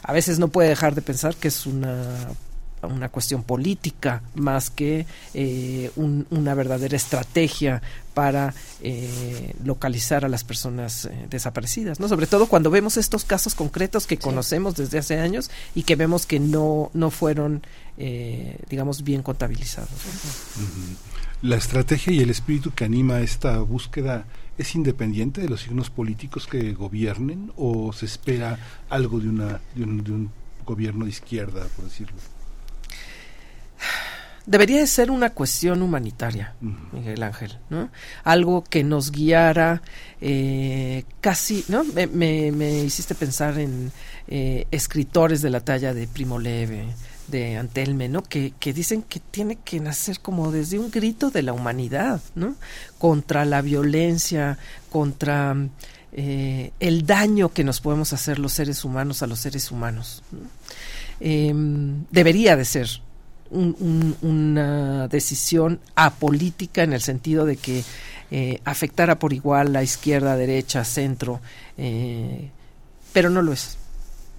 a 0.03 0.13
veces 0.13 0.39
no 0.39 0.47
puede 0.47 0.69
dejar 0.69 0.95
de 0.95 1.01
pensar 1.01 1.35
que 1.35 1.49
es 1.49 1.65
una 1.65 2.29
una 2.87 3.09
cuestión 3.09 3.43
política 3.43 4.21
más 4.35 4.69
que 4.69 5.05
eh, 5.33 5.91
una 5.95 6.53
verdadera 6.53 6.95
estrategia 6.95 7.81
para 8.13 8.53
eh, 8.81 9.53
localizar 9.63 10.23
a 10.23 10.29
las 10.29 10.43
personas 10.43 11.05
eh, 11.05 11.27
desaparecidas, 11.29 11.99
¿no? 11.99 12.07
Sobre 12.07 12.27
todo 12.27 12.47
cuando 12.47 12.69
vemos 12.69 12.97
estos 12.97 13.23
casos 13.25 13.55
concretos 13.55 14.05
que 14.05 14.17
conocemos 14.17 14.75
desde 14.75 14.99
hace 14.99 15.19
años 15.19 15.49
y 15.73 15.83
que 15.83 15.95
vemos 15.95 16.25
que 16.25 16.39
no, 16.39 16.91
no 16.93 17.09
fueron, 17.09 17.63
digamos, 18.69 19.03
bien 19.03 19.21
contabilizados. 19.21 19.89
La 21.41 21.57
estrategia 21.57 22.13
y 22.13 22.19
el 22.19 22.29
espíritu 22.29 22.71
que 22.71 22.85
anima 22.85 23.21
esta 23.21 23.59
búsqueda 23.59 24.25
es 24.57 24.75
independiente 24.75 25.41
de 25.41 25.49
los 25.49 25.61
signos 25.61 25.89
políticos 25.89 26.47
que 26.47 26.73
gobiernen 26.73 27.51
o 27.55 27.91
se 27.93 28.05
espera 28.05 28.59
algo 28.89 29.19
de, 29.19 29.29
una, 29.29 29.61
de 29.75 29.83
un 29.83 30.31
gobierno 30.65 31.05
de 31.05 31.11
izquierda, 31.11 31.67
por 31.75 31.85
decirlo? 31.85 32.17
Debería 34.45 34.79
de 34.79 34.87
ser 34.87 35.09
una 35.09 35.29
cuestión 35.29 35.81
humanitaria, 35.81 36.53
Miguel 36.91 37.23
Ángel, 37.23 37.57
¿no? 37.69 37.89
Algo 38.23 38.63
que 38.63 38.83
nos 38.83 39.11
guiara 39.11 39.81
eh, 40.19 41.05
casi, 41.21 41.63
¿no? 41.69 41.83
Me, 41.83 42.83
hiciste 42.83 43.15
pensar 43.15 43.57
en 43.57 43.91
eh, 44.27 44.67
escritores 44.71 45.41
de 45.41 45.49
la 45.49 45.61
talla 45.61 45.93
de 45.93 46.07
Primo 46.07 46.39
Leve, 46.39 46.87
de 47.27 47.55
Antelme, 47.57 48.09
¿no? 48.09 48.21
Que, 48.21 48.53
que, 48.59 48.73
dicen 48.73 49.01
que 49.01 49.21
tiene 49.21 49.59
que 49.63 49.79
nacer 49.79 50.19
como 50.19 50.51
desde 50.51 50.77
un 50.77 50.91
grito 50.91 51.29
de 51.29 51.41
la 51.41 51.53
humanidad, 51.53 52.21
¿no? 52.35 52.55
Contra 52.97 53.45
la 53.45 53.61
violencia, 53.61 54.57
contra 54.89 55.55
eh, 56.15 56.71
el 56.79 57.07
daño 57.07 57.53
que 57.53 57.63
nos 57.63 57.81
podemos 57.81 58.13
hacer 58.13 58.37
los 58.37 58.53
seres 58.53 58.85
humanos 58.85 59.23
a 59.23 59.27
los 59.27 59.39
seres 59.39 59.71
humanos. 59.71 60.21
Em, 61.19 62.05
debería 62.11 62.55
de 62.55 62.65
ser 62.65 62.87
una 64.21 65.07
decisión 65.07 65.79
apolítica 65.95 66.83
en 66.83 66.93
el 66.93 67.01
sentido 67.01 67.45
de 67.45 67.57
que 67.57 67.83
eh, 68.31 68.59
afectara 68.65 69.19
por 69.19 69.33
igual 69.33 69.75
a 69.75 69.83
izquierda, 69.83 70.35
derecha, 70.35 70.83
centro, 70.83 71.39
eh, 71.77 72.49
pero 73.13 73.29
no 73.29 73.41
lo 73.41 73.53
es. 73.53 73.77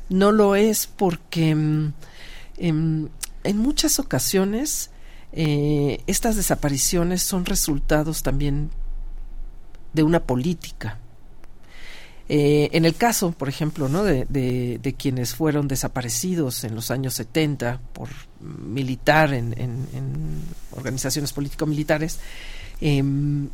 No 0.08 0.32
lo 0.32 0.56
es 0.56 0.86
porque 0.86 1.50
em, 1.50 1.92
em, 2.58 3.08
en 3.44 3.58
muchas 3.58 3.98
ocasiones 3.98 4.90
estas 5.36 6.36
desapariciones 6.36 7.20
son 7.20 7.44
resultados 7.44 8.22
también 8.22 8.70
de 9.92 10.04
una 10.04 10.20
política 10.20 11.00
eh, 12.28 12.70
en 12.72 12.84
el 12.84 12.94
caso, 12.94 13.32
por 13.32 13.48
ejemplo, 13.48 13.88
de, 13.88 14.94
quienes 14.98 15.34
fueron 15.34 15.68
desaparecidos 15.68 16.64
en 16.64 16.74
los 16.74 16.90
años 16.90 17.14
70 17.14 17.80
por 17.92 18.08
militar 18.40 19.34
en, 19.34 19.54
organizaciones 20.72 21.32
político-militares, 21.32 22.18
em, 22.80 23.48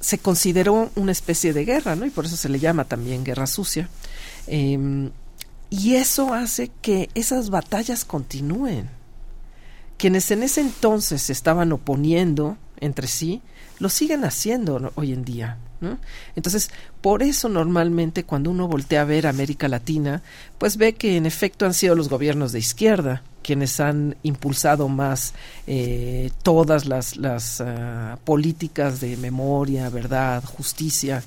se 0.00 0.18
consideró 0.18 0.90
una 0.96 1.12
especie 1.12 1.52
de 1.52 1.64
guerra, 1.64 1.96
y 2.06 2.10
por 2.10 2.26
eso 2.26 2.36
se 2.36 2.48
le 2.48 2.58
llama 2.58 2.84
también 2.84 3.24
guerra 3.24 3.46
sucia. 3.46 3.88
Em, 4.46 5.10
y 5.70 5.94
eso 5.94 6.34
hace 6.34 6.70
que 6.82 7.08
esas 7.14 7.50
batallas 7.50 8.04
continúen. 8.04 8.88
Quienes 9.96 10.30
en 10.30 10.42
ese 10.42 10.62
entonces 10.62 11.22
se 11.22 11.32
estaban 11.32 11.72
oponiendo 11.72 12.56
entre 12.80 13.06
sí, 13.06 13.42
lo 13.78 13.88
siguen 13.88 14.24
haciendo 14.24 14.92
hoy 14.94 15.12
en 15.12 15.24
día. 15.24 15.58
Entonces, 16.36 16.70
por 17.00 17.22
eso 17.22 17.48
normalmente 17.48 18.24
cuando 18.24 18.50
uno 18.50 18.68
voltea 18.68 19.02
a 19.02 19.06
ver 19.06 19.26
América 19.26 19.68
Latina, 19.68 20.22
pues 20.58 20.76
ve 20.76 20.94
que 20.94 21.16
en 21.16 21.26
efecto 21.26 21.66
han 21.66 21.74
sido 21.74 21.94
los 21.94 22.08
gobiernos 22.08 22.52
de 22.52 22.58
izquierda 22.58 23.22
quienes 23.42 23.80
han 23.80 24.16
impulsado 24.22 24.88
más 24.88 25.34
eh, 25.66 26.30
todas 26.42 26.86
las, 26.86 27.16
las 27.16 27.60
ah, 27.60 28.18
políticas 28.24 29.00
de 29.00 29.16
memoria, 29.16 29.88
verdad, 29.88 30.42
justicia, 30.44 31.22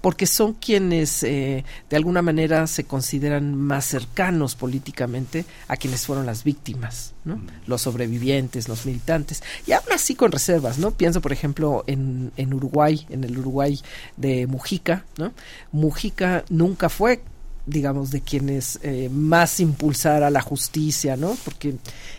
porque 0.00 0.26
son 0.26 0.54
quienes 0.54 1.22
eh, 1.22 1.64
de 1.88 1.96
alguna 1.96 2.22
manera 2.22 2.66
se 2.66 2.84
consideran 2.84 3.54
más 3.54 3.84
cercanos 3.84 4.54
políticamente 4.54 5.44
a 5.68 5.76
quienes 5.76 6.06
fueron 6.06 6.26
las 6.26 6.44
víctimas, 6.44 7.14
mm. 7.24 7.66
los 7.66 7.82
sobrevivientes, 7.82 8.68
los 8.68 8.86
militantes, 8.86 9.42
y 9.66 9.72
aún 9.72 9.92
así 9.94 10.14
con 10.14 10.32
reservas, 10.32 10.78
¿no? 10.78 10.92
Pienso, 10.92 11.20
por 11.20 11.32
ejemplo, 11.32 11.84
en, 11.86 12.32
en 12.36 12.54
Uruguay, 12.54 13.06
en 13.10 13.24
el 13.24 13.38
Uruguay 13.38 13.80
de 14.16 14.46
Mujica, 14.46 15.04
¿no? 15.16 15.32
Mujica 15.72 16.44
nunca 16.48 16.88
fue 16.88 17.22
digamos, 17.66 18.10
de 18.10 18.20
quienes 18.20 18.78
eh, 18.82 19.08
más 19.10 19.60
impulsara 19.60 20.30
la 20.30 20.40
justicia, 20.40 21.16
¿no? 21.16 21.36
Porque 21.44 21.76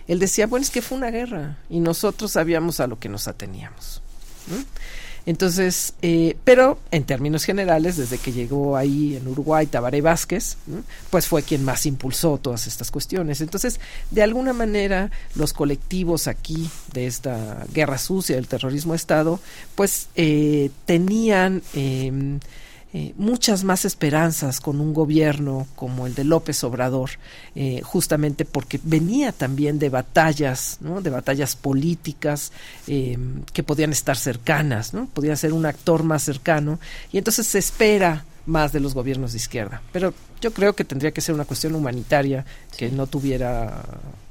él 0.07 0.20
decía, 0.20 0.48
bueno, 0.48 0.64
es 0.64 0.70
que 0.70 0.82
fue 0.82 0.98
una 0.98 1.11
guerra 1.11 1.57
y 1.70 1.80
nosotros 1.80 2.32
sabíamos 2.32 2.80
a 2.80 2.88
lo 2.88 2.99
que 2.99 3.10
nos 3.10 3.28
ateníamos. 3.28 4.02
Entonces, 5.26 5.94
eh, 6.02 6.36
pero 6.44 6.80
en 6.91 7.06
términos 7.06 7.45
generales, 7.45 7.95
desde 7.95 8.18
que 8.18 8.34
llegó 8.34 8.76
ahí 8.76 9.15
en 9.15 9.26
Uruguay 9.28 9.65
Tabaré 9.68 10.02
Vázquez, 10.02 10.57
pues 11.10 11.28
fue 11.28 11.44
quien 11.44 11.64
más 11.64 11.86
impulsó 11.86 12.38
todas 12.38 12.68
estas 12.68 12.91
cuestiones. 12.91 13.40
Entonces, 13.40 13.80
de 14.11 14.22
alguna 14.22 14.52
manera, 14.52 15.11
los 15.36 15.53
colectivos 15.53 16.28
aquí 16.28 16.70
de 16.91 17.07
esta 17.07 17.65
guerra 17.74 17.98
sucia 17.98 18.36
del 18.36 18.48
terrorismo 18.48 18.95
Estado, 18.95 19.40
pues 19.76 20.10
eh, 20.15 20.72
tenían 20.86 21.61
em, 21.74 22.40
eh, 22.95 23.14
muchas 23.18 23.64
más 23.64 23.86
esperanzas 23.86 24.60
con 24.60 24.80
un 24.80 24.94
gobierno 24.94 25.65
como 25.76 26.06
el 26.06 26.14
de 26.14 26.24
López 26.24 26.64
Obrador, 26.64 27.10
eh, 27.56 27.82
justamente 27.82 28.45
porque 28.45 28.80
venía 28.84 29.32
también 29.32 29.80
de 29.80 29.90
batallas, 29.90 30.78
¿no? 30.80 31.02
de 31.02 31.10
batallas 31.10 31.56
políticas 31.56 32.52
eh, 32.86 33.18
que 33.52 33.64
podían 33.64 33.91
estar 33.91 34.15
cercanas, 34.15 34.94
¿no? 34.94 35.07
podía 35.07 35.36
ser 35.36 35.53
un 35.53 35.65
actor 35.65 36.03
más 36.03 36.22
cercano, 36.22 36.80
y 37.11 37.18
entonces 37.18 37.48
se 37.48 37.57
espera 37.57 38.26
más 38.45 38.74
de 38.74 38.80
los 38.80 38.94
gobiernos 38.94 39.32
de 39.32 39.38
izquierda. 39.38 39.82
Pero 39.91 40.14
yo 40.40 40.53
creo 40.53 40.74
que 40.74 40.84
tendría 40.84 41.11
que 41.11 41.22
ser 41.22 41.34
una 41.34 41.45
cuestión 41.45 41.74
humanitaria 41.74 42.45
que 42.78 42.91
no 42.91 43.07
tuviera 43.07 43.84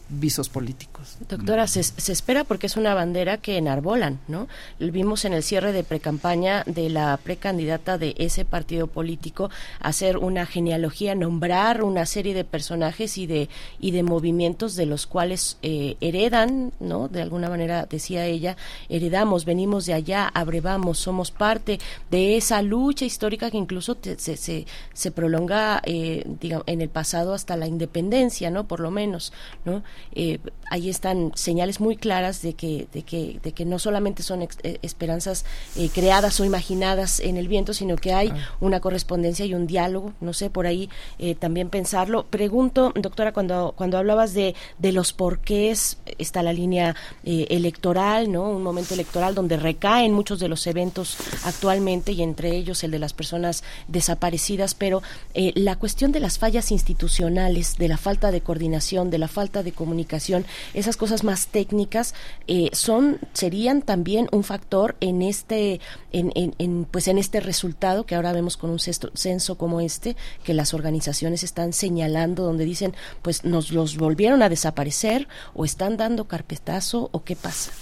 visos 0.08 0.48
políticos. 0.48 0.91
Doctora, 1.28 1.66
se, 1.66 1.80
espera 1.80 2.44
porque 2.44 2.66
es 2.66 2.76
una 2.76 2.94
bandera 2.94 3.38
que 3.38 3.56
enarbolan, 3.56 4.20
¿no? 4.28 4.48
Vimos 4.78 5.24
en 5.24 5.32
el 5.32 5.42
cierre 5.42 5.72
de 5.72 5.84
precampaña 5.84 6.62
de 6.66 6.88
la 6.88 7.16
precandidata 7.16 7.98
de 7.98 8.14
ese 8.18 8.44
partido 8.44 8.86
político 8.86 9.50
hacer 9.80 10.18
una 10.18 10.46
genealogía, 10.46 11.14
nombrar 11.14 11.82
una 11.82 12.06
serie 12.06 12.34
de 12.34 12.44
personajes 12.44 13.18
y 13.18 13.26
de 13.26 13.48
y 13.80 13.90
de 13.90 14.02
movimientos 14.02 14.76
de 14.76 14.86
los 14.86 15.06
cuales 15.06 15.58
eh, 15.62 15.96
heredan, 16.00 16.72
¿no? 16.80 17.08
De 17.08 17.22
alguna 17.22 17.48
manera 17.48 17.86
decía 17.86 18.26
ella, 18.26 18.56
heredamos, 18.88 19.44
venimos 19.44 19.86
de 19.86 19.94
allá, 19.94 20.30
abrevamos, 20.32 20.98
somos 20.98 21.30
parte 21.30 21.80
de 22.10 22.36
esa 22.36 22.62
lucha 22.62 23.04
histórica 23.04 23.50
que 23.50 23.56
incluso 23.56 23.96
se, 24.00 24.36
se, 24.36 24.66
se 24.92 25.10
prolonga, 25.10 25.82
eh, 25.84 26.24
digamos, 26.40 26.66
en 26.66 26.80
el 26.80 26.88
pasado 26.88 27.34
hasta 27.34 27.56
la 27.56 27.66
independencia, 27.66 28.50
¿no? 28.50 28.64
Por 28.64 28.80
lo 28.80 28.90
menos, 28.90 29.32
¿no? 29.64 29.82
eh, 30.14 30.38
ahí 30.70 30.88
están 30.92 31.32
señales 31.34 31.80
muy 31.80 31.96
claras 31.96 32.42
de 32.42 32.54
que, 32.54 32.86
de 32.92 33.02
que, 33.02 33.40
de 33.42 33.52
que 33.52 33.64
no 33.64 33.78
solamente 33.78 34.22
son 34.22 34.42
eh, 34.42 34.48
esperanzas 34.82 35.44
eh, 35.76 35.88
creadas 35.92 36.38
o 36.40 36.44
imaginadas 36.44 37.20
en 37.20 37.36
el 37.36 37.48
viento, 37.48 37.74
sino 37.74 37.96
que 37.96 38.12
hay 38.12 38.32
una 38.60 38.80
correspondencia 38.80 39.44
y 39.46 39.54
un 39.54 39.66
diálogo, 39.66 40.12
no 40.20 40.32
sé, 40.32 40.50
por 40.50 40.66
ahí 40.66 40.88
eh, 41.18 41.34
también 41.34 41.70
pensarlo. 41.70 42.24
Pregunto, 42.26 42.92
doctora, 42.94 43.32
cuando, 43.32 43.74
cuando 43.76 43.98
hablabas 43.98 44.34
de, 44.34 44.54
de 44.78 44.92
los 44.92 45.12
porqués, 45.12 45.98
está 46.18 46.42
la 46.42 46.52
línea 46.52 46.94
electoral, 47.24 48.30
¿no? 48.30 48.50
Un 48.50 48.62
momento 48.62 48.94
electoral 48.94 49.34
donde 49.34 49.56
recaen 49.56 50.12
muchos 50.12 50.40
de 50.40 50.48
los 50.48 50.66
eventos 50.66 51.16
actualmente 51.44 52.12
y 52.12 52.22
entre 52.22 52.54
ellos 52.56 52.84
el 52.84 52.90
de 52.90 52.98
las 52.98 53.12
personas 53.12 53.64
desaparecidas, 53.88 54.74
pero 54.74 55.02
la 55.34 55.76
cuestión 55.76 56.12
de 56.12 56.20
las 56.20 56.38
fallas 56.38 56.70
institucionales, 56.70 57.76
de 57.76 57.88
la 57.88 57.96
falta 57.96 58.30
de 58.30 58.40
coordinación, 58.40 59.10
de 59.10 59.18
la 59.18 59.28
falta 59.28 59.62
de 59.62 59.72
comunicación, 59.72 59.92
comunicación, 59.92 60.44
esas 60.82 60.96
cosas 60.96 61.24
más 61.24 61.46
técnicas 61.46 62.14
eh, 62.46 62.70
son 62.72 63.18
serían 63.32 63.82
también 63.82 64.28
un 64.32 64.44
factor 64.44 64.96
en 65.00 65.22
este 65.22 65.80
en, 66.12 66.32
en, 66.34 66.84
pues 66.84 67.08
en 67.08 67.18
este 67.18 67.40
resultado 67.40 68.04
que 68.04 68.14
ahora 68.14 68.32
vemos 68.32 68.56
con 68.56 68.70
un 68.70 68.78
censo 68.78 69.56
como 69.56 69.80
este 69.80 70.16
que 70.44 70.54
las 70.54 70.74
organizaciones 70.74 71.42
están 71.42 71.72
señalando 71.72 72.42
donde 72.44 72.64
dicen 72.64 72.94
pues 73.22 73.44
nos 73.44 73.72
los 73.72 73.96
volvieron 73.96 74.42
a 74.42 74.48
desaparecer 74.48 75.28
o 75.54 75.64
están 75.64 75.96
dando 75.96 76.26
carpetazo 76.26 77.08
o 77.12 77.24
qué 77.24 77.36
pasa. 77.36 77.72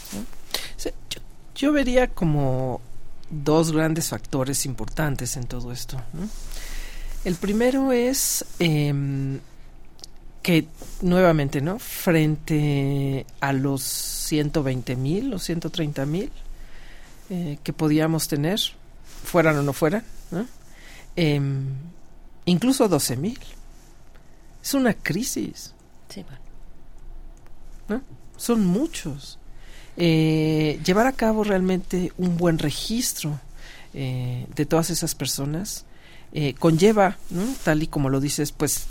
yo, 1.55 1.72
vería 1.72 2.09
como 2.09 2.81
dos 3.31 3.72
grandes 3.72 4.09
factores 4.09 4.66
importantes 4.66 5.36
en 5.36 5.44
todo 5.44 5.72
esto. 5.72 6.01
El 7.24 7.35
primero 7.36 7.93
es 7.93 8.44
eh, 8.59 8.93
que 10.43 10.67
nuevamente, 11.03 11.61
¿no? 11.61 11.79
Frente 11.79 13.27
a 13.41 13.53
los 13.53 13.83
120 13.83 14.97
mil 14.97 15.35
o 15.35 15.39
130 15.39 16.07
mil 16.07 16.31
eh, 17.31 17.59
que 17.62 17.73
podíamos 17.73 18.29
tener, 18.29 18.61
fueran 19.25 19.57
o 19.59 19.62
no 19.62 19.73
fueran, 19.73 20.05
¿no? 20.31 20.47
Em, 21.17 21.67
incluso 22.47 22.89
12 22.89 23.17
mil. 23.17 23.39
Es 24.62 24.75
una 24.75 24.95
crisis. 24.95 25.75
¿no? 27.89 28.03
Son 28.37 28.65
muchos. 28.65 29.39
Eh, 29.97 30.81
llevar 30.85 31.07
a 31.07 31.12
cabo 31.12 31.45
realmente 31.45 32.12
un 32.17 32.37
buen 32.37 32.59
registro 32.59 33.39
eh, 33.93 34.47
de 34.55 34.67
todas 34.67 34.91
esas 34.91 35.15
personas 35.15 35.85
eh, 36.33 36.55
conlleva, 36.55 37.19
tal 37.65 37.83
y 37.83 37.89
como 37.89 38.09
lo 38.09 38.21
dices, 38.21 38.53
pues 38.53 38.87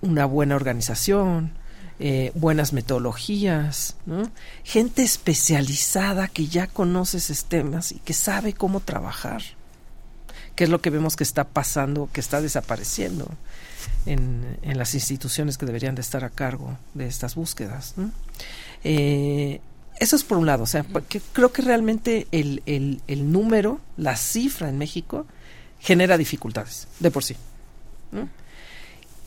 una 0.00 0.24
buena 0.24 0.56
organización, 0.56 1.52
buenas 2.34 2.72
metodologías, 2.72 3.96
gente 4.62 5.02
especializada 5.02 6.28
que 6.28 6.46
ya 6.46 6.68
conoce 6.68 7.18
sistemas 7.18 7.90
y 7.92 7.96
que 7.96 8.14
sabe 8.14 8.52
cómo 8.52 8.80
trabajar, 8.80 9.42
que 10.54 10.64
es 10.64 10.70
lo 10.70 10.80
que 10.80 10.90
vemos 10.90 11.16
que 11.16 11.24
está 11.24 11.44
pasando, 11.44 12.08
que 12.12 12.20
está 12.20 12.40
desapareciendo 12.40 13.28
en, 14.06 14.58
en 14.62 14.78
las 14.78 14.94
instituciones 14.94 15.58
que 15.58 15.66
deberían 15.66 15.94
de 15.94 16.00
estar 16.00 16.24
a 16.24 16.30
cargo 16.30 16.76
de 16.94 17.06
estas 17.06 17.34
búsquedas. 17.34 17.94
Eh, 18.84 19.60
eso 19.98 20.16
es 20.16 20.24
por 20.24 20.38
un 20.38 20.46
lado, 20.46 20.62
o 20.62 20.66
sea, 20.66 20.84
porque 20.84 21.20
creo 21.32 21.52
que 21.52 21.62
realmente 21.62 22.26
el, 22.30 22.62
el, 22.66 23.00
el, 23.08 23.32
número, 23.32 23.80
la 23.96 24.16
cifra 24.16 24.68
en 24.68 24.78
México, 24.78 25.26
genera 25.80 26.16
dificultades 26.16 26.88
de 27.00 27.10
por 27.10 27.24
sí. 27.24 27.36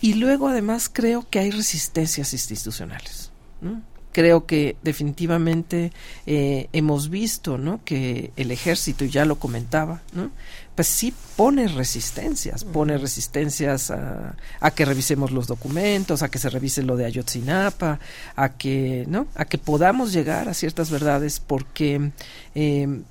Y 0.01 0.15
luego 0.15 0.47
además 0.47 0.89
creo 0.91 1.27
que 1.29 1.39
hay 1.39 1.51
resistencias 1.51 2.33
institucionales. 2.33 3.31
¿no? 3.61 3.81
creo 4.11 4.45
que 4.45 4.75
definitivamente 4.83 5.91
eh, 6.25 6.67
hemos 6.73 7.09
visto 7.09 7.57
¿no? 7.57 7.83
que 7.83 8.31
el 8.35 8.51
ejército, 8.51 9.05
y 9.05 9.09
ya 9.09 9.25
lo 9.25 9.37
comentaba, 9.39 10.01
¿no? 10.13 10.31
pues 10.75 10.87
sí 10.87 11.13
pone 11.35 11.67
resistencias, 11.67 12.63
pone 12.63 12.97
resistencias 12.97 13.91
a, 13.91 14.35
a, 14.59 14.71
que 14.71 14.85
revisemos 14.85 15.31
los 15.31 15.47
documentos, 15.47 16.23
a 16.23 16.29
que 16.29 16.39
se 16.39 16.49
revise 16.49 16.83
lo 16.83 16.97
de 16.97 17.05
Ayotzinapa, 17.05 17.99
a 18.35 18.49
que, 18.49 19.05
¿no? 19.07 19.27
a 19.35 19.45
que 19.45 19.57
podamos 19.57 20.11
llegar 20.11 20.49
a 20.49 20.53
ciertas 20.53 20.89
verdades, 20.89 21.39
porque 21.39 22.11
eh, 22.55 23.01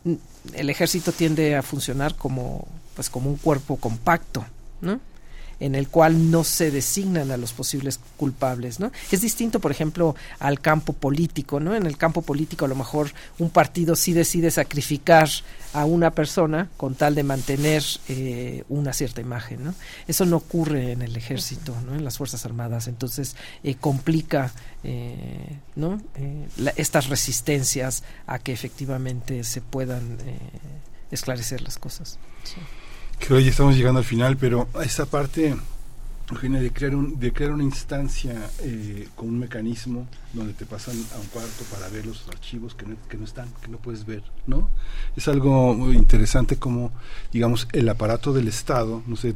el 0.54 0.70
ejército 0.70 1.12
tiende 1.12 1.56
a 1.56 1.62
funcionar 1.62 2.14
como, 2.14 2.66
pues 2.94 3.08
como 3.08 3.30
un 3.30 3.36
cuerpo 3.36 3.76
compacto, 3.76 4.44
¿no? 4.80 5.00
En 5.60 5.74
el 5.74 5.88
cual 5.88 6.30
no 6.30 6.42
se 6.42 6.70
designan 6.70 7.30
a 7.30 7.36
los 7.36 7.52
posibles 7.52 8.00
culpables, 8.16 8.80
¿no? 8.80 8.90
Es 9.12 9.20
distinto, 9.20 9.60
por 9.60 9.70
ejemplo, 9.70 10.16
al 10.38 10.60
campo 10.60 10.94
político, 10.94 11.60
¿no? 11.60 11.74
En 11.74 11.86
el 11.86 11.98
campo 11.98 12.22
político 12.22 12.64
a 12.64 12.68
lo 12.68 12.74
mejor 12.74 13.12
un 13.38 13.50
partido 13.50 13.94
sí 13.94 14.12
decide 14.12 14.50
sacrificar 14.50 15.28
a 15.72 15.84
una 15.84 16.10
persona 16.10 16.68
con 16.76 16.94
tal 16.94 17.14
de 17.14 17.22
mantener 17.22 17.84
eh, 18.08 18.64
una 18.68 18.92
cierta 18.92 19.20
imagen, 19.20 19.62
¿no? 19.62 19.74
Eso 20.08 20.24
no 20.24 20.38
ocurre 20.38 20.92
en 20.92 21.02
el 21.02 21.16
ejército, 21.16 21.76
¿no? 21.86 21.94
En 21.94 22.04
las 22.04 22.16
fuerzas 22.16 22.44
armadas, 22.46 22.88
entonces 22.88 23.36
eh, 23.62 23.76
complica, 23.76 24.52
eh, 24.82 25.58
¿no? 25.76 26.00
estas 26.76 27.08
resistencias 27.08 28.02
a 28.26 28.38
que 28.38 28.52
efectivamente 28.52 29.44
se 29.44 29.60
puedan 29.60 30.16
esclarecer 31.10 31.60
las 31.60 31.78
cosas. 31.78 32.18
Sí. 32.44 32.60
Creo 33.20 33.38
que 33.38 33.44
ya 33.44 33.50
estamos 33.50 33.76
llegando 33.76 33.98
al 33.98 34.04
final, 34.04 34.36
pero 34.36 34.68
esa 34.82 35.06
parte, 35.06 35.54
Eugenia, 36.30 36.60
de 36.60 36.72
crear, 36.72 36.96
un, 36.96 37.20
de 37.20 37.32
crear 37.32 37.52
una 37.52 37.62
instancia 37.62 38.50
eh, 38.60 39.08
con 39.14 39.28
un 39.28 39.38
mecanismo 39.38 40.08
donde 40.32 40.54
te 40.54 40.66
pasan 40.66 40.96
a 41.14 41.18
un 41.18 41.26
cuarto 41.26 41.64
para 41.70 41.88
ver 41.88 42.06
los 42.06 42.26
archivos 42.28 42.74
que 42.74 42.86
no, 42.86 42.96
que 43.08 43.16
no 43.16 43.24
están, 43.24 43.48
que 43.62 43.68
no 43.68 43.78
puedes 43.78 44.04
ver, 44.04 44.22
¿no? 44.46 44.68
Es 45.14 45.28
algo 45.28 45.92
interesante 45.92 46.56
como, 46.56 46.92
digamos, 47.32 47.68
el 47.72 47.88
aparato 47.88 48.32
del 48.32 48.48
Estado, 48.48 49.02
no 49.06 49.16
sé, 49.16 49.34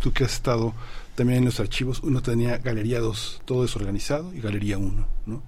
tú 0.00 0.12
que 0.12 0.24
has 0.24 0.34
estado 0.34 0.74
también 1.14 1.40
en 1.40 1.44
los 1.46 1.58
archivos, 1.58 2.00
uno 2.02 2.22
tenía 2.22 2.58
Galería 2.58 3.00
2, 3.00 3.42
todo 3.44 3.62
desorganizado, 3.62 4.32
y 4.34 4.40
Galería 4.40 4.78
1, 4.78 5.06
¿no? 5.26 5.42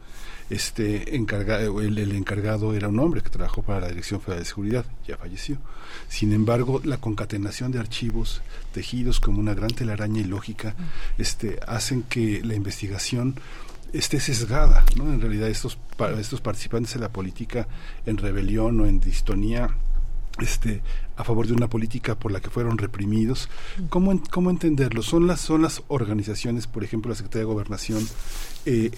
Este 0.51 1.17
encargado, 1.17 1.81
el, 1.81 1.99
encargado 2.13 2.75
era 2.75 2.89
un 2.89 2.99
hombre 2.99 3.23
que 3.23 3.31
trabajó 3.31 3.63
para 3.63 3.81
la 3.81 3.89
Dirección 3.89 4.21
Federal 4.21 4.43
de 4.43 4.49
Seguridad, 4.49 4.85
ya 5.07 5.17
falleció. 5.17 5.59
Sin 6.09 6.33
embargo, 6.33 6.81
la 6.85 6.99
concatenación 6.99 7.73
de 7.73 7.79
archivos 7.79 8.43
tejidos 8.73 9.21
como 9.21 9.41
una 9.41 9.55
gran 9.55 9.71
telaraña 9.71 10.21
y 10.21 10.25
lógica 10.25 10.75
este, 11.19 11.59
hacen 11.67 12.03
que 12.03 12.43
la 12.45 12.55
investigación 12.55 13.37
esté 13.93 14.21
sesgada. 14.21 14.85
¿no? 14.97 15.13
En 15.13 15.21
realidad, 15.21 15.49
estos, 15.49 15.79
estos 16.19 16.41
participantes 16.41 16.95
de 16.95 17.01
la 17.01 17.09
política 17.09 17.67
en 18.05 18.19
rebelión 18.19 18.81
o 18.81 18.87
en 18.87 19.01
distonía 19.01 19.71
este 20.41 20.83
a 21.17 21.23
favor 21.23 21.47
de 21.47 21.53
una 21.53 21.69
política 21.69 22.19
por 22.19 22.33
la 22.33 22.41
que 22.41 22.51
fueron 22.51 22.77
reprimidos. 22.77 23.49
¿Cómo, 23.89 24.21
cómo 24.31 24.51
entenderlo? 24.51 25.03
Son 25.03 25.27
las, 25.27 25.41
son 25.41 25.63
las 25.63 25.83
organizaciones, 25.89 26.67
por 26.67 26.83
ejemplo, 26.83 27.11
la 27.11 27.15
Secretaría 27.15 27.47
de 27.47 27.53
Gobernación, 27.53 28.07
eh, 28.67 28.91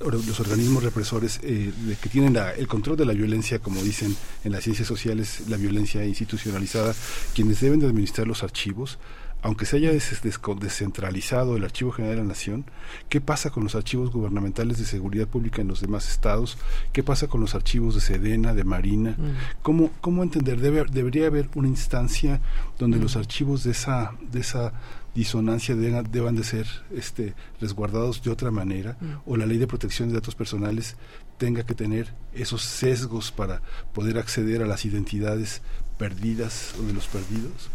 los 0.00 0.40
organismos 0.40 0.82
represores 0.82 1.38
eh, 1.42 1.72
que 2.00 2.08
tienen 2.08 2.36
el 2.36 2.66
control 2.66 2.96
de 2.96 3.04
la 3.04 3.12
violencia, 3.12 3.60
como 3.60 3.82
dicen 3.82 4.16
en 4.42 4.52
las 4.52 4.64
ciencias 4.64 4.88
sociales, 4.88 5.44
la 5.48 5.56
violencia 5.56 6.04
institucionalizada, 6.04 6.94
quienes 7.34 7.60
deben 7.60 7.80
de 7.80 7.86
administrar 7.86 8.26
los 8.26 8.42
archivos 8.42 8.98
aunque 9.42 9.66
se 9.66 9.76
haya 9.76 9.92
descentralizado 9.92 11.56
el 11.56 11.64
Archivo 11.64 11.92
General 11.92 12.16
de 12.16 12.22
la 12.22 12.28
Nación, 12.28 12.64
¿qué 13.08 13.20
pasa 13.20 13.50
con 13.50 13.64
los 13.64 13.74
archivos 13.74 14.10
gubernamentales 14.10 14.78
de 14.78 14.84
seguridad 14.84 15.26
pública 15.26 15.62
en 15.62 15.68
los 15.68 15.80
demás 15.80 16.08
estados? 16.08 16.58
¿Qué 16.92 17.02
pasa 17.02 17.28
con 17.28 17.40
los 17.40 17.54
archivos 17.54 17.94
de 17.94 18.00
Sedena, 18.00 18.54
de 18.54 18.64
Marina? 18.64 19.16
Mm. 19.16 19.62
¿Cómo, 19.62 19.90
¿Cómo 20.00 20.22
entender? 20.22 20.60
Debe, 20.60 20.84
debería 20.90 21.26
haber 21.26 21.48
una 21.54 21.68
instancia 21.68 22.40
donde 22.78 22.98
mm. 22.98 23.02
los 23.02 23.16
archivos 23.16 23.64
de 23.64 23.70
esa, 23.70 24.12
de 24.30 24.40
esa 24.40 24.72
disonancia 25.14 25.74
deban, 25.74 26.36
de 26.36 26.44
ser 26.44 26.66
este, 26.94 27.34
resguardados 27.60 28.22
de 28.22 28.30
otra 28.30 28.50
manera 28.50 28.96
mm. 29.00 29.30
o 29.30 29.36
la 29.36 29.46
ley 29.46 29.58
de 29.58 29.66
protección 29.66 30.08
de 30.08 30.14
datos 30.14 30.34
personales 30.34 30.96
tenga 31.38 31.64
que 31.64 31.74
tener 31.74 32.12
esos 32.34 32.62
sesgos 32.62 33.32
para 33.32 33.62
poder 33.94 34.18
acceder 34.18 34.62
a 34.62 34.66
las 34.66 34.84
identidades 34.84 35.62
perdidas 35.98 36.74
o 36.78 36.82
de 36.86 36.92
los 36.92 37.06
perdidos? 37.06 37.70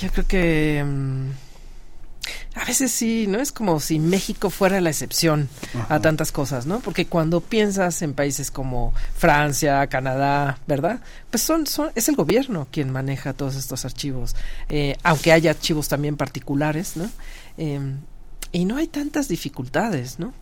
Yo 0.00 0.10
creo 0.10 0.26
que 0.26 0.84
mm, 0.84 1.30
a 2.54 2.64
veces 2.64 2.90
sí, 2.90 3.26
¿no? 3.28 3.38
Es 3.38 3.52
como 3.52 3.78
si 3.78 3.98
México 3.98 4.50
fuera 4.50 4.80
la 4.80 4.90
excepción 4.90 5.48
a 5.88 6.00
tantas 6.00 6.32
cosas, 6.32 6.66
¿no? 6.66 6.80
Porque 6.80 7.06
cuando 7.06 7.40
piensas 7.40 8.02
en 8.02 8.12
países 8.12 8.50
como 8.50 8.92
Francia, 9.16 9.86
Canadá, 9.86 10.58
¿verdad? 10.66 11.00
Pues 11.30 11.42
son, 11.42 11.66
son 11.66 11.90
es 11.94 12.08
el 12.08 12.16
gobierno 12.16 12.66
quien 12.70 12.90
maneja 12.90 13.34
todos 13.34 13.54
estos 13.54 13.84
archivos, 13.84 14.34
eh, 14.68 14.96
aunque 15.04 15.32
haya 15.32 15.52
archivos 15.52 15.88
también 15.88 16.16
particulares, 16.16 16.96
¿no? 16.96 17.08
Em, 17.56 17.98
y 18.52 18.64
no 18.64 18.78
hay 18.78 18.88
tantas 18.88 19.28
dificultades, 19.28 20.18
¿no? 20.18 20.32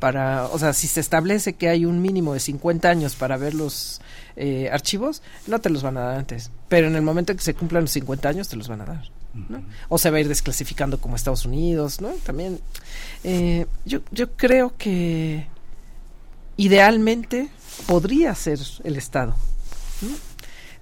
Para, 0.00 0.46
o 0.46 0.58
sea, 0.58 0.72
si 0.72 0.88
se 0.88 1.00
establece 1.00 1.52
que 1.52 1.68
hay 1.68 1.84
un 1.84 2.02
mínimo 2.02 2.34
de 2.34 2.40
50 2.40 2.88
años 2.88 3.14
para 3.14 3.36
ver 3.36 3.54
los 3.54 4.00
eh, 4.36 4.68
archivos, 4.72 5.22
no 5.46 5.60
te 5.60 5.70
los 5.70 5.82
van 5.82 5.96
a 5.96 6.00
dar 6.00 6.18
antes. 6.18 6.50
Pero 6.68 6.86
en 6.86 6.96
el 6.96 7.02
momento 7.02 7.32
en 7.32 7.38
que 7.38 7.44
se 7.44 7.54
cumplan 7.54 7.84
los 7.84 7.92
50 7.92 8.28
años, 8.28 8.48
te 8.48 8.56
los 8.56 8.68
van 8.68 8.80
a 8.82 8.86
dar. 8.86 9.10
O 9.88 9.96
se 9.96 10.10
va 10.10 10.18
a 10.18 10.20
ir 10.20 10.28
desclasificando 10.28 11.00
como 11.00 11.16
Estados 11.16 11.46
Unidos, 11.46 12.02
¿no? 12.02 12.10
También, 12.24 12.60
eh, 13.24 13.66
yo, 13.86 14.00
yo 14.10 14.30
creo 14.32 14.74
que 14.76 15.46
idealmente 16.56 17.48
podría 17.86 18.34
ser 18.34 18.58
el 18.84 18.96
Estado. 18.96 19.34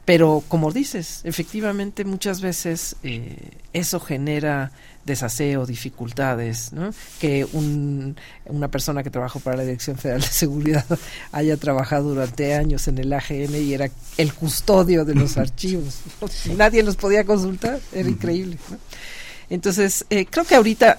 Pero 0.05 0.43
como 0.49 0.73
dices, 0.73 1.21
efectivamente 1.25 2.05
muchas 2.05 2.41
veces 2.41 2.97
eh, 3.03 3.59
eso 3.73 4.01
genera 4.01 4.73
desaseo, 5.11 5.67
dificultades, 5.67 6.73
¿no? 6.73 6.93
Que 7.21 7.47
un, 7.53 8.17
una 8.47 8.69
persona 8.69 9.03
que 9.03 9.11
trabajó 9.11 9.41
para 9.41 9.59
la 9.59 9.63
Dirección 9.65 9.97
Federal 9.97 10.21
de 10.21 10.27
Seguridad 10.27 10.87
haya 11.33 11.57
trabajado 11.57 12.11
durante 12.11 12.55
años 12.55 12.89
en 12.89 12.99
el 12.99 13.13
AGN 13.13 13.55
y 13.55 13.75
era 13.75 13.91
el 14.17 14.35
custodio 14.35 15.05
de 15.05 15.15
los 15.15 15.37
archivos. 15.37 16.01
Nadie 16.57 16.83
los 16.83 16.97
podía 16.97 17.25
consultar, 17.25 17.81
era 17.93 18.09
increíble. 18.09 18.59
Entonces, 19.51 20.07
eh, 20.11 20.27
creo 20.27 20.45
que 20.45 20.55
ahorita 20.55 20.99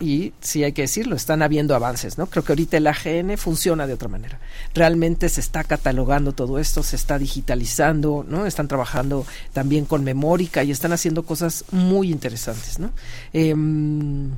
y 0.00 0.32
sí 0.40 0.62
hay 0.62 0.72
que 0.72 0.82
decirlo, 0.82 1.16
están 1.16 1.42
habiendo 1.42 1.74
avances, 1.74 2.18
¿no? 2.18 2.26
Creo 2.26 2.44
que 2.44 2.52
ahorita 2.52 2.76
el 2.76 2.86
AGN 2.86 3.36
funciona 3.36 3.86
de 3.86 3.94
otra 3.94 4.08
manera. 4.08 4.38
Realmente 4.74 5.28
se 5.28 5.40
está 5.40 5.64
catalogando 5.64 6.32
todo 6.32 6.58
esto, 6.58 6.82
se 6.82 6.96
está 6.96 7.18
digitalizando, 7.18 8.24
¿no? 8.28 8.46
Están 8.46 8.68
trabajando 8.68 9.26
también 9.52 9.84
con 9.86 10.04
memórica 10.04 10.62
y 10.62 10.70
están 10.70 10.92
haciendo 10.92 11.24
cosas 11.24 11.64
muy 11.72 12.10
interesantes, 12.12 12.78
¿no? 12.78 12.92
Em, 13.32 14.30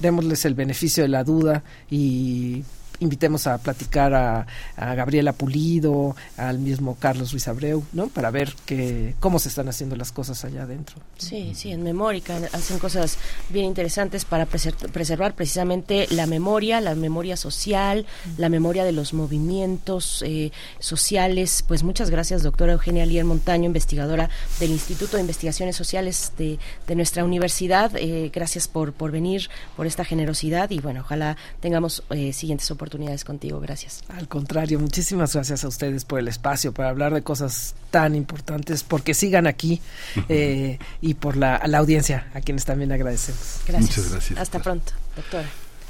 démosles 0.00 0.44
el 0.46 0.54
beneficio 0.54 1.02
de 1.02 1.08
la 1.08 1.24
duda 1.24 1.62
y 1.90 2.64
invitemos 3.02 3.46
a 3.46 3.58
platicar 3.58 4.14
a, 4.14 4.46
Gabriela 4.94 5.32
Pulido, 5.32 6.16
al 6.36 6.58
mismo 6.58 6.96
Carlos 6.98 7.32
Ruiz 7.32 7.48
Abreu, 7.48 7.84
¿no? 7.92 8.08
Para 8.08 8.30
ver 8.30 8.54
que, 8.66 9.14
cómo 9.20 9.38
se 9.38 9.48
están 9.48 9.68
haciendo 9.68 9.96
las 9.96 10.12
cosas 10.12 10.44
allá 10.44 10.62
adentro. 10.62 10.96
Sí, 11.18 11.52
sí, 11.54 11.72
en 11.72 11.82
Memórica 11.82 12.38
hacen 12.52 12.78
cosas 12.78 13.18
bien 13.48 13.66
interesantes 13.66 14.24
para 14.24 14.46
preservar 14.46 15.34
precisamente 15.34 16.06
la 16.10 16.26
memoria, 16.26 16.80
la 16.80 16.94
memoria 16.94 17.36
social, 17.36 18.06
la 18.36 18.48
memoria 18.48 18.84
de 18.84 18.92
los 18.92 19.14
movimientos 19.14 20.22
eh, 20.26 20.52
sociales. 20.78 21.64
Pues 21.66 21.82
muchas 21.82 22.10
gracias, 22.10 22.42
doctora 22.42 22.72
Eugenia 22.72 23.06
Lier 23.06 23.24
Montaño, 23.24 23.66
investigadora 23.66 24.30
del 24.60 24.70
Instituto 24.70 25.16
de 25.16 25.22
Investigaciones 25.22 25.76
Sociales 25.76 26.32
de, 26.38 26.58
nuestra 26.94 27.24
universidad. 27.24 27.92
Eh, 27.96 28.30
gracias 28.32 28.68
por, 28.68 28.92
por 28.92 29.10
venir, 29.10 29.48
por 29.76 29.86
esta 29.86 30.04
generosidad 30.04 30.70
y 30.70 30.78
bueno, 30.80 31.00
ojalá 31.00 31.38
tengamos 31.60 32.02
eh, 32.10 32.32
siguientes 32.32 32.70
oportunidades 32.70 32.91
oportunidades 32.92 33.24
contigo. 33.24 33.60
Gracias. 33.60 34.02
Al 34.08 34.28
contrario, 34.28 34.78
muchísimas 34.78 35.32
gracias 35.32 35.64
a 35.64 35.68
ustedes 35.68 36.04
por 36.04 36.18
el 36.18 36.28
espacio, 36.28 36.72
para 36.72 36.90
hablar 36.90 37.14
de 37.14 37.22
cosas 37.22 37.74
tan 37.90 38.14
importantes, 38.14 38.82
porque 38.82 39.14
sigan 39.14 39.46
aquí 39.46 39.80
eh, 40.28 40.78
y 41.00 41.14
por 41.14 41.36
la, 41.36 41.62
la 41.66 41.78
audiencia, 41.78 42.30
a 42.34 42.40
quienes 42.40 42.64
también 42.64 42.92
agradecemos. 42.92 43.60
Gracias. 43.66 43.96
Muchas 43.96 44.12
gracias. 44.12 44.38
Hasta 44.38 44.58
pronto, 44.58 44.92
doctora. 45.16 45.48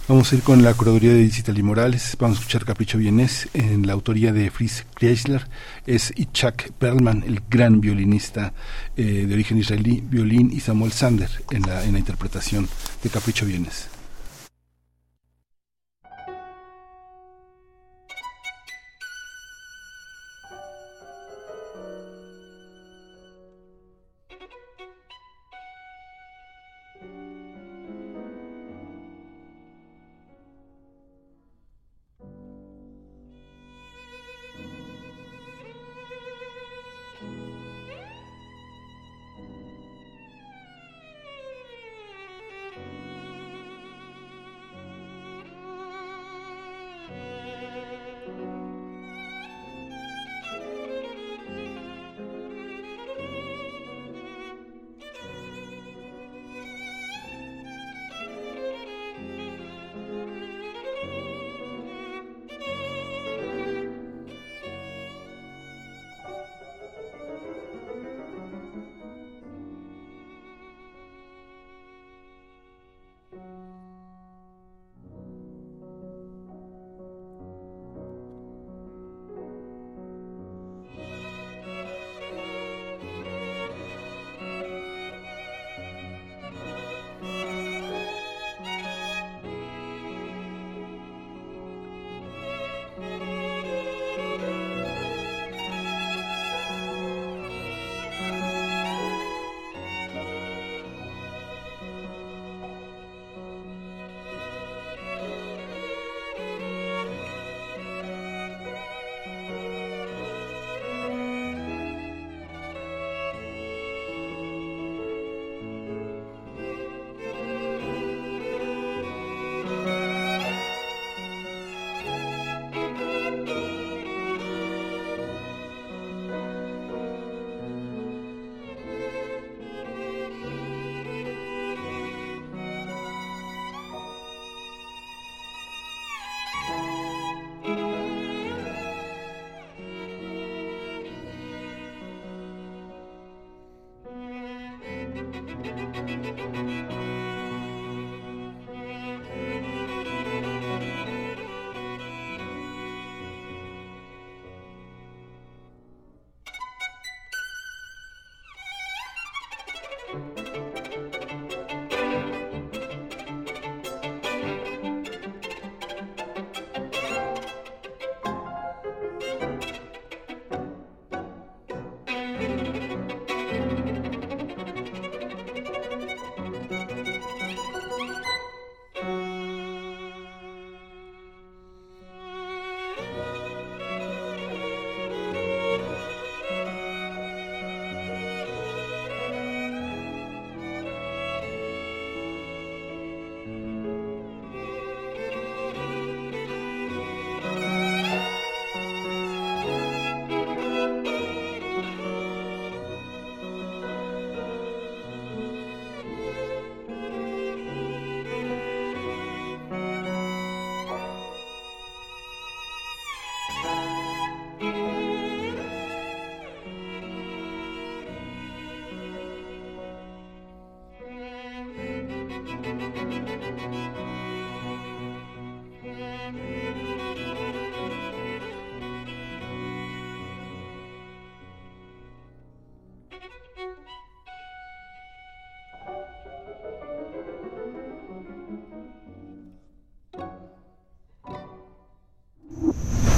Vamos 0.08 0.32
a 0.32 0.34
ir 0.34 0.42
con 0.42 0.62
la 0.62 0.74
curaduría 0.74 1.12
de 1.12 1.18
Digital 1.18 1.58
y 1.58 1.62
Morales. 1.62 2.16
Vamos 2.18 2.38
a 2.38 2.40
escuchar 2.40 2.64
Capricho 2.64 2.98
Vienés 2.98 3.48
en 3.54 3.86
la 3.86 3.92
autoría 3.92 4.32
de 4.32 4.50
Fritz 4.50 4.84
Kreisler. 4.94 5.48
Es 5.86 6.12
Itzhak 6.16 6.72
Perlman, 6.72 7.22
el 7.24 7.40
gran 7.48 7.80
violinista 7.80 8.52
eh, 8.96 9.26
de 9.26 9.34
origen 9.34 9.58
israelí, 9.58 10.02
violín, 10.04 10.50
y 10.52 10.60
Samuel 10.60 10.92
Sander 10.92 11.30
en 11.50 11.62
la, 11.62 11.84
en 11.84 11.92
la 11.92 11.98
interpretación 12.00 12.68
de 13.02 13.10
Capricho 13.10 13.46
Vienés. 13.46 13.91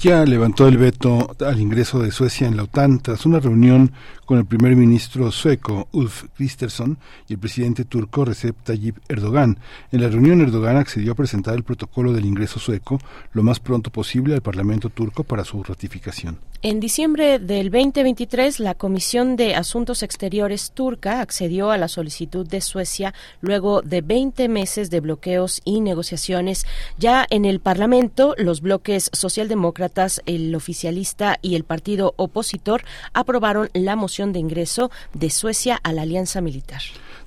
Turquía 0.00 0.24
levantó 0.24 0.66
el 0.66 0.78
veto 0.78 1.36
al 1.44 1.60
ingreso 1.60 1.98
de 1.98 2.10
Suecia 2.10 2.48
en 2.48 2.56
la 2.56 2.62
OTAN 2.62 3.00
tras 3.00 3.26
una 3.26 3.38
reunión 3.38 3.92
con 4.24 4.38
el 4.38 4.46
primer 4.46 4.74
ministro 4.74 5.30
sueco 5.30 5.88
Ulf 5.92 6.24
Kristersson 6.36 6.96
y 7.28 7.34
el 7.34 7.38
presidente 7.38 7.84
turco 7.84 8.24
Recep 8.24 8.56
Tayyip 8.62 8.96
Erdogan. 9.10 9.58
En 9.92 10.00
la 10.00 10.08
reunión 10.08 10.40
Erdogan 10.40 10.78
accedió 10.78 11.12
a 11.12 11.16
presentar 11.16 11.54
el 11.54 11.64
protocolo 11.64 12.14
del 12.14 12.24
ingreso 12.24 12.58
sueco 12.58 12.98
lo 13.34 13.42
más 13.42 13.60
pronto 13.60 13.90
posible 13.90 14.32
al 14.32 14.40
Parlamento 14.40 14.88
turco 14.88 15.22
para 15.22 15.44
su 15.44 15.62
ratificación. 15.62 16.38
En 16.62 16.78
diciembre 16.78 17.38
del 17.38 17.70
2023, 17.70 18.60
la 18.60 18.74
Comisión 18.74 19.34
de 19.36 19.54
Asuntos 19.54 20.02
Exteriores 20.02 20.72
turca 20.72 21.20
accedió 21.22 21.70
a 21.70 21.78
la 21.78 21.88
solicitud 21.88 22.46
de 22.46 22.60
Suecia 22.60 23.14
luego 23.40 23.80
de 23.82 24.02
20 24.02 24.48
meses 24.48 24.90
de 24.90 25.00
bloqueos 25.00 25.60
y 25.64 25.80
negociaciones. 25.80 26.66
Ya 26.98 27.26
en 27.30 27.46
el 27.46 27.60
Parlamento, 27.60 28.34
los 28.38 28.60
bloques 28.60 29.10
socialdemócratas, 29.12 29.89
el 30.26 30.54
oficialista 30.54 31.38
y 31.42 31.54
el 31.56 31.64
partido 31.64 32.14
opositor 32.16 32.82
aprobaron 33.12 33.70
la 33.72 33.96
moción 33.96 34.32
de 34.32 34.38
ingreso 34.38 34.90
de 35.14 35.30
Suecia 35.30 35.78
a 35.82 35.92
la 35.92 36.02
alianza 36.02 36.40
militar. 36.40 36.82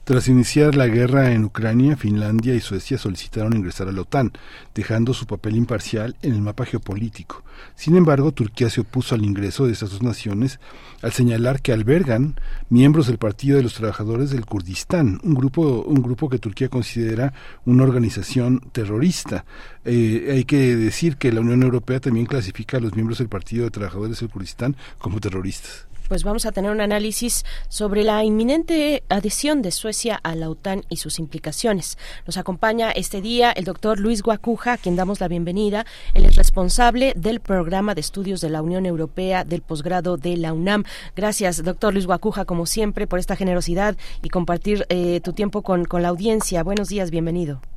Tras 0.06 0.28
iniciar 0.28 0.76
la 0.76 0.88
guerra 0.88 1.32
en 1.32 1.46
Ucrania, 1.46 1.96
Finlandia 1.96 2.54
y 2.54 2.60
Suecia 2.60 2.98
solicitaron 2.98 3.56
ingresar 3.56 3.88
a 3.88 3.94
la 3.94 4.02
OTAN, 4.02 4.34
dejando 4.76 5.14
su 5.14 5.26
papel 5.26 5.56
imparcial 5.56 6.18
en 6.22 6.34
el 6.34 6.42
mapa 6.42 6.66
geopolítico. 6.66 7.42
Sin 7.76 7.96
embargo, 7.96 8.34
Turquía 8.34 8.70
se 8.70 8.82
opuso 8.82 9.16
al 9.16 9.24
ingreso 9.24 9.66
de 9.66 9.72
estas 9.72 9.92
dos 9.92 10.04
naciones 10.04 10.60
al 11.02 11.14
señalar 11.14 11.62
que 11.62 11.72
albergan 11.72 12.36
miembros 12.70 13.08
del 13.08 13.18
Partido 13.18 13.56
de 13.56 13.64
los 13.64 13.76
Trabajadores 13.76 14.30
del 14.32 14.46
Kurdistán, 14.46 15.22
un 15.24 15.36
grupo, 15.36 15.84
un 15.84 16.02
grupo 16.02 16.28
que 16.28 16.38
Turquía 16.38 16.68
considera 16.68 17.34
una 17.64 17.84
organización 17.84 18.60
terrorista. 18.74 19.46
Eh, 19.86 20.32
hay 20.34 20.44
que 20.44 20.76
decir 20.76 21.16
que 21.16 21.32
la 21.32 21.40
Unión 21.40 21.64
Europea 21.64 22.02
también 22.02 22.26
clasifica 22.26 22.76
a 22.76 22.82
los 22.82 22.94
miembros 22.94 23.20
del 23.20 23.30
Partido 23.30 23.64
de 23.64 23.72
Trabajadores 23.72 24.20
del 24.20 24.30
Kurdistán 24.30 24.76
como 24.98 25.22
terroristas 25.22 25.88
pues 26.08 26.24
vamos 26.24 26.46
a 26.46 26.52
tener 26.52 26.72
un 26.72 26.82
análisis 26.82 27.46
sobre 27.70 28.04
la 28.04 28.24
inminente 28.24 29.04
adhesión 29.10 29.62
de 29.62 29.72
Suecia 29.72 30.20
a 30.24 30.36
la 30.36 30.50
OTAN 30.50 30.84
y 30.90 30.98
sus 30.98 31.20
implicaciones. 31.20 31.98
Nos 32.26 32.38
acompaña 32.38 32.92
este 32.92 33.22
día 33.22 33.52
el 33.52 33.66
doctor 33.66 34.00
Luis 34.00 34.22
Guacuja, 34.22 34.74
a 34.74 34.78
quien 34.78 34.96
damos 34.96 35.20
la 35.20 35.28
bienvenida. 35.28 35.86
Él 36.14 36.26
es 36.26 36.36
responsable 36.36 37.14
del 37.16 37.40
programa 37.40 37.96
de 37.96 38.02
estudios 38.02 38.42
de 38.42 38.50
la 38.50 38.62
Unión 38.62 38.86
Europea 38.86 39.44
del 39.44 39.62
posgrado 39.62 40.18
de 40.18 40.38
la 40.38 40.54
UNAM. 40.54 40.84
Gracias, 41.16 41.64
doctor 41.64 41.94
Luis 41.94 42.06
Guacuja, 42.06 42.46
como 42.46 42.66
siempre, 42.66 43.08
por 43.08 43.20
esta 43.20 43.36
generosidad 43.36 43.98
y 44.22 44.30
compartir 44.30 44.86
eh, 44.90 45.22
tu 45.22 45.34
tiempo 45.34 45.62
con, 45.62 45.86
con 45.86 46.02
la 46.02 46.10
audiencia. 46.10 46.64
Buenos 46.64 46.90
días, 46.90 47.12
bienvenido. 47.12 47.73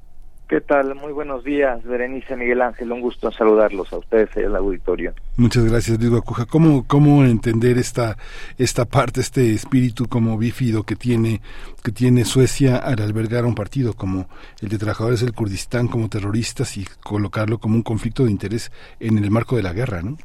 ¿Qué 0.48 0.60
tal? 0.60 0.94
Muy 0.94 1.12
buenos 1.12 1.42
días, 1.42 1.82
Berenice 1.82 2.36
Miguel 2.36 2.62
Ángel. 2.62 2.92
Un 2.92 3.00
gusto 3.00 3.32
saludarlos 3.32 3.92
a 3.92 3.98
ustedes 3.98 4.28
en 4.36 4.44
el 4.44 4.54
auditorio. 4.54 5.12
Muchas 5.36 5.68
gracias, 5.68 5.98
Luis 5.98 6.10
Guacuja. 6.12 6.46
¿Cómo, 6.46 6.86
¿Cómo 6.86 7.24
entender 7.24 7.78
esta, 7.78 8.16
esta 8.56 8.84
parte, 8.84 9.20
este 9.20 9.52
espíritu 9.52 10.06
como 10.06 10.38
bífido 10.38 10.84
que 10.84 10.94
tiene, 10.94 11.40
que 11.82 11.90
tiene 11.90 12.24
Suecia 12.24 12.76
al 12.76 13.02
albergar 13.02 13.44
un 13.44 13.56
partido 13.56 13.94
como 13.94 14.28
el 14.62 14.68
de 14.68 14.78
trabajadores 14.78 15.20
del 15.20 15.34
Kurdistán 15.34 15.88
como 15.88 16.08
terroristas 16.08 16.76
y 16.76 16.84
colocarlo 17.02 17.58
como 17.58 17.74
un 17.74 17.82
conflicto 17.82 18.24
de 18.24 18.30
interés 18.30 18.70
en 19.00 19.18
el 19.18 19.32
marco 19.32 19.56
de 19.56 19.64
la 19.64 19.72
guerra, 19.72 20.00
¿no? 20.02 20.16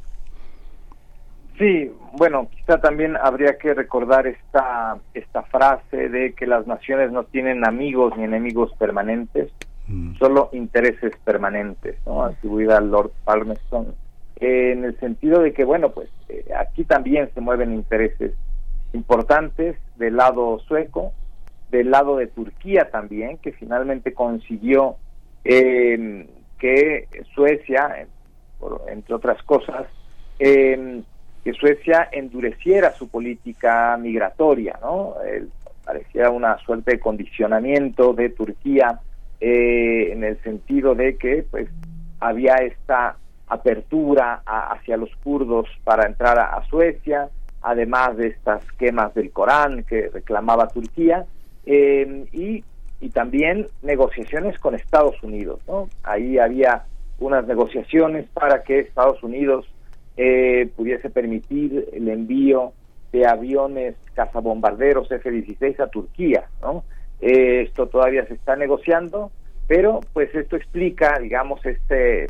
Sí, 1.58 1.90
bueno, 2.12 2.48
quizá 2.56 2.80
también 2.80 3.16
habría 3.16 3.58
que 3.58 3.74
recordar 3.74 4.28
esta, 4.28 4.98
esta 5.14 5.42
frase 5.42 6.08
de 6.08 6.32
que 6.34 6.46
las 6.46 6.64
naciones 6.68 7.10
no 7.10 7.24
tienen 7.24 7.66
amigos 7.66 8.16
ni 8.16 8.22
enemigos 8.22 8.72
permanentes 8.78 9.50
Mm. 9.92 10.14
solo 10.16 10.48
intereses 10.52 11.12
permanentes, 11.22 11.96
¿no? 12.06 12.24
atribuida 12.24 12.78
al 12.78 12.90
Lord 12.90 13.12
Palmerston, 13.24 13.94
en 14.36 14.84
el 14.84 14.98
sentido 14.98 15.42
de 15.42 15.52
que, 15.52 15.64
bueno, 15.64 15.90
pues 15.90 16.08
eh, 16.30 16.46
aquí 16.58 16.84
también 16.84 17.28
se 17.34 17.42
mueven 17.42 17.74
intereses 17.74 18.32
importantes 18.94 19.76
del 19.96 20.16
lado 20.16 20.60
sueco, 20.60 21.12
del 21.70 21.90
lado 21.90 22.16
de 22.16 22.26
Turquía 22.26 22.90
también, 22.90 23.36
que 23.36 23.52
finalmente 23.52 24.14
consiguió 24.14 24.96
em, 25.44 26.26
que 26.58 27.08
Suecia, 27.34 28.06
entre 28.88 29.14
otras 29.14 29.42
cosas, 29.42 29.86
em, 30.38 31.02
que 31.44 31.52
Suecia 31.52 32.08
endureciera 32.12 32.92
su 32.92 33.08
política 33.08 33.96
migratoria, 33.98 34.78
¿no? 34.80 35.16
parecía 35.84 36.30
una 36.30 36.56
suerte 36.58 36.92
de 36.92 37.00
condicionamiento 37.00 38.14
de 38.14 38.30
Turquía 38.30 39.00
eh, 39.44 40.12
en 40.12 40.22
el 40.22 40.40
sentido 40.44 40.94
de 40.94 41.16
que 41.16 41.44
pues 41.50 41.68
había 42.20 42.54
esta 42.54 43.16
apertura 43.48 44.40
hacia 44.46 44.96
los 44.96 45.10
kurdos 45.16 45.66
para 45.82 46.06
entrar 46.06 46.38
a, 46.38 46.64
Suecia, 46.70 47.28
además 47.60 48.16
de 48.18 48.28
estas 48.28 48.62
quemas 48.78 49.12
del 49.14 49.32
Corán 49.32 49.82
que 49.82 50.10
reclamaba 50.10 50.68
Turquía, 50.68 51.26
eh, 51.66 52.24
y, 52.30 52.62
y, 53.00 53.10
también 53.10 53.66
negociaciones 53.82 54.60
con 54.60 54.76
Estados 54.76 55.20
Unidos. 55.24 55.60
¿no? 55.66 55.88
Ahí 56.04 56.38
había 56.38 56.84
unas 57.18 57.44
negociaciones 57.44 58.28
para 58.32 58.62
que 58.62 58.78
Estados 58.78 59.20
Unidos 59.24 59.66
eh, 60.16 60.70
pudiese 60.76 61.10
permitir 61.10 61.88
el 61.92 62.08
envío 62.08 62.74
de 63.10 63.26
aviones 63.26 63.96
cazabombarderos 64.14 65.10
F-16 65.10 65.80
a 65.80 65.88
Turquía. 65.88 66.44
¿no? 66.60 66.84
Eh, 67.22 67.62
esto 67.62 67.86
todavía 67.86 68.26
se 68.26 68.34
está 68.34 68.56
negociando, 68.56 69.30
pero 69.68 70.00
pues 70.12 70.34
esto 70.34 70.56
explica, 70.56 71.20
digamos, 71.20 71.64
este 71.64 72.26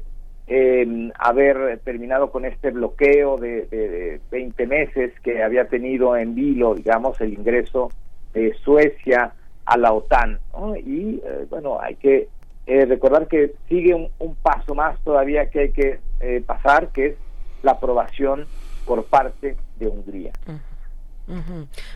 eh, 0.46 1.10
haber 1.18 1.78
terminado 1.78 2.30
con 2.30 2.44
este 2.44 2.70
bloqueo 2.70 3.38
de, 3.38 3.62
de, 3.70 4.20
20 4.30 4.66
meses 4.66 5.12
que 5.20 5.42
había 5.42 5.66
tenido 5.66 6.14
en 6.14 6.34
vilo, 6.34 6.74
digamos, 6.74 7.18
el 7.22 7.32
ingreso 7.32 7.90
de 8.34 8.52
Suecia 8.62 9.32
a 9.64 9.78
la 9.78 9.92
OTAN. 9.94 10.38
Y 10.84 11.22
eh, 11.24 11.46
bueno, 11.48 11.80
hay 11.80 11.94
que 11.94 12.28
recordar 12.66 13.28
que 13.28 13.54
sigue 13.70 13.94
un, 13.94 14.34
paso 14.36 14.74
más 14.74 15.00
todavía 15.04 15.48
que 15.48 15.60
hay 15.60 15.72
que 15.72 16.00
pasar, 16.46 16.88
que 16.88 17.06
es 17.06 17.14
la 17.62 17.72
aprobación 17.72 18.46
por 18.84 19.04
parte 19.06 19.56
de 19.78 19.86
Hungría. 19.86 20.32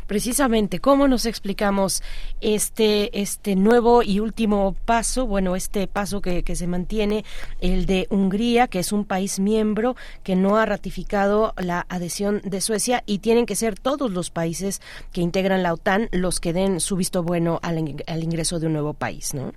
Precisamente, 0.07 0.79
¿cómo 0.79 1.09
nos 1.09 1.27
explicamos 1.27 2.03
este, 2.41 3.21
este 3.21 3.57
nuevo 3.57 4.03
y 4.03 4.21
último 4.21 4.75
paso? 4.85 5.27
Bueno, 5.27 5.57
este 5.57 5.89
paso 5.89 6.21
que, 6.21 6.43
que, 6.43 6.55
se 6.57 6.67
mantiene, 6.67 7.25
el 7.61 7.87
de 7.87 8.07
Hungría, 8.11 8.69
que 8.69 8.79
es 8.79 8.93
un 8.93 9.05
país 9.05 9.41
miembro 9.41 9.97
que 10.23 10.37
no 10.37 10.57
ha 10.57 10.67
ratificado 10.67 11.55
la 11.59 11.87
adhesión 11.89 12.41
de 12.45 12.61
Suecia 12.61 13.03
y 13.07 13.19
tienen 13.19 13.47
que 13.47 13.57
ser 13.57 13.79
todos 13.79 14.11
los 14.11 14.31
países 14.31 14.81
que 15.13 15.21
integran 15.21 15.63
la 15.63 15.73
OTAN 15.73 16.09
los 16.13 16.41
que 16.41 16.53
den 16.53 16.81
su 16.81 16.97
visto 16.97 17.23
bueno 17.23 17.59
al, 17.63 17.77
al 18.07 18.23
ingreso 18.23 18.59
de 18.59 18.67
un 18.67 18.73
nuevo 18.75 18.95
país, 18.95 19.35
¿no? 19.35 19.53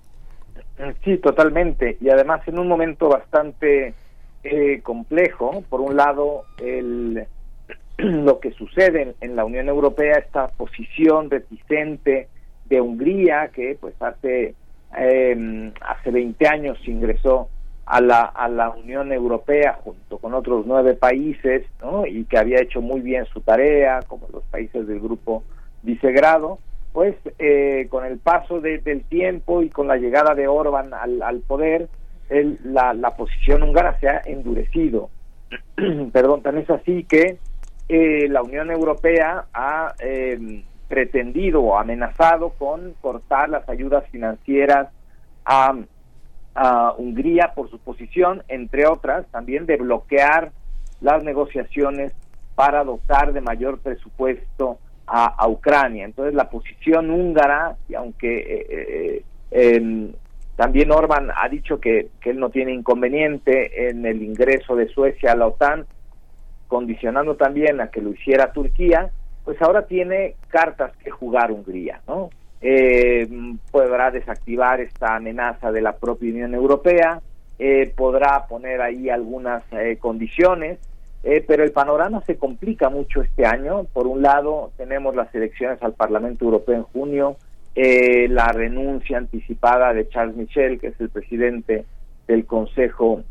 Sí, 1.03 1.17
totalmente. 1.17 1.97
Y 1.99 2.09
además 2.09 2.41
en 2.47 2.57
un 2.57 2.67
momento 2.67 3.09
bastante 3.09 3.93
eh, 4.43 4.79
complejo. 4.81 5.63
Por 5.69 5.81
un 5.81 5.97
lado, 5.97 6.45
el 6.57 7.27
lo 8.23 8.39
que 8.39 8.51
sucede 8.51 9.15
en, 9.19 9.35
la 9.35 9.43
Unión 9.43 9.67
Europea, 9.67 10.19
esta 10.19 10.47
posición 10.47 11.29
reticente 11.29 12.29
de 12.65 12.79
Hungría, 12.81 13.49
que 13.49 13.77
pues 13.79 13.93
hace, 14.01 14.55
eh, 14.97 15.71
hace 15.81 16.11
20 16.11 16.47
años 16.47 16.77
ingresó 16.87 17.49
a 17.85 17.99
la, 17.99 18.21
a 18.21 18.47
la 18.47 18.69
Unión 18.69 19.11
Europea 19.11 19.79
junto 19.83 20.17
con 20.19 20.33
otros 20.33 20.65
nueve 20.65 20.93
países, 20.93 21.63
y 22.07 22.23
que 22.25 22.37
había 22.37 22.61
hecho 22.61 22.81
muy 22.81 23.01
bien 23.01 23.25
su 23.25 23.41
tarea, 23.41 23.99
como 24.07 24.27
los 24.31 24.43
países 24.43 24.87
del 24.87 24.99
grupo 24.99 25.43
Visegrado, 25.81 26.59
pues 26.93 27.15
eh, 27.37 27.87
con 27.89 28.05
el 28.05 28.19
paso 28.19 28.61
del 28.61 29.03
tiempo 29.05 29.61
y 29.61 29.69
con 29.69 29.87
la 29.87 29.97
llegada 29.97 30.35
de 30.35 30.47
Orban 30.47 30.93
al, 30.93 31.21
al 31.21 31.39
poder, 31.41 31.89
el, 32.29 32.59
la, 32.63 32.93
la 32.93 33.15
posición 33.15 33.63
húngara 33.63 33.99
se 33.99 34.07
ha 34.07 34.21
endurecido. 34.25 35.09
Perdón, 36.13 36.43
tan 36.43 36.57
es 36.57 36.69
así 36.69 37.03
que 37.03 37.37
eh, 37.89 38.27
la 38.29 38.43
Unión 38.43 38.69
Europea 38.69 39.45
ha 39.51 39.95
em, 39.97 40.63
pretendido 40.87 41.61
o 41.61 41.77
amenazado 41.77 42.51
con 42.51 42.93
cortar 43.01 43.49
las 43.49 43.67
ayudas 43.67 44.07
financieras 44.11 44.89
a, 45.43 45.75
Hungría 46.97 47.53
por 47.55 47.69
su 47.69 47.79
posición, 47.79 48.43
entre 48.49 48.85
otras, 48.85 49.25
también 49.27 49.65
de 49.65 49.77
bloquear 49.77 50.51
las 50.99 51.23
negociaciones 51.23 52.11
para 52.53 52.83
dotar 52.83 53.31
de 53.31 53.39
mayor 53.39 53.79
presupuesto 53.79 54.77
a, 55.07 55.47
Ucrania. 55.47 56.03
Entonces, 56.03 56.33
la 56.33 56.49
posición 56.49 57.11
húngara, 57.11 57.77
y 57.87 57.95
aunque 57.95 58.39
eh, 58.39 58.65
eh, 58.69 59.23
em, 59.51 60.11
también 60.57 60.91
Orban 60.91 61.29
ha 61.33 61.47
dicho 61.47 61.79
que, 61.79 62.09
que 62.19 62.31
él 62.31 62.39
no 62.39 62.49
tiene 62.49 62.73
inconveniente 62.73 63.89
en 63.89 64.05
el 64.05 64.21
ingreso 64.21 64.75
de 64.75 64.89
Suecia 64.89 65.31
a 65.31 65.35
la 65.37 65.47
OTAN, 65.47 65.85
condicionando 66.69 67.35
también 67.35 67.81
a 67.81 67.89
que 67.89 68.01
lo 68.01 68.11
hiciera 68.11 68.53
Turquía, 68.53 69.09
pues 69.43 69.61
ahora 69.61 69.87
tiene 69.87 70.35
cartas 70.47 70.95
que 71.03 71.09
jugar 71.09 71.51
Hungría, 71.51 71.99
¿no? 72.07 72.29
Eh, 72.61 73.27
podrá 73.71 74.11
desactivar 74.11 74.79
esta 74.79 75.15
amenaza 75.15 75.71
de 75.71 75.81
la 75.81 75.97
propia 75.97 76.31
Unión 76.31 76.53
Europea, 76.53 77.21
eh, 77.57 77.91
podrá 77.93 78.45
poner 78.47 78.79
ahí 78.81 79.09
algunas 79.09 79.63
eh, 79.71 79.97
condiciones, 79.99 80.79
eh, 81.23 81.43
pero 81.45 81.65
el 81.65 81.71
panorama 81.71 82.21
se 82.25 82.37
complica 82.37 82.89
mucho 82.89 83.21
este 83.21 83.45
año. 83.45 83.83
Por 83.91 84.07
un 84.07 84.21
lado, 84.21 84.71
tenemos 84.77 85.13
las 85.13 85.33
elecciones 85.35 85.81
al 85.83 85.93
Parlamento 85.93 86.45
Europeo 86.45 86.75
en 86.75 86.83
junio, 86.83 87.35
la 87.75 88.51
renuncia 88.51 89.17
anticipada 89.17 89.93
de 89.93 90.09
Charles 90.09 90.35
Michel, 90.35 90.79
que 90.81 90.87
es 90.87 90.99
el 90.99 91.09
presidente 91.09 91.85
del 92.27 92.45
Consejo 92.45 93.23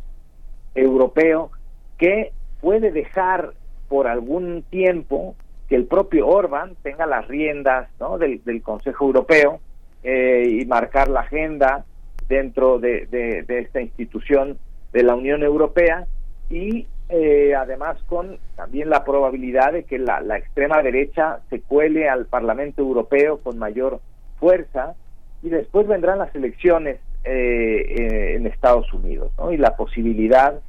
Europeo, 0.74 1.51
que 1.98 2.32
puede 2.60 2.90
dejar 2.90 3.52
por 3.89 4.06
algún 4.06 4.64
tiempo 4.70 5.35
que 5.68 5.76
el 5.76 5.86
propio 5.86 6.26
Orban 6.26 6.76
tenga 6.82 7.06
las 7.06 7.28
riendas 7.28 7.89
del, 8.18 8.62
Consejo 8.62 9.06
Europeo 9.06 9.60
y 10.02 10.64
marcar 10.66 11.09
la 11.09 11.20
agenda 11.20 11.85
dentro 12.28 12.78
de, 12.78 13.44
esta 13.48 13.80
institución 13.80 14.59
de 14.93 15.02
la 15.02 15.14
Unión 15.14 15.43
Europea 15.43 16.06
y 16.51 16.86
eh, 17.09 17.55
además 17.55 17.97
con 18.06 18.39
también 18.55 18.90
la 18.90 19.05
probabilidad 19.05 19.72
de 19.72 19.85
que 19.85 19.98
la, 19.98 20.20
extrema 20.36 20.82
derecha 20.82 21.40
se 21.48 21.60
cuele 21.60 22.09
al 22.09 22.26
Parlamento 22.26 22.82
Europeo 22.82 23.39
con 23.39 23.59
mayor 23.59 24.01
fuerza 24.39 24.94
y 25.43 25.48
después 25.48 25.86
vendrán 25.86 26.18
las 26.18 26.35
elecciones 26.35 27.01
eh, 27.24 27.30
eh, 27.30 28.35
en 28.36 28.47
Estados 28.47 28.93
Unidos 28.93 29.32
y 29.51 29.56
la 29.56 29.76
posibilidad 29.76 30.60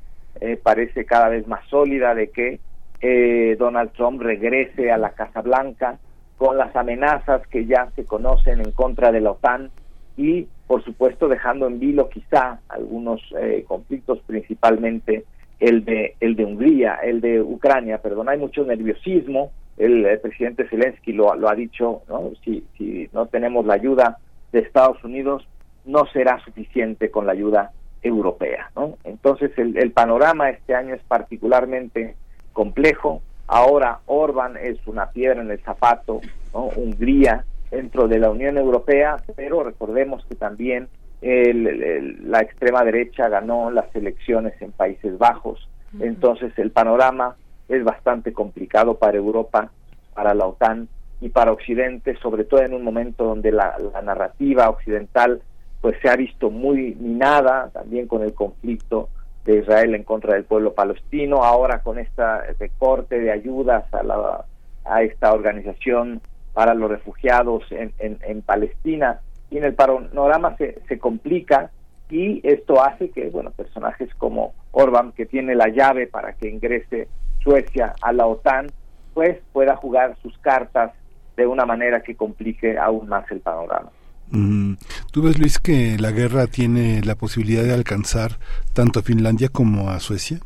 parece 0.64 1.06
cada 1.06 1.30
vez 1.30 1.48
más 1.48 1.68
sólida 1.68 2.16
de 2.16 2.30
que 2.30 2.60
Donald 3.57 3.91
Trump 3.91 4.22
regrese 4.22 4.91
a 4.91 4.98
la 4.98 5.11
Casa 5.11 5.41
Blanca 5.41 5.99
con 6.40 6.57
las 6.57 6.74
amenazas 6.76 7.45
que 7.48 7.66
ya 7.66 7.91
se 7.95 8.06
conocen 8.06 8.61
en 8.61 8.72
contra 8.72 9.11
de 9.11 9.20
la 9.20 9.32
OTAN 9.32 9.70
y 10.16 10.48
por 10.68 10.84
supuesto 10.84 11.28
dejando 11.28 11.68
en 11.68 11.80
vilo 11.80 12.10
quizá 12.10 12.60
algunos 12.70 13.22
eh, 13.40 13.66
conflictos, 13.68 14.20
principalmente 14.26 15.26
el 15.60 15.84
de 15.84 16.16
el 16.20 16.36
de 16.36 16.45
Hungría, 16.45 16.99
el 17.03 17.22
de 17.22 17.41
Ucrania, 17.41 17.98
perdón, 17.98 18.30
hay 18.30 18.38
mucho 18.38 18.64
nerviosismo, 18.64 19.52
el, 19.78 20.20
presidente 20.22 20.68
Zelensky 20.70 21.11
lo, 21.11 21.34
lo 21.36 21.49
ha 21.49 21.56
dicho, 21.56 22.03
¿no? 22.07 22.32
Si, 22.44 22.64
si 22.78 23.10
no 23.14 23.26
tenemos 23.26 23.66
la 23.66 23.74
ayuda 23.74 24.18
de 24.52 24.60
Estados 24.60 25.03
Unidos, 25.03 25.48
no 25.86 26.06
será 26.14 26.40
suficiente 26.45 27.10
con 27.11 27.26
la 27.26 27.32
ayuda 27.32 27.72
europea, 28.01 28.71
¿no? 28.76 28.97
Entonces 29.03 29.51
el, 29.57 29.77
el 29.77 29.91
panorama 29.91 30.49
este 30.49 30.76
año 30.76 30.95
es 30.95 31.01
particularmente 31.03 32.15
complejo, 32.53 33.21
ahora 33.47 33.99
Orban 34.05 34.57
es 34.57 34.77
una 34.88 35.09
piedra 35.11 35.41
en 35.41 35.51
el 35.51 35.59
zapato, 35.59 36.21
¿no? 36.53 36.65
Hungría 36.76 37.45
dentro 37.71 38.07
de 38.07 38.19
la 38.19 38.30
Unión 38.30 38.57
Europea, 38.57 39.17
pero 39.35 39.63
recordemos 39.63 40.26
que 40.26 40.35
también 40.35 40.88
la 41.21 42.41
extrema 42.41 42.84
derecha 42.85 43.27
ganó 43.27 43.71
las 43.71 43.93
elecciones 43.93 44.53
en 44.61 44.71
Países 44.71 45.17
Bajos, 45.17 45.67
entonces 45.99 46.57
el 46.57 46.71
panorama 46.71 47.35
es 47.67 47.84
bastante 47.84 48.31
complicado 48.31 48.95
para 48.95 49.17
Europa, 49.17 49.69
para 50.13 50.34
la 50.34 50.45
OTAN 50.45 50.88
y 51.21 51.30
para 51.30 51.51
Occidente, 51.51 52.17
sobre 52.21 52.45
todo 52.45 52.61
en 52.61 52.73
un 52.73 52.84
momento 52.84 53.26
donde 53.26 53.51
la, 53.51 53.76
narrativa 54.03 54.69
occidental 54.69 55.41
pues 55.81 55.95
se 56.01 56.10
ha 56.10 56.15
visto 56.15 56.49
muy 56.49 56.95
minada, 56.99 57.69
también 57.73 58.07
con 58.07 58.23
el 58.23 58.34
conflicto 58.34 59.10
de 59.45 59.60
Israel 59.60 59.95
en 59.95 60.03
contra 60.03 60.34
del 60.34 60.43
pueblo 60.43 60.73
palestino, 60.73 61.43
ahora 61.43 61.81
con 61.81 61.97
este 61.99 62.23
recorte 62.60 63.19
de 63.19 63.31
ayudas 63.31 63.85
a, 63.93 64.03
la, 64.03 64.45
a 64.85 65.03
esta 65.03 65.34
organización 65.34 66.22
para 66.53 66.73
los 66.73 66.89
refugiados 66.89 67.64
en, 67.72 67.93
en, 67.99 68.41
Palestina 68.41 69.22
y 69.49 69.57
en 69.57 69.64
el 69.64 69.73
panorama 69.73 70.56
se, 70.57 70.81
se 70.88 70.99
complica 70.99 71.72
y 72.10 72.41
esto 72.43 72.84
hace 72.84 73.11
que 73.11 73.30
bueno 73.30 73.51
personajes 73.51 74.14
como 74.15 74.53
Orban 74.72 75.11
que 75.11 75.26
tiene 75.26 75.56
la 75.56 75.69
llave 75.69 76.07
para 76.07 76.34
que 76.34 76.49
ingrese 76.49 77.07
Suecia 77.41 77.93
a 78.01 78.11
la 78.11 78.26
OTAN 78.26 78.68
pues 79.14 79.38
pueda 79.53 79.76
jugar 79.76 80.18
sus 80.22 80.38
cartas 80.39 80.91
de 81.38 81.47
una 81.47 81.65
manera 81.65 82.01
que 82.01 82.15
complique 82.15 82.77
aún 82.77 83.07
más 83.07 83.30
el 83.31 83.39
panorama. 83.39 83.91
Mm. 84.31 84.73
¿Tú 85.11 85.23
ves, 85.23 85.39
Luis, 85.39 85.60
que 85.60 85.97
la 85.99 86.11
guerra 86.11 86.47
tiene 86.47 87.01
la 87.03 87.15
posibilidad 87.15 87.64
de 87.64 87.73
alcanzar 87.73 88.31
tanto 88.73 88.99
a 88.99 89.03
Finlandia 89.03 89.49
como 89.49 89.89
a 89.89 89.99
Suecia? 89.99 90.39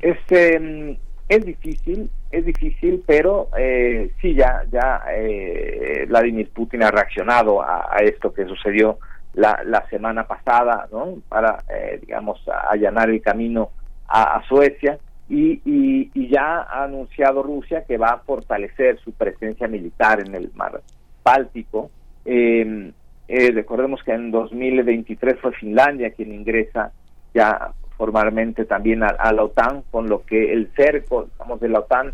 Este, 0.00 0.98
es 1.28 1.44
difícil, 1.44 2.10
es 2.30 2.44
difícil, 2.44 3.02
pero 3.06 3.48
eh, 3.56 4.10
sí, 4.20 4.34
ya, 4.34 4.64
ya 4.70 5.02
eh, 5.14 6.04
Vladimir 6.08 6.50
Putin 6.50 6.82
ha 6.82 6.90
reaccionado 6.90 7.62
a, 7.62 7.96
esto 8.02 8.32
que 8.32 8.44
sucedió 8.46 8.98
la, 9.34 9.62
la 9.64 9.86
semana 9.88 10.26
pasada, 10.26 10.88
¿no? 10.90 11.22
Para, 11.28 11.62
eh, 11.68 11.98
digamos, 12.00 12.40
allanar 12.68 13.10
el 13.10 13.22
camino 13.22 13.70
a, 14.08 14.42
Suecia 14.46 14.98
y, 15.28 15.60
y, 15.64 16.28
ya 16.28 16.62
ha 16.62 16.84
anunciado 16.84 17.42
Rusia 17.42 17.84
que 17.84 17.96
va 17.96 18.08
a 18.08 18.18
fortalecer 18.18 18.98
su 19.00 19.12
presencia 19.12 19.68
militar 19.68 20.20
en 20.20 20.34
el 20.34 20.50
mar 20.54 20.82
Báltico. 21.24 21.90
Em, 22.24 22.92
recordemos 23.28 24.02
que 24.02 24.12
en 24.12 24.30
2023 24.30 25.38
fue 25.40 25.52
Finlandia 25.52 26.10
quien 26.10 26.32
ingresa 26.32 26.92
ya 27.34 27.72
formalmente 27.96 28.64
también 28.64 29.02
a, 29.02 29.32
la 29.32 29.44
OTAN, 29.44 29.84
con 29.90 30.08
lo 30.08 30.24
que 30.24 30.52
el 30.52 30.70
cerco 30.74 31.28
digamos, 31.32 31.60
de 31.60 31.68
la 31.68 31.80
OTAN 31.80 32.12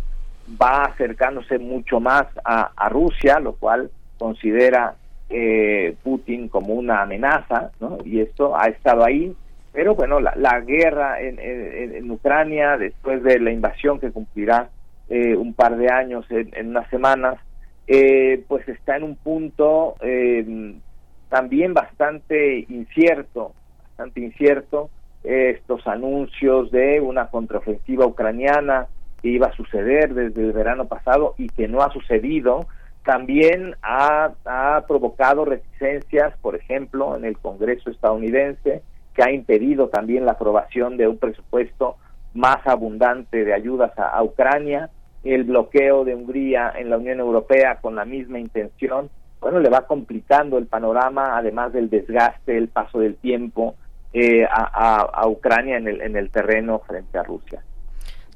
va 0.61 0.85
acercándose 0.85 1.59
mucho 1.59 2.01
más 2.01 2.27
a, 2.45 2.89
Rusia, 2.89 3.39
lo 3.41 3.55
cual 3.55 3.91
considera 4.19 4.95
eh, 5.31 5.95
Putin 6.03 6.49
como 6.49 6.75
una 6.75 7.03
amenaza, 7.03 7.71
¿no? 7.81 7.99
Y 8.05 8.21
esto 8.21 8.59
ha 8.59 8.67
estado 8.67 9.05
ahí, 9.05 9.35
pero 9.73 9.95
bueno, 9.95 10.21
la, 10.21 10.61
guerra 10.61 11.21
en, 11.21 11.39
en, 11.39 12.11
Ucrania, 12.11 12.77
después 12.77 13.23
de 13.23 13.39
la 13.39 13.51
invasión 13.51 14.01
que 14.01 14.11
cumplirá 14.11 14.71
eh, 15.09 15.37
un 15.37 15.55
par 15.55 15.77
de 15.77 15.91
años, 15.91 16.27
en, 16.31 16.69
unas 16.69 16.89
semanas, 16.91 17.39
eh, 17.89 18.45
pues 18.47 18.69
está 18.69 18.97
en 18.97 19.03
un 19.03 19.17
punto 19.17 19.97
también 21.29 21.75
bastante 21.75 22.67
incierto, 22.69 23.53
bastante 23.83 24.21
incierto, 24.21 24.91
estos 25.25 25.87
anuncios 25.87 26.71
de 26.71 27.01
una 27.01 27.27
contraofensiva 27.27 28.07
ucraniana 28.07 28.87
que 29.21 29.29
iba 29.29 29.49
a 29.49 29.57
suceder 29.57 30.15
desde 30.15 30.43
el 30.43 30.53
verano 30.53 30.87
pasado 30.87 31.35
y 31.39 31.49
que 31.49 31.69
no 31.69 31.83
ha 31.83 31.93
sucedido, 31.93 32.67
también 33.05 33.75
ha, 33.83 34.35
provocado 34.87 35.45
reticencias, 35.45 36.37
por 36.43 36.55
ejemplo, 36.55 37.17
en 37.17 37.25
el 37.25 37.39
Congreso 37.39 37.91
estadounidense, 37.91 38.83
que 39.15 39.23
ha 39.23 39.33
impedido 39.33 39.89
también 39.89 40.27
la 40.27 40.33
aprobación 40.33 40.97
de 40.97 41.09
un 41.09 41.19
presupuesto 41.19 41.97
más 42.35 42.59
abundante 42.67 43.45
de 43.45 43.55
ayudas 43.55 43.93
a, 43.99 44.23
Ucrania, 44.23 44.91
el 45.25 45.45
bloqueo 45.45 46.05
de 46.05 46.15
Hungría 46.15 46.73
en 46.77 46.91
la 46.91 46.99
Unión 46.99 47.21
Europea 47.21 47.79
con 47.81 47.97
la 47.97 48.05
misma 48.05 48.39
intención, 48.39 49.11
bueno, 49.41 49.61
le 49.61 49.71
va 49.71 49.87
complicando 49.87 50.59
el 50.59 50.67
panorama, 50.67 51.37
además 51.37 51.73
del 51.73 51.91
desgaste, 51.91 52.57
el 52.57 52.69
paso 52.69 52.99
del 52.99 53.17
tiempo, 53.17 53.77
eh, 54.13 54.45
a, 54.51 55.27
Ucrania 55.29 55.77
en 55.77 55.87
el, 55.87 56.01
en 56.01 56.17
el 56.17 56.31
terreno 56.31 56.81
frente 56.81 57.19
a 57.19 57.23
Rusia. 57.23 57.63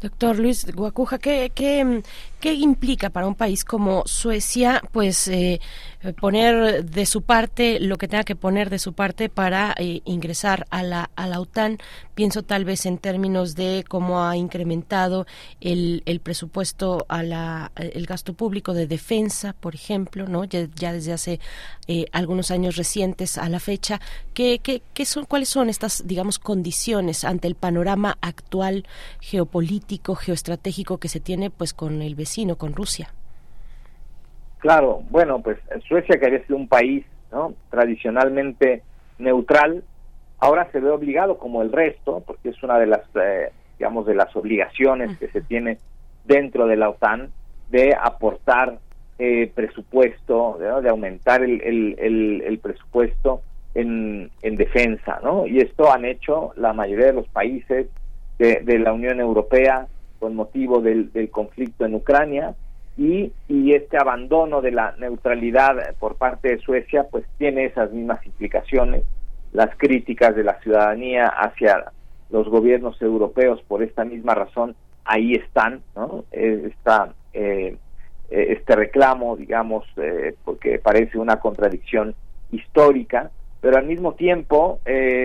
Doctor 0.00 0.38
Luis 0.38 0.70
Guacuja, 0.74 1.18
¿qué, 1.18 1.50
qué, 1.54 2.02
qué 2.42 2.54
implica 2.54 3.08
para 3.10 3.28
un 3.28 3.36
país 3.36 3.64
como 3.64 4.02
Suecia, 4.04 4.82
pues, 4.90 5.28
eh, 5.28 5.60
poner 6.20 6.84
de 6.84 7.06
su 7.06 7.22
parte 7.22 7.78
lo 7.78 7.96
que 7.96 8.08
tenga 8.08 8.24
que 8.24 8.34
poner 8.34 8.68
de 8.68 8.80
su 8.80 8.94
parte 8.94 9.28
para 9.28 9.72
eh, 9.78 10.00
ingresar 10.04 10.66
a 10.70 10.82
la, 10.82 11.10
a 11.14 11.28
la 11.28 11.38
OTAN? 11.38 11.78
Pienso 12.16 12.42
tal 12.42 12.64
vez 12.64 12.84
en 12.84 12.98
términos 12.98 13.54
de 13.54 13.84
cómo 13.88 14.24
ha 14.24 14.36
incrementado 14.36 15.24
el, 15.60 16.02
el 16.04 16.18
presupuesto 16.18 17.06
a 17.08 17.22
la, 17.22 17.70
el 17.76 18.06
gasto 18.06 18.34
público 18.34 18.74
de 18.74 18.88
defensa, 18.88 19.52
por 19.52 19.76
ejemplo, 19.76 20.26
¿no? 20.26 20.42
Ya, 20.44 20.92
desde 20.92 21.12
hace 21.12 21.40
eh, 21.86 22.06
algunos 22.10 22.50
años 22.50 22.74
recientes 22.74 23.38
a 23.38 23.48
la 23.48 23.60
fecha. 23.60 24.00
¿Qué, 24.34 24.58
qué, 24.60 24.82
qué 24.94 25.06
son, 25.06 25.26
¿Cuáles 25.26 25.48
son 25.48 25.70
estas, 25.70 26.08
digamos, 26.08 26.40
condiciones 26.40 27.22
ante 27.22 27.46
el 27.46 27.54
panorama 27.54 28.18
actual 28.20 28.84
geopolítico, 29.20 30.16
geoestratégico 30.16 30.98
que 30.98 31.08
se 31.08 31.20
tiene 31.20 31.50
pues 31.50 31.72
con 31.72 32.02
el 32.02 32.16
vecino, 32.16 32.31
con 32.56 32.74
Rusia? 32.74 33.10
Claro, 34.58 35.02
bueno, 35.10 35.42
pues 35.42 35.58
Suecia, 35.86 36.18
que 36.18 36.26
había 36.26 36.42
sido 36.46 36.56
un 36.56 36.68
país 36.68 37.04
¿no? 37.30 37.54
tradicionalmente 37.70 38.82
neutral, 39.18 39.82
ahora 40.38 40.70
se 40.72 40.80
ve 40.80 40.90
obligado 40.90 41.38
como 41.38 41.62
el 41.62 41.72
resto, 41.72 42.22
porque 42.26 42.50
es 42.50 42.62
una 42.62 42.78
de 42.78 42.86
las, 42.86 43.02
eh, 43.14 43.50
digamos, 43.78 44.06
de 44.06 44.14
las 44.14 44.34
obligaciones 44.34 45.18
que 45.18 45.28
se 45.28 45.42
tiene 45.42 45.78
dentro 46.24 46.66
de 46.66 46.76
la 46.76 46.90
OTAN 46.90 47.30
de 47.70 47.94
aportar 48.00 48.78
eh, 49.18 49.50
presupuesto, 49.54 50.58
de 50.58 50.88
aumentar 50.88 51.42
el, 51.42 51.60
el, 51.60 52.42
el, 52.44 52.58
presupuesto 52.58 53.42
en, 53.74 54.30
en, 54.42 54.56
defensa, 54.56 55.20
¿no? 55.22 55.46
Y 55.46 55.60
esto 55.60 55.92
han 55.92 56.04
hecho 56.04 56.52
la 56.56 56.72
mayoría 56.72 57.06
de 57.06 57.12
los 57.12 57.28
países 57.28 57.88
de, 58.38 58.60
de 58.62 58.78
la 58.78 58.92
Unión 58.92 59.20
Europea 59.20 59.86
con 60.22 60.36
motivo 60.36 60.80
del, 60.80 61.10
del 61.12 61.30
conflicto 61.30 61.84
en 61.84 61.96
Ucrania 61.96 62.54
y, 62.96 63.32
este 63.48 63.98
abandono 63.98 64.60
de 64.60 64.70
la 64.70 64.94
neutralidad 64.98 65.96
por 65.98 66.14
parte 66.14 66.50
de 66.50 66.58
Suecia 66.58 67.08
pues 67.10 67.24
tiene 67.38 67.64
esas 67.64 67.90
mismas 67.90 68.24
implicaciones 68.24 69.02
las 69.52 69.74
críticas 69.76 70.36
de 70.36 70.44
la 70.44 70.60
ciudadanía 70.60 71.26
hacia 71.26 71.90
los 72.30 72.48
gobiernos 72.48 73.02
europeos 73.02 73.60
por 73.66 73.82
esta 73.82 74.04
misma 74.04 74.36
razón 74.36 74.76
ahí 75.04 75.32
están, 75.32 75.82
¿no? 75.96 76.24
Está 76.30 77.12
eh, 77.32 77.76
este 78.30 78.76
reclamo, 78.76 79.36
digamos, 79.36 79.84
porque 80.44 80.78
parece 80.78 81.18
una 81.18 81.40
contradicción 81.40 82.14
histórica, 82.52 83.30
pero 83.60 83.76
al 83.76 83.86
mismo 83.86 84.14
tiempo 84.14 84.78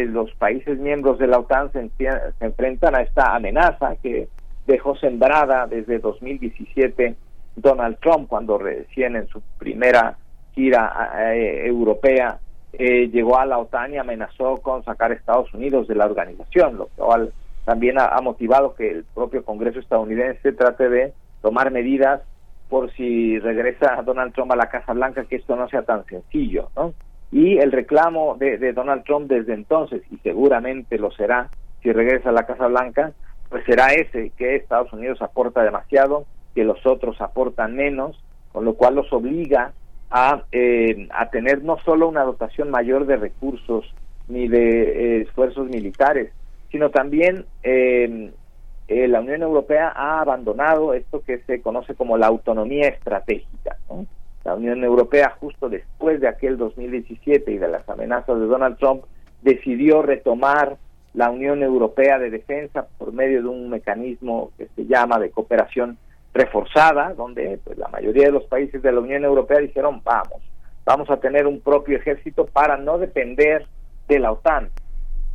los 0.07 0.33
países 0.35 0.79
miembros 0.79 1.19
de 1.19 1.27
la 1.27 1.37
OTAN 1.37 1.71
se, 1.71 1.89
se 1.97 2.45
enfrentan 2.45 2.95
a 2.95 3.01
esta 3.01 3.35
amenaza 3.35 3.95
que 4.01 4.27
dejó 4.67 4.95
sembrada 4.97 5.65
desde 5.65 5.97
2017 5.99 7.15
Donald 7.55 7.97
Trump 7.99 8.27
cuando 8.27 8.57
recién 8.57 9.15
en 9.15 9.27
su 9.27 9.41
primera 9.57 10.17
gira 10.53 11.33
eh, 11.33 11.63
europea 11.65 12.39
eh, 12.73 13.07
llegó 13.07 13.39
a 13.39 13.45
la 13.45 13.57
OTAN 13.57 13.93
y 13.93 13.97
amenazó 13.97 14.57
con 14.57 14.83
sacar 14.83 15.11
a 15.11 15.15
Estados 15.15 15.51
Unidos 15.53 15.87
de 15.87 15.95
la 15.95 16.05
organización, 16.05 16.77
lo 16.77 16.87
cual 16.95 17.31
también 17.65 17.97
ha, 17.99 18.19
motivado 18.21 18.75
que 18.75 18.89
el 18.91 19.03
propio 19.03 19.43
Congreso 19.43 19.79
estadounidense 19.79 20.51
trate 20.51 20.89
de 20.89 21.13
tomar 21.41 21.71
medidas 21.71 22.21
por 22.69 22.91
si 22.93 23.39
regresa 23.39 24.01
Donald 24.05 24.33
Trump 24.33 24.51
a 24.51 24.55
la 24.55 24.69
Casa 24.69 24.93
Blanca, 24.93 25.25
que 25.25 25.37
esto 25.37 25.55
no 25.55 25.67
sea 25.69 25.81
tan 25.83 26.05
sencillo, 26.05 26.69
¿no? 26.75 26.93
Y 27.31 27.57
el 27.57 27.71
reclamo 27.71 28.35
de, 28.39 28.57
de 28.57 28.71
Donald 28.73 29.03
Trump 29.03 29.27
desde 29.29 29.53
entonces, 29.53 30.01
y 30.11 30.17
seguramente 30.17 30.97
lo 30.97 31.11
será 31.11 31.49
si 31.81 31.91
regresa 31.91 32.29
a 32.29 32.33
la 32.33 32.45
Casa 32.45 32.67
Blanca, 32.67 33.13
pues 33.49 33.63
será 33.65 33.93
ese, 33.93 34.31
que 34.37 34.55
Estados 34.55 34.91
Unidos 34.93 35.21
aporta 35.21 35.63
demasiado, 35.63 36.25
que 36.53 36.63
los 36.63 36.85
otros 36.85 37.21
aportan 37.21 37.75
menos, 37.75 38.21
con 38.51 38.65
lo 38.65 38.73
cual 38.73 38.95
los 38.95 39.11
obliga 39.13 39.73
a, 40.09 40.43
eh, 40.51 41.07
a 41.11 41.29
tener 41.29 41.63
no 41.63 41.77
solo 41.85 42.07
una 42.07 42.23
dotación 42.23 42.69
mayor 42.69 43.05
de 43.05 43.17
recursos 43.17 43.85
ni 44.27 44.47
de 44.47 44.69
eh, 44.69 45.21
esfuerzos 45.21 45.69
militares, 45.69 46.31
sino 46.71 46.89
también 46.89 47.45
eh, 47.63 48.31
la 48.87 49.19
Unión 49.19 49.41
Europea 49.41 49.91
ha 49.95 50.21
abandonado 50.21 50.93
esto 50.93 51.21
que 51.21 51.39
se 51.39 51.61
conoce 51.61 51.95
como 51.95 52.17
la 52.17 52.27
autonomía 52.27 52.87
estratégica. 52.87 53.77
La 54.43 54.55
Unión 54.55 54.83
Europea, 54.83 55.35
justo 55.41 55.67
después 55.67 56.21
de 56.21 56.29
aquel 56.29 56.57
2017 56.57 57.51
y 57.51 57.57
de 57.57 57.67
las 57.67 57.87
amenazas 57.89 58.39
de 58.39 58.45
Donald 58.45 58.77
Trump, 58.77 59.03
decidió 59.41 60.01
retomar 60.01 60.77
la 61.17 61.31
Unión 61.31 61.63
Europea 61.63 62.19
de 62.19 62.29
Defensa 62.29 62.85
por 62.99 63.11
medio 63.11 63.41
de 63.41 63.47
un 63.47 63.71
mecanismo 63.71 64.51
que 64.55 64.67
se 64.75 64.85
llama 64.85 65.17
de 65.17 65.31
cooperación 65.31 65.97
reforzada, 66.31 67.15
donde 67.15 67.59
pues, 67.63 67.75
la 67.75 67.87
mayoría 67.87 68.27
de 68.27 68.33
los 68.33 68.43
países 68.43 68.83
de 68.83 68.91
la 68.91 68.99
Unión 68.99 69.25
Europea 69.25 69.57
dijeron, 69.57 69.99
vamos, 70.03 70.43
vamos 70.85 71.09
a 71.09 71.17
tener 71.17 71.47
un 71.47 71.59
propio 71.59 71.97
ejército 71.97 72.45
para 72.45 72.77
no 72.77 72.99
depender 72.99 73.65
de 74.07 74.19
la 74.19 74.31
OTAN. 74.31 74.69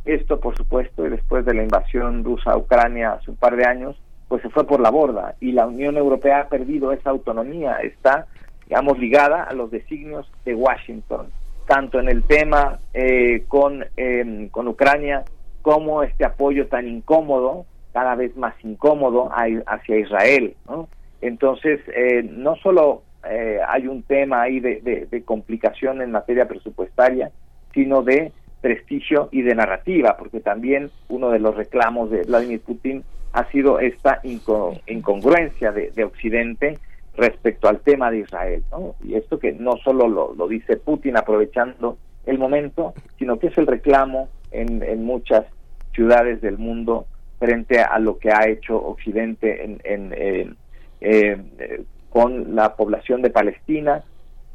Esto, 0.05 0.39
por 0.39 0.55
supuesto, 0.55 1.05
y 1.05 1.09
después 1.09 1.43
de 1.43 1.53
la 1.53 1.63
invasión 1.63 2.23
rusa 2.23 2.51
a 2.51 2.57
Ucrania 2.57 3.11
hace 3.19 3.31
un 3.31 3.37
par 3.37 3.57
de 3.57 3.65
años, 3.65 4.01
pues 4.29 4.41
se 4.41 4.49
fue 4.49 4.65
por 4.65 4.79
la 4.79 4.89
borda 4.89 5.35
y 5.41 5.51
la 5.51 5.67
Unión 5.67 5.97
Europea 5.97 6.39
ha 6.39 6.47
perdido 6.47 6.93
esa 6.93 7.09
autonomía, 7.09 7.75
está, 7.79 8.27
digamos, 8.69 8.97
ligada 8.99 9.43
a 9.43 9.53
los 9.53 9.69
designios 9.69 10.31
de 10.45 10.55
Washington, 10.55 11.27
tanto 11.67 11.99
en 11.99 12.07
el 12.07 12.23
tema 12.23 12.79
eh, 12.93 13.43
con, 13.49 13.85
eh, 13.97 14.47
con 14.49 14.69
Ucrania 14.69 15.25
como 15.63 16.03
este 16.03 16.25
apoyo 16.25 16.67
tan 16.67 16.87
incómodo 16.87 17.65
cada 17.93 18.15
vez 18.15 18.35
más 18.35 18.53
incómodo 18.63 19.31
hacia 19.31 19.97
Israel. 19.97 20.55
¿no? 20.67 20.89
Entonces, 21.21 21.79
eh, 21.95 22.21
no 22.23 22.55
solo 22.57 23.03
eh, 23.29 23.59
hay 23.67 23.87
un 23.87 24.03
tema 24.03 24.41
ahí 24.41 24.59
de, 24.59 25.23
complicación 25.25 26.01
en 26.01 26.11
materia 26.11 26.47
presupuestaria, 26.47 27.31
sino 27.73 28.03
de 28.03 28.31
prestigio 28.61 29.29
y 29.31 29.41
de 29.41 29.55
narrativa, 29.55 30.17
porque 30.17 30.41
también 30.41 30.91
uno 31.07 31.29
de 31.29 31.39
los 31.39 31.55
reclamos 31.55 32.11
de 32.11 32.23
Vladimir 32.23 32.61
Putin 32.61 33.03
ha 33.31 33.49
sido 33.51 33.79
esta 33.79 34.21
incongruencia 34.23 35.71
de, 35.71 36.03
Occidente 36.03 36.77
respecto 37.15 37.69
al 37.69 37.79
tema 37.79 38.11
de 38.11 38.19
Israel. 38.19 38.63
Y 39.03 39.15
esto 39.15 39.39
que 39.39 39.53
no 39.53 39.77
solo 39.77 40.07
lo, 40.07 40.33
lo, 40.33 40.47
dice 40.47 40.77
Putin 40.77 41.15
aprovechando 41.15 41.97
el 42.25 42.37
momento, 42.37 42.93
sino 43.17 43.37
que 43.37 43.47
es 43.47 43.57
el 43.57 43.67
reclamo 43.67 44.29
en, 44.53 44.83
en 44.83 45.03
muchas 45.03 45.45
ciudades 45.93 46.41
del 46.41 46.57
mundo 46.57 47.05
frente 47.39 47.81
a 47.81 47.99
lo 47.99 48.17
que 48.19 48.31
ha 48.31 48.47
hecho 48.47 48.77
Occidente 48.77 49.63
en, 49.63 50.15
eh, 51.01 51.83
con 52.09 52.55
la 52.55 52.75
población 52.75 53.21
de 53.21 53.29
Palestina. 53.29 54.03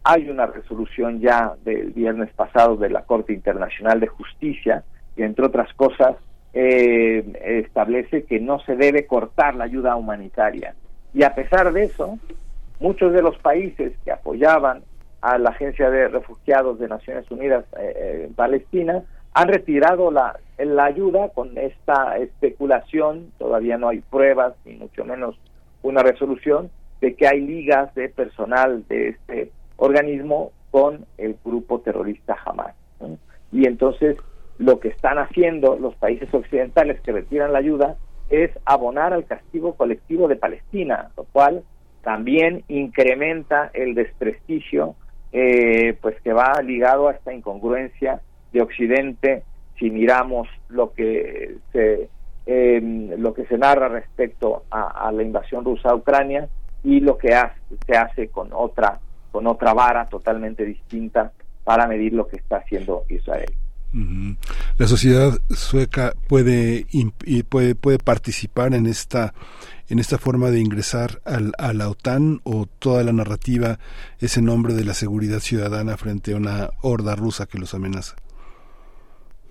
Hay 0.05 0.31
una 0.31 0.47
resolución 0.47 1.21
ya 1.21 1.55
del 1.65 1.91
viernes 1.91 2.31
pasado 2.33 2.77
de 2.77 2.89
la 2.89 3.03
Corte 3.03 3.35
Internacional 3.35 4.01
de 4.01 4.07
Justicia 4.07 4.85
que, 5.17 5.25
entre 5.25 5.45
otras 5.45 5.73
cosas, 5.75 6.17
eh, 6.55 7.63
establece 7.65 8.25
que 8.25 8.41
no 8.41 8.61
se 8.61 8.75
debe 8.75 9.07
cortar 9.07 9.55
la 9.55 9.65
ayuda 9.65 9.97
humanitaria. 9.97 10.75
Y 11.13 11.25
a 11.25 11.35
pesar 11.35 11.73
de 11.73 11.85
eso, 11.85 12.19
muchos 12.81 13.13
de 13.13 13.21
los 13.21 13.37
países 13.39 13.93
que 14.05 14.13
apoyaban 14.13 14.83
a 15.21 15.37
la 15.37 15.51
Agencia 15.51 15.91
de 15.91 16.09
Refugiados 16.09 16.79
de 16.79 16.89
Naciones 16.89 17.31
Unidas 17.31 17.67
eh, 17.79 18.25
en 18.29 18.35
Palestina 18.35 19.03
han 19.39 19.47
retirado 19.47 20.11
la, 20.11 20.41
la 20.59 20.87
ayuda 20.87 21.29
con 21.29 21.57
esta 21.59 22.19
especulación, 22.19 23.31
todavía 23.39 23.79
no 23.79 23.89
hay 23.89 24.01
pruebas 24.01 24.55
ni 24.65 24.75
mucho 24.75 25.05
menos 25.05 25.39
una 25.81 26.03
resolución 26.03 26.71
de 27.01 27.15
que 27.15 27.29
hay 27.29 27.41
ligas 27.41 27.95
de 27.95 28.09
personal 28.09 28.85
de 28.89 29.11
este 29.11 29.53
organismo 29.77 30.51
con 30.73 31.07
el 31.19 31.37
grupo 31.45 31.79
terrorista 31.83 32.37
Hamas. 32.45 32.75
Y 33.53 33.69
entonces 33.69 34.17
lo 34.59 34.81
que 34.81 34.89
están 34.89 35.19
haciendo 35.19 35.79
los 35.79 35.95
países 35.95 36.35
occidentales 36.35 37.01
que 37.03 37.13
retiran 37.13 37.53
la 37.53 37.61
ayuda 37.61 37.97
es 38.31 38.51
abonar 38.65 39.13
al 39.13 39.25
castigo 39.25 39.75
colectivo 39.75 40.27
de 40.27 40.35
Palestina, 40.35 41.13
lo 41.17 41.23
cual 41.31 41.63
también 42.03 42.65
incrementa 42.67 43.71
el 43.73 43.95
desprestigio 43.95 44.97
eh, 45.31 45.97
pues 46.03 46.21
que 46.23 46.33
va 46.33 46.61
ligado 46.61 47.07
a 47.07 47.13
esta 47.13 47.33
incongruencia 47.33 48.21
de 48.53 48.63
Occidente 48.63 49.43
si 49.79 49.91
miramos 49.91 50.49
lo 50.69 50.93
que 50.93 51.57
se 51.73 52.09
em, 52.47 53.11
lo 53.19 53.35
que 53.35 53.47
se 53.47 53.59
narra 53.59 53.89
respecto 53.89 54.65
a, 54.71 55.11
la 55.13 55.23
invasión 55.23 55.65
rusa 55.65 55.91
a 55.91 55.95
Ucrania 55.95 56.49
y 56.83 57.01
lo 57.01 57.17
que 57.19 57.37
se 57.87 57.97
hace 57.97 58.29
con 58.29 58.49
otra 58.53 58.99
con 59.31 59.47
otra 59.47 59.75
vara 59.75 60.07
totalmente 60.07 60.65
distinta 60.65 61.33
para 61.65 61.87
medir 61.87 62.15
lo 62.15 62.27
que 62.27 62.37
está 62.37 62.57
haciendo 62.57 63.05
Israel. 63.09 63.53
La 64.79 64.87
sociedad 64.87 65.33
sueca 65.51 66.13
puede, 66.29 66.87
puede 67.49 67.75
puede 67.75 67.99
participar 67.99 68.75
en 68.75 68.87
esta 68.87 69.33
en 69.89 69.99
esta 69.99 70.19
forma 70.19 70.51
de 70.51 70.61
ingresar 70.61 71.21
al, 71.25 71.53
a 71.59 71.73
la 71.73 71.89
OTAN 71.89 72.41
o 72.45 72.67
toda 72.67 73.03
la 73.03 73.13
narrativa 73.13 73.79
es 74.19 74.37
en 74.37 74.45
nombre 74.45 74.75
de 74.75 74.85
la 74.85 74.95
seguridad 74.95 75.41
ciudadana 75.41 75.97
frente 75.97 76.33
a 76.33 76.37
una 76.37 76.71
horda 76.83 77.17
rusa 77.17 77.47
que 77.47 77.59
los 77.59 77.75
amenaza. 77.75 78.17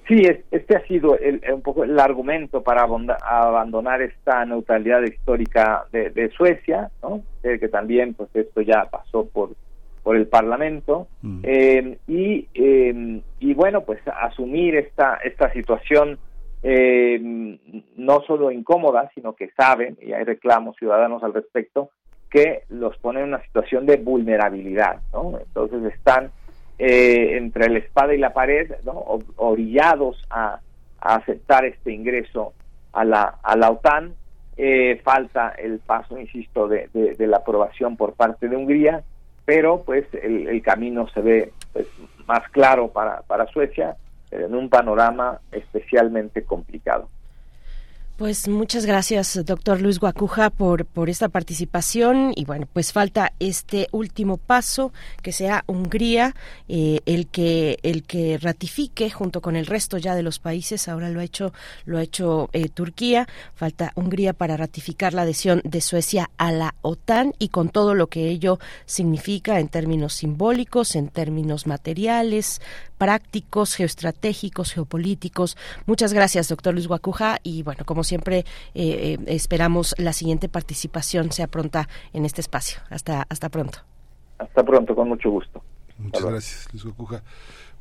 Sí, 0.07 0.21
este 0.51 0.77
ha 0.77 0.87
sido 0.87 1.17
el, 1.17 1.41
un 1.53 1.61
poco 1.61 1.83
el 1.83 1.99
argumento 1.99 2.63
para 2.63 2.83
abandonar 2.83 4.01
esta 4.01 4.45
neutralidad 4.45 5.01
histórica 5.03 5.85
de, 5.91 6.29
Suecia, 6.29 6.89
¿no? 7.01 7.23
que 7.41 7.67
también 7.67 8.13
pues 8.13 8.29
esto 8.33 8.61
ya 8.61 8.85
pasó 8.89 9.27
por 9.27 9.51
por 10.07 10.15
el 10.15 10.27
Parlamento 10.27 11.09
mm. 11.21 11.39
eh, 11.43 11.97
y 12.07 12.47
eh, 12.53 13.21
y 13.41 13.53
bueno 13.53 13.81
pues 13.81 13.99
asumir 14.07 14.77
esta 14.77 15.15
esta 15.15 15.51
situación 15.51 16.17
eh, 16.63 17.19
no 17.97 18.21
solo 18.21 18.49
incómoda 18.49 19.11
sino 19.13 19.33
que 19.33 19.49
saben 19.49 19.97
y 20.01 20.13
hay 20.13 20.23
reclamos 20.23 20.77
ciudadanos 20.77 21.23
al 21.23 21.33
respecto 21.33 21.89
que 22.29 22.63
los 22.69 22.97
pone 22.99 23.19
en 23.19 23.27
una 23.27 23.43
situación 23.43 23.85
de 23.85 23.97
vulnerabilidad, 23.97 25.01
¿no? 25.11 25.39
Entonces 25.39 25.93
están 25.93 26.31
eh, 26.79 27.37
entre 27.37 27.69
la 27.69 27.79
espada 27.79 28.13
y 28.13 28.17
la 28.17 28.33
pared, 28.33 28.71
¿no? 28.83 29.21
orillados 29.37 30.21
a, 30.29 30.59
aceptar 30.99 31.63
este 31.63 31.93
ingreso 31.93 32.53
a 32.91 33.05
la, 33.05 33.35
a 33.43 33.55
la 33.55 33.71
OTAN. 33.71 34.13
Eh, 34.57 34.99
falta 35.03 35.49
el 35.49 35.77
paso, 35.79 36.17
insisto, 36.17 36.67
de, 36.67 36.89
de, 36.91 37.27
la 37.27 37.37
aprobación 37.37 37.95
por 37.95 38.13
parte 38.13 38.49
de 38.49 38.55
Hungría, 38.55 39.03
pero 39.45 39.83
pues 39.83 40.05
el, 40.13 40.61
camino 40.63 41.07
se 41.09 41.21
ve 41.21 41.53
pues, 41.73 41.87
más 42.25 42.49
claro 42.49 42.87
para, 42.87 43.21
para 43.21 43.45
Suecia 43.47 43.95
en 44.31 44.55
un 44.55 44.69
panorama 44.69 45.39
especialmente 45.51 46.43
complicado. 46.43 47.07
Pues 48.17 48.47
muchas 48.47 48.87
gracias, 48.87 49.39
doctor 49.45 49.79
Luis 49.79 49.99
Guacuja, 49.99 50.49
por, 50.49 50.87
por 50.87 51.07
esta 51.07 51.29
participación. 51.29 52.33
Y 52.35 52.45
bueno, 52.45 52.67
pues 52.73 52.91
falta 52.91 53.31
este 53.39 53.87
último 53.91 54.37
paso, 54.37 54.91
que 55.21 55.31
sea 55.31 55.63
Hungría 55.67 56.33
eh, 56.67 57.01
el 57.05 57.27
que 57.27 57.77
el 57.83 58.01
que 58.01 58.39
ratifique 58.39 59.11
junto 59.11 59.39
con 59.39 59.55
el 59.55 59.67
resto 59.67 59.99
ya 59.99 60.15
de 60.15 60.23
los 60.23 60.39
países. 60.39 60.87
Ahora 60.87 61.11
lo 61.11 61.19
ha 61.19 61.23
hecho 61.23 61.53
lo 61.85 61.99
ha 61.99 62.01
hecho 62.01 62.49
eh, 62.53 62.69
Turquía. 62.69 63.27
Falta 63.53 63.91
Hungría 63.93 64.33
para 64.33 64.57
ratificar 64.57 65.13
la 65.13 65.21
adhesión 65.21 65.61
de 65.63 65.81
Suecia 65.81 66.31
a 66.37 66.51
la 66.51 66.73
OTAN 66.81 67.35
y 67.37 67.49
con 67.49 67.69
todo 67.69 67.93
lo 67.93 68.07
que 68.07 68.29
ello 68.29 68.57
significa 68.87 69.59
en 69.59 69.67
términos 69.67 70.15
simbólicos, 70.15 70.95
en 70.95 71.09
términos 71.09 71.67
materiales, 71.67 72.61
prácticos, 72.97 73.75
geoestratégicos, 73.75 74.73
geopolíticos. 74.73 75.57
Muchas 75.85 76.13
gracias, 76.13 76.49
doctor 76.49 76.73
Luis 76.73 76.87
Guacuja, 76.87 77.39
y 77.43 77.63
bueno, 77.63 77.85
como 77.85 78.03
siempre, 78.03 78.45
eh, 78.73 79.17
esperamos 79.27 79.95
la 79.97 80.13
siguiente 80.13 80.49
participación 80.49 81.31
sea 81.31 81.47
pronta 81.47 81.87
en 82.13 82.25
este 82.25 82.41
espacio. 82.41 82.79
Hasta, 82.89 83.25
hasta 83.29 83.49
pronto. 83.49 83.79
Hasta 84.37 84.63
pronto, 84.63 84.95
con 84.95 85.09
mucho 85.09 85.29
gusto. 85.29 85.61
Muchas 85.97 86.23
gracias, 86.23 86.67
Luis 86.71 86.83
Guacuja. 86.83 87.23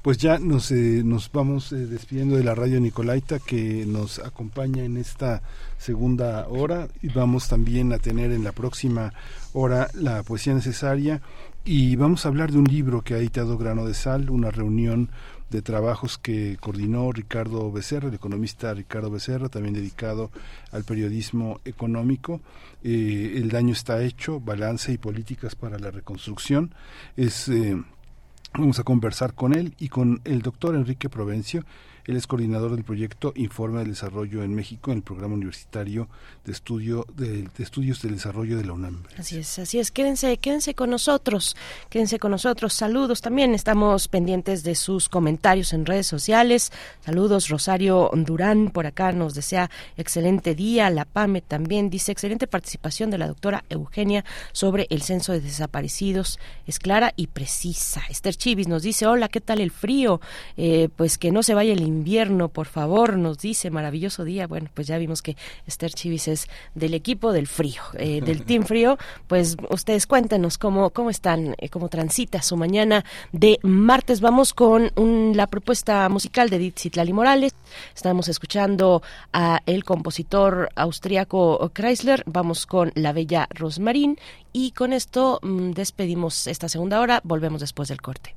Pues 0.07 0.19
ya 0.19 0.39
nos, 0.39 0.71
eh, 0.71 1.03
nos 1.05 1.33
vamos 1.33 1.73
eh, 1.73 1.87
despidiendo 1.87 2.37
de 2.37 2.45
la 2.45 2.55
radio 2.55 2.79
Nicolaita 2.81 3.41
que 3.41 3.85
nos 3.87 4.21
acompaña 4.21 4.85
en 4.85 4.99
esta 4.99 5.43
segunda 5.79 6.47
hora 6.49 6.87
y 7.03 7.09
vamos 7.09 7.49
también 7.49 7.93
a 7.93 7.99
tener 7.99 8.31
en 8.31 8.45
la 8.45 8.53
próxima 8.53 9.13
hora 9.53 9.89
la 9.95 10.23
poesía 10.23 10.55
necesaria 10.55 11.23
y 11.67 11.97
vamos 11.97 12.25
a 12.25 12.29
hablar 12.29 12.53
de 12.53 12.59
un 12.59 12.65
libro 12.65 13.03
que 13.03 13.15
ha 13.15 13.19
editado 13.19 13.59
Grano 13.59 13.85
de 13.85 13.93
Sal, 13.93 14.31
una 14.31 14.53
reunión 14.53 15.11
de 15.51 15.63
trabajos 15.63 16.17
que 16.17 16.57
coordinó 16.61 17.11
Ricardo 17.11 17.73
Becerra, 17.73 18.09
el 18.09 18.15
economista 18.15 18.73
Ricardo 18.73 19.11
Becerra, 19.11 19.49
también 19.49 19.75
dedicado 19.75 20.31
al 20.71 20.85
periodismo 20.85 21.61
económico. 21.65 22.41
Eh, 22.85 23.35
el 23.37 23.51
daño 23.51 23.73
está 23.73 24.01
hecho, 24.03 24.39
balance 24.39 24.93
y 24.93 24.99
políticas 24.99 25.57
para 25.57 25.77
la 25.79 25.91
reconstrucción. 25.91 26.73
Es 27.17 27.51
Vamos 28.59 28.79
a 28.79 28.85
conversar 28.85 29.35
con 29.35 29.53
él 29.53 29.75
y 29.79 29.91
con 29.91 30.23
el 30.25 30.41
doctor 30.41 30.77
Enrique 30.77 31.11
Provencio. 31.11 31.65
Él 32.07 32.17
es 32.17 32.27
coordinador 32.27 32.71
del 32.71 32.85
proyecto 32.85 33.33
Informe 33.35 33.81
del 33.81 33.91
Desarrollo 33.91 34.45
en 34.45 34.55
México 34.55 34.93
en 34.93 34.99
el 34.99 35.03
programa 35.03 35.35
universitario 35.35 36.09
de 36.45 36.53
estudio 36.53 37.05
de, 37.17 37.49
estudios 37.59 38.01
del 38.03 38.13
desarrollo 38.13 38.57
de 38.57 38.65
la 38.65 38.73
UNAM. 38.75 39.03
Así 39.19 39.39
es, 39.39 39.59
así 39.59 39.81
es. 39.81 39.91
Quédense, 39.91 40.37
quédense 40.39 40.75
con 40.75 40.91
nosotros, 40.91 41.57
quédense 41.91 42.19
con 42.19 42.31
nosotros. 42.31 42.75
Saludos 42.75 43.23
también. 43.23 43.55
Estamos 43.55 44.07
pendientes 44.07 44.63
de 44.63 44.77
sus 44.77 45.09
comentarios 45.09 45.73
en 45.73 45.85
redes 45.85 46.07
sociales. 46.07 46.73
Saludos, 47.05 47.49
Rosario 47.49 48.11
Durán 48.15 48.71
por 48.71 48.87
acá 48.87 49.11
nos 49.13 49.35
desea 49.35 49.71
excelente 49.97 50.55
día. 50.55 50.91
La 50.91 51.05
PAME 51.05 51.41
también 51.41 51.91
dice 51.91 52.13
excelente 52.13 52.47
participación 52.47 53.11
de 53.11 53.19
la 53.19 53.27
doctora 53.27 53.65
Eugenia 53.69 54.25
sobre 54.53 54.87
el 54.91 55.03
censo 55.03 55.33
de 55.33 55.41
desaparecidos. 55.41 56.39
Es 56.67 56.79
clara 56.79 57.13
y 57.17 57.27
precisa. 57.27 58.03
Esther 58.09 58.37
Chivis 58.37 58.69
nos 58.69 58.83
dice 58.83 59.07
hola, 59.07 59.29
¿qué 59.29 59.41
tal 59.41 59.61
el 59.61 59.71
frío? 59.71 60.21
Eh, 60.57 60.89
pues 60.95 61.19
que 61.19 61.33
no 61.33 61.43
se 61.43 61.55
vaya 61.55 61.73
el 61.73 61.83
invierno, 61.97 62.49
por 62.49 62.67
favor, 62.67 63.17
nos 63.17 63.39
dice, 63.39 63.71
maravilloso 63.71 64.25
día. 64.25 64.47
Bueno, 64.47 64.69
pues 64.75 64.87
ya 64.87 64.99
vimos 64.99 65.23
que 65.23 65.37
Esther 65.67 65.93
Chivis 65.93 66.29
es 66.29 66.49
del 66.75 66.95
equipo 66.95 67.33
del 67.33 67.47
frío, 67.47 67.83
eh, 67.95 68.21
del 68.25 68.45
Team 68.45 68.65
Frío. 68.65 68.99
Pues 69.27 69.57
ustedes 69.71 70.07
cuéntenos 70.07 70.59
cómo, 70.59 70.91
cómo 70.91 71.11
están, 71.11 71.55
eh, 71.59 71.69
cómo 71.69 71.89
transita 71.89 72.43
su 72.43 72.57
mañana 72.57 73.05
de 73.33 73.59
martes. 73.63 74.21
Vamos 74.21 74.55
con 74.55 74.91
la 75.35 75.47
propuesta 75.47 76.09
musical 76.09 76.51
de 76.51 76.57
Edith 76.57 76.79
Citlali 76.79 77.13
Morales. 77.13 77.55
Estamos 77.95 78.29
escuchando 78.29 79.03
a 79.33 79.61
el 79.67 79.85
compositor 79.85 80.69
austriaco 80.75 81.71
Chrysler. 81.75 82.23
Vamos 82.27 82.67
con 82.67 82.93
La 82.95 83.13
Bella 83.13 83.49
Rosmarín 83.51 84.19
y 84.53 84.73
con 84.73 84.93
esto 84.93 85.41
mm, 85.43 85.73
despedimos 85.73 86.47
esta 86.47 86.69
segunda 86.69 87.01
hora. 87.01 87.21
Volvemos 87.25 87.61
después 87.61 87.89
del 87.89 88.01
corte. 88.01 88.35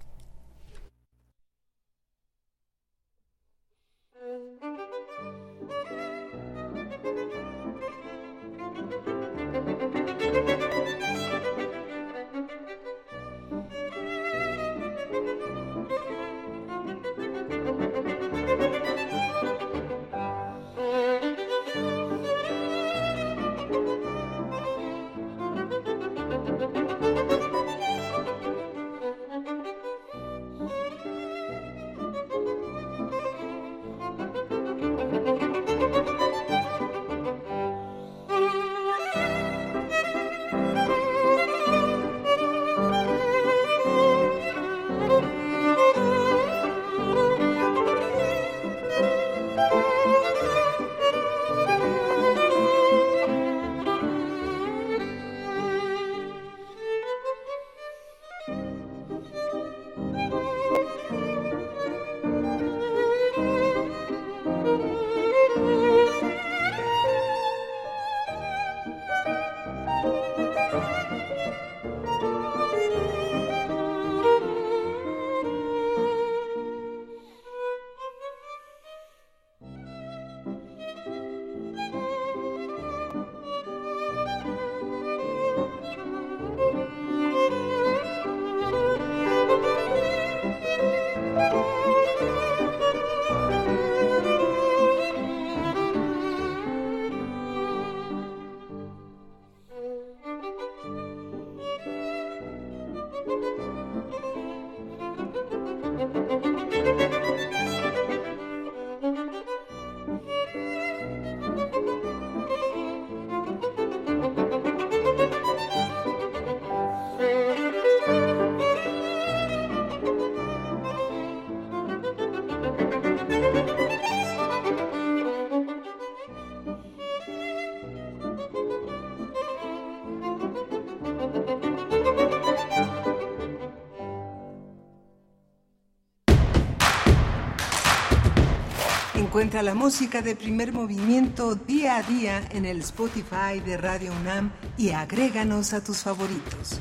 Encuentra 139.50 139.74
la 139.74 139.74
música 139.74 140.22
de 140.22 140.36
primer 140.36 140.72
movimiento 140.72 141.56
día 141.56 141.98
a 141.98 142.04
día 142.04 142.40
en 142.52 142.68
el 142.68 142.82
Spotify 142.82 143.60
de 143.66 143.78
Radio 143.78 144.12
UNAM 144.22 144.52
y 144.78 144.92
agréganos 144.92 145.74
a 145.74 145.84
tus 145.84 146.04
favoritos. 146.04 146.80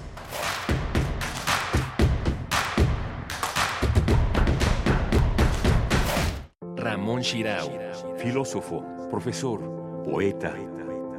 Ramón 6.77 7.23
Shirao, 7.23 7.71
filósofo, 8.19 8.85
profesor, 9.09 10.05
poeta. 10.05 10.55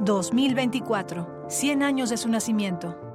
2024, 0.02 1.46
100 1.48 1.82
años 1.82 2.10
de 2.10 2.16
su 2.16 2.28
nacimiento. 2.28 3.09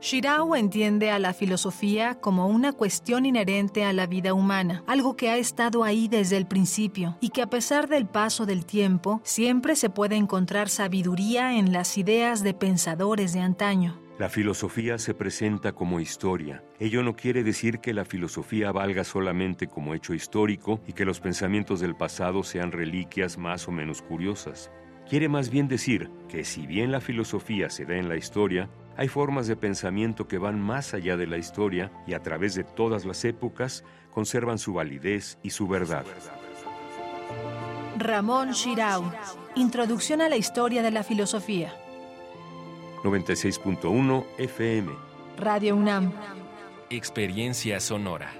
Shirao 0.00 0.56
entiende 0.56 1.10
a 1.10 1.18
la 1.18 1.34
filosofía 1.34 2.14
como 2.14 2.46
una 2.46 2.72
cuestión 2.72 3.26
inherente 3.26 3.84
a 3.84 3.92
la 3.92 4.06
vida 4.06 4.32
humana, 4.32 4.82
algo 4.86 5.14
que 5.14 5.28
ha 5.28 5.36
estado 5.36 5.84
ahí 5.84 6.08
desde 6.08 6.38
el 6.38 6.46
principio 6.46 7.18
y 7.20 7.28
que 7.28 7.42
a 7.42 7.48
pesar 7.48 7.86
del 7.86 8.06
paso 8.06 8.46
del 8.46 8.64
tiempo 8.64 9.20
siempre 9.24 9.76
se 9.76 9.90
puede 9.90 10.16
encontrar 10.16 10.70
sabiduría 10.70 11.58
en 11.58 11.74
las 11.74 11.98
ideas 11.98 12.42
de 12.42 12.54
pensadores 12.54 13.34
de 13.34 13.40
antaño. 13.40 14.00
La 14.18 14.30
filosofía 14.30 14.98
se 14.98 15.12
presenta 15.12 15.72
como 15.72 16.00
historia. 16.00 16.64
Ello 16.78 17.02
no 17.02 17.14
quiere 17.14 17.44
decir 17.44 17.80
que 17.80 17.92
la 17.92 18.06
filosofía 18.06 18.72
valga 18.72 19.04
solamente 19.04 19.66
como 19.66 19.94
hecho 19.94 20.14
histórico 20.14 20.80
y 20.86 20.94
que 20.94 21.04
los 21.04 21.20
pensamientos 21.20 21.80
del 21.80 21.94
pasado 21.94 22.42
sean 22.42 22.72
reliquias 22.72 23.36
más 23.36 23.68
o 23.68 23.70
menos 23.70 24.00
curiosas. 24.00 24.70
Quiere 25.08 25.28
más 25.28 25.50
bien 25.50 25.68
decir 25.68 26.08
que 26.28 26.44
si 26.44 26.66
bien 26.66 26.92
la 26.92 27.00
filosofía 27.00 27.68
se 27.68 27.84
da 27.84 27.96
en 27.96 28.08
la 28.08 28.16
historia, 28.16 28.70
Hay 28.96 29.08
formas 29.08 29.46
de 29.46 29.56
pensamiento 29.56 30.28
que 30.28 30.38
van 30.38 30.60
más 30.60 30.94
allá 30.94 31.16
de 31.16 31.26
la 31.26 31.38
historia 31.38 31.90
y 32.06 32.14
a 32.14 32.22
través 32.22 32.54
de 32.54 32.64
todas 32.64 33.04
las 33.04 33.24
épocas 33.24 33.84
conservan 34.10 34.58
su 34.58 34.74
validez 34.74 35.38
y 35.42 35.50
su 35.50 35.68
verdad. 35.68 36.04
Ramón 37.96 38.52
Shirau. 38.52 39.12
Introducción 39.54 40.20
a 40.20 40.28
la 40.28 40.36
historia 40.36 40.82
de 40.82 40.90
la 40.90 41.02
filosofía. 41.02 41.72
96.1 43.02 44.26
FM. 44.38 44.92
Radio 45.36 45.76
UNAM. 45.76 46.12
Experiencia 46.90 47.80
sonora. 47.80 48.39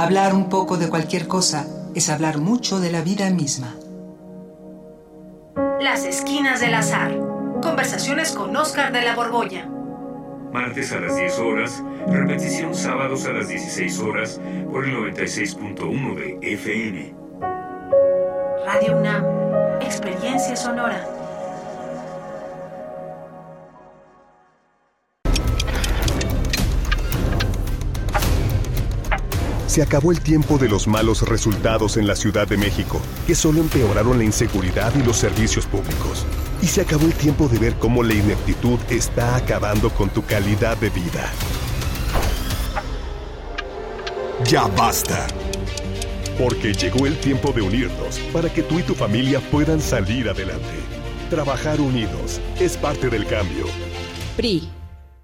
Hablar 0.00 0.32
un 0.32 0.48
poco 0.48 0.78
de 0.78 0.88
cualquier 0.88 1.28
cosa 1.28 1.66
es 1.94 2.08
hablar 2.08 2.38
mucho 2.38 2.80
de 2.80 2.90
la 2.90 3.02
vida 3.02 3.28
misma. 3.28 3.74
Las 5.78 6.06
esquinas 6.06 6.60
del 6.60 6.72
azar. 6.72 7.14
Conversaciones 7.60 8.32
con 8.32 8.56
Oscar 8.56 8.92
de 8.92 9.02
la 9.02 9.14
Borbolla. 9.14 9.68
Martes 10.54 10.90
a 10.92 11.00
las 11.00 11.14
10 11.14 11.38
horas, 11.40 11.84
repetición 12.06 12.74
sábados 12.74 13.26
a 13.26 13.32
las 13.32 13.48
16 13.48 13.98
horas 13.98 14.40
por 14.72 14.86
el 14.86 14.96
96.1 14.96 16.14
de 16.14 16.38
FM. 16.54 17.14
Radio 18.64 18.96
UNAM. 18.96 19.82
Experiencia 19.82 20.56
sonora. 20.56 21.19
Se 29.70 29.82
acabó 29.82 30.10
el 30.10 30.20
tiempo 30.20 30.58
de 30.58 30.68
los 30.68 30.88
malos 30.88 31.22
resultados 31.22 31.96
en 31.96 32.08
la 32.08 32.16
Ciudad 32.16 32.48
de 32.48 32.56
México, 32.56 33.00
que 33.24 33.36
solo 33.36 33.60
empeoraron 33.60 34.18
la 34.18 34.24
inseguridad 34.24 34.92
y 34.96 35.02
los 35.04 35.16
servicios 35.16 35.64
públicos. 35.64 36.26
Y 36.60 36.66
se 36.66 36.80
acabó 36.80 37.06
el 37.06 37.12
tiempo 37.12 37.46
de 37.46 37.60
ver 37.60 37.74
cómo 37.76 38.02
la 38.02 38.14
ineptitud 38.14 38.80
está 38.88 39.36
acabando 39.36 39.90
con 39.90 40.10
tu 40.10 40.24
calidad 40.24 40.76
de 40.78 40.90
vida. 40.90 41.30
Ya 44.44 44.66
basta. 44.66 45.28
Porque 46.36 46.72
llegó 46.72 47.06
el 47.06 47.16
tiempo 47.20 47.52
de 47.52 47.62
unirnos 47.62 48.18
para 48.32 48.52
que 48.52 48.64
tú 48.64 48.80
y 48.80 48.82
tu 48.82 48.96
familia 48.96 49.38
puedan 49.52 49.80
salir 49.80 50.28
adelante. 50.28 50.80
Trabajar 51.30 51.80
unidos 51.80 52.40
es 52.58 52.76
parte 52.76 53.08
del 53.08 53.24
cambio. 53.24 53.66
PRI. 54.36 54.79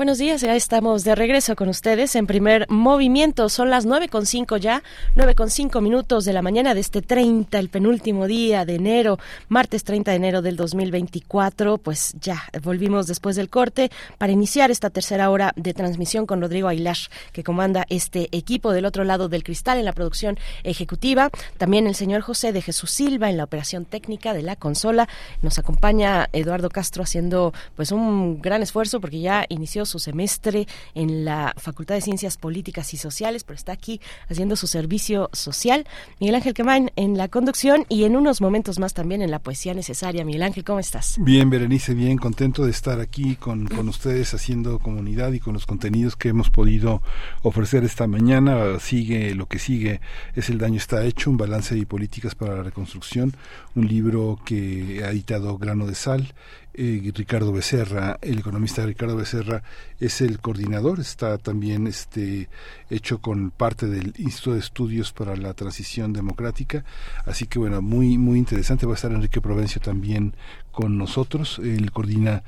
Buenos 0.00 0.16
días, 0.16 0.40
ya 0.40 0.56
estamos 0.56 1.04
de 1.04 1.14
regreso 1.14 1.54
con 1.54 1.68
ustedes 1.68 2.16
en 2.16 2.26
primer 2.26 2.64
movimiento. 2.70 3.50
Son 3.50 3.68
las 3.68 3.84
nueve 3.84 4.08
con 4.08 4.24
cinco 4.24 4.56
ya, 4.56 4.82
nueve 5.14 5.34
con 5.34 5.50
cinco 5.50 5.82
minutos 5.82 6.24
de 6.24 6.32
la 6.32 6.40
mañana 6.40 6.72
de 6.72 6.80
este 6.80 7.02
30, 7.02 7.58
el 7.58 7.68
penúltimo 7.68 8.26
día 8.26 8.64
de 8.64 8.76
enero, 8.76 9.18
martes 9.50 9.84
30 9.84 10.12
de 10.12 10.16
enero 10.16 10.40
del 10.40 10.56
2024. 10.56 11.76
Pues 11.76 12.14
ya 12.18 12.44
volvimos 12.62 13.08
después 13.08 13.36
del 13.36 13.50
corte 13.50 13.90
para 14.16 14.32
iniciar 14.32 14.70
esta 14.70 14.88
tercera 14.88 15.28
hora 15.28 15.52
de 15.56 15.74
transmisión 15.74 16.24
con 16.24 16.40
Rodrigo 16.40 16.68
Aguilar, 16.68 16.96
que 17.34 17.44
comanda 17.44 17.84
este 17.90 18.30
equipo 18.32 18.72
del 18.72 18.86
otro 18.86 19.04
lado 19.04 19.28
del 19.28 19.44
cristal 19.44 19.76
en 19.76 19.84
la 19.84 19.92
producción 19.92 20.38
ejecutiva. 20.64 21.28
También 21.58 21.86
el 21.86 21.94
señor 21.94 22.22
José 22.22 22.54
de 22.54 22.62
Jesús 22.62 22.90
Silva 22.90 23.28
en 23.28 23.36
la 23.36 23.44
operación 23.44 23.84
técnica 23.84 24.32
de 24.32 24.44
la 24.44 24.56
consola. 24.56 25.10
Nos 25.42 25.58
acompaña 25.58 26.30
Eduardo 26.32 26.70
Castro 26.70 27.02
haciendo 27.02 27.52
pues 27.76 27.92
un 27.92 28.40
gran 28.40 28.62
esfuerzo 28.62 28.98
porque 29.02 29.20
ya 29.20 29.44
inició 29.50 29.84
su 29.90 29.98
semestre 29.98 30.66
en 30.94 31.24
la 31.24 31.52
Facultad 31.56 31.96
de 31.96 32.00
Ciencias 32.00 32.36
Políticas 32.36 32.94
y 32.94 32.96
Sociales, 32.96 33.44
pero 33.44 33.56
está 33.56 33.72
aquí 33.72 34.00
haciendo 34.28 34.56
su 34.56 34.66
servicio 34.66 35.28
social. 35.32 35.86
Miguel 36.20 36.36
Ángel 36.36 36.54
Quemain 36.54 36.90
en 36.96 37.18
la 37.18 37.28
conducción 37.28 37.84
y 37.88 38.04
en 38.04 38.16
unos 38.16 38.40
momentos 38.40 38.78
más 38.78 38.94
también 38.94 39.22
en 39.22 39.30
la 39.30 39.40
poesía 39.40 39.74
necesaria. 39.74 40.24
Miguel 40.24 40.42
Ángel, 40.42 40.64
¿cómo 40.64 40.78
estás? 40.78 41.16
Bien, 41.18 41.50
Berenice, 41.50 41.94
bien 41.94 42.16
contento 42.16 42.64
de 42.64 42.70
estar 42.70 43.00
aquí 43.00 43.36
con, 43.36 43.66
con 43.66 43.88
ustedes 43.88 44.32
haciendo 44.34 44.78
comunidad 44.78 45.32
y 45.32 45.40
con 45.40 45.54
los 45.54 45.66
contenidos 45.66 46.16
que 46.16 46.28
hemos 46.28 46.50
podido 46.50 47.02
ofrecer 47.42 47.84
esta 47.84 48.06
mañana. 48.06 48.78
Sigue 48.78 49.34
lo 49.34 49.46
que 49.46 49.58
sigue, 49.58 50.00
es 50.34 50.48
El 50.50 50.58
daño 50.58 50.76
está 50.76 51.04
hecho, 51.04 51.30
un 51.30 51.36
balance 51.36 51.74
de 51.74 51.86
políticas 51.86 52.34
para 52.34 52.56
la 52.56 52.62
reconstrucción, 52.62 53.34
un 53.74 53.88
libro 53.88 54.38
que 54.44 55.02
ha 55.04 55.10
editado 55.10 55.58
Grano 55.58 55.86
de 55.86 55.94
Sal 55.94 56.34
eh, 56.74 57.12
Ricardo 57.14 57.52
Becerra, 57.52 58.18
el 58.22 58.38
economista 58.38 58.84
Ricardo 58.86 59.16
Becerra 59.16 59.62
es 59.98 60.20
el 60.20 60.40
coordinador, 60.40 61.00
está 61.00 61.38
también 61.38 61.86
este 61.86 62.48
hecho 62.88 63.20
con 63.20 63.50
parte 63.50 63.86
del 63.86 64.14
Instituto 64.18 64.54
de 64.54 64.60
Estudios 64.60 65.12
para 65.12 65.36
la 65.36 65.54
Transición 65.54 66.12
Democrática, 66.12 66.84
así 67.26 67.46
que 67.46 67.58
bueno, 67.58 67.82
muy 67.82 68.18
muy 68.18 68.38
interesante. 68.38 68.86
Va 68.86 68.92
a 68.92 68.94
estar 68.96 69.12
Enrique 69.12 69.40
Provencio 69.40 69.80
también 69.80 70.34
con 70.70 70.96
nosotros, 70.96 71.60
él 71.62 71.90
coordina 71.92 72.42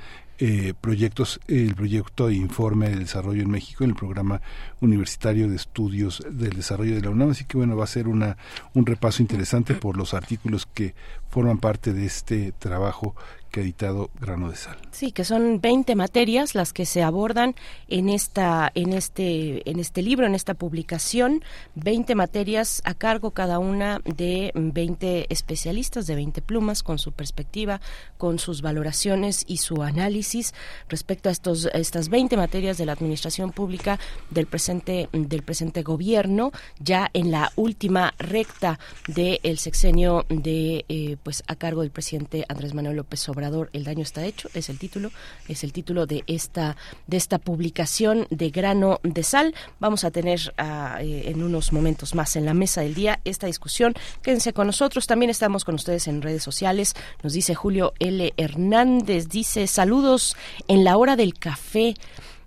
eh, 0.44 0.74
proyectos, 0.80 1.38
el 1.46 1.74
proyecto 1.76 2.26
de 2.26 2.34
informe 2.34 2.88
de 2.88 2.96
desarrollo 2.96 3.42
en 3.42 3.50
México 3.50 3.84
en 3.84 3.90
el 3.90 3.96
programa 3.96 4.40
universitario 4.80 5.48
de 5.48 5.54
estudios 5.54 6.24
del 6.28 6.54
desarrollo 6.54 6.96
de 6.96 7.02
la 7.02 7.10
UNAM, 7.10 7.30
así 7.30 7.44
que 7.44 7.58
bueno, 7.58 7.76
va 7.76 7.84
a 7.84 7.86
ser 7.86 8.08
una, 8.08 8.36
un 8.74 8.84
repaso 8.84 9.22
interesante 9.22 9.74
por 9.74 9.96
los 9.96 10.14
artículos 10.14 10.66
que 10.66 10.96
forman 11.28 11.58
parte 11.58 11.92
de 11.92 12.06
este 12.06 12.50
trabajo 12.58 13.14
que 13.52 13.60
editado 13.60 14.10
Grano 14.18 14.50
de 14.50 14.56
Sal. 14.56 14.78
Sí, 14.90 15.12
que 15.12 15.24
son 15.24 15.60
20 15.60 15.94
materias 15.94 16.54
las 16.54 16.72
que 16.72 16.86
se 16.86 17.02
abordan 17.02 17.54
en 17.86 18.08
esta 18.08 18.72
en 18.74 18.94
este 18.94 19.68
en 19.70 19.78
este 19.78 20.00
libro, 20.00 20.26
en 20.26 20.34
esta 20.34 20.54
publicación, 20.54 21.44
20 21.74 22.14
materias 22.14 22.80
a 22.84 22.94
cargo 22.94 23.32
cada 23.32 23.58
una 23.58 24.00
de 24.04 24.52
20 24.54 25.26
especialistas 25.28 26.06
de 26.06 26.14
20 26.14 26.40
plumas 26.40 26.82
con 26.82 26.98
su 26.98 27.12
perspectiva, 27.12 27.80
con 28.16 28.38
sus 28.38 28.62
valoraciones 28.62 29.44
y 29.46 29.58
su 29.58 29.82
análisis 29.82 30.54
respecto 30.88 31.28
a 31.28 31.32
estos 31.32 31.68
estas 31.74 32.08
20 32.08 32.38
materias 32.38 32.78
de 32.78 32.86
la 32.86 32.92
administración 32.92 33.52
pública 33.52 34.00
del 34.30 34.46
presente 34.46 35.10
del 35.12 35.42
presente 35.42 35.82
gobierno, 35.82 36.52
ya 36.80 37.10
en 37.12 37.30
la 37.30 37.52
última 37.56 38.14
recta 38.18 38.78
del 39.08 39.58
sexenio 39.58 40.24
de 40.30 40.86
eh, 40.88 41.18
pues 41.22 41.44
a 41.48 41.56
cargo 41.56 41.82
del 41.82 41.90
presidente 41.90 42.46
Andrés 42.48 42.72
Manuel 42.72 42.96
López 42.96 43.28
Obrador 43.28 43.41
el 43.72 43.84
daño 43.84 44.02
está 44.02 44.24
hecho, 44.24 44.48
es 44.54 44.68
el 44.68 44.78
título, 44.78 45.10
es 45.48 45.64
el 45.64 45.72
título 45.72 46.06
de 46.06 46.24
esta 46.26 46.76
de 47.06 47.16
esta 47.16 47.38
publicación 47.38 48.26
de 48.30 48.50
grano 48.50 49.00
de 49.02 49.22
sal. 49.22 49.54
Vamos 49.80 50.04
a 50.04 50.10
tener 50.10 50.54
ah, 50.58 50.98
eh, 51.00 51.24
en 51.26 51.42
unos 51.42 51.72
momentos 51.72 52.14
más 52.14 52.36
en 52.36 52.44
la 52.44 52.54
mesa 52.54 52.80
del 52.82 52.94
día 52.94 53.20
esta 53.24 53.46
discusión. 53.46 53.94
Quédense 54.22 54.52
con 54.52 54.66
nosotros, 54.66 55.06
también 55.06 55.30
estamos 55.30 55.64
con 55.64 55.74
ustedes 55.74 56.08
en 56.08 56.22
redes 56.22 56.42
sociales. 56.42 56.94
Nos 57.22 57.32
dice 57.32 57.54
Julio 57.54 57.94
L. 57.98 58.32
Hernández, 58.36 59.28
dice 59.28 59.66
saludos 59.66 60.36
en 60.68 60.84
la 60.84 60.96
hora 60.96 61.16
del 61.16 61.34
café. 61.34 61.94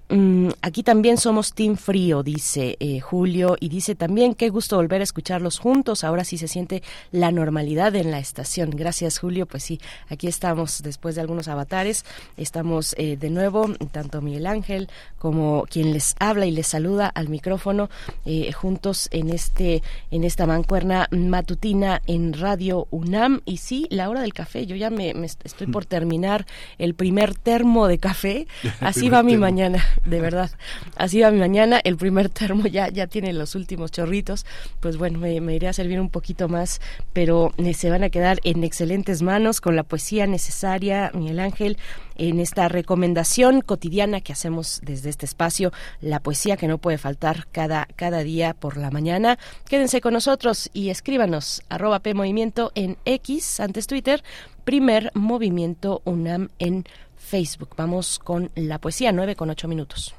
Mm, 0.07 0.49
aquí 0.61 0.84
también 0.84 1.18
somos 1.18 1.53
Team 1.53 1.77
Frío, 1.77 2.22
dice 2.22 2.77
eh, 2.80 2.99
Julio, 2.99 3.57
y 3.60 3.69
dice 3.69 3.95
también 3.95 4.36
qué 4.36 4.49
gusto 4.49 4.76
volver 4.76 5.02
a 5.02 5.03
escucharlos 5.03 5.57
juntos. 5.57 6.03
Ahora 6.03 6.23
sí 6.23 6.38
se 6.38 6.48
siente 6.48 6.84
la 7.11 7.32
normalidad 7.32 7.95
en 7.95 8.11
la 8.11 8.19
estación. 8.19 8.69
Gracias, 8.69 9.18
Julio. 9.18 9.48
Pues 9.48 9.64
sí, 9.64 9.80
aquí 10.07 10.27
estamos 10.27 10.84
después 10.84 11.15
de 11.15 11.22
algunos 11.22 11.48
avatares. 11.48 12.06
Estamos 12.38 12.94
eh, 12.99 13.18
de 13.18 13.32
nuevo, 13.32 13.73
tanto 13.91 14.22
Miguel 14.22 14.45
Ángel 14.45 14.90
como 15.18 15.65
quien 15.69 15.91
les 15.91 16.15
habla 16.19 16.45
y 16.45 16.52
les 16.52 16.68
saluda 16.68 17.07
al 17.07 17.30
micrófono, 17.30 17.90
eh, 18.26 18.52
juntos 18.52 19.07
en 19.11 19.30
este 19.30 19.82
en 20.11 20.23
esta 20.23 20.45
mancuerna 20.45 21.07
matutina 21.10 22.02
en 22.06 22.34
Radio 22.34 22.88
UNAM. 22.91 23.41
Y 23.45 23.57
sí, 23.57 23.88
la 23.90 24.10
hora 24.10 24.22
del 24.22 24.34
café. 24.34 24.68
Yo 24.68 24.76
ya 24.76 24.91
me, 24.91 25.14
estoy 25.44 25.65
por 25.65 25.86
terminar 25.86 26.45
el 26.77 26.94
primer 26.94 27.34
termo 27.34 27.88
de 27.88 27.98
café. 27.98 28.48
Así 28.82 29.10
va 29.10 29.23
mi 29.23 29.38
mañana 29.38 29.84
de 30.06 30.20
verdad. 30.20 30.52
Así 30.96 31.22
va 31.22 31.32
mi 31.32 31.40
mañana, 31.40 31.80
el 31.84 31.98
primer 31.98 32.30
termo 32.30 32.68
ya, 32.68 32.90
ya 32.90 33.08
tiene 33.08 33.34
los 33.34 33.56
últimos 33.56 33.92
chorritos, 33.92 34.46
pues 34.80 34.98
bueno, 34.98 35.20
me, 35.20 35.56
iré 35.56 35.68
a 35.68 35.74
servir 35.74 36.00
un 36.00 36.10
poquito 36.10 36.48
más, 36.48 36.82
pero 37.14 37.52
eh, 37.58 37.74
se 37.74 37.90
van 37.90 38.04
a 38.04 38.10
quedar 38.10 38.40
en 38.44 38.64
excelentes 38.64 39.22
manos 39.22 39.62
con 39.62 39.76
la 39.76 39.84
poesía 39.84 40.28
necesaria, 40.28 41.12
Miguel 41.14 41.40
Ángel, 41.40 41.78
en 42.18 42.40
esta 42.40 42.68
recomendación 42.68 43.62
cotidiana 43.62 44.22
que 44.22 44.34
hacemos 44.34 44.82
desde 44.84 45.10
este 45.10 45.26
espacio, 45.26 45.72
la 46.02 46.20
poesía 46.20 46.58
que 46.58 46.68
no 46.68 46.78
puede 46.78 46.98
faltar 46.98 47.48
cada, 47.52 47.88
cada 47.96 48.24
día 48.24 48.54
por 48.54 48.78
la 48.78 48.92
mañana. 48.92 49.38
Quédense 49.68 50.02
con 50.02 50.14
nosotros 50.14 50.70
y 50.74 50.90
escríbanos 50.90 51.62
arroba 51.70 52.00
P 52.00 52.14
Movimiento 52.14 52.72
en 52.76 52.98
X, 53.06 53.60
antes 53.60 53.88
Twitter, 53.88 54.24
primer 54.64 55.12
movimiento 55.14 56.02
UNAM 56.06 56.50
en 56.60 56.86
Facebook. 57.26 57.72
Vamos 57.76 58.20
con 58.20 58.52
la 58.56 58.80
poesía, 58.80 59.12
9 59.12 59.36
con 59.36 59.50
8 59.50 59.68
minutos. 59.68 60.16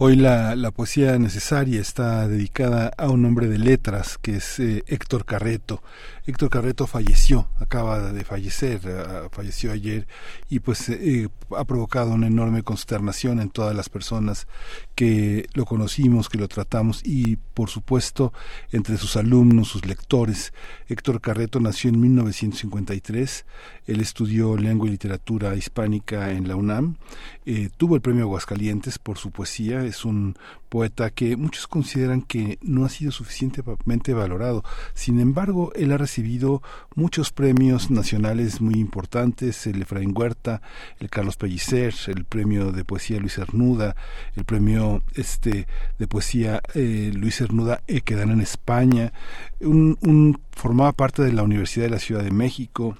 Hoy 0.04 0.16
la, 0.16 0.72
poesía 0.72 1.16
necesaria 1.16 1.80
está 1.80 2.26
dedicada 2.26 2.90
a 2.98 3.08
un 3.08 3.24
hombre 3.24 3.46
de 3.46 3.58
letras 3.58 4.18
que 4.18 4.38
es 4.38 4.58
eh, 4.58 4.82
Héctor 4.88 5.24
Carreto. 5.24 5.80
Héctor 6.24 6.50
Carreto 6.50 6.86
falleció, 6.86 7.48
acaba 7.58 8.12
de 8.12 8.24
fallecer, 8.24 8.80
eh, 8.84 9.28
falleció 9.32 9.72
ayer 9.72 10.06
y 10.48 10.60
pues 10.60 10.88
eh, 10.88 11.28
ha 11.56 11.64
provocado 11.64 12.12
una 12.12 12.28
enorme 12.28 12.62
consternación 12.62 13.40
en 13.40 13.50
todas 13.50 13.74
las 13.74 13.88
personas 13.88 14.46
que 14.94 15.48
lo 15.54 15.64
conocimos, 15.64 16.28
que 16.28 16.38
lo 16.38 16.46
tratamos 16.46 17.02
y 17.04 17.36
por 17.54 17.70
supuesto 17.70 18.32
entre 18.70 18.98
sus 18.98 19.16
alumnos, 19.16 19.68
sus 19.68 19.84
lectores. 19.84 20.52
Héctor 20.88 21.20
Carreto 21.20 21.58
nació 21.58 21.90
en 21.90 22.00
1953, 22.00 23.44
él 23.86 24.00
estudió 24.00 24.56
lengua 24.56 24.86
y 24.86 24.92
literatura 24.92 25.56
hispánica 25.56 26.30
en 26.30 26.46
la 26.46 26.54
UNAM, 26.54 26.98
eh, 27.46 27.68
tuvo 27.76 27.96
el 27.96 28.00
premio 28.00 28.24
Aguascalientes 28.24 29.00
por 29.00 29.18
su 29.18 29.32
poesía, 29.32 29.84
es 29.84 30.04
un 30.04 30.36
poeta 30.72 31.10
que 31.10 31.36
muchos 31.36 31.66
consideran 31.66 32.22
que 32.22 32.58
no 32.62 32.86
ha 32.86 32.88
sido 32.88 33.12
suficientemente 33.12 34.14
valorado. 34.14 34.64
Sin 34.94 35.20
embargo, 35.20 35.70
él 35.74 35.92
ha 35.92 35.98
recibido 35.98 36.62
muchos 36.94 37.30
premios 37.30 37.90
nacionales 37.90 38.62
muy 38.62 38.76
importantes, 38.76 39.66
el 39.66 39.82
Efraín 39.82 40.14
Huerta, 40.16 40.62
el 40.98 41.10
Carlos 41.10 41.36
Pellicer, 41.36 41.92
el 42.06 42.24
premio 42.24 42.72
de 42.72 42.86
poesía 42.86 43.20
Luis 43.20 43.34
Cernuda, 43.34 43.96
el 44.34 44.46
premio 44.46 45.02
este 45.14 45.66
de 45.98 46.08
poesía 46.08 46.62
eh, 46.74 47.10
Luis 47.14 47.36
Cernuda 47.36 47.82
eh, 47.86 48.00
que 48.00 48.16
dan 48.16 48.30
en 48.30 48.40
España, 48.40 49.12
un, 49.60 50.40
formaba 50.52 50.92
parte 50.92 51.22
de 51.22 51.34
la 51.34 51.42
Universidad 51.42 51.84
de 51.84 51.90
la 51.90 51.98
Ciudad 51.98 52.24
de 52.24 52.30
México, 52.30 52.96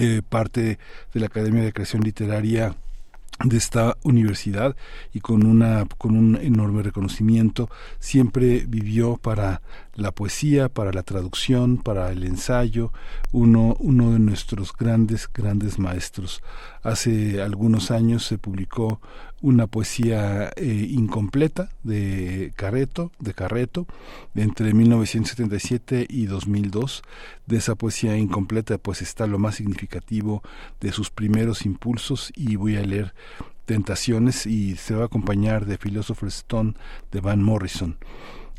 eh, 0.00 0.22
parte 0.26 0.78
de 1.12 1.20
la 1.20 1.26
Academia 1.26 1.62
de 1.62 1.74
Creación 1.74 2.02
Literaria 2.02 2.74
de 3.42 3.56
esta 3.56 3.96
universidad 4.02 4.76
y 5.12 5.20
con 5.20 5.44
una 5.44 5.86
con 5.98 6.16
un 6.16 6.36
enorme 6.36 6.82
reconocimiento 6.82 7.68
siempre 7.98 8.64
vivió 8.66 9.16
para 9.16 9.60
la 9.94 10.12
poesía, 10.12 10.68
para 10.68 10.92
la 10.92 11.02
traducción, 11.02 11.78
para 11.78 12.10
el 12.10 12.24
ensayo, 12.24 12.92
uno, 13.32 13.76
uno 13.78 14.12
de 14.12 14.18
nuestros 14.18 14.72
grandes, 14.72 15.28
grandes 15.32 15.78
maestros. 15.78 16.42
Hace 16.82 17.42
algunos 17.42 17.90
años 17.90 18.26
se 18.26 18.38
publicó 18.38 19.00
una 19.40 19.66
poesía 19.66 20.50
eh, 20.56 20.88
incompleta 20.90 21.68
de 21.82 22.52
Carreto, 22.56 23.12
de 23.18 23.34
Carreto, 23.34 23.86
entre 24.34 24.72
1977 24.72 26.06
y 26.08 26.26
2002. 26.26 27.02
De 27.46 27.58
esa 27.58 27.74
poesía 27.74 28.16
incompleta, 28.16 28.78
pues 28.78 29.02
está 29.02 29.26
lo 29.26 29.38
más 29.38 29.56
significativo 29.56 30.42
de 30.80 30.92
sus 30.92 31.10
primeros 31.10 31.66
impulsos 31.66 32.32
y 32.34 32.56
voy 32.56 32.76
a 32.76 32.82
leer 32.82 33.14
Tentaciones 33.64 34.44
y 34.46 34.76
se 34.76 34.94
va 34.94 35.04
a 35.04 35.06
acompañar 35.06 35.64
de 35.64 35.78
Philosopher's 35.78 36.36
Stone 36.36 36.74
de 37.10 37.20
Van 37.20 37.42
Morrison. 37.42 37.96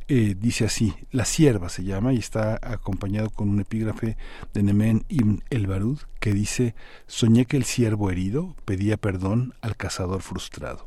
Eh, 0.08 0.36
dice 0.38 0.66
así, 0.66 0.94
La 1.12 1.26
sierva 1.26 1.68
se 1.70 1.84
llama 1.84 2.14
y 2.14 2.18
está 2.18 2.60
acompañado 2.62 3.32
con 3.32 3.50
un 3.50 3.60
epígrafe 3.60 4.18
de 4.54 4.62
Nemen 4.62 5.04
Ibn 5.10 5.44
el 5.50 5.66
Barud 5.66 6.00
que 6.20 6.32
dice, 6.32 6.76
soñé 7.08 7.46
que 7.46 7.58
el 7.58 7.64
siervo 7.64 8.12
herido 8.12 8.56
pedía 8.66 8.98
perdón 8.98 9.56
al 9.62 9.76
cazador 9.76 10.22
frustrado. 10.22 10.86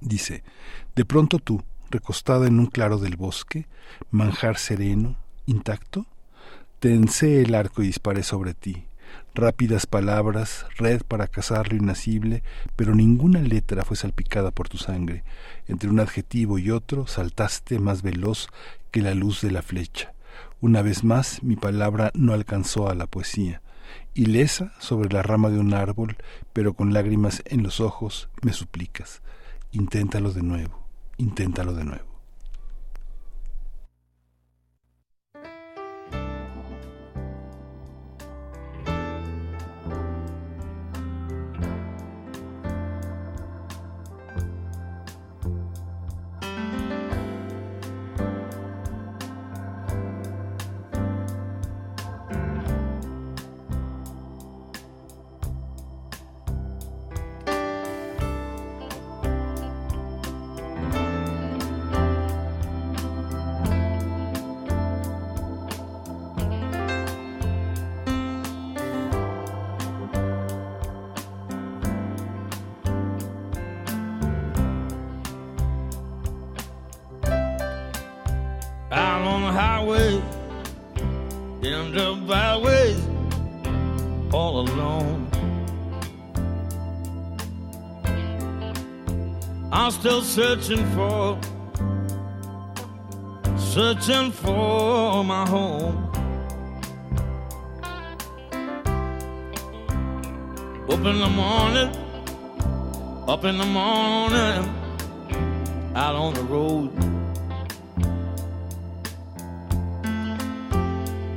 Dice, 0.00 0.42
de 0.96 1.04
pronto 1.04 1.40
tú, 1.40 1.62
recostada 1.90 2.46
en 2.46 2.58
un 2.58 2.66
claro 2.66 2.96
del 2.96 3.16
bosque, 3.16 3.66
manjar 4.10 4.56
sereno, 4.56 5.16
intacto, 5.44 6.06
tensé 6.80 7.42
el 7.42 7.54
arco 7.54 7.82
y 7.82 7.88
disparé 7.88 8.22
sobre 8.22 8.54
ti, 8.54 8.86
rápidas 9.34 9.86
palabras, 9.86 10.66
red 10.76 11.02
para 11.02 11.26
cazar 11.26 11.72
lo 11.72 11.76
inasible, 11.76 12.42
pero 12.76 12.94
ninguna 12.94 13.40
letra 13.40 13.84
fue 13.84 13.96
salpicada 13.96 14.50
por 14.50 14.68
tu 14.68 14.78
sangre. 14.78 15.24
Entre 15.68 15.88
un 15.88 16.00
adjetivo 16.00 16.58
y 16.58 16.70
otro 16.70 17.06
saltaste 17.06 17.78
más 17.78 18.02
veloz 18.02 18.48
que 18.90 19.02
la 19.02 19.14
luz 19.14 19.40
de 19.40 19.50
la 19.50 19.62
flecha. 19.62 20.12
Una 20.60 20.82
vez 20.82 21.04
más 21.04 21.42
mi 21.42 21.56
palabra 21.56 22.10
no 22.14 22.32
alcanzó 22.32 22.88
a 22.88 22.94
la 22.94 23.06
poesía. 23.06 23.62
Ilesa 24.14 24.72
sobre 24.78 25.10
la 25.10 25.22
rama 25.22 25.50
de 25.50 25.58
un 25.58 25.74
árbol, 25.74 26.16
pero 26.52 26.74
con 26.74 26.92
lágrimas 26.92 27.42
en 27.46 27.62
los 27.62 27.80
ojos, 27.80 28.28
me 28.42 28.52
suplicas. 28.52 29.22
Inténtalo 29.72 30.32
de 30.32 30.42
nuevo, 30.42 30.86
inténtalo 31.16 31.74
de 31.74 31.84
nuevo. 31.84 32.11
Out 79.52 79.58
on 79.58 79.86
the 79.86 79.98
highway, 79.98 80.22
down 81.62 81.92
the 81.92 82.26
byways, 82.26 83.00
all 84.32 84.60
alone. 84.60 85.28
I'm 89.70 89.90
still 89.90 90.22
searching 90.22 90.84
for, 90.94 91.38
searching 93.58 94.32
for 94.32 95.22
my 95.22 95.46
home. 95.46 96.08
Up 100.88 101.04
in 101.04 101.18
the 101.18 101.28
morning, 101.28 101.90
up 103.28 103.44
in 103.44 103.58
the 103.58 103.66
morning, 103.66 104.74
out 105.94 106.14
on 106.14 106.34
the 106.34 106.42
road. 106.44 107.21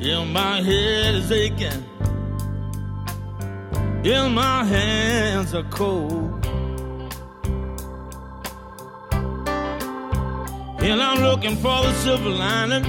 Yeah, 0.06 0.24
my 0.24 0.62
head 0.62 1.16
is 1.16 1.32
aching. 1.32 1.84
Yeah, 4.04 4.28
my 4.28 4.64
hands 4.64 5.56
are 5.56 5.64
cold. 5.72 6.46
And 10.80 11.02
I'm 11.02 11.24
looking 11.24 11.56
for 11.56 11.82
the 11.82 11.92
silver 12.04 12.30
lining. 12.30 12.84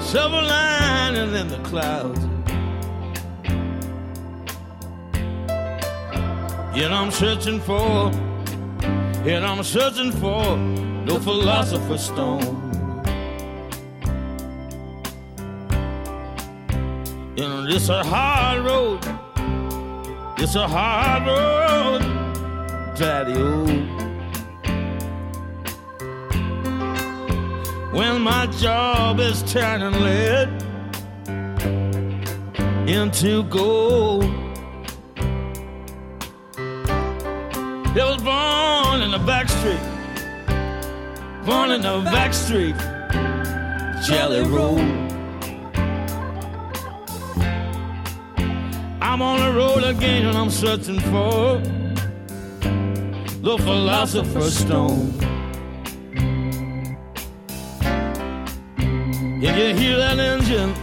Silver 0.00 0.40
lining 0.40 1.34
in 1.34 1.48
the 1.48 1.58
clouds. 1.64 2.22
And 6.80 6.94
I'm 6.94 7.10
searching 7.10 7.58
for, 7.58 8.12
and 9.26 9.44
I'm 9.44 9.64
searching 9.64 10.12
for 10.12 10.56
no 10.56 11.18
philosopher's 11.18 12.04
stone. 12.04 12.63
It's 17.74 17.88
a 17.88 18.04
hard 18.04 18.64
road. 18.64 19.00
It's 20.38 20.54
a 20.54 20.68
hard 20.68 21.26
road, 21.26 22.02
Daddy. 22.96 23.34
Oh. 23.36 23.64
When 27.92 28.20
my 28.22 28.46
job 28.46 29.18
is 29.18 29.42
turning 29.52 30.00
lead 30.00 30.48
into 32.88 33.42
gold. 33.44 34.24
It 37.96 38.04
was 38.04 38.22
born 38.22 39.02
in 39.02 39.10
the 39.10 39.22
back 39.26 39.48
street, 39.48 39.80
born 41.44 41.70
in 41.72 41.82
the 41.82 42.00
back 42.04 42.34
street, 42.34 42.76
Jelly 44.06 44.42
Roll. 44.42 45.03
I'm 49.14 49.22
on 49.22 49.38
the 49.38 49.52
road 49.52 49.84
again 49.84 50.26
and 50.26 50.36
I'm 50.36 50.50
searching 50.50 50.98
for 50.98 51.60
the 53.42 53.56
philosopher's 53.58 54.56
stone. 54.56 55.14
If 59.40 59.56
you 59.56 59.74
hear 59.76 59.98
that 59.98 60.18
engine, 60.18 60.74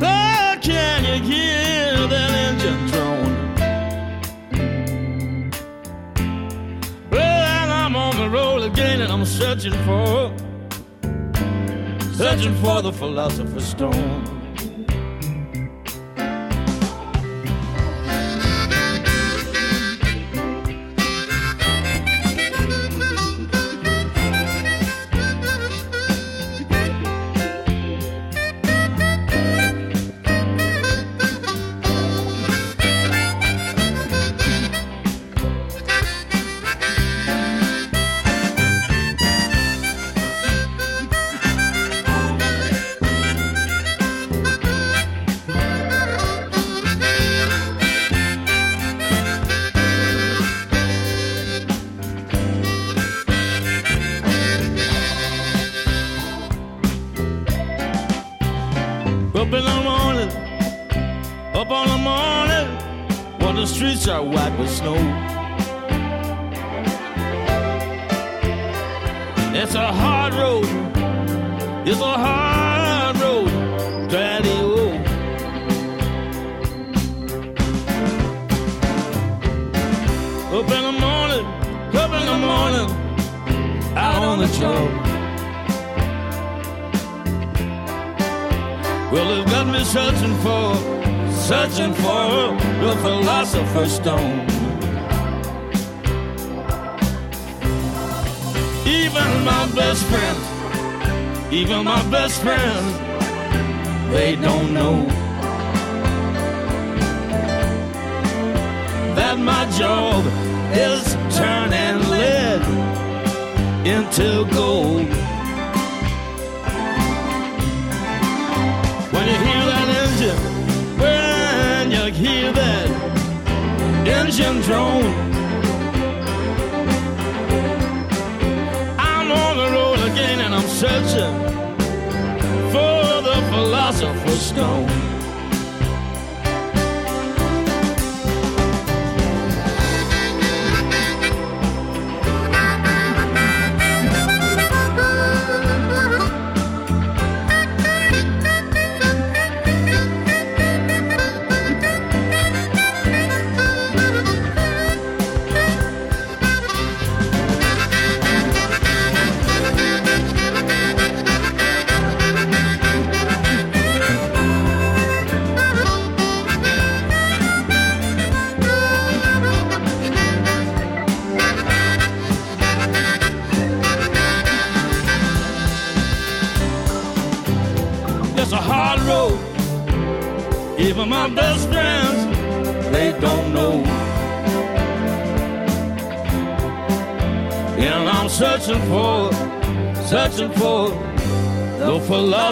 oh, 0.00 0.56
can 0.62 1.04
you 1.04 1.20
hear 1.24 2.06
that 2.06 2.30
engine 2.46 2.86
drone? 2.92 3.34
Well, 7.10 7.86
I'm 7.86 7.96
on 7.96 8.16
the 8.18 8.30
road 8.30 8.62
again 8.70 9.00
and 9.00 9.12
I'm 9.12 9.24
searching 9.24 9.74
for, 9.84 10.32
searching 12.12 12.54
for 12.62 12.82
the 12.82 12.92
philosopher's 12.92 13.66
stone. 13.66 14.29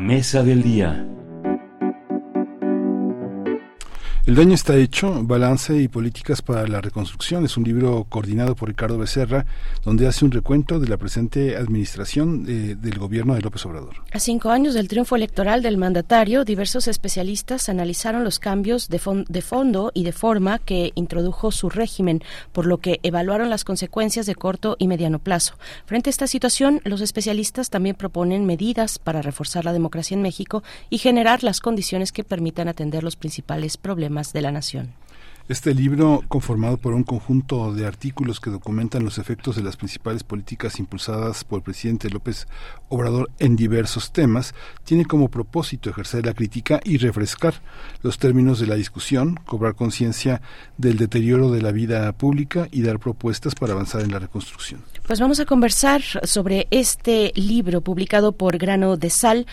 Mesa 0.00 0.42
del 0.42 0.62
día. 0.62 1.15
El 4.26 4.34
daño 4.34 4.54
está 4.54 4.74
hecho, 4.74 5.22
balance 5.22 5.80
y 5.80 5.86
políticas 5.86 6.42
para 6.42 6.66
la 6.66 6.80
reconstrucción. 6.80 7.44
Es 7.44 7.56
un 7.56 7.62
libro 7.62 8.06
coordinado 8.08 8.56
por 8.56 8.68
Ricardo 8.68 8.98
Becerra, 8.98 9.46
donde 9.84 10.08
hace 10.08 10.24
un 10.24 10.32
recuento 10.32 10.80
de 10.80 10.88
la 10.88 10.96
presente 10.96 11.56
administración 11.56 12.44
eh, 12.48 12.74
del 12.76 12.98
gobierno 12.98 13.36
de 13.36 13.42
López 13.42 13.64
Obrador. 13.66 14.02
A 14.10 14.18
cinco 14.18 14.50
años 14.50 14.74
del 14.74 14.88
triunfo 14.88 15.14
electoral 15.14 15.62
del 15.62 15.76
mandatario, 15.76 16.44
diversos 16.44 16.88
especialistas 16.88 17.68
analizaron 17.68 18.24
los 18.24 18.40
cambios 18.40 18.88
de, 18.88 19.00
de 19.28 19.42
fondo 19.42 19.92
y 19.94 20.02
de 20.02 20.10
forma 20.10 20.58
que 20.58 20.90
introdujo 20.96 21.52
su 21.52 21.70
régimen, 21.70 22.20
por 22.50 22.66
lo 22.66 22.78
que 22.78 22.98
evaluaron 23.04 23.48
las 23.48 23.62
consecuencias 23.62 24.26
de 24.26 24.34
corto 24.34 24.74
y 24.80 24.88
mediano 24.88 25.20
plazo. 25.20 25.54
Frente 25.84 26.08
a 26.08 26.10
esta 26.10 26.26
situación, 26.26 26.80
los 26.82 27.00
especialistas 27.00 27.70
también 27.70 27.94
proponen 27.94 28.44
medidas 28.44 28.98
para 28.98 29.22
reforzar 29.22 29.64
la 29.64 29.72
democracia 29.72 30.16
en 30.16 30.22
México 30.22 30.64
y 30.90 30.98
generar 30.98 31.44
las 31.44 31.60
condiciones 31.60 32.10
que 32.10 32.24
permitan 32.24 32.66
atender 32.66 33.04
los 33.04 33.14
principales 33.14 33.76
problemas 33.76 34.15
de 34.16 34.42
la 34.42 34.52
nación. 34.52 34.94
Este 35.48 35.74
libro, 35.74 36.24
conformado 36.26 36.76
por 36.76 36.92
un 36.92 37.04
conjunto 37.04 37.72
de 37.72 37.86
artículos 37.86 38.40
que 38.40 38.50
documentan 38.50 39.04
los 39.04 39.18
efectos 39.18 39.54
de 39.54 39.62
las 39.62 39.76
principales 39.76 40.24
políticas 40.24 40.80
impulsadas 40.80 41.44
por 41.44 41.58
el 41.58 41.62
presidente 41.62 42.10
López 42.10 42.48
Obrador 42.88 43.30
en 43.38 43.54
diversos 43.54 44.12
temas, 44.12 44.54
tiene 44.82 45.04
como 45.04 45.28
propósito 45.28 45.88
ejercer 45.88 46.26
la 46.26 46.34
crítica 46.34 46.80
y 46.82 46.96
refrescar 46.96 47.62
los 48.02 48.18
términos 48.18 48.58
de 48.58 48.66
la 48.66 48.74
discusión, 48.74 49.38
cobrar 49.46 49.76
conciencia 49.76 50.42
del 50.78 50.96
deterioro 50.96 51.52
de 51.52 51.62
la 51.62 51.70
vida 51.70 52.10
pública 52.10 52.66
y 52.72 52.82
dar 52.82 52.98
propuestas 52.98 53.54
para 53.54 53.74
avanzar 53.74 54.00
en 54.00 54.10
la 54.10 54.18
reconstrucción. 54.18 54.80
Pues 55.06 55.20
vamos 55.20 55.38
a 55.38 55.44
conversar 55.44 56.00
sobre 56.00 56.66
este 56.72 57.30
libro 57.36 57.80
publicado 57.80 58.32
por 58.32 58.58
Grano 58.58 58.96
de 58.96 59.08
Sal. 59.08 59.46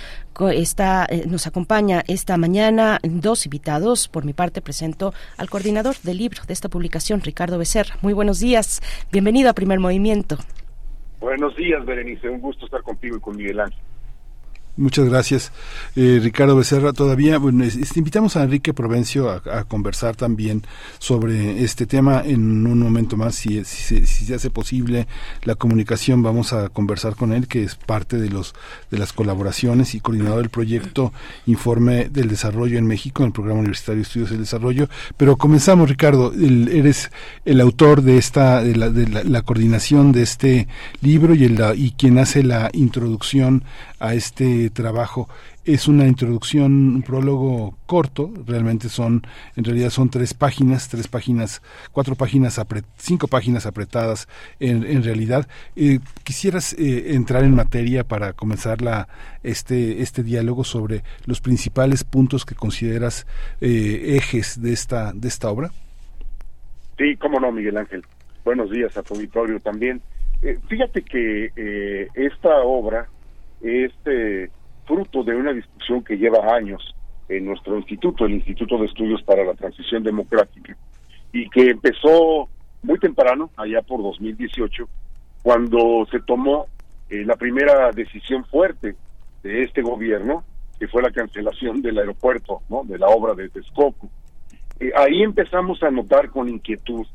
Está, 0.52 1.06
eh, 1.08 1.26
nos 1.28 1.46
acompaña 1.46 2.02
esta 2.08 2.38
mañana 2.38 2.98
dos 3.04 3.46
invitados. 3.46 4.08
Por 4.08 4.26
mi 4.26 4.34
parte 4.34 4.62
presento 4.62 5.14
al 5.38 5.52
coordinador 5.52 5.96
del 6.02 6.18
libro 6.18 6.42
de 6.48 6.54
esta 6.54 6.70
publicación, 6.70 7.22
Ricardo 7.22 7.60
Becerra. 7.60 7.98
Muy 8.02 8.14
buenos 8.14 8.40
días. 8.40 8.82
Bienvenido 9.12 9.52
a 9.52 9.54
Primer 9.54 9.80
Movimiento. 9.80 10.38
Buenos 11.20 11.56
días, 11.56 11.86
Berenice. 11.86 12.30
Un 12.30 12.42
gusto 12.42 12.66
estar 12.66 12.82
contigo 12.82 13.18
y 13.18 13.20
con 13.20 13.38
Miguel 13.38 13.60
Ángel. 13.60 13.80
Muchas 14.76 15.08
gracias, 15.08 15.52
eh, 15.96 16.20
Ricardo 16.20 16.56
Becerra. 16.56 16.94
Todavía 16.94 17.38
bueno, 17.38 17.64
invitamos 17.96 18.36
a 18.36 18.42
Enrique 18.42 18.74
Provencio 18.74 19.30
a, 19.30 19.60
a, 19.60 19.64
conversar 19.66 20.16
también 20.16 20.64
sobre 20.98 21.64
este 21.64 21.86
tema 21.86 22.24
en 22.26 22.66
un 22.66 22.80
momento 22.80 23.16
más, 23.16 23.36
si, 23.36 23.64
si, 23.66 24.08
si, 24.08 24.26
se 24.26 24.34
hace 24.34 24.50
posible 24.50 25.08
la 25.44 25.54
comunicación, 25.54 26.24
vamos 26.24 26.54
a 26.54 26.70
conversar 26.70 27.16
con 27.16 27.34
él, 27.34 27.48
que 27.48 27.62
es 27.64 27.76
parte 27.76 28.18
de 28.18 28.30
los 28.30 28.56
de 28.90 28.98
las 28.98 29.14
colaboraciones 29.14 29.94
y 29.94 30.00
coordinador 30.00 30.40
del 30.40 30.50
proyecto 30.50 31.14
Informe 31.46 32.10
del 32.10 32.28
Desarrollo 32.28 32.80
en 32.80 32.88
México, 32.88 33.22
en 33.22 33.28
el 33.28 33.34
Programa 33.34 33.60
Universitario 33.60 33.98
de 33.98 34.08
Estudios 34.08 34.32
del 34.32 34.40
Desarrollo. 34.40 34.90
Pero 35.18 35.38
comenzamos, 35.38 35.88
Ricardo. 35.88 36.34
El, 36.34 36.68
eres 36.70 37.12
el 37.46 37.62
autor 37.62 38.02
de 38.02 38.18
esta 38.18 38.64
de 38.64 38.76
la, 38.76 38.90
de 38.90 39.08
la, 39.08 39.24
la 39.24 39.44
coordinación 39.44 40.14
de 40.14 40.24
este 40.24 40.68
libro 41.02 41.36
y 41.36 41.44
el 41.44 41.62
y 41.76 41.92
quien 41.92 42.18
hace 42.18 42.42
la 42.42 42.72
introducción 42.74 43.64
a 44.00 44.16
este 44.16 44.63
trabajo. 44.70 45.30
Es 45.66 45.88
una 45.88 46.08
introducción, 46.08 46.96
un 46.96 47.04
prólogo 47.04 47.78
corto, 47.86 48.34
realmente 48.46 48.90
son, 48.90 49.26
en 49.56 49.64
realidad 49.64 49.90
son 49.90 50.10
tres 50.10 50.34
páginas, 50.34 50.90
tres 50.90 51.08
páginas, 51.08 51.62
cuatro 51.92 52.16
páginas, 52.16 52.60
cinco 52.98 53.28
páginas 53.28 53.66
apretadas 53.66 54.28
en, 54.60 54.84
en 54.84 55.04
realidad. 55.04 55.48
Eh, 55.76 56.00
¿Quisieras 56.24 56.74
eh, 56.74 57.14
entrar 57.16 57.44
en 57.44 57.56
materia 57.56 58.04
para 58.04 58.34
comenzar 58.34 58.82
la, 58.82 59.08
este, 59.42 60.02
este 60.02 60.24
diálogo 60.24 60.64
sobre 60.64 61.04
los 61.26 61.40
principales 61.40 62.04
puntos 62.04 62.46
que 62.46 62.56
consideras 62.56 63.26
eh, 63.62 64.16
ejes 64.18 64.62
de 64.62 64.74
esta, 64.74 65.14
de 65.14 65.28
esta 65.28 65.50
obra? 65.50 65.72
Sí, 66.98 67.16
cómo 67.18 67.40
no, 67.40 67.52
Miguel 67.52 67.78
Ángel. 67.78 68.04
Buenos 68.44 68.70
días 68.70 68.98
a 68.98 69.04
tu 69.04 69.14
auditorio 69.14 69.60
también. 69.60 70.02
Eh, 70.42 70.60
fíjate 70.68 71.04
que 71.04 72.10
esta 72.16 72.50
obra 72.64 73.08
es 73.64 73.92
eh, 74.06 74.50
fruto 74.86 75.24
de 75.24 75.36
una 75.36 75.54
discusión 75.54 76.04
que 76.04 76.18
lleva 76.18 76.54
años 76.54 76.94
en 77.30 77.46
nuestro 77.46 77.78
instituto, 77.78 78.26
el 78.26 78.34
Instituto 78.34 78.78
de 78.78 78.86
Estudios 78.86 79.24
para 79.24 79.44
la 79.44 79.54
Transición 79.54 80.04
Democrática, 80.04 80.76
y 81.32 81.50
que 81.50 81.70
empezó 81.70 82.50
muy 82.84 83.00
temprano, 83.00 83.50
allá 83.56 83.82
por 83.82 84.04
2018, 84.04 84.88
cuando 85.42 86.06
se 86.12 86.20
tomó 86.20 86.68
eh, 87.10 87.24
la 87.26 87.36
primera 87.36 87.92
decisión 87.92 88.46
fuerte 88.46 88.96
de 89.42 89.64
este 89.64 89.82
gobierno, 89.82 90.44
que 90.78 90.88
fue 90.88 91.02
la 91.02 91.12
cancelación 91.12 91.82
del 91.82 91.98
aeropuerto, 91.98 92.62
¿no? 92.70 92.84
de 92.84 92.98
la 92.98 93.08
obra 93.08 93.34
de 93.34 93.50
Texcoco. 93.50 94.10
Eh, 94.80 94.92
ahí 94.96 95.24
empezamos 95.24 95.82
a 95.82 95.92
notar 95.92 96.30
con 96.30 96.50
inquietud 96.50 97.06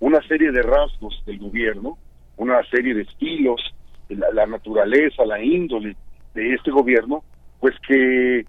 una 0.00 0.22
serie 0.26 0.50
de 0.50 0.62
rasgos 0.62 1.22
del 1.26 1.38
gobierno, 1.38 1.98
una 2.36 2.62
serie 2.70 2.94
de 2.94 3.02
estilos, 3.02 3.60
la, 4.08 4.46
naturaleza, 4.46 5.24
la 5.24 5.42
índole 5.42 5.96
de 6.34 6.54
este 6.54 6.70
gobierno, 6.70 7.22
pues 7.60 7.74
que 7.86 8.46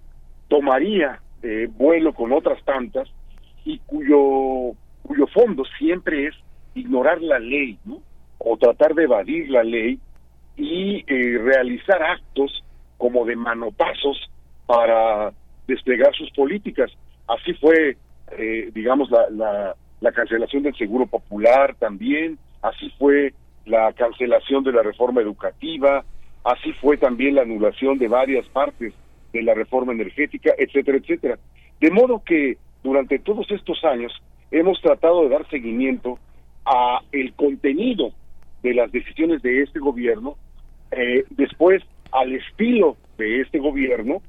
tomaría 0.48 1.20
eh, 1.42 1.68
vuelo 1.70 2.12
con 2.12 2.32
otras 2.32 2.62
tantas 2.64 3.08
y 3.64 3.78
cuyo 3.80 4.74
cuyo 5.02 5.26
fondo 5.28 5.64
siempre 5.78 6.28
es 6.28 6.34
ignorar 6.74 7.20
la 7.20 7.38
ley. 7.38 7.78
O 8.38 8.56
tratar 8.56 8.94
de 8.94 9.04
evadir 9.04 9.50
la 9.50 9.62
ley 9.62 9.98
y 10.56 11.04
eh, 11.06 11.38
realizar 11.38 12.02
actos 12.02 12.64
como 12.96 13.24
de 13.26 13.36
manotazos 13.36 14.30
para 14.66 15.32
desplegar 15.66 16.14
sus 16.14 16.30
políticas. 16.30 16.90
Así 17.28 17.52
fue, 17.54 17.96
eh, 18.38 18.70
digamos, 18.72 19.10
la, 19.10 19.28
la, 19.30 19.76
la 20.00 20.12
cancelación 20.12 20.62
del 20.62 20.74
Seguro 20.76 21.06
Popular 21.06 21.74
también, 21.78 22.38
así 22.62 22.90
fue 22.98 23.34
la 23.70 23.92
cancelación 23.92 24.64
de 24.64 24.72
la 24.72 24.82
reforma 24.82 25.20
educativa, 25.20 26.04
así 26.44 26.72
fue 26.74 26.96
también 26.96 27.36
la 27.36 27.42
anulación 27.42 27.98
de 27.98 28.08
varias 28.08 28.46
partes 28.48 28.92
de 29.32 29.42
la 29.42 29.54
reforma 29.54 29.92
energética, 29.92 30.52
etcétera, 30.58 30.98
etcétera. 30.98 31.38
De 31.80 31.90
modo 31.90 32.22
que 32.24 32.58
durante 32.82 33.18
todos 33.18 33.50
estos 33.50 33.82
años 33.84 34.12
hemos 34.50 34.80
tratado 34.80 35.22
de 35.22 35.28
dar 35.28 35.48
seguimiento 35.48 36.18
a 36.64 37.00
el 37.12 37.32
contenido 37.34 38.12
de 38.62 38.74
las 38.74 38.90
decisiones 38.90 39.40
de 39.42 39.62
este 39.62 39.78
gobierno, 39.78 40.36
eh, 40.90 41.24
después 41.30 41.82
al 42.12 42.34
estilo 42.34 42.96
de 43.16 43.40
este 43.40 43.58
gobierno 43.58 44.20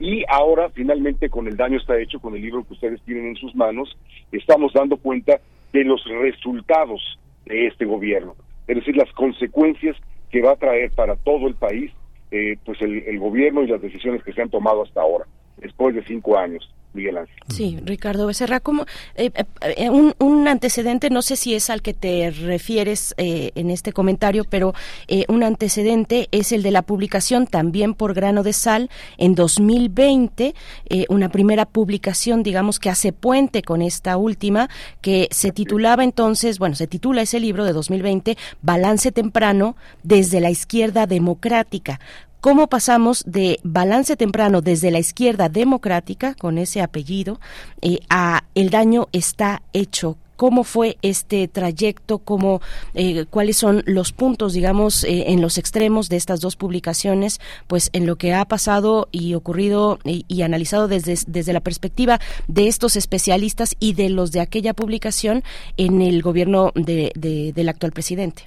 y 0.00 0.24
ahora 0.28 0.70
finalmente 0.70 1.28
con 1.28 1.46
el 1.46 1.56
daño 1.56 1.78
está 1.78 1.98
hecho, 1.98 2.20
con 2.20 2.34
el 2.34 2.42
libro 2.42 2.64
que 2.64 2.74
ustedes 2.74 3.02
tienen 3.02 3.26
en 3.26 3.36
sus 3.36 3.54
manos, 3.54 3.96
estamos 4.32 4.72
dando 4.72 4.96
cuenta 4.96 5.40
de 5.72 5.84
los 5.84 6.02
resultados 6.04 7.18
de 7.44 7.66
este 7.66 7.84
gobierno, 7.84 8.34
es 8.68 8.76
decir, 8.76 8.96
las 8.96 9.10
consecuencias 9.12 9.96
que 10.30 10.42
va 10.42 10.52
a 10.52 10.56
traer 10.56 10.92
para 10.92 11.16
todo 11.16 11.48
el 11.48 11.54
país 11.54 11.90
eh, 12.30 12.58
pues 12.64 12.80
el, 12.82 13.02
el 13.04 13.18
gobierno 13.18 13.62
y 13.62 13.66
las 13.66 13.80
decisiones 13.80 14.22
que 14.22 14.34
se 14.34 14.42
han 14.42 14.50
tomado 14.50 14.82
hasta 14.82 15.00
ahora, 15.00 15.26
después 15.56 15.94
de 15.94 16.04
cinco 16.04 16.36
años. 16.38 16.70
Miguel 16.94 17.18
Ángel. 17.18 17.36
Sí, 17.48 17.78
Ricardo 17.84 18.26
Becerra, 18.26 18.60
como 18.60 18.86
eh, 19.14 19.30
eh, 19.60 19.90
un, 19.90 20.14
un, 20.18 20.48
antecedente, 20.48 21.10
no 21.10 21.22
sé 21.22 21.36
si 21.36 21.54
es 21.54 21.70
al 21.70 21.82
que 21.82 21.94
te 21.94 22.30
refieres 22.30 23.14
eh, 23.18 23.52
en 23.54 23.70
este 23.70 23.92
comentario, 23.92 24.44
pero 24.44 24.74
eh, 25.06 25.24
un 25.28 25.42
antecedente 25.42 26.28
es 26.32 26.52
el 26.52 26.62
de 26.62 26.70
la 26.70 26.82
publicación 26.82 27.46
también 27.46 27.94
por 27.94 28.14
grano 28.14 28.42
de 28.42 28.52
sal 28.52 28.90
en 29.18 29.34
2020, 29.34 30.54
eh, 30.88 31.04
una 31.08 31.28
primera 31.28 31.66
publicación, 31.66 32.42
digamos, 32.42 32.78
que 32.78 32.90
hace 32.90 33.12
puente 33.12 33.62
con 33.62 33.82
esta 33.82 34.16
última, 34.16 34.68
que 35.00 35.28
se 35.30 35.52
titulaba 35.52 36.04
entonces, 36.04 36.58
bueno, 36.58 36.74
se 36.74 36.86
titula 36.86 37.22
ese 37.22 37.40
libro 37.40 37.64
de 37.64 37.72
2020, 37.72 38.36
Balance 38.62 39.12
temprano 39.12 39.76
desde 40.02 40.40
la 40.40 40.50
izquierda 40.50 41.06
democrática 41.06 42.00
cómo 42.40 42.68
pasamos 42.68 43.24
de 43.26 43.58
balance 43.62 44.16
temprano 44.16 44.60
desde 44.60 44.90
la 44.90 44.98
izquierda 44.98 45.48
democrática, 45.48 46.34
con 46.34 46.58
ese 46.58 46.80
apellido, 46.80 47.40
eh, 47.82 48.00
a 48.08 48.44
el 48.54 48.70
daño 48.70 49.08
está 49.12 49.62
hecho. 49.72 50.16
¿Cómo 50.36 50.62
fue 50.62 50.98
este 51.02 51.48
trayecto? 51.48 52.18
¿Cómo, 52.18 52.60
eh, 52.94 53.26
¿Cuáles 53.28 53.56
son 53.56 53.82
los 53.86 54.12
puntos, 54.12 54.52
digamos, 54.52 55.02
eh, 55.02 55.32
en 55.32 55.42
los 55.42 55.58
extremos 55.58 56.08
de 56.08 56.16
estas 56.16 56.40
dos 56.40 56.54
publicaciones? 56.54 57.40
Pues 57.66 57.90
en 57.92 58.06
lo 58.06 58.14
que 58.14 58.34
ha 58.34 58.44
pasado 58.44 59.08
y 59.10 59.34
ocurrido 59.34 59.98
y, 60.04 60.42
analizado 60.42 60.86
desde, 60.86 61.16
desde 61.26 61.52
la 61.52 61.58
perspectiva 61.58 62.20
de 62.46 62.68
estos 62.68 62.94
especialistas 62.94 63.74
y 63.80 63.94
de 63.94 64.10
los 64.10 64.30
de 64.30 64.38
aquella 64.38 64.74
publicación 64.74 65.42
en 65.76 66.02
el 66.02 66.22
gobierno 66.22 66.70
de, 66.76 67.10
de, 67.16 67.52
del 67.52 67.68
actual 67.68 67.90
presidente. 67.90 68.44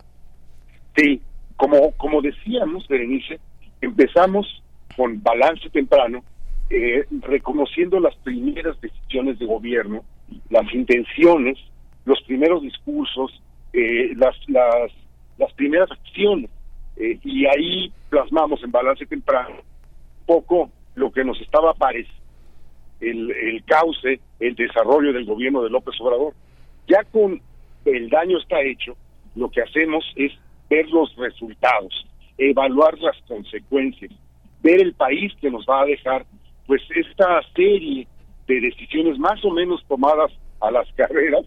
Sí, 0.95 1.21
como, 1.57 1.91
como 1.97 2.21
decíamos, 2.21 2.87
Berenice, 2.87 3.37
empezamos 3.81 4.63
con 4.95 5.21
balance 5.21 5.69
temprano, 5.69 6.23
eh, 6.69 7.05
reconociendo 7.21 7.99
las 7.99 8.15
primeras 8.17 8.79
decisiones 8.79 9.39
de 9.39 9.45
gobierno, 9.45 10.03
las 10.49 10.71
intenciones, 10.73 11.57
los 12.05 12.21
primeros 12.23 12.61
discursos, 12.61 13.41
eh, 13.73 14.13
las, 14.15 14.35
las, 14.47 14.91
las 15.37 15.53
primeras 15.53 15.91
acciones. 15.91 16.49
Eh, 16.97 17.19
y 17.23 17.45
ahí 17.45 17.91
plasmamos 18.09 18.63
en 18.63 18.71
balance 18.71 19.05
temprano 19.05 19.55
poco 20.25 20.69
lo 20.95 21.11
que 21.11 21.23
nos 21.23 21.39
estaba 21.41 21.73
pareciendo 21.73 22.21
el, 23.01 23.31
el 23.31 23.63
cauce, 23.65 24.19
el 24.39 24.55
desarrollo 24.55 25.11
del 25.11 25.25
gobierno 25.25 25.63
de 25.63 25.69
López 25.69 25.95
Obrador. 25.99 26.33
Ya 26.87 27.03
con 27.05 27.41
el 27.85 28.09
daño 28.09 28.37
está 28.37 28.61
hecho, 28.61 28.95
lo 29.35 29.49
que 29.49 29.61
hacemos 29.61 30.05
es 30.15 30.31
ver 30.69 30.87
los 30.89 31.13
resultados, 31.15 32.07
evaluar 32.37 32.97
las 32.99 33.15
consecuencias, 33.27 34.11
ver 34.61 34.81
el 34.81 34.93
país 34.93 35.33
que 35.39 35.49
nos 35.49 35.65
va 35.65 35.81
a 35.81 35.85
dejar, 35.85 36.25
pues 36.67 36.81
esta 36.95 37.41
serie 37.55 38.07
de 38.47 38.61
decisiones 38.61 39.17
más 39.17 39.43
o 39.43 39.51
menos 39.51 39.83
tomadas 39.87 40.31
a 40.59 40.71
las 40.71 40.91
carreras, 40.95 41.45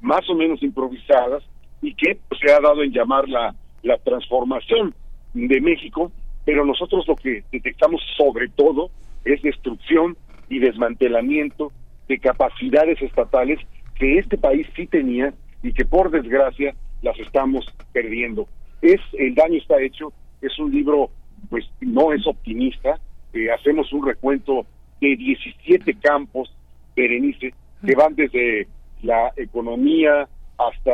más 0.00 0.28
o 0.28 0.34
menos 0.34 0.62
improvisadas, 0.62 1.42
y 1.80 1.94
que 1.94 2.18
pues, 2.28 2.40
se 2.40 2.52
ha 2.52 2.60
dado 2.60 2.82
en 2.82 2.92
llamar 2.92 3.28
la, 3.28 3.54
la 3.82 3.98
transformación 3.98 4.94
de 5.34 5.60
México, 5.60 6.12
pero 6.44 6.64
nosotros 6.64 7.06
lo 7.06 7.16
que 7.16 7.44
detectamos 7.50 8.00
sobre 8.16 8.48
todo 8.48 8.90
es 9.24 9.42
destrucción 9.42 10.16
y 10.48 10.58
desmantelamiento 10.58 11.72
de 12.08 12.18
capacidades 12.18 13.00
estatales 13.00 13.58
que 13.94 14.18
este 14.18 14.36
país 14.36 14.66
sí 14.76 14.86
tenía 14.86 15.32
y 15.62 15.72
que 15.72 15.84
por 15.84 16.10
desgracia 16.10 16.74
las 17.02 17.18
estamos 17.18 17.66
perdiendo. 17.92 18.46
Es 18.82 19.00
el 19.14 19.34
daño 19.34 19.58
está 19.58 19.80
hecho 19.80 20.12
es 20.46 20.58
un 20.58 20.70
libro, 20.70 21.10
pues 21.50 21.64
no 21.80 22.12
es 22.12 22.26
optimista, 22.26 22.98
eh, 23.32 23.50
hacemos 23.50 23.92
un 23.92 24.06
recuento 24.06 24.66
de 25.00 25.16
17 25.16 25.94
campos, 25.94 26.54
Berenice, 26.94 27.52
que 27.84 27.94
van 27.94 28.14
desde 28.14 28.68
la 29.02 29.32
economía 29.36 30.28
hasta 30.58 30.92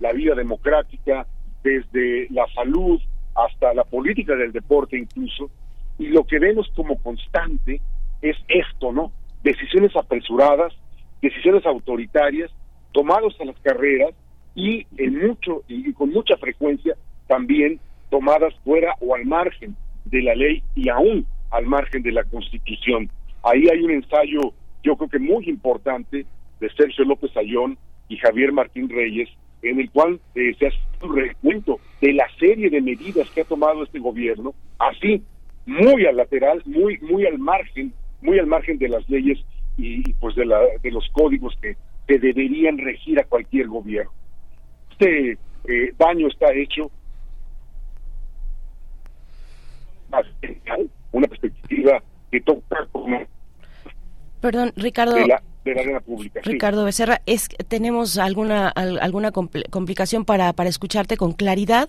la 0.00 0.12
vida 0.12 0.34
democrática, 0.34 1.26
desde 1.62 2.28
la 2.30 2.46
salud 2.54 3.00
hasta 3.34 3.72
la 3.74 3.84
política 3.84 4.34
del 4.34 4.52
deporte 4.52 4.98
incluso, 4.98 5.50
y 5.98 6.08
lo 6.08 6.24
que 6.24 6.38
vemos 6.38 6.68
como 6.74 6.96
constante 7.02 7.80
es 8.22 8.36
esto, 8.48 8.92
¿no? 8.92 9.12
Decisiones 9.42 9.94
apresuradas, 9.96 10.72
decisiones 11.22 11.64
autoritarias, 11.66 12.50
tomados 12.92 13.36
a 13.40 13.44
las 13.44 13.58
carreras 13.60 14.14
y 14.54 14.86
en 14.96 15.26
mucho 15.26 15.62
y 15.68 15.92
con 15.92 16.10
mucha 16.10 16.36
frecuencia 16.36 16.96
también 17.28 17.78
tomadas 18.10 18.54
fuera 18.64 18.94
o 19.00 19.14
al 19.14 19.24
margen 19.24 19.76
de 20.04 20.22
la 20.22 20.34
ley 20.34 20.62
y 20.74 20.88
aún 20.88 21.26
al 21.50 21.66
margen 21.66 22.02
de 22.02 22.12
la 22.12 22.24
Constitución. 22.24 23.10
Ahí 23.42 23.68
hay 23.68 23.80
un 23.80 23.90
ensayo, 23.90 24.52
yo 24.82 24.96
creo 24.96 25.08
que 25.08 25.18
muy 25.18 25.48
importante, 25.48 26.26
de 26.60 26.70
Sergio 26.70 27.04
López 27.04 27.36
Ayón 27.36 27.78
y 28.08 28.16
Javier 28.16 28.52
Martín 28.52 28.88
Reyes, 28.88 29.28
en 29.62 29.80
el 29.80 29.90
cual 29.90 30.20
eh, 30.34 30.54
se 30.58 30.68
hace 30.68 30.78
un 31.02 31.16
recuento 31.16 31.78
de 32.00 32.12
la 32.12 32.26
serie 32.38 32.70
de 32.70 32.80
medidas 32.80 33.30
que 33.30 33.42
ha 33.42 33.44
tomado 33.44 33.84
este 33.84 33.98
gobierno, 33.98 34.54
así, 34.78 35.22
muy 35.66 36.06
al 36.06 36.16
lateral, 36.16 36.62
muy, 36.64 36.98
muy 36.98 37.26
al 37.26 37.38
margen, 37.38 37.92
muy 38.22 38.38
al 38.38 38.46
margen 38.46 38.78
de 38.78 38.88
las 38.88 39.08
leyes 39.08 39.38
y, 39.76 40.12
pues 40.14 40.34
de, 40.34 40.46
la, 40.46 40.60
de 40.82 40.90
los 40.90 41.08
códigos 41.12 41.56
que, 41.60 41.76
que 42.06 42.18
deberían 42.18 42.78
regir 42.78 43.20
a 43.20 43.24
cualquier 43.24 43.68
gobierno. 43.68 44.10
Este 44.90 45.38
eh, 45.68 45.92
daño 45.96 46.26
está 46.28 46.52
hecho 46.52 46.90
una 51.12 51.26
perspectiva 51.28 52.02
que 52.30 52.40
toca 52.40 52.86
como 52.92 53.18
Perdón, 54.40 54.72
Ricardo. 54.76 55.14
de 55.16 55.26
la, 55.26 55.42
de 55.64 55.74
la 55.74 55.80
arena 55.80 56.00
pública. 56.00 56.40
sí. 56.44 56.50
Ricardo 56.50 56.84
Becerra, 56.84 57.20
es 57.26 57.48
tenemos 57.66 58.18
alguna 58.18 58.68
al- 58.68 59.00
alguna 59.00 59.32
compl- 59.32 59.68
complicación 59.70 60.24
para 60.24 60.52
para 60.52 60.68
escucharte 60.70 61.16
con 61.16 61.32
claridad. 61.32 61.88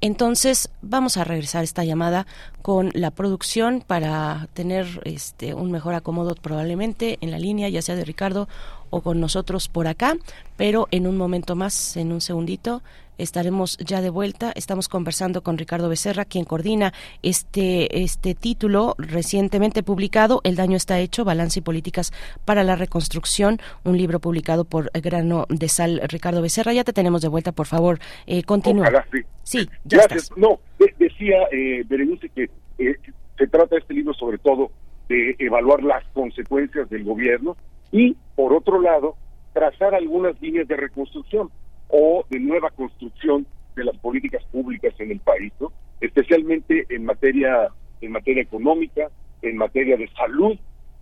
Entonces, 0.00 0.70
vamos 0.80 1.18
a 1.18 1.24
regresar 1.24 1.62
esta 1.62 1.84
llamada 1.84 2.26
con 2.62 2.88
la 2.94 3.10
producción 3.10 3.84
para 3.86 4.48
tener 4.54 4.86
este 5.04 5.52
un 5.52 5.70
mejor 5.70 5.92
acomodo 5.94 6.34
probablemente 6.36 7.18
en 7.20 7.30
la 7.30 7.38
línea, 7.38 7.68
ya 7.68 7.82
sea 7.82 7.96
de 7.96 8.04
Ricardo 8.06 8.48
o 8.88 9.02
con 9.02 9.20
nosotros 9.20 9.68
por 9.68 9.86
acá, 9.86 10.16
pero 10.56 10.88
en 10.90 11.06
un 11.06 11.18
momento 11.18 11.54
más, 11.54 11.98
en 11.98 12.12
un 12.12 12.22
segundito, 12.22 12.82
estaremos 13.22 13.76
ya 13.78 14.00
de 14.00 14.10
vuelta. 14.10 14.52
Estamos 14.54 14.88
conversando 14.88 15.42
con 15.42 15.58
Ricardo 15.58 15.88
Becerra, 15.88 16.24
quien 16.24 16.44
coordina 16.44 16.92
este, 17.22 18.02
este 18.02 18.34
título 18.34 18.94
recientemente 18.98 19.82
publicado, 19.82 20.40
El 20.44 20.56
daño 20.56 20.76
está 20.76 20.98
hecho, 20.98 21.24
balance 21.24 21.58
y 21.60 21.62
políticas 21.62 22.12
para 22.44 22.64
la 22.64 22.76
reconstrucción, 22.76 23.58
un 23.84 23.96
libro 23.96 24.20
publicado 24.20 24.64
por 24.64 24.90
Grano 24.92 25.46
de 25.48 25.68
Sal. 25.68 26.00
Ricardo 26.08 26.42
Becerra, 26.42 26.72
ya 26.72 26.84
te 26.84 26.92
tenemos 26.92 27.22
de 27.22 27.28
vuelta, 27.28 27.52
por 27.52 27.66
favor, 27.66 27.98
eh, 28.26 28.42
continúa. 28.42 28.82
Ojalá, 28.88 29.06
sí. 29.12 29.18
Sí, 29.42 29.68
ya 29.84 29.98
Gracias. 29.98 30.22
estás. 30.24 30.38
No, 30.38 30.60
de- 30.78 30.94
decía 30.98 31.36
eh, 31.52 31.82
Berenice 31.88 32.28
que 32.30 32.50
eh, 32.78 32.96
se 33.36 33.46
trata 33.48 33.76
este 33.78 33.94
libro 33.94 34.14
sobre 34.14 34.38
todo 34.38 34.70
de 35.08 35.34
evaluar 35.38 35.82
las 35.82 36.04
consecuencias 36.12 36.88
del 36.88 37.04
gobierno 37.04 37.56
y, 37.90 38.16
por 38.36 38.52
otro 38.52 38.80
lado, 38.80 39.16
trazar 39.52 39.94
algunas 39.94 40.40
líneas 40.40 40.68
de 40.68 40.76
reconstrucción 40.76 41.50
o 41.90 42.24
de 42.30 42.38
nueva 42.40 42.70
construcción 42.70 43.46
de 43.76 43.84
las 43.84 43.96
políticas 43.98 44.44
públicas 44.46 44.94
en 44.98 45.10
el 45.10 45.20
país, 45.20 45.52
¿no? 45.60 45.72
especialmente 46.00 46.86
en 46.88 47.04
materia 47.04 47.70
en 48.00 48.12
materia 48.12 48.42
económica, 48.42 49.10
en 49.42 49.56
materia 49.56 49.96
de 49.96 50.08
salud 50.08 50.58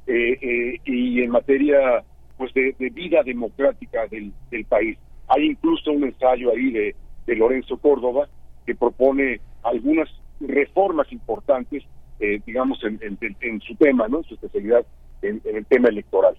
eh, 0.06 0.38
eh, 0.40 0.80
y 0.84 1.22
en 1.22 1.30
materia 1.30 2.02
pues 2.36 2.52
de, 2.54 2.74
vida 2.90 3.22
democrática 3.24 4.06
del, 4.06 4.32
país. 4.68 4.96
Hay 5.28 5.44
incluso 5.44 5.90
un 5.90 6.04
ensayo 6.04 6.52
ahí 6.52 6.70
de, 6.70 6.94
Lorenzo 7.36 7.76
Córdoba 7.76 8.26
que 8.64 8.74
propone 8.74 9.40
algunas 9.62 10.08
reformas 10.40 11.12
importantes, 11.12 11.84
eh, 12.20 12.40
digamos, 12.46 12.82
en, 12.84 12.98
en, 13.20 13.60
su 13.60 13.74
tema, 13.74 14.08
¿no? 14.08 14.22
Su 14.22 14.34
especialidad 14.34 14.86
en, 15.20 15.42
el 15.44 15.66
tema 15.66 15.90
electoral. 15.90 16.38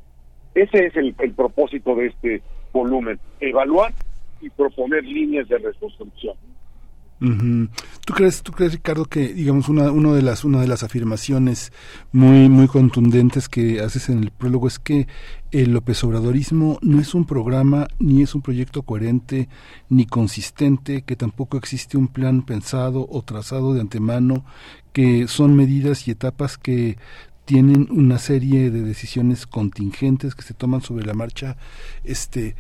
Ese 0.55 0.87
es 0.87 0.95
el, 0.95 1.13
el 1.19 1.33
propósito 1.33 1.93
de 1.93 2.07
este 2.07 2.41
volumen, 2.73 3.19
evaluar 3.39 3.93
y 4.41 4.49
proponer 4.49 5.03
líneas 5.03 5.47
de 5.47 5.57
reconstrucción. 5.57 6.35
¿Tú 7.19 8.13
crees, 8.13 8.43
tú 8.43 8.53
crees, 8.53 8.71
Ricardo, 8.71 9.03
que 9.03 9.33
digamos 9.33 9.67
una, 9.67 9.91
una 9.91 10.13
de 10.13 10.21
las 10.21 10.45
una 10.45 10.61
de 10.61 10.67
las 10.67 10.83
afirmaciones 10.83 11.73
muy 12.13 12.47
muy 12.47 12.67
contundentes 12.69 13.49
que 13.49 13.81
haces 13.81 14.07
en 14.07 14.19
el 14.19 14.31
prólogo 14.31 14.69
es 14.69 14.79
que 14.79 15.05
el 15.51 15.73
López 15.73 16.01
Obradorismo 16.05 16.79
no 16.81 17.01
es 17.01 17.13
un 17.13 17.25
programa 17.25 17.87
ni 17.99 18.21
es 18.21 18.35
un 18.35 18.41
proyecto 18.41 18.83
coherente 18.83 19.49
ni 19.89 20.05
consistente, 20.05 21.01
que 21.01 21.17
tampoco 21.17 21.57
existe 21.57 21.97
un 21.97 22.07
plan 22.07 22.41
pensado 22.43 23.05
o 23.09 23.21
trazado 23.21 23.73
de 23.73 23.81
antemano, 23.81 24.45
que 24.93 25.27
son 25.27 25.57
medidas 25.57 26.07
y 26.07 26.11
etapas 26.11 26.57
que 26.57 26.97
tienen 27.43 27.87
una 27.91 28.17
serie 28.17 28.71
de 28.71 28.81
decisiones 28.81 29.45
contingentes 29.45 30.35
que 30.35 30.43
se 30.43 30.53
toman 30.53 30.81
sobre 30.81 31.05
la 31.05 31.15
marcha, 31.15 31.57
este 32.05 32.55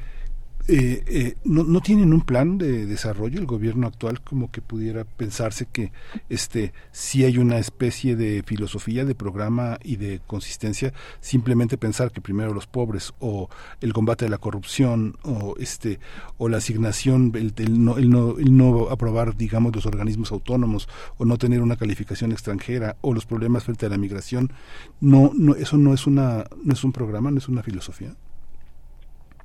eh, 0.71 1.03
eh, 1.07 1.35
no, 1.45 1.63
no, 1.63 1.81
tienen 1.81 2.13
un 2.13 2.21
plan 2.21 2.59
de 2.59 2.85
desarrollo 2.85 3.39
el 3.39 3.47
gobierno 3.47 3.87
actual 3.87 4.21
como 4.21 4.51
que 4.51 4.61
pudiera 4.61 5.03
pensarse 5.03 5.65
que 5.65 5.91
este 6.29 6.73
si 6.91 7.23
hay 7.23 7.39
una 7.39 7.57
especie 7.57 8.15
de 8.15 8.43
filosofía 8.45 9.03
de 9.03 9.15
programa 9.15 9.79
y 9.83 9.95
de 9.95 10.21
consistencia 10.27 10.93
simplemente 11.21 11.79
pensar 11.79 12.11
que 12.11 12.21
primero 12.21 12.53
los 12.53 12.67
pobres 12.67 13.13
o 13.19 13.49
el 13.81 13.93
combate 13.93 14.25
a 14.25 14.29
la 14.29 14.37
corrupción 14.37 15.17
o 15.23 15.55
este 15.57 15.99
o 16.37 16.49
la 16.49 16.57
asignación 16.57 17.31
el, 17.33 17.83
no, 17.83 17.97
el, 17.97 18.11
no, 18.11 18.37
el 18.37 18.55
no 18.55 18.89
aprobar 18.91 19.35
digamos 19.35 19.75
los 19.75 19.87
organismos 19.87 20.31
autónomos 20.31 20.87
o 21.17 21.25
no 21.25 21.39
tener 21.39 21.63
una 21.63 21.77
calificación 21.77 22.31
extranjera 22.31 22.95
o 23.01 23.15
los 23.15 23.25
problemas 23.25 23.63
frente 23.63 23.87
a 23.87 23.89
la 23.89 23.97
migración 23.97 24.53
no 25.01 25.31
no 25.33 25.55
eso 25.55 25.77
no 25.77 25.95
es 25.95 26.05
una 26.05 26.45
no 26.63 26.73
es 26.73 26.83
un 26.83 26.91
programa 26.91 27.31
no 27.31 27.39
es 27.39 27.47
una 27.47 27.63
filosofía 27.63 28.15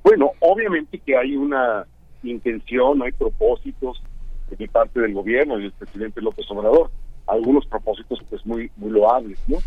bueno, 0.05 0.33
obviamente 0.39 0.99
que 0.99 1.17
hay 1.17 1.35
una 1.35 1.83
intención, 2.21 3.01
hay 3.01 3.11
propósitos 3.11 4.03
de 4.51 4.67
parte 4.67 4.99
del 4.99 5.15
gobierno 5.15 5.57
y 5.57 5.63
del 5.63 5.71
presidente 5.71 6.21
López 6.21 6.45
Obrador, 6.51 6.91
algunos 7.25 7.65
propósitos 7.65 8.19
pues 8.29 8.45
muy 8.45 8.69
muy 8.77 8.91
loables, 8.91 9.39
¿no? 9.47 9.57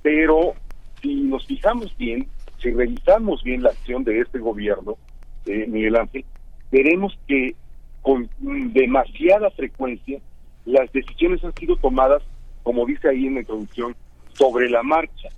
Pero 0.00 0.54
si 1.02 1.14
nos 1.24 1.46
fijamos 1.46 1.94
bien, 1.98 2.26
si 2.58 2.70
revisamos 2.70 3.44
bien 3.44 3.62
la 3.62 3.68
acción 3.68 4.02
de 4.02 4.20
este 4.20 4.38
gobierno, 4.38 4.96
eh, 5.44 5.66
Miguel 5.68 5.96
Ángel, 5.96 6.24
veremos 6.70 7.18
que 7.28 7.54
con 8.00 8.30
demasiada 8.72 9.50
frecuencia 9.50 10.20
las 10.64 10.90
decisiones 10.90 11.44
han 11.44 11.54
sido 11.54 11.76
tomadas, 11.76 12.22
como 12.62 12.86
dice 12.86 13.10
ahí 13.10 13.26
en 13.26 13.34
la 13.34 13.40
introducción, 13.40 13.94
sobre 14.32 14.70
la 14.70 14.82
marcha, 14.82 15.28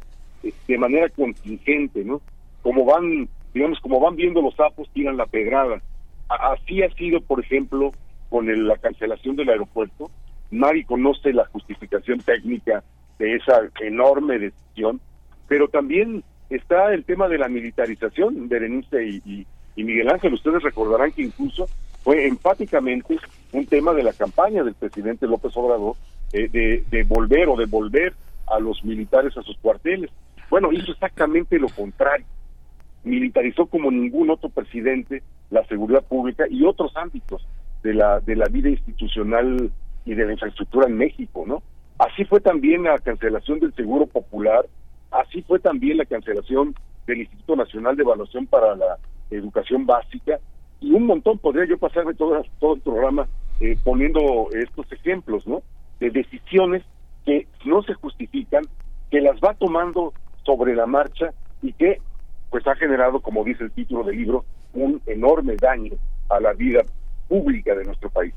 eh, 0.45 0.53
de 0.69 0.79
manera 0.79 1.09
contingente, 1.09 2.05
¿no? 2.05 2.21
Como 2.63 2.85
van 2.85 3.29
digamos, 3.55 3.79
como 3.81 4.01
van 4.01 4.17
viendo 4.17 4.43
los 4.43 4.55
sapos, 4.57 4.89
tiran 4.93 5.17
la 5.17 5.27
pedrada. 5.27 5.81
Así 6.29 6.83
ha 6.83 6.93
sido, 6.95 7.21
por 7.21 7.41
ejemplo, 7.41 7.93
con 8.29 8.67
la 8.67 8.77
cancelación 8.77 9.37
del 9.37 9.49
aeropuerto. 9.49 10.11
Nadie 10.51 10.85
conoce 10.85 11.33
la 11.33 11.47
justificación 11.47 12.19
técnica 12.21 12.83
de 13.19 13.37
esa 13.37 13.61
enorme 13.81 14.41
decisión, 14.41 15.01
pero 15.47 15.69
también 15.69 16.25
está 16.51 16.93
el 16.93 17.05
tema 17.05 17.29
de 17.29 17.39
la 17.39 17.49
militarización, 17.49 18.49
Berenice 18.49 19.07
y, 19.07 19.47
Miguel 19.77 20.11
Ángel. 20.11 20.35
Ustedes 20.35 20.63
recordarán 20.63 21.13
que 21.13 21.23
incluso 21.23 21.69
fue 22.03 22.27
empáticamente 22.27 23.19
un 23.53 23.67
tema 23.67 23.93
de 23.93 24.03
la 24.03 24.13
campaña 24.13 24.65
del 24.65 24.75
presidente 24.75 25.27
López 25.27 25.57
Obrador 25.57 25.95
eh, 26.33 26.49
de, 26.49 26.85
de 26.91 27.05
volver 27.05 27.49
o 27.49 27.57
de 27.57 27.67
volver 27.67 28.15
a 28.47 28.59
los 28.59 28.85
militares 28.85 29.37
a 29.37 29.43
sus 29.43 29.57
cuarteles. 29.59 30.11
Bueno, 30.51 30.73
hizo 30.73 30.93
exactamente 30.93 31.59
lo 31.59 31.69
contrario 31.69 32.27
militarizó 33.05 33.67
como 33.67 33.91
ningún 33.91 34.31
otro 34.31 34.49
presidente 34.49 35.23
la 35.51 35.65
seguridad 35.67 36.05
pública 36.05 36.45
y 36.49 36.65
otros 36.65 36.97
ámbitos 36.97 37.47
de 37.83 37.95
la 37.95 38.21
de 38.21 38.35
la 38.35 38.47
vida 38.47 38.71
institucional 38.71 39.71
y 40.05 40.15
de 40.15 40.27
la 40.27 40.33
infraestructura 40.33 40.87
en 40.87 40.97
México, 40.97 41.45
¿no? 41.47 41.63
Así 41.99 42.25
fue 42.25 42.41
también 42.41 42.85
la 42.85 42.99
cancelación 42.99 43.61
del 43.61 43.75
Seguro 43.75 44.07
Popular, 44.07 44.67
así 45.11 45.43
fue 45.43 45.61
también 45.61 45.99
la 45.99 46.05
cancelación 46.05 46.75
del 47.07 47.21
Instituto 47.21 47.57
Nacional 47.57 47.97
de 47.97 48.03
Evaluación 48.03 48.47
para 48.47 48.75
la 48.75 48.99
Educación 49.31 49.87
Básica 49.87 50.39
y 50.81 50.93
un 50.93 51.07
montón 51.07 51.39
podría 51.39 51.67
yo 51.67 51.79
pasarme 51.79 52.15
todo, 52.15 52.43
todo 52.59 52.75
el 52.75 52.81
programa 52.81 53.29
eh, 53.61 53.77
poniendo 53.85 54.49
estos 54.53 54.91
ejemplos, 54.93 55.47
¿no? 55.47 55.63
De 56.01 56.11
decisiones 56.11 56.83
que 57.25 57.47
no 57.65 57.83
se 57.83 57.95
justifican, 57.95 58.65
que 59.11 59.21
las 59.21 59.37
va 59.41 59.55
tomando 59.55 60.13
sobre 60.45 60.75
la 60.75 60.87
marcha 60.87 61.33
y 61.63 61.73
que 61.73 62.01
pues 62.55 62.65
ha 62.69 62.77
generado, 62.77 63.19
como 63.19 63.43
dice 63.43 63.65
el 63.65 63.73
título 63.73 64.05
del 64.05 64.17
libro, 64.17 64.45
un 64.75 65.03
enorme 65.07 65.57
daño 65.61 65.95
a 66.31 66.39
la 66.39 66.53
vida 66.53 66.83
pública 67.27 67.75
de 67.75 67.83
nuestro 67.83 68.09
país. 68.11 68.33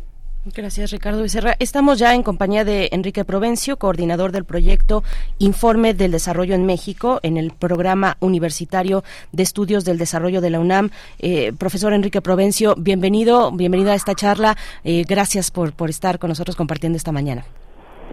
Gracias, 0.56 0.90
Ricardo 0.90 1.22
Becerra. 1.22 1.54
Estamos 1.60 2.00
ya 2.00 2.16
en 2.16 2.24
compañía 2.24 2.66
de 2.66 2.90
Enrique 2.94 3.24
Provencio, 3.26 3.78
coordinador 3.78 4.32
del 4.32 4.44
proyecto 4.44 5.04
Informe 5.38 5.94
del 5.94 6.10
Desarrollo 6.10 6.56
en 6.56 6.66
México, 6.66 7.20
en 7.22 7.38
el 7.38 7.52
programa 7.52 8.18
universitario 8.20 9.04
de 9.34 9.44
estudios 9.44 9.86
del 9.86 10.00
desarrollo 10.00 10.42
de 10.42 10.50
la 10.50 10.62
UNAM. 10.62 10.90
Eh, 11.20 11.54
profesor 11.54 11.94
Enrique 11.94 12.20
Provencio, 12.20 12.74
bienvenido, 12.76 13.52
bienvenido 13.52 13.92
a 13.92 13.96
esta 13.96 14.16
charla. 14.16 14.58
Eh, 14.84 15.04
gracias 15.08 15.52
por, 15.52 15.74
por 15.74 15.92
estar 15.92 16.18
con 16.18 16.30
nosotros 16.30 16.56
compartiendo 16.56 16.98
esta 16.98 17.12
mañana. 17.12 17.46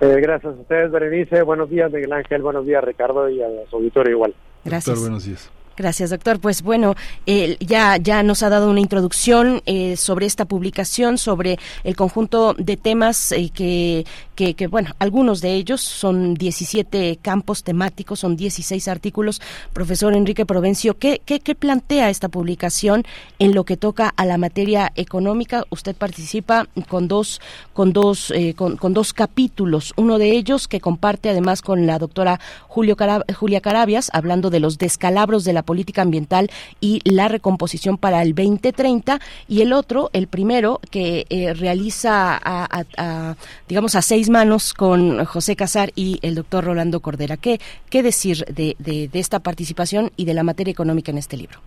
Eh, 0.03 0.19
gracias 0.21 0.55
a 0.55 0.61
ustedes, 0.61 0.91
Berenice. 0.91 1.41
Buenos 1.41 1.71
días, 1.71 1.91
Miguel 1.91 2.13
Ángel. 2.13 2.43
Buenos 2.43 2.67
días, 2.67 2.85
Ricardo, 2.85 3.27
y 3.31 3.41
a 3.41 3.47
su 3.71 3.77
auditorio 3.77 4.13
igual. 4.13 4.35
Gracias. 4.67 5.01
buenos 5.01 5.25
días. 5.25 5.51
Gracias, 5.77 6.11
doctor. 6.11 6.39
Pues 6.39 6.63
bueno, 6.63 6.95
eh, 7.27 7.57
ya, 7.59 7.97
ya 7.97 8.23
nos 8.23 8.45
ha 8.45 8.49
dado 8.49 8.71
una 8.71 8.79
introducción 8.79 9.61
eh, 9.67 9.97
sobre 9.97 10.27
esta 10.27 10.45
publicación, 10.45 11.19
sobre 11.19 11.59
el 11.83 11.97
conjunto 11.97 12.55
de 12.57 12.77
temas 12.77 13.33
eh, 13.33 13.51
que, 13.53 14.07
que, 14.37 14.55
que, 14.55 14.69
bueno, 14.69 14.95
algunos 15.01 15.41
de 15.41 15.55
ellos 15.55 15.81
son 15.81 16.35
17 16.35 17.19
campos 17.21 17.65
temáticos, 17.65 18.21
son 18.21 18.37
16 18.37 18.87
artículos. 18.87 19.43
Profesor 19.73 20.15
Enrique 20.15 20.47
Provencio, 20.47 20.97
¿qué, 20.97 21.21
qué, 21.25 21.41
qué 21.41 21.57
plantea 21.57 22.09
esta 22.09 22.29
publicación 22.29 23.05
en 23.41 23.53
lo 23.53 23.65
que 23.65 23.77
toca 23.77 24.15
a 24.17 24.25
la 24.27 24.39
materia 24.39 24.93
económica? 24.95 25.65
Usted 25.71 25.97
participa 25.97 26.69
con 26.89 27.09
dos, 27.09 27.41
con 27.73 27.93
dos, 27.93 28.33
con, 28.55 28.77
con, 28.77 28.95
dos 28.95 29.13
capítulos. 29.13 29.93
Uno 29.97 30.19
de 30.19 30.31
ellos 30.31 30.69
que 30.69 30.81
comparte 30.81 31.31
además 31.31 31.63
con 31.63 31.87
la 31.87 31.99
doctora 31.99 32.39
Julio 32.69 32.97
Julia 33.35 33.61
Carabias, 33.61 34.11
hablando 34.13 34.51
de 34.51 34.61
los 34.61 34.79
descalabros 34.79 35.43
de 35.45 35.53
la 35.53 35.64
política 35.65 36.03
ambiental 36.03 36.51
y 36.81 37.01
la 37.05 37.29
recomposición 37.29 37.99
para 37.99 38.23
el 38.23 38.35
2030 38.35 39.19
y 39.49 39.63
el 39.63 39.73
otro, 39.73 40.11
el 40.13 40.29
primero, 40.29 40.81
que 40.91 41.27
eh, 41.31 41.55
realiza 41.55 42.39
a, 42.43 43.35
digamos 43.69 43.95
a 43.95 44.03
seis 44.03 44.31
manos 44.31 44.75
con 44.75 45.25
José 45.25 45.57
Casar 45.57 45.91
y 45.95 46.19
el 46.23 46.35
doctor 46.35 46.65
Rolando 46.65 47.01
Cordera. 47.01 47.37
¿Qué, 47.37 47.59
qué 47.91 48.03
decir 48.03 48.45
de, 48.47 48.77
de, 48.79 49.09
esta 49.15 49.41
participación 49.41 50.11
y 50.17 50.25
de 50.25 50.35
la 50.35 50.43
materia 50.43 50.73
económica 50.73 51.11
en 51.11 51.19
este 51.19 51.37
libro? 51.37 51.59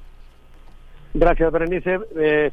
Gracias, 1.13 1.51
Berenice. 1.51 1.99
Eh, 2.19 2.51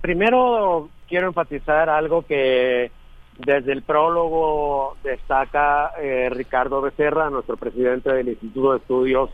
primero 0.00 0.90
quiero 1.08 1.28
enfatizar 1.28 1.88
algo 1.88 2.26
que 2.26 2.90
desde 3.38 3.72
el 3.72 3.82
prólogo 3.82 4.96
destaca 5.02 5.92
eh, 6.00 6.28
Ricardo 6.30 6.80
Becerra, 6.80 7.30
nuestro 7.30 7.56
presidente 7.56 8.12
del 8.12 8.28
Instituto 8.28 8.72
de 8.72 8.78
Estudios 8.78 9.30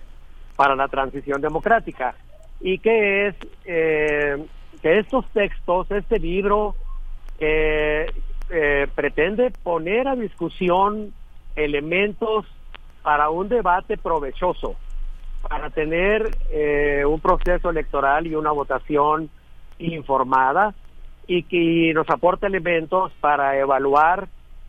para 0.60 0.76
la 0.76 0.89
transición 0.89 1.40
democrática. 1.40 2.14
Y 2.60 2.80
que 2.80 3.28
es 3.28 3.34
eh, 3.64 4.36
que 4.82 4.98
estos 4.98 5.24
textos, 5.30 5.90
este 5.90 6.18
libro 6.18 6.74
eh, 7.39 8.05
pretende 8.94 9.52
poner 9.62 10.06
a 10.06 10.16
discusión 10.16 11.14
elementos 11.56 12.44
para 13.00 13.30
un 13.30 13.48
debate 13.48 13.97
provechoso, 13.97 14.76
para 15.48 15.70
tener 15.70 16.28
eh, 16.50 17.06
un 17.06 17.20
proceso 17.20 17.70
electoral 17.70 18.26
y 18.26 18.34
una 18.34 18.50
votación 18.52 19.30
informada 19.78 20.74
y 21.26 21.44
que 21.44 21.94
nos 21.94 22.10
aporta 22.10 22.48
elementos 22.48 23.12
para 23.22 23.56
evaluar 23.58 24.28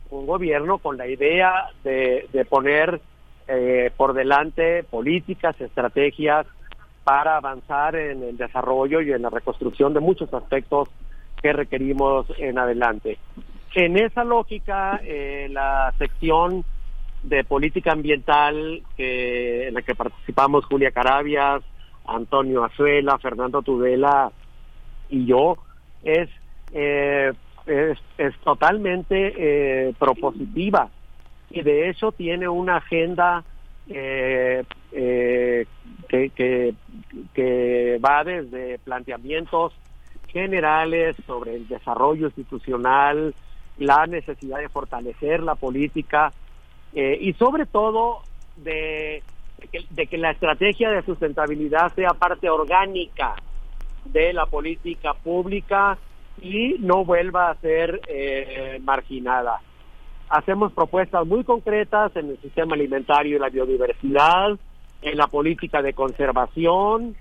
un 0.09 0.25
gobierno 0.25 0.77
con 0.77 0.95
la 0.95 1.07
idea 1.07 1.65
de, 1.83 2.29
de 2.31 2.45
poner 2.45 3.01
eh, 3.53 3.91
por 3.97 4.13
delante 4.13 4.83
políticas, 4.83 5.59
estrategias 5.59 6.47
para 7.03 7.35
avanzar 7.35 7.97
en 7.97 8.23
el 8.23 8.37
desarrollo 8.37 9.01
y 9.01 9.11
en 9.11 9.23
la 9.23 9.29
reconstrucción 9.29 9.93
de 9.93 9.99
muchos 9.99 10.33
aspectos 10.33 10.87
que 11.41 11.51
requerimos 11.51 12.27
en 12.37 12.57
adelante. 12.57 13.17
En 13.75 13.97
esa 13.97 14.23
lógica, 14.23 15.01
eh, 15.03 15.47
la 15.51 15.93
sección 15.97 16.63
de 17.23 17.43
política 17.43 17.91
ambiental 17.91 18.83
que, 18.95 19.67
en 19.67 19.73
la 19.73 19.81
que 19.81 19.95
participamos 19.95 20.65
Julia 20.65 20.91
Carabias, 20.91 21.61
Antonio 22.07 22.63
Azuela, 22.63 23.17
Fernando 23.17 23.61
Tudela 23.61 24.31
y 25.09 25.25
yo, 25.25 25.57
es, 26.03 26.29
eh, 26.71 27.33
es, 27.67 28.37
totalmente 28.45 29.33
eh, 29.37 29.93
propositiva 29.99 30.89
y 31.51 31.61
de 31.61 31.89
hecho 31.89 32.11
tiene 32.11 32.47
una 32.47 32.77
agenda 32.77 33.43
eh, 33.87 34.63
eh, 34.91 35.65
que, 36.07 36.29
que, 36.29 36.73
que 37.33 37.99
va 38.03 38.23
desde 38.23 38.79
planteamientos 38.79 39.73
generales 40.27 41.15
sobre 41.25 41.55
el 41.55 41.67
desarrollo 41.67 42.27
institucional, 42.27 43.35
la 43.77 44.05
necesidad 44.07 44.59
de 44.59 44.69
fortalecer 44.69 45.43
la 45.43 45.55
política 45.55 46.31
eh, 46.93 47.17
y 47.19 47.33
sobre 47.33 47.65
todo 47.65 48.21
de, 48.57 49.23
de, 49.59 49.67
que, 49.67 49.85
de, 49.89 50.07
que, 50.07 50.17
la 50.17 50.31
estrategia 50.31 50.89
de 50.89 51.03
sustentabilidad 51.03 51.93
sea 51.95 52.09
parte 52.09 52.49
orgánica 52.49 53.35
de 54.05 54.33
la 54.33 54.45
política 54.45 55.13
pública 55.13 55.97
y 56.41 56.75
no 56.79 57.05
vuelva 57.05 57.49
a 57.49 57.55
ser 57.55 58.01
eh, 58.07 58.79
marginada. 58.83 59.59
Hacemos 60.31 60.71
propuestas 60.71 61.27
muy 61.27 61.43
concretas 61.43 62.15
en 62.15 62.29
el 62.29 62.37
sistema 62.39 62.75
alimentario 62.75 63.35
y 63.35 63.39
la 63.39 63.49
biodiversidad, 63.49 64.57
en 65.01 65.17
la 65.17 65.27
política 65.27 65.81
de 65.81 65.91
conservación, 65.91 67.17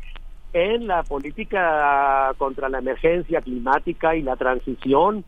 en 0.53 0.87
la 0.87 1.03
política 1.03 2.33
contra 2.39 2.69
la 2.69 2.79
emergencia 2.79 3.41
climática 3.41 4.15
y 4.15 4.23
la 4.23 4.37
transición 4.37 5.25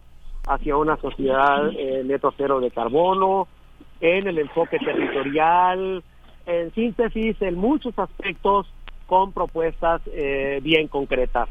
hacia 0.47 0.77
una 0.77 0.97
sociedad 0.99 1.71
eh, 1.77 2.05
neto 2.05 2.33
cero 2.37 2.61
de 2.61 2.71
carbono, 2.71 3.49
en 4.01 4.29
el 4.29 4.39
enfoque 4.39 4.79
territorial, 4.79 6.05
en 6.47 6.73
síntesis, 6.75 7.43
en 7.43 7.57
muchos 7.57 7.99
aspectos 7.99 8.73
con 9.09 9.33
propuestas 9.33 10.03
eh, 10.07 10.61
bien 10.63 10.87
concretas. 10.87 11.49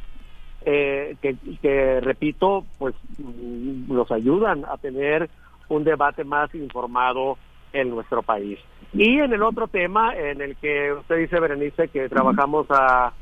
Eh, 0.64 1.18
que, 1.22 1.36
que, 1.62 2.00
repito, 2.00 2.64
pues 2.78 2.96
nos 3.18 4.10
ayudan 4.12 4.64
a 4.64 4.78
tener 4.78 5.28
un 5.72 5.84
debate 5.84 6.24
más 6.24 6.54
informado 6.56 7.38
en 7.74 7.90
nuestro 7.90 8.22
país. 8.22 8.60
Y 8.94 9.20
en 9.20 9.32
el 9.34 9.42
otro 9.42 9.68
tema, 9.68 10.14
en 10.16 10.42
el 10.42 10.56
que 10.58 10.92
usted 10.94 11.18
dice, 11.18 11.40
Berenice, 11.40 11.88
que 11.88 12.10
trabajamos 12.10 12.68
a, 12.70 13.14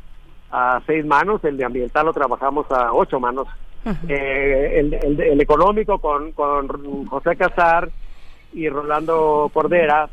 a 0.52 0.82
seis 0.88 1.06
manos, 1.06 1.44
el 1.44 1.58
de 1.58 1.66
ambiental 1.66 2.08
lo 2.08 2.14
trabajamos 2.14 2.66
a 2.72 2.92
ocho 2.94 3.19
manos. 3.19 3.48
Uh 3.86 3.90
-huh. 3.92 4.10
eh, 4.10 4.80
el, 4.80 4.94
el, 4.94 5.22
el, 5.22 5.42
económico 5.42 6.00
con, 6.00 6.32
con 6.34 7.06
José 7.06 7.36
Casar 7.38 7.90
y 8.52 8.68
Rolando 8.68 9.50
Cordera, 9.53 10.10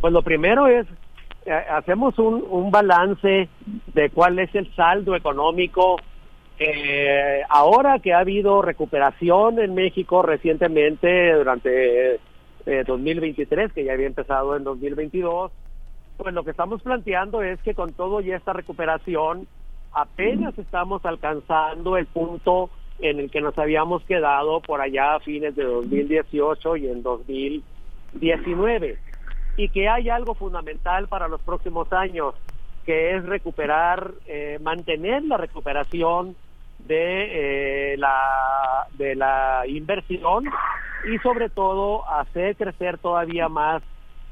pues 0.00 0.12
lo 0.12 0.22
primero 0.22 0.66
es, 0.68 0.86
eh, 1.44 1.52
hacemos 1.52 2.18
un, 2.18 2.42
un 2.48 2.70
balance 2.70 3.48
de 3.92 4.10
cuál 4.10 4.38
es 4.38 4.54
el 4.54 4.72
saldo 4.74 5.14
económico 5.14 5.96
eh, 6.58 7.42
ahora 7.48 7.98
que 7.98 8.14
ha 8.14 8.20
habido 8.20 8.62
recuperación 8.62 9.58
en 9.58 9.74
México 9.74 10.22
recientemente 10.22 11.34
durante 11.34 12.14
eh, 12.14 12.84
2023, 12.86 13.72
que 13.72 13.84
ya 13.84 13.92
había 13.92 14.06
empezado 14.06 14.56
en 14.56 14.64
2022, 14.64 15.52
pues 16.16 16.34
lo 16.34 16.44
que 16.44 16.52
estamos 16.52 16.80
planteando 16.82 17.42
es 17.42 17.60
que 17.60 17.74
con 17.74 17.92
todo 17.92 18.20
y 18.20 18.32
esta 18.32 18.54
recuperación 18.54 19.46
apenas 19.92 20.58
estamos 20.58 21.04
alcanzando 21.04 21.96
el 21.96 22.06
punto 22.06 22.70
en 23.00 23.20
el 23.20 23.30
que 23.30 23.42
nos 23.42 23.58
habíamos 23.58 24.02
quedado 24.04 24.60
por 24.60 24.80
allá 24.80 25.16
a 25.16 25.20
fines 25.20 25.54
de 25.54 25.64
2018 25.64 26.76
y 26.76 26.88
en 26.88 27.02
2019 27.02 28.98
y 29.58 29.68
que 29.68 29.88
hay 29.88 30.08
algo 30.08 30.34
fundamental 30.34 31.08
para 31.08 31.28
los 31.28 31.40
próximos 31.42 31.92
años 31.92 32.34
que 32.84 33.16
es 33.16 33.24
recuperar, 33.24 34.12
eh, 34.26 34.58
mantener 34.62 35.24
la 35.24 35.36
recuperación 35.36 36.36
de 36.86 37.92
eh, 37.92 37.96
la 37.98 38.86
de 38.96 39.14
la 39.14 39.64
inversión 39.66 40.44
y 41.12 41.18
sobre 41.18 41.48
todo 41.48 42.08
hacer 42.08 42.56
crecer 42.56 42.98
todavía 42.98 43.48
más 43.48 43.82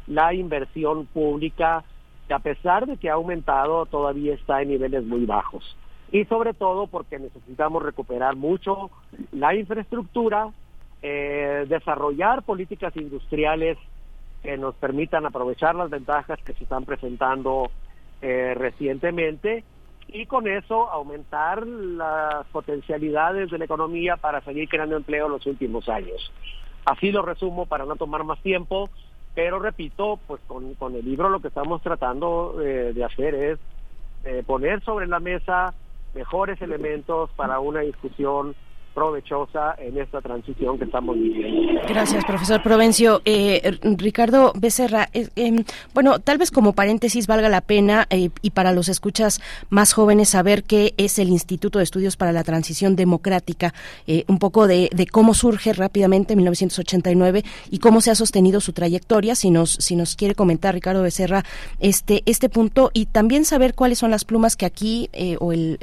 la 0.07 0.35
inversión 0.35 1.07
pública 1.07 1.85
que 2.29 2.35
a 2.35 2.39
pesar 2.39 2.87
de 2.87 2.97
que 2.97 3.11
ha 3.11 3.15
aumentado 3.15 3.87
todavía 3.87 4.35
está 4.35 4.63
en 4.63 4.69
niveles 4.69 5.05
muy 5.05 5.27
bajos. 5.27 5.77
Y 6.11 6.25
sobre 6.27 6.55
todo 6.55 6.87
porque 6.87 7.19
necesitamos 7.19 7.83
recuperar 7.83 8.37
mucho 8.37 8.91
la 9.33 9.55
infraestructura 9.55 10.51
eh, 11.03 11.67
desarrollar 11.69 12.45
políticas 12.45 12.97
industriales 12.97 13.77
que 14.43 14.57
nos 14.57 14.75
permitan 14.77 15.27
aprovechar 15.27 15.75
las 15.75 15.91
ventajas 15.91 16.39
que 16.45 16.55
se 16.55 16.65
están 16.65 16.85
presentando 16.87 17.71
eh, 18.23 18.55
recientemente 18.57 19.65
y 20.09 20.27
con 20.27 20.47
eso 20.47 20.91
aumentar 20.91 21.67
las 21.67 22.47
potencialidades 22.47 23.51
de 23.51 23.59
la 23.59 23.65
economía 23.65 24.17
para 24.17 24.41
seguir 24.43 24.69
creando 24.69 24.97
empleo 24.97 25.27
en 25.27 25.33
los 25.33 25.47
últimos 25.47 25.89
años. 25.89 26.33
Así 26.85 27.11
lo 27.11 27.23
resumo 27.23 27.67
para 27.67 27.85
no 27.85 27.97
tomar 27.97 28.25
más 28.25 28.41
tiempo, 28.43 28.91
pero 29.35 29.59
repito, 29.59 30.19
pues 30.27 30.41
con, 30.47 30.75
con 30.75 30.95
el 30.95 31.05
libro 31.05 31.29
lo 31.29 31.41
que 31.41 31.49
estamos 31.49 31.83
tratando 31.83 32.61
eh, 32.61 32.93
de 32.93 33.05
hacer 33.05 33.35
es 33.35 33.59
eh, 34.25 34.43
poner 34.47 34.83
sobre 34.85 35.07
la 35.07 35.21
mesa 35.21 35.75
mejores 36.15 36.61
elementos 36.63 37.31
para 37.37 37.59
una 37.59 37.81
discusión 37.81 38.55
provechosa 38.95 39.75
en 39.79 39.99
esta 39.99 40.21
transición 40.21 40.79
que 40.79 40.85
estamos 40.85 41.17
viviendo. 41.17 41.81
Gracias, 41.89 42.25
profesor 42.25 42.63
Provencio. 42.63 43.21
Eh, 43.25 43.79
Ricardo 43.83 44.53
Becerra, 44.55 45.09
eh, 45.13 45.29
eh, 45.37 45.65
bueno, 45.93 46.19
tal 46.21 46.39
vez 46.39 46.51
como 46.51 46.73
paréntesis 46.73 47.27
valga 47.27 47.49
la 47.49 47.61
pena 47.61 48.07
eh, 48.11 48.31
y 48.43 48.51
para 48.51 48.73
los 48.73 48.89
escuchas 48.89 49.41
más 49.71 49.93
jóvenes 49.93 50.29
saber 50.31 50.63
qué 50.65 50.95
es 50.97 51.19
el 51.19 51.29
Instituto 51.29 51.79
de 51.79 51.85
Estudios 51.85 52.17
para 52.17 52.33
la 52.33 52.45
Transición 52.45 52.97
Democrática, 52.97 53.75
un 54.29 54.39
poco 54.39 54.67
de, 54.67 54.91
cómo 55.11 55.35
surge 55.35 55.73
rápidamente 55.73 56.35
en 56.35 56.39
1989 56.39 57.45
y 57.71 57.79
cómo 57.79 58.01
se 58.01 58.11
ha 58.11 58.15
sostenido 58.15 58.61
su 58.61 58.73
trayectoria, 58.73 59.35
si 59.35 59.51
nos, 59.51 59.73
si 59.73 59.97
nos 59.97 60.17
quiere 60.17 60.35
comentar 60.35 60.75
Ricardo 60.75 61.03
Becerra 61.03 61.45
este, 61.81 62.23
este 62.27 62.49
punto 62.49 62.91
y 62.93 63.07
también 63.07 63.45
saber 63.45 63.75
cuáles 63.75 63.99
son 63.99 64.11
las 64.11 64.25
plumas 64.25 64.57
que 64.57 64.67
aquí 64.67 65.11
o 65.41 65.53
el, 65.53 65.79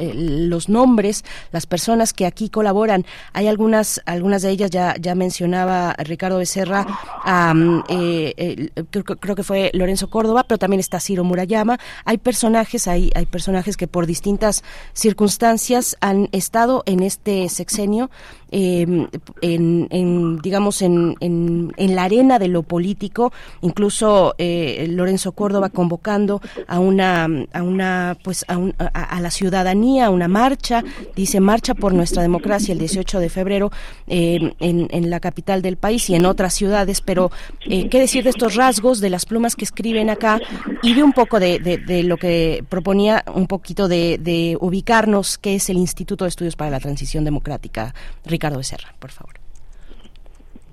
los 0.50 0.70
nombres, 0.70 1.24
las 1.52 1.66
personas 1.66 2.14
que 2.14 2.26
aquí 2.26 2.50
colaboran 2.50 3.01
hay 3.34 3.48
algunas, 3.48 4.02
algunas 4.06 4.42
de 4.42 4.50
ellas 4.50 4.72
ya, 4.72 4.96
ya 5.00 5.16
mencionaba 5.16 5.94
Ricardo 6.00 6.38
Becerra, 6.38 6.86
um, 7.26 7.84
eh, 7.90 8.70
creo, 8.90 9.36
que 9.36 9.44
fue 9.44 9.72
Lorenzo 9.74 10.10
Córdoba, 10.10 10.46
pero 10.48 10.58
también 10.58 10.80
está 10.80 11.00
Ciro 11.00 11.24
Murayama. 11.24 11.80
Hay 12.06 12.18
personajes, 12.18 12.88
hay, 12.88 13.12
hay 13.16 13.26
personajes 13.26 13.78
que 13.78 13.88
por 13.88 14.06
distintas 14.06 14.64
circunstancias 14.94 15.98
han 16.02 16.30
estado 16.32 16.84
en 16.86 17.04
este 17.04 17.48
sexenio 17.50 18.10
eh, 18.52 19.08
en, 19.42 20.38
digamos, 20.42 20.82
en, 20.82 21.16
en, 21.22 21.96
la 21.96 22.04
arena 22.04 22.38
de 22.38 22.50
lo 22.50 22.64
político, 22.64 23.32
incluso 23.62 24.36
eh, 24.38 24.88
Lorenzo 24.90 25.32
Córdoba 25.32 25.70
convocando 25.70 26.42
a 26.68 26.80
una, 26.80 27.30
a 27.54 27.64
una, 27.64 28.18
pues, 28.24 28.46
a, 28.50 28.60
a, 28.94 29.22
la 29.22 29.32
ciudadanía, 29.32 30.10
una 30.10 30.28
marcha, 30.28 30.84
dice 31.16 31.40
marcha 31.40 31.74
por 31.74 31.94
nuestra 31.94 32.22
democracia 32.22 32.74
el 32.74 32.80
18 32.92 33.20
de 33.20 33.30
febrero 33.30 33.72
eh, 34.08 34.54
en, 34.60 34.88
en 34.92 35.10
la 35.10 35.20
capital 35.20 35.62
del 35.62 35.78
país 35.78 36.10
y 36.10 36.16
en 36.16 36.26
otras 36.26 36.54
ciudades, 36.54 37.02
pero 37.02 37.32
eh, 37.70 37.90
qué 37.90 38.00
decir 38.00 38.24
de 38.24 38.30
estos 38.30 38.56
rasgos, 38.56 39.02
de 39.02 39.10
las 39.10 39.26
plumas 39.26 39.56
que 39.56 39.66
escriben 39.66 40.10
acá 40.10 40.40
y 40.84 40.94
de 40.94 41.04
un 41.04 41.14
poco 41.14 41.40
de, 41.40 42.04
lo 42.06 42.18
que 42.18 42.64
proponía 42.70 43.24
un 43.34 43.48
poquito 43.48 43.88
de, 43.88 44.58
ubicarnos, 44.60 45.38
que 45.38 45.56
es 45.56 45.70
el 45.70 45.78
Instituto 45.78 46.26
de 46.26 46.30
Estudios 46.30 46.56
para 46.56 46.72
la 46.72 46.80
Transición 46.80 47.24
Democrática. 47.24 47.94
Ricardo 48.26 48.58
Becerra, 48.58 48.94
por 49.00 49.12
favor. 49.12 49.36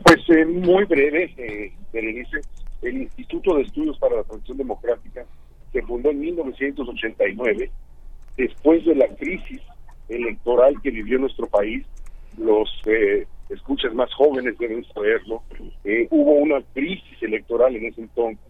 Pues 0.02 0.18
eh, 0.28 0.44
muy 0.44 0.84
breve, 0.84 1.32
eh. 1.36 1.72
El 2.80 3.02
Instituto 3.02 3.56
de 3.56 3.62
Estudios 3.62 3.98
para 3.98 4.16
la 4.16 4.22
Transición 4.22 4.58
Democrática 4.58 5.24
se 5.72 5.82
fundó 5.82 6.10
en 6.10 6.20
1989, 6.20 7.70
después 8.36 8.84
de 8.84 8.94
la 8.94 9.08
crisis 9.08 9.60
electoral 10.08 10.74
que 10.82 10.90
vivió 10.90 11.18
nuestro 11.18 11.46
país. 11.46 11.84
Los 12.38 12.70
eh, 12.86 13.26
escuchas 13.48 13.92
más 13.94 14.12
jóvenes 14.14 14.58
deben 14.58 14.84
saberlo. 14.92 15.42
Eh, 15.84 16.06
hubo 16.10 16.32
una 16.34 16.62
crisis 16.74 17.22
electoral 17.22 17.74
en 17.76 17.86
ese 17.86 18.02
entonces. 18.02 18.44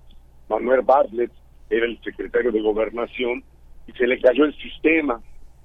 Manuel 0.48 0.82
Bartlett 0.82 1.30
era 1.70 1.86
el 1.86 1.98
secretario 2.02 2.52
de 2.52 2.60
Gobernación 2.60 3.42
y 3.86 3.92
se 3.92 4.06
le 4.06 4.20
cayó 4.20 4.44
el 4.44 4.56
sistema. 4.56 5.20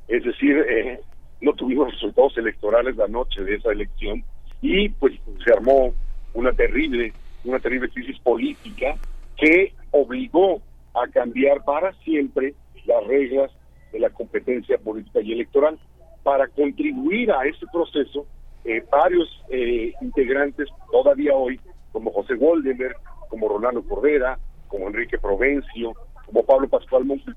Es 0.07 0.23
decir, 0.23 0.57
eh, 0.69 0.99
no 1.41 1.53
tuvimos 1.53 1.91
resultados 1.91 2.37
electorales 2.37 2.95
la 2.95 3.07
noche 3.07 3.43
de 3.43 3.55
esa 3.55 3.71
elección 3.71 4.23
y 4.61 4.89
pues 4.89 5.13
se 5.43 5.53
armó 5.53 5.93
una 6.33 6.51
terrible, 6.53 7.13
una 7.43 7.59
terrible 7.59 7.89
crisis 7.89 8.17
política 8.19 8.95
que 9.37 9.73
obligó 9.91 10.61
a 10.93 11.07
cambiar 11.07 11.63
para 11.63 11.93
siempre 12.03 12.53
las 12.85 13.05
reglas 13.05 13.51
de 13.91 13.99
la 13.99 14.09
competencia 14.09 14.77
política 14.77 15.21
y 15.21 15.33
electoral. 15.33 15.77
Para 16.23 16.47
contribuir 16.47 17.31
a 17.31 17.45
ese 17.45 17.65
proceso, 17.71 18.25
eh, 18.63 18.83
varios 18.89 19.27
eh, 19.49 19.93
integrantes 20.01 20.69
todavía 20.91 21.33
hoy, 21.33 21.59
como 21.91 22.11
José 22.11 22.35
Goldenberg, 22.35 22.95
como 23.29 23.49
Ronaldo 23.49 23.83
Cordera, 23.83 24.39
como 24.67 24.87
Enrique 24.87 25.17
Provencio, 25.17 25.93
como 26.25 26.45
Pablo 26.45 26.69
Pascual 26.69 27.05
Monte, 27.05 27.31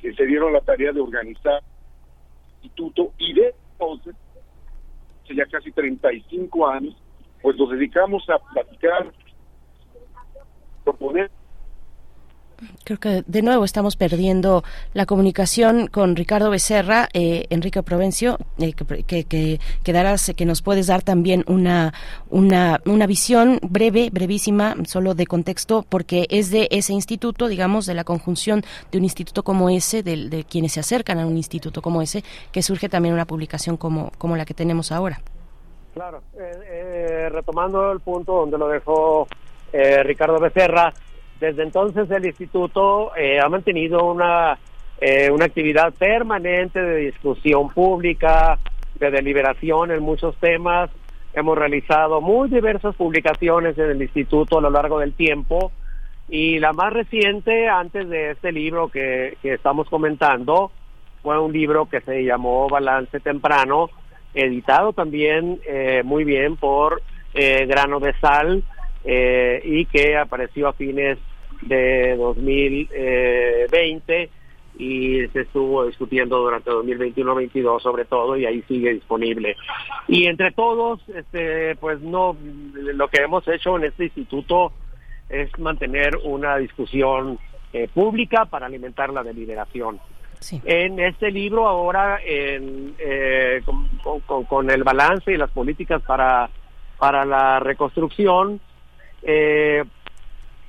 que 0.00 0.14
se 0.14 0.24
dieron 0.26 0.52
la 0.52 0.60
tarea 0.60 0.92
de 0.92 1.00
organizar 1.00 1.60
el 1.60 2.64
instituto 2.64 3.12
y 3.18 3.34
de 3.34 3.54
entonces, 3.80 4.14
hace 5.24 5.34
ya 5.34 5.46
casi 5.46 5.72
35 5.72 6.68
años, 6.68 6.94
pues 7.40 7.56
nos 7.56 7.70
dedicamos 7.70 8.22
a 8.28 8.38
platicar, 8.52 9.10
proponer 10.84 11.30
Creo 12.84 12.98
que 12.98 13.24
de 13.26 13.42
nuevo 13.42 13.64
estamos 13.64 13.96
perdiendo 13.96 14.64
la 14.92 15.06
comunicación 15.06 15.86
con 15.86 16.16
Ricardo 16.16 16.50
Becerra, 16.50 17.08
eh, 17.12 17.46
Enrique 17.50 17.82
Provencio, 17.82 18.38
eh, 18.58 18.72
que, 18.72 19.24
que, 19.24 19.60
que, 19.82 19.92
darás, 19.92 20.32
que 20.36 20.44
nos 20.44 20.62
puedes 20.62 20.86
dar 20.86 21.02
también 21.02 21.44
una, 21.46 21.94
una, 22.28 22.80
una 22.84 23.06
visión 23.06 23.58
breve, 23.62 24.10
brevísima, 24.10 24.76
solo 24.86 25.14
de 25.14 25.26
contexto, 25.26 25.84
porque 25.88 26.26
es 26.30 26.50
de 26.50 26.68
ese 26.70 26.92
instituto, 26.92 27.48
digamos, 27.48 27.86
de 27.86 27.94
la 27.94 28.04
conjunción 28.04 28.62
de 28.90 28.98
un 28.98 29.04
instituto 29.04 29.42
como 29.42 29.70
ese, 29.70 30.02
de, 30.02 30.28
de 30.28 30.44
quienes 30.44 30.72
se 30.72 30.80
acercan 30.80 31.18
a 31.18 31.26
un 31.26 31.36
instituto 31.36 31.80
como 31.80 32.02
ese, 32.02 32.24
que 32.52 32.62
surge 32.62 32.88
también 32.88 33.14
una 33.14 33.26
publicación 33.26 33.76
como, 33.76 34.12
como 34.18 34.36
la 34.36 34.44
que 34.44 34.54
tenemos 34.54 34.92
ahora. 34.92 35.20
Claro, 35.94 36.22
eh, 36.38 37.28
retomando 37.30 37.90
el 37.90 38.00
punto 38.00 38.32
donde 38.32 38.58
lo 38.58 38.68
dejó 38.68 39.26
Ricardo 39.72 40.40
Becerra, 40.40 40.92
desde 41.40 41.62
entonces 41.62 42.08
el 42.10 42.26
instituto 42.26 43.16
eh, 43.16 43.40
ha 43.40 43.48
mantenido 43.48 44.04
una, 44.04 44.58
eh, 45.00 45.30
una 45.30 45.46
actividad 45.46 45.92
permanente 45.94 46.80
de 46.80 46.96
discusión 46.96 47.70
pública, 47.70 48.58
de 48.96 49.10
deliberación 49.10 49.90
en 49.90 50.02
muchos 50.02 50.36
temas. 50.36 50.90
Hemos 51.32 51.56
realizado 51.56 52.20
muy 52.20 52.50
diversas 52.50 52.94
publicaciones 52.94 53.78
en 53.78 53.90
el 53.90 54.02
instituto 54.02 54.58
a 54.58 54.60
lo 54.60 54.68
largo 54.68 54.98
del 54.98 55.14
tiempo 55.14 55.72
y 56.28 56.58
la 56.58 56.74
más 56.74 56.92
reciente 56.92 57.68
antes 57.68 58.08
de 58.08 58.32
este 58.32 58.52
libro 58.52 58.88
que, 58.88 59.38
que 59.40 59.54
estamos 59.54 59.88
comentando 59.88 60.70
fue 61.22 61.38
un 61.38 61.52
libro 61.52 61.86
que 61.86 62.02
se 62.02 62.22
llamó 62.22 62.68
Balance 62.68 63.18
Temprano, 63.20 63.88
editado 64.34 64.92
también 64.92 65.58
eh, 65.66 66.02
muy 66.04 66.24
bien 66.24 66.56
por 66.56 67.02
Grano 67.32 68.00
de 68.00 68.12
Sal 68.14 68.64
y 69.04 69.84
que 69.86 70.16
apareció 70.16 70.66
a 70.66 70.72
fines 70.72 71.16
de 71.62 72.16
2020 72.16 74.30
y 74.78 75.26
se 75.28 75.40
estuvo 75.42 75.84
discutiendo 75.84 76.38
durante 76.38 76.70
2021-22 76.70 77.82
sobre 77.82 78.06
todo 78.06 78.36
y 78.36 78.46
ahí 78.46 78.62
sigue 78.62 78.94
disponible. 78.94 79.56
Y 80.08 80.26
entre 80.26 80.52
todos, 80.52 81.00
este, 81.08 81.76
pues 81.76 82.00
no, 82.00 82.36
lo 82.74 83.08
que 83.08 83.22
hemos 83.22 83.46
hecho 83.48 83.76
en 83.76 83.84
este 83.84 84.04
instituto 84.04 84.72
es 85.28 85.50
mantener 85.58 86.16
una 86.24 86.56
discusión 86.56 87.38
eh, 87.72 87.88
pública 87.92 88.46
para 88.46 88.66
alimentar 88.66 89.10
la 89.10 89.22
deliberación. 89.22 90.00
En 90.64 90.98
este 90.98 91.30
libro 91.30 91.68
ahora, 91.68 92.18
en, 92.24 92.94
eh, 92.98 93.62
con, 93.64 94.44
con, 94.44 94.70
el 94.70 94.82
balance 94.82 95.30
y 95.30 95.36
las 95.36 95.50
políticas 95.50 96.00
para, 96.02 96.48
para 96.98 97.26
la 97.26 97.60
reconstrucción, 97.60 98.58
eh, 99.22 99.84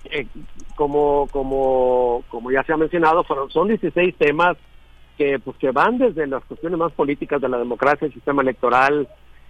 eh, 0.05 0.27
como, 0.75 1.27
como, 1.31 2.23
como 2.29 2.51
ya 2.51 2.63
se 2.63 2.73
ha 2.73 2.77
mencionado, 2.77 3.23
fueron, 3.23 3.49
son 3.49 3.67
16 3.67 4.15
temas 4.15 4.57
que, 5.17 5.39
pues, 5.39 5.57
que 5.57 5.71
van 5.71 5.97
desde 5.97 6.25
las 6.27 6.43
cuestiones 6.45 6.79
más 6.79 6.91
políticas 6.93 7.39
de 7.41 7.49
la 7.49 7.57
democracia, 7.57 8.07
el 8.07 8.13
sistema 8.13 8.41
electoral, 8.41 9.07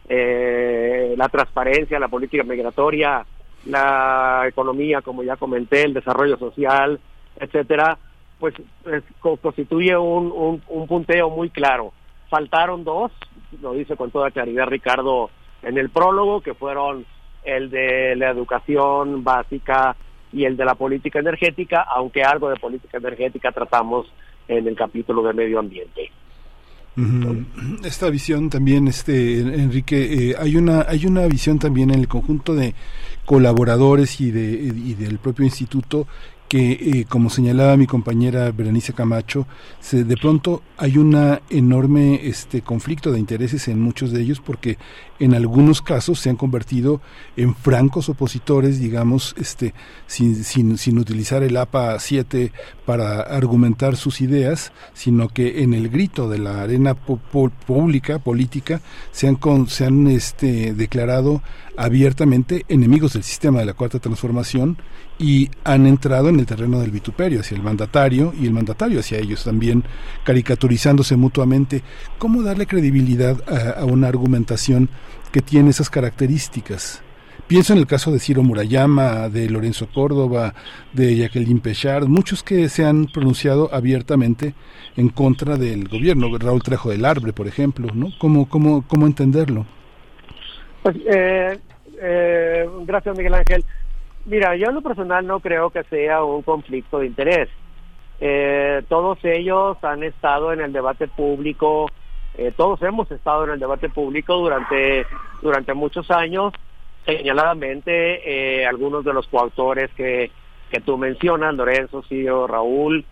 eh, 0.09 1.13
la 1.17 1.29
transparencia, 1.29 1.99
la 1.99 2.09
política 2.09 2.43
migratoria, 2.43 3.25
la 3.65 4.43
economía, 4.47 5.01
como 5.01 5.23
ya 5.23 5.37
comenté, 5.37 5.83
el 5.83 5.93
desarrollo 5.93 6.37
social, 6.37 6.99
etcétera, 7.39 7.97
pues, 8.39 8.55
constituye 9.19 9.95
un, 9.95 10.31
un, 10.31 10.61
un 10.67 10.87
punteo 10.87 11.29
muy 11.29 11.49
claro. 11.49 11.93
Faltaron 12.29 12.83
dos, 12.83 13.11
lo 13.61 13.73
dice 13.73 13.95
con 13.95 14.11
toda 14.11 14.31
claridad 14.31 14.65
Ricardo 14.65 15.29
en 15.61 15.77
el 15.77 15.89
prólogo, 15.89 16.41
que 16.41 16.55
fueron 16.55 17.05
el 17.43 17.69
de 17.69 18.15
la 18.15 18.29
educación 18.29 19.23
básica 19.23 19.95
y 20.33 20.45
el 20.45 20.57
de 20.57 20.65
la 20.65 20.75
política 20.75 21.19
energética, 21.19 21.85
aunque 21.95 22.23
algo 22.23 22.49
de 22.49 22.55
política 22.55 22.97
energética 22.97 23.51
tratamos 23.51 24.11
en 24.47 24.67
el 24.67 24.75
capítulo 24.75 25.23
de 25.23 25.33
medio 25.33 25.59
ambiente. 25.59 26.11
Esta 27.85 28.09
visión 28.09 28.49
también, 28.49 28.89
este 28.89 29.39
Enrique, 29.39 30.31
eh, 30.31 30.35
hay 30.37 30.57
una 30.57 30.81
hay 30.81 31.05
una 31.05 31.25
visión 31.25 31.57
también 31.57 31.89
en 31.89 31.99
el 31.99 32.09
conjunto 32.09 32.53
de 32.53 32.75
colaboradores 33.25 34.19
y 34.19 34.29
de 34.31 34.41
y 34.41 34.93
del 34.95 35.17
propio 35.17 35.45
instituto 35.45 36.05
que, 36.51 36.71
eh, 36.73 37.05
como 37.07 37.29
señalaba 37.29 37.77
mi 37.77 37.87
compañera 37.87 38.51
Berenice 38.51 38.91
Camacho, 38.91 39.47
se, 39.79 40.03
de 40.03 40.17
pronto 40.17 40.61
hay 40.75 40.97
un 40.97 41.39
enorme 41.49 42.27
este, 42.27 42.61
conflicto 42.61 43.13
de 43.13 43.19
intereses 43.19 43.69
en 43.69 43.79
muchos 43.79 44.11
de 44.11 44.21
ellos 44.21 44.41
porque 44.41 44.77
en 45.19 45.33
algunos 45.33 45.81
casos 45.81 46.19
se 46.19 46.29
han 46.29 46.35
convertido 46.35 46.99
en 47.37 47.55
francos 47.55 48.09
opositores, 48.09 48.81
digamos, 48.81 49.33
este, 49.37 49.73
sin, 50.07 50.43
sin, 50.43 50.77
sin 50.77 50.97
utilizar 50.99 51.41
el 51.41 51.55
APA 51.55 51.97
7 51.97 52.51
para 52.85 53.21
argumentar 53.21 53.95
sus 53.95 54.19
ideas, 54.19 54.73
sino 54.93 55.29
que 55.29 55.63
en 55.63 55.73
el 55.73 55.87
grito 55.87 56.27
de 56.27 56.39
la 56.39 56.63
arena 56.63 56.95
pública, 56.95 58.19
política, 58.19 58.81
se 59.13 59.29
han, 59.29 59.39
se 59.69 59.85
han 59.85 60.07
este, 60.07 60.73
declarado 60.73 61.41
abiertamente 61.77 62.65
enemigos 62.67 63.13
del 63.13 63.23
sistema 63.23 63.59
de 63.59 63.67
la 63.67 63.73
cuarta 63.73 63.99
transformación 63.99 64.77
y 65.19 65.49
han 65.63 65.85
entrado 65.85 66.29
en 66.29 66.39
el 66.39 66.45
terreno 66.45 66.79
del 66.79 66.91
vituperio 66.91 67.41
hacia 67.41 67.55
el 67.55 67.63
mandatario 67.63 68.33
y 68.39 68.45
el 68.45 68.53
mandatario 68.53 68.99
hacia 68.99 69.19
ellos 69.19 69.43
también, 69.43 69.83
caricaturizándose 70.23 71.15
mutuamente. 71.15 71.83
¿Cómo 72.17 72.41
darle 72.41 72.65
credibilidad 72.65 73.37
a, 73.77 73.85
una 73.85 74.07
argumentación 74.07 74.89
que 75.31 75.41
tiene 75.41 75.69
esas 75.69 75.89
características? 75.89 77.03
Pienso 77.47 77.73
en 77.73 77.79
el 77.79 77.87
caso 77.87 78.11
de 78.11 78.19
Ciro 78.19 78.43
Murayama, 78.43 79.27
de 79.27 79.49
Lorenzo 79.49 79.87
Córdoba, 79.93 80.53
de 80.93 81.17
Jacqueline 81.17 81.59
Pechard, 81.59 82.07
muchos 82.07 82.43
que 82.43 82.69
se 82.69 82.85
han 82.85 83.07
pronunciado 83.07 83.69
abiertamente 83.73 84.53
en 84.95 85.09
contra 85.09 85.57
del 85.57 85.87
gobierno, 85.89 86.35
Raúl 86.37 86.63
Trejo 86.63 86.89
del 86.89 87.03
Arbre, 87.03 87.33
por 87.33 87.47
ejemplo, 87.47 87.87
¿no? 87.93 88.09
¿Cómo, 88.19 88.47
cómo, 88.47 88.87
cómo 88.87 89.05
entenderlo? 89.05 89.65
Pues, 90.81 90.95
eh, 91.05 91.59
eh, 92.01 92.65
gracias, 92.85 93.15
Miguel 93.17 93.33
Ángel. 93.33 93.65
Mira, 94.25 94.55
yo 94.55 94.69
en 94.69 94.75
lo 94.75 94.81
personal 94.81 95.25
no 95.25 95.39
creo 95.39 95.71
que 95.71 95.83
sea 95.85 96.23
un 96.23 96.43
conflicto 96.43 96.99
de 96.99 97.07
interés. 97.07 97.49
Eh, 98.19 98.83
todos 98.87 99.17
ellos 99.23 99.77
han 99.83 100.03
estado 100.03 100.53
en 100.53 100.61
el 100.61 100.71
debate 100.71 101.07
público, 101.07 101.89
eh, 102.37 102.53
todos 102.55 102.79
hemos 102.83 103.09
estado 103.11 103.45
en 103.45 103.51
el 103.51 103.59
debate 103.59 103.89
público 103.89 104.37
durante, 104.37 105.07
durante 105.41 105.73
muchos 105.73 106.11
años, 106.11 106.53
señaladamente 107.03 108.59
eh, 108.61 108.65
algunos 108.67 109.03
de 109.03 109.13
los 109.13 109.27
coautores 109.27 109.89
que, 109.95 110.29
que 110.69 110.81
tú 110.81 110.99
mencionas, 110.99 111.55
Lorenzo, 111.55 112.03
Ciro, 112.03 112.45
Raúl, 112.45 113.03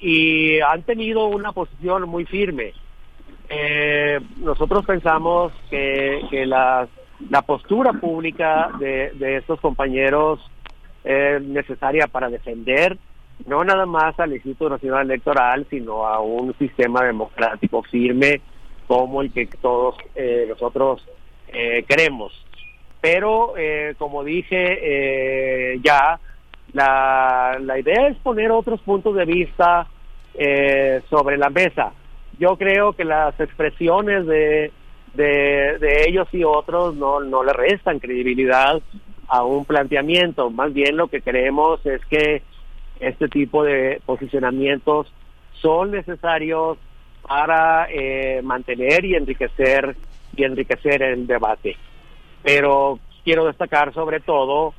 y 0.00 0.60
han 0.60 0.82
tenido 0.82 1.26
una 1.26 1.52
posición 1.52 2.08
muy 2.08 2.24
firme. 2.24 2.72
nosotros 4.38 4.84
pensamos 4.84 5.52
que, 5.70 6.22
que 6.30 6.46
las 6.46 6.88
la 7.30 7.42
postura 7.42 7.92
pública 7.92 8.70
de, 8.78 9.12
de 9.14 9.36
estos 9.36 9.60
compañeros 9.60 10.40
es 11.04 11.42
necesaria 11.42 12.06
para 12.06 12.28
defender 12.28 12.98
no 13.44 13.62
nada 13.64 13.86
más 13.86 14.18
al 14.18 14.32
Instituto 14.32 14.70
Nacional 14.70 15.02
Electoral, 15.02 15.66
sino 15.68 16.06
a 16.06 16.20
un 16.20 16.56
sistema 16.58 17.04
democrático 17.04 17.82
firme 17.82 18.40
como 18.86 19.20
el 19.20 19.32
que 19.32 19.46
todos 19.46 19.96
eh, 20.14 20.46
nosotros 20.48 21.06
eh, 21.48 21.84
queremos. 21.88 22.32
Pero, 23.00 23.54
eh, 23.56 23.94
como 23.98 24.24
dije 24.24 25.78
ya, 25.82 26.18
la, 26.72 27.58
la 27.60 27.78
idea 27.78 28.08
es 28.08 28.16
poner 28.18 28.50
otros 28.50 28.80
puntos 28.80 29.14
de 29.14 29.24
vista 29.24 29.86
sobre 31.08 31.38
la 31.38 31.48
mesa. 31.48 31.92
Yo 32.38 32.56
creo 32.56 32.92
que 32.92 33.04
las 33.04 33.38
expresiones 33.40 34.26
de 34.26 34.70
de, 35.16 36.04
ellos 36.06 36.28
y 36.32 36.44
otros 36.44 36.94
no, 36.94 37.20
no 37.20 37.42
le 37.42 37.52
restan 37.52 37.98
credibilidad 37.98 38.80
a 39.28 39.42
un 39.42 39.64
planteamiento. 39.64 40.50
Más 40.50 40.72
bien 40.72 40.96
lo 40.96 41.08
que 41.08 41.22
creemos 41.22 41.84
es 41.84 42.04
que 42.06 42.42
este 43.00 43.28
tipo 43.28 43.64
de 43.64 44.00
posicionamientos 44.06 45.12
son 45.60 45.90
necesarios 45.90 46.78
para 47.26 47.88
eh, 47.90 48.40
mantener 48.42 49.04
y 49.04 49.14
enriquecer 49.14 49.96
y 50.36 50.44
enriquecer 50.44 51.02
el 51.02 51.26
debate. 51.26 51.76
Pero 52.42 52.98
quiero 53.24 53.46
destacar 53.46 53.92
sobre 53.92 54.20
todo 54.20 54.74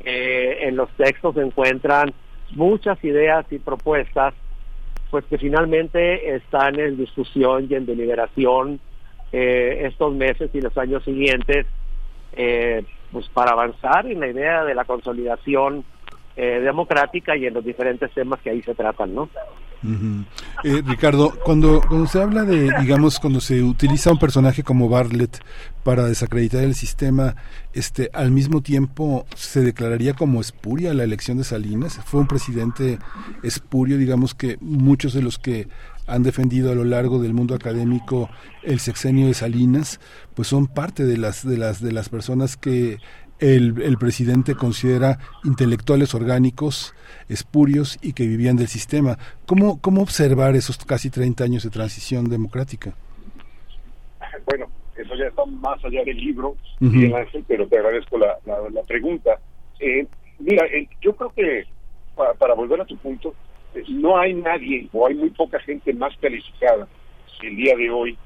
eh, 0.00 0.58
en 0.62 0.76
los 0.76 0.90
textos 0.90 1.34
se 1.36 1.42
encuentran 1.42 2.12
muchas 2.50 3.02
ideas 3.04 3.46
y 3.50 3.58
propuestas 3.58 4.34
pues 5.10 5.24
que 5.26 5.38
finalmente 5.38 6.34
están 6.34 6.80
en 6.80 6.96
discusión 6.96 7.68
y 7.70 7.74
en 7.74 7.86
deliberación 7.86 8.80
eh, 9.32 9.86
estos 9.86 10.14
meses 10.14 10.50
y 10.52 10.60
los 10.60 10.76
años 10.76 11.02
siguientes 11.04 11.66
eh, 12.34 12.84
pues 13.10 13.28
para 13.28 13.52
avanzar 13.52 14.06
en 14.06 14.20
la 14.20 14.28
idea 14.28 14.64
de 14.64 14.74
la 14.74 14.84
consolidación 14.84 15.84
eh, 16.34 16.60
democrática 16.60 17.36
y 17.36 17.46
en 17.46 17.54
los 17.54 17.64
diferentes 17.64 18.10
temas 18.12 18.40
que 18.40 18.50
ahí 18.50 18.62
se 18.62 18.74
tratan, 18.74 19.14
¿no? 19.14 19.28
Eh, 20.64 20.80
Ricardo, 20.86 21.32
cuando, 21.44 21.80
cuando 21.86 22.06
se 22.06 22.22
habla 22.22 22.44
de, 22.44 22.70
digamos, 22.80 23.18
cuando 23.18 23.40
se 23.40 23.62
utiliza 23.62 24.12
un 24.12 24.18
personaje 24.18 24.62
como 24.62 24.88
Bartlett 24.88 25.40
para 25.82 26.04
desacreditar 26.04 26.62
el 26.62 26.74
sistema, 26.74 27.34
este, 27.72 28.08
al 28.12 28.30
mismo 28.30 28.62
tiempo 28.62 29.26
se 29.34 29.60
declararía 29.60 30.14
como 30.14 30.40
espuria 30.40 30.94
la 30.94 31.02
elección 31.02 31.38
de 31.38 31.44
Salinas. 31.44 32.00
Fue 32.04 32.20
un 32.20 32.28
presidente 32.28 32.98
espurio, 33.42 33.98
digamos 33.98 34.34
que 34.34 34.56
muchos 34.60 35.14
de 35.14 35.22
los 35.22 35.38
que 35.38 35.66
han 36.12 36.22
defendido 36.22 36.70
a 36.70 36.74
lo 36.74 36.84
largo 36.84 37.20
del 37.20 37.32
mundo 37.32 37.54
académico 37.54 38.28
el 38.62 38.80
sexenio 38.80 39.26
de 39.26 39.34
Salinas, 39.34 39.98
pues 40.34 40.48
son 40.48 40.66
parte 40.66 41.04
de 41.04 41.16
las 41.16 41.46
de 41.46 41.56
las 41.56 41.82
de 41.82 41.92
las 41.92 42.08
personas 42.10 42.56
que 42.56 42.98
el, 43.40 43.82
el, 43.82 43.98
presidente 43.98 44.54
considera 44.54 45.18
intelectuales 45.42 46.14
orgánicos, 46.14 46.94
espurios 47.28 47.98
y 48.00 48.12
que 48.12 48.26
vivían 48.26 48.56
del 48.56 48.68
sistema. 48.68 49.18
¿Cómo, 49.46 49.80
cómo 49.80 50.00
observar 50.02 50.54
esos 50.54 50.78
casi 50.78 51.10
30 51.10 51.42
años 51.42 51.64
de 51.64 51.70
transición 51.70 52.28
democrática? 52.28 52.94
Bueno, 54.46 54.66
eso 54.96 55.16
ya 55.16 55.26
está 55.26 55.44
más 55.46 55.84
allá 55.84 56.04
del 56.04 56.18
libro, 56.18 56.50
uh 56.50 56.84
-huh. 56.84 57.16
Ángel, 57.16 57.44
pero 57.48 57.66
te 57.66 57.78
agradezco 57.78 58.16
la, 58.18 58.38
la, 58.46 58.58
la 58.70 58.82
pregunta. 58.82 59.38
Eh, 59.80 60.06
mira, 60.38 60.64
eh, 60.66 60.88
yo 61.00 61.12
creo 61.16 61.30
que 61.30 61.64
para, 62.14 62.34
para, 62.34 62.54
volver 62.54 62.80
a 62.80 62.84
tu 62.84 62.96
punto, 62.98 63.34
no 63.88 64.18
hay 64.18 64.34
nadie 64.34 64.88
o 64.92 65.06
hay 65.06 65.14
muy 65.14 65.30
poca 65.30 65.58
gente 65.60 65.92
más 65.92 66.16
calificada 66.18 66.86
el 67.42 67.56
día 67.56 67.76
de 67.76 67.90
hoy 67.90 68.16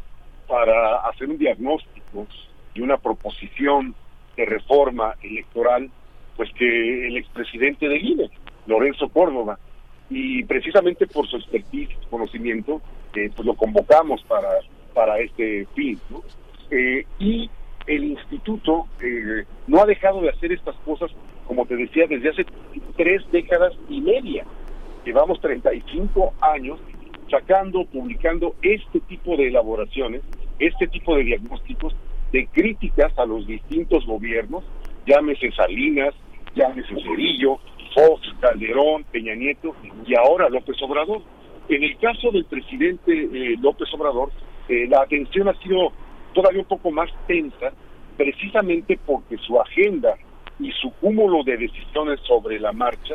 para 0.47 0.97
hacer 1.09 1.29
un 1.29 1.39
diagnóstico 1.39 2.27
y 2.75 2.81
una 2.81 2.99
proposición 2.99 3.95
de 4.37 4.45
reforma 4.45 5.15
electoral, 5.23 5.91
pues 6.37 6.51
que 6.53 7.07
el 7.07 7.17
expresidente 7.17 7.89
de 7.89 7.99
INE, 7.99 8.31
Lorenzo 8.67 9.09
Córdoba, 9.09 9.59
y 10.11 10.45
precisamente 10.45 11.07
por 11.07 11.27
su 11.27 11.37
expertise, 11.37 11.97
conocimiento, 12.11 12.81
eh, 13.15 13.31
pues 13.35 13.47
lo 13.47 13.55
convocamos 13.55 14.23
para, 14.25 14.49
para 14.95 15.19
este 15.19 15.67
fin. 15.75 15.99
Eh, 16.71 17.05
y 17.19 17.51
el 17.87 18.05
instituto 18.05 18.87
eh, 19.01 19.45
no 19.67 19.81
ha 19.81 19.87
dejado 19.87 20.21
de 20.21 20.31
hacer 20.31 20.53
estas 20.53 20.77
cosas, 20.85 21.11
como 21.47 21.67
te 21.67 21.77
decía, 21.77 22.07
desde 22.09 22.31
hace 22.31 22.47
tres 22.97 23.23
décadas 23.33 23.73
y 23.89 24.01
media. 24.01 24.45
Llevamos 25.07 25.41
35 25.41 26.35
años 26.41 26.81
sacando, 27.31 27.85
publicando 27.85 28.57
este 28.61 28.99
tipo 29.01 29.37
de 29.37 29.47
elaboraciones, 29.47 30.23
este 30.59 30.89
tipo 30.89 31.15
de 31.15 31.23
diagnósticos, 31.23 31.95
de 32.33 32.49
críticas 32.49 33.17
a 33.17 33.25
los 33.25 33.47
distintos 33.47 34.05
gobiernos, 34.05 34.65
llámese 35.07 35.53
Salinas, 35.53 36.13
llámese 36.57 36.93
Cerillo, 37.03 37.61
Fox, 37.95 38.35
Calderón, 38.41 39.05
Peña 39.05 39.37
Nieto 39.37 39.77
y 40.05 40.17
ahora 40.17 40.49
López 40.49 40.77
Obrador. 40.83 41.23
En 41.69 41.85
el 41.85 41.97
caso 41.99 42.33
del 42.33 42.45
presidente 42.47 43.13
eh, 43.13 43.57
López 43.61 43.89
Obrador, 43.95 44.33
eh, 44.69 44.89
la 44.89 45.03
atención 45.03 45.49
ha 45.49 45.55
sido 45.63 45.93
todavía 46.35 46.63
un 46.63 46.69
poco 46.69 46.91
más 46.91 47.11
tensa, 47.29 47.73
precisamente 48.17 48.99
porque 49.07 49.37
su 49.39 49.61
agenda 49.61 50.17
y 50.59 50.73
su 50.73 50.91
cúmulo 50.95 51.45
de 51.45 51.59
decisiones 51.59 52.19
sobre 52.27 52.59
la 52.59 52.73
marcha 52.73 53.15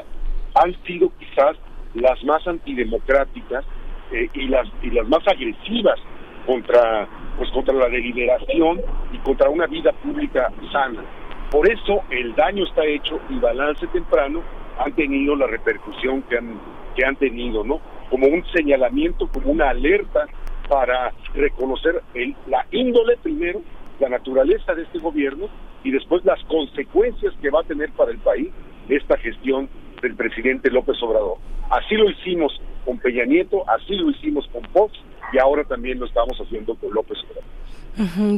han 0.56 0.74
sido 0.84 1.12
quizás 1.20 1.58
las 1.94 2.24
más 2.24 2.46
antidemocráticas 2.48 3.66
eh, 4.12 4.30
y 4.34 4.48
las 4.48 4.68
y 4.82 4.90
las 4.92 5.08
más 5.08 5.26
agresivas 5.28 6.00
contra 6.46 7.08
pues 7.38 7.50
contra 7.52 7.74
la 7.74 7.90
deliberación 7.90 8.82
y 9.12 9.18
contra 9.20 9.50
una 9.50 9.68
vida 9.68 9.92
pública 9.94 10.52
sana. 10.72 11.02
Por 11.50 11.70
eso 11.70 12.02
el 12.10 12.34
daño 12.36 12.64
está 12.66 12.86
hecho 12.86 13.20
y 13.30 13.40
balance 13.40 13.86
temprano 13.88 14.42
han 14.80 14.94
tenido 14.94 15.36
la 15.36 15.48
repercusión 15.48 16.22
que 16.24 16.38
han 16.38 16.60
que 16.96 17.06
han 17.06 17.16
tenido, 17.16 17.64
¿no? 17.64 17.80
Como 18.10 18.28
un 18.28 18.44
señalamiento, 18.54 19.28
como 19.28 19.52
una 19.52 19.70
alerta 19.70 20.28
para 20.68 21.14
reconocer 21.34 22.02
el, 22.14 22.36
la 22.48 22.66
índole 22.72 23.18
primero, 23.18 23.62
la 24.00 24.10
naturaleza 24.10 24.74
de 24.74 24.84
este 24.84 25.00
gobierno 25.00 25.48
y 25.84 25.92
después 25.92 26.24
las 26.26 26.44
consecuencias 26.46 27.34
que 27.42 27.50
va 27.50 27.62
a 27.62 27.64
tener 27.64 27.92
para 27.92 28.12
el 28.12 28.20
país 28.20 28.50
esta 28.90 29.18
gestión 29.18 29.70
del 30.02 30.16
presidente 30.16 30.70
López 30.70 31.02
Obrador. 31.02 31.38
Así 31.70 31.96
lo 31.96 32.10
hicimos 32.10 32.60
con 32.86 32.98
Peña 33.00 33.26
Nieto, 33.26 33.64
así 33.70 33.96
lo 33.96 34.10
hicimos 34.10 34.48
con 34.52 34.64
Fox 34.72 34.94
y 35.32 35.38
ahora 35.38 35.64
también 35.64 36.00
lo 36.00 36.06
estamos 36.06 36.38
haciendo 36.40 36.76
con 36.76 36.94
López 36.94 37.18
Obrador. 37.24 37.44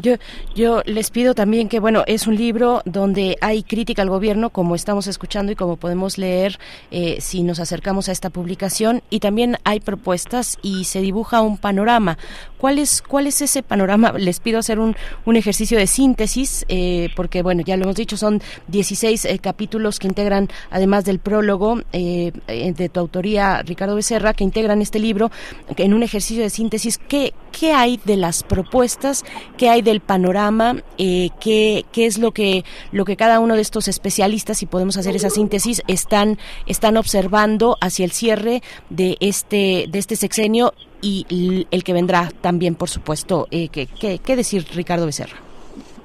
Yo, 0.01 0.15
yo 0.55 0.81
les 0.85 1.11
pido 1.11 1.35
también 1.35 1.69
que, 1.69 1.79
bueno, 1.79 2.03
es 2.07 2.27
un 2.27 2.35
libro 2.35 2.81
donde 2.85 3.37
hay 3.39 3.63
crítica 3.63 4.01
al 4.01 4.09
gobierno, 4.09 4.49
como 4.49 4.75
estamos 4.75 5.07
escuchando 5.07 5.51
y 5.51 5.55
como 5.55 5.77
podemos 5.77 6.17
leer 6.17 6.59
eh, 6.91 7.17
si 7.19 7.43
nos 7.43 7.59
acercamos 7.59 8.09
a 8.09 8.11
esta 8.11 8.29
publicación, 8.29 9.03
y 9.09 9.19
también 9.19 9.57
hay 9.63 9.79
propuestas 9.79 10.57
y 10.61 10.85
se 10.85 11.01
dibuja 11.01 11.41
un 11.41 11.57
panorama. 11.57 12.17
¿Cuál 12.57 12.79
es, 12.79 13.01
cuál 13.01 13.27
es 13.27 13.41
ese 13.41 13.61
panorama? 13.61 14.13
Les 14.13 14.39
pido 14.39 14.57
hacer 14.57 14.79
un, 14.79 14.95
un 15.25 15.35
ejercicio 15.35 15.77
de 15.77 15.85
síntesis, 15.85 16.65
eh, 16.67 17.09
porque, 17.15 17.43
bueno, 17.43 17.61
ya 17.65 17.77
lo 17.77 17.83
hemos 17.83 17.95
dicho, 17.95 18.17
son 18.17 18.41
16 18.67 19.25
eh, 19.25 19.39
capítulos 19.39 19.99
que 19.99 20.07
integran, 20.07 20.49
además 20.71 21.05
del 21.05 21.19
prólogo 21.19 21.81
de 21.93 22.89
tu 22.91 22.99
autoría, 22.99 23.61
Ricardo 23.63 23.95
Becerra, 23.95 24.33
que 24.33 24.43
integran 24.43 24.81
este 24.81 24.99
libro 24.99 25.31
en 25.77 25.93
un 25.93 26.03
ejercicio 26.03 26.43
de 26.43 26.49
síntesis. 26.49 26.97
¿Qué, 26.97 27.33
qué 27.51 27.73
hay 27.73 27.99
de 28.05 28.17
las 28.17 28.43
propuestas? 28.43 29.23
Qué 29.57 29.69
hay 29.69 29.81
del 29.81 29.99
panorama, 29.99 30.75
eh, 30.97 31.29
qué, 31.39 31.85
qué 31.91 32.05
es 32.05 32.17
lo 32.17 32.31
que, 32.31 32.63
lo 32.91 33.05
que 33.05 33.15
cada 33.15 33.39
uno 33.39 33.55
de 33.55 33.61
estos 33.61 33.87
especialistas, 33.87 34.57
si 34.57 34.65
podemos 34.65 34.97
hacer 34.97 35.15
esa 35.15 35.29
síntesis, 35.29 35.83
están, 35.87 36.37
están 36.65 36.97
observando 36.97 37.77
hacia 37.81 38.05
el 38.05 38.11
cierre 38.11 38.61
de 38.89 39.17
este, 39.19 39.85
de 39.89 39.99
este 39.99 40.15
sexenio 40.15 40.73
y 41.01 41.67
el 41.69 41.83
que 41.83 41.93
vendrá 41.93 42.29
también, 42.41 42.75
por 42.75 42.89
supuesto. 42.89 43.47
Eh, 43.51 43.67
¿qué, 43.69 43.87
qué, 43.87 44.19
qué, 44.19 44.35
decir, 44.35 44.65
Ricardo 44.73 45.05
Becerra? 45.05 45.37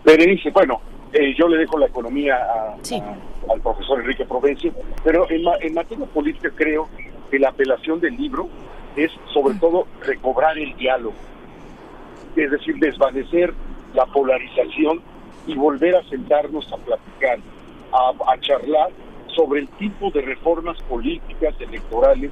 Berenice, 0.05 0.50
bueno, 0.50 0.81
eh, 1.12 1.34
yo 1.39 1.49
le 1.49 1.58
dejo 1.58 1.78
la 1.78 1.86
economía 1.86 2.36
a, 2.36 2.76
sí. 2.83 2.97
a, 2.97 3.17
al 3.52 3.60
profesor 3.60 4.00
Enrique 4.00 4.25
Provencio, 4.25 4.73
pero 5.05 5.31
en, 5.31 5.42
en 5.60 5.75
materia 5.75 6.07
política 6.07 6.50
creo 6.55 6.89
que 7.31 7.39
la 7.39 7.50
apelación 7.50 8.00
del 8.00 8.17
libro 8.17 8.49
es 8.97 9.12
sobre 9.33 9.55
todo 9.58 9.86
recobrar 10.05 10.58
el 10.58 10.76
diálogo 10.76 11.15
es 12.44 12.50
decir, 12.50 12.76
desvanecer 12.78 13.52
la 13.94 14.07
polarización 14.07 15.00
y 15.47 15.55
volver 15.55 15.97
a 15.97 16.02
sentarnos 16.05 16.70
a 16.73 16.76
platicar, 16.76 17.39
a, 17.92 18.39
charlar 18.41 18.91
sobre 19.34 19.60
el 19.60 19.68
tipo 19.70 20.10
de 20.10 20.20
reformas 20.20 20.81
políticas, 20.83 21.55
electorales 21.60 22.31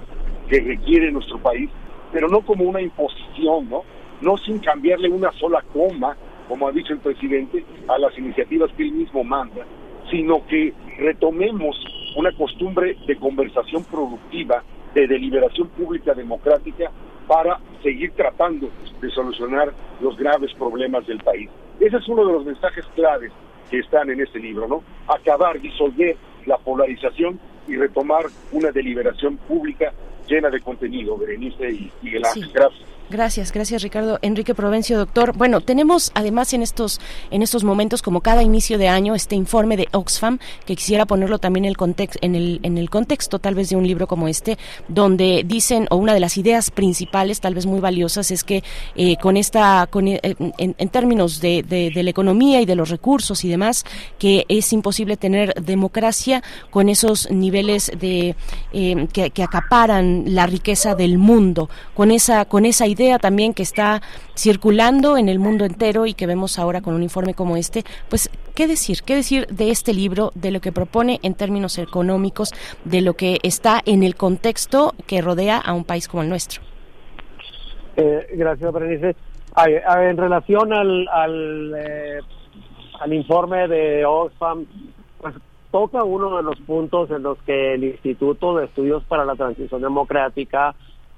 que 0.48 0.60
requiere 0.60 1.10
nuestro 1.10 1.38
país, 1.38 1.70
pero 2.12 2.28
no 2.28 2.40
como 2.42 2.64
una 2.64 2.80
imposición, 2.80 3.68
¿no? 3.68 3.82
No 4.20 4.36
sin 4.38 4.58
cambiarle 4.58 5.08
una 5.08 5.32
sola 5.32 5.62
coma, 5.72 6.16
como 6.48 6.68
ha 6.68 6.72
dicho 6.72 6.92
el 6.92 7.00
presidente, 7.00 7.64
a 7.88 7.98
las 7.98 8.16
iniciativas 8.18 8.70
que 8.76 8.84
él 8.84 8.92
mismo 8.92 9.24
manda, 9.24 9.64
sino 10.10 10.46
que 10.46 10.72
retomemos 10.98 11.76
una 12.16 12.32
costumbre 12.32 12.96
de 13.06 13.16
conversación 13.16 13.84
productiva, 13.84 14.62
de 14.94 15.06
deliberación 15.06 15.68
pública 15.68 16.14
democrática 16.14 16.90
para 17.26 17.58
seguir 17.82 18.12
tratando 18.12 18.68
de 19.00 19.10
solucionar 19.10 19.72
los 20.00 20.16
graves 20.16 20.52
problemas 20.54 21.06
del 21.06 21.18
país. 21.18 21.50
Ese 21.80 21.96
es 21.96 22.08
uno 22.08 22.24
de 22.26 22.32
los 22.32 22.44
mensajes 22.44 22.84
claves 22.94 23.32
que 23.70 23.78
están 23.78 24.10
en 24.10 24.20
este 24.20 24.38
libro, 24.38 24.66
¿no? 24.68 24.82
Acabar, 25.08 25.60
disolver 25.60 26.16
la 26.46 26.56
polarización 26.58 27.38
y 27.66 27.76
retomar 27.76 28.26
una 28.52 28.70
deliberación 28.70 29.36
pública 29.38 29.92
llena 30.28 30.50
de 30.50 30.60
contenido, 30.60 31.16
Berenice 31.16 31.70
y 31.70 31.90
Miguel 32.02 32.24
Ángel. 32.24 32.44
Sí. 32.44 32.50
Gracias. 32.52 32.95
Gracias, 33.08 33.52
gracias 33.52 33.82
Ricardo. 33.82 34.18
Enrique 34.20 34.52
Provencio, 34.52 34.98
doctor. 34.98 35.36
Bueno, 35.36 35.60
tenemos 35.60 36.10
además 36.14 36.52
en 36.54 36.62
estos 36.62 37.00
en 37.30 37.40
estos 37.40 37.62
momentos, 37.62 38.02
como 38.02 38.20
cada 38.20 38.42
inicio 38.42 38.78
de 38.78 38.88
año, 38.88 39.14
este 39.14 39.36
informe 39.36 39.76
de 39.76 39.86
Oxfam 39.92 40.40
que 40.64 40.74
quisiera 40.74 41.06
ponerlo 41.06 41.38
también 41.38 41.66
en 41.66 41.68
el 41.68 41.76
contexto, 41.76 42.18
en 42.22 42.34
el 42.34 42.58
en 42.64 42.78
el 42.78 42.90
contexto 42.90 43.38
tal 43.38 43.54
vez 43.54 43.68
de 43.68 43.76
un 43.76 43.86
libro 43.86 44.08
como 44.08 44.26
este, 44.26 44.58
donde 44.88 45.44
dicen 45.46 45.86
o 45.90 45.96
una 45.96 46.14
de 46.14 46.20
las 46.20 46.36
ideas 46.36 46.72
principales, 46.72 47.40
tal 47.40 47.54
vez 47.54 47.64
muy 47.64 47.78
valiosas, 47.78 48.32
es 48.32 48.42
que 48.42 48.64
eh, 48.96 49.16
con 49.18 49.36
esta 49.36 49.86
con, 49.88 50.08
eh, 50.08 50.20
en, 50.58 50.88
términos 50.88 51.40
de, 51.40 51.62
de, 51.62 52.02
la 52.02 52.10
economía 52.10 52.60
y 52.60 52.66
de 52.66 52.74
los 52.74 52.90
recursos 52.90 53.44
y 53.44 53.48
demás, 53.48 53.84
que 54.18 54.46
es 54.48 54.72
imposible 54.72 55.16
tener 55.16 55.54
democracia 55.62 56.42
con 56.70 56.88
esos 56.88 57.30
niveles 57.30 57.92
de 57.98 58.34
eh, 58.72 59.08
que, 59.12 59.30
que, 59.30 59.42
acaparan 59.44 60.24
la 60.26 60.46
riqueza 60.46 60.94
del 60.94 61.18
mundo, 61.18 61.70
con 61.94 62.10
esa, 62.10 62.46
con 62.46 62.66
esa 62.66 62.86
idea 62.86 62.95
también 63.20 63.54
que 63.54 63.62
está 63.62 64.00
circulando 64.34 65.16
en 65.16 65.28
el 65.28 65.38
mundo 65.38 65.64
entero 65.64 66.06
y 66.06 66.14
que 66.14 66.26
vemos 66.26 66.58
ahora 66.58 66.80
con 66.80 66.94
un 66.94 67.02
informe 67.02 67.34
como 67.34 67.56
este, 67.56 67.84
pues, 68.08 68.30
¿qué 68.54 68.66
decir? 68.66 68.98
¿Qué 69.04 69.14
decir 69.14 69.46
de 69.48 69.70
este 69.70 69.94
libro, 69.94 70.32
de 70.34 70.50
lo 70.50 70.60
que 70.60 70.72
propone 70.72 71.20
en 71.22 71.34
términos 71.34 71.78
económicos, 71.78 72.52
de 72.84 73.00
lo 73.02 73.14
que 73.14 73.38
está 73.42 73.80
en 73.84 74.02
el 74.02 74.14
contexto 74.16 74.94
que 75.06 75.20
rodea 75.20 75.58
a 75.58 75.72
un 75.72 75.84
país 75.84 76.08
como 76.08 76.22
el 76.22 76.28
nuestro? 76.28 76.62
Eh, 77.96 78.26
gracias, 78.34 78.72
Berenice. 78.72 79.16
en 79.56 80.16
relación 80.16 80.72
al, 80.72 81.08
al, 81.08 81.74
eh, 81.76 82.20
al 83.00 83.12
informe 83.12 83.68
de 83.68 84.04
Oxfam, 84.04 84.66
pues 85.20 85.34
toca 85.70 86.04
uno 86.04 86.36
de 86.36 86.42
los 86.42 86.58
puntos 86.60 87.10
en 87.10 87.22
los 87.22 87.38
que 87.42 87.74
el 87.74 87.84
Instituto 87.84 88.56
de 88.56 88.66
Estudios 88.66 89.04
para 89.04 89.24
la 89.24 89.34
Transición 89.34 89.80
Democrática 89.82 90.74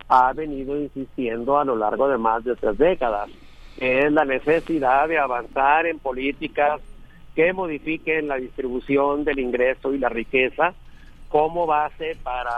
ha 0.08 0.32
venido 0.32 0.76
insistiendo 0.76 1.58
a 1.58 1.64
lo 1.64 1.76
largo 1.76 2.08
de 2.08 2.18
más 2.18 2.44
de 2.44 2.56
tres 2.56 2.78
décadas, 2.78 3.28
que 3.78 4.00
es 4.00 4.12
la 4.12 4.24
necesidad 4.24 5.08
de 5.08 5.18
avanzar 5.18 5.86
en 5.86 5.98
políticas 5.98 6.80
que 7.34 7.52
modifiquen 7.52 8.28
la 8.28 8.36
distribución 8.36 9.24
del 9.24 9.38
ingreso 9.38 9.94
y 9.94 9.98
la 9.98 10.08
riqueza 10.08 10.74
como 11.28 11.66
base 11.66 12.16
para 12.22 12.50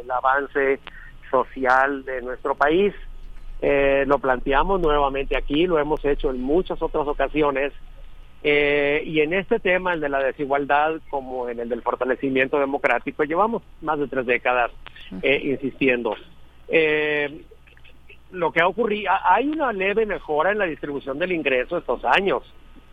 el 0.00 0.10
avance 0.10 0.80
social 1.30 2.04
de 2.04 2.22
nuestro 2.22 2.54
país. 2.54 2.94
Eh, 3.60 4.04
lo 4.06 4.18
planteamos 4.18 4.80
nuevamente 4.80 5.36
aquí, 5.36 5.66
lo 5.66 5.78
hemos 5.78 6.04
hecho 6.04 6.30
en 6.30 6.40
muchas 6.40 6.80
otras 6.82 7.06
ocasiones, 7.06 7.72
eh, 8.42 9.02
y 9.04 9.20
en 9.20 9.32
este 9.32 9.58
tema, 9.58 9.94
el 9.94 10.00
de 10.00 10.08
la 10.08 10.20
desigualdad, 10.20 11.00
como 11.10 11.48
en 11.48 11.58
el 11.58 11.68
del 11.68 11.82
fortalecimiento 11.82 12.60
democrático, 12.60 13.24
llevamos 13.24 13.62
más 13.80 13.98
de 13.98 14.08
tres 14.08 14.24
décadas 14.24 14.70
eh, 15.22 15.40
insistiendo. 15.42 16.14
Lo 16.68 18.52
que 18.52 18.60
ha 18.60 18.68
ocurrido, 18.68 19.12
hay 19.24 19.48
una 19.48 19.72
leve 19.72 20.06
mejora 20.06 20.52
en 20.52 20.58
la 20.58 20.66
distribución 20.66 21.18
del 21.18 21.32
ingreso 21.32 21.78
estos 21.78 22.04
años, 22.04 22.42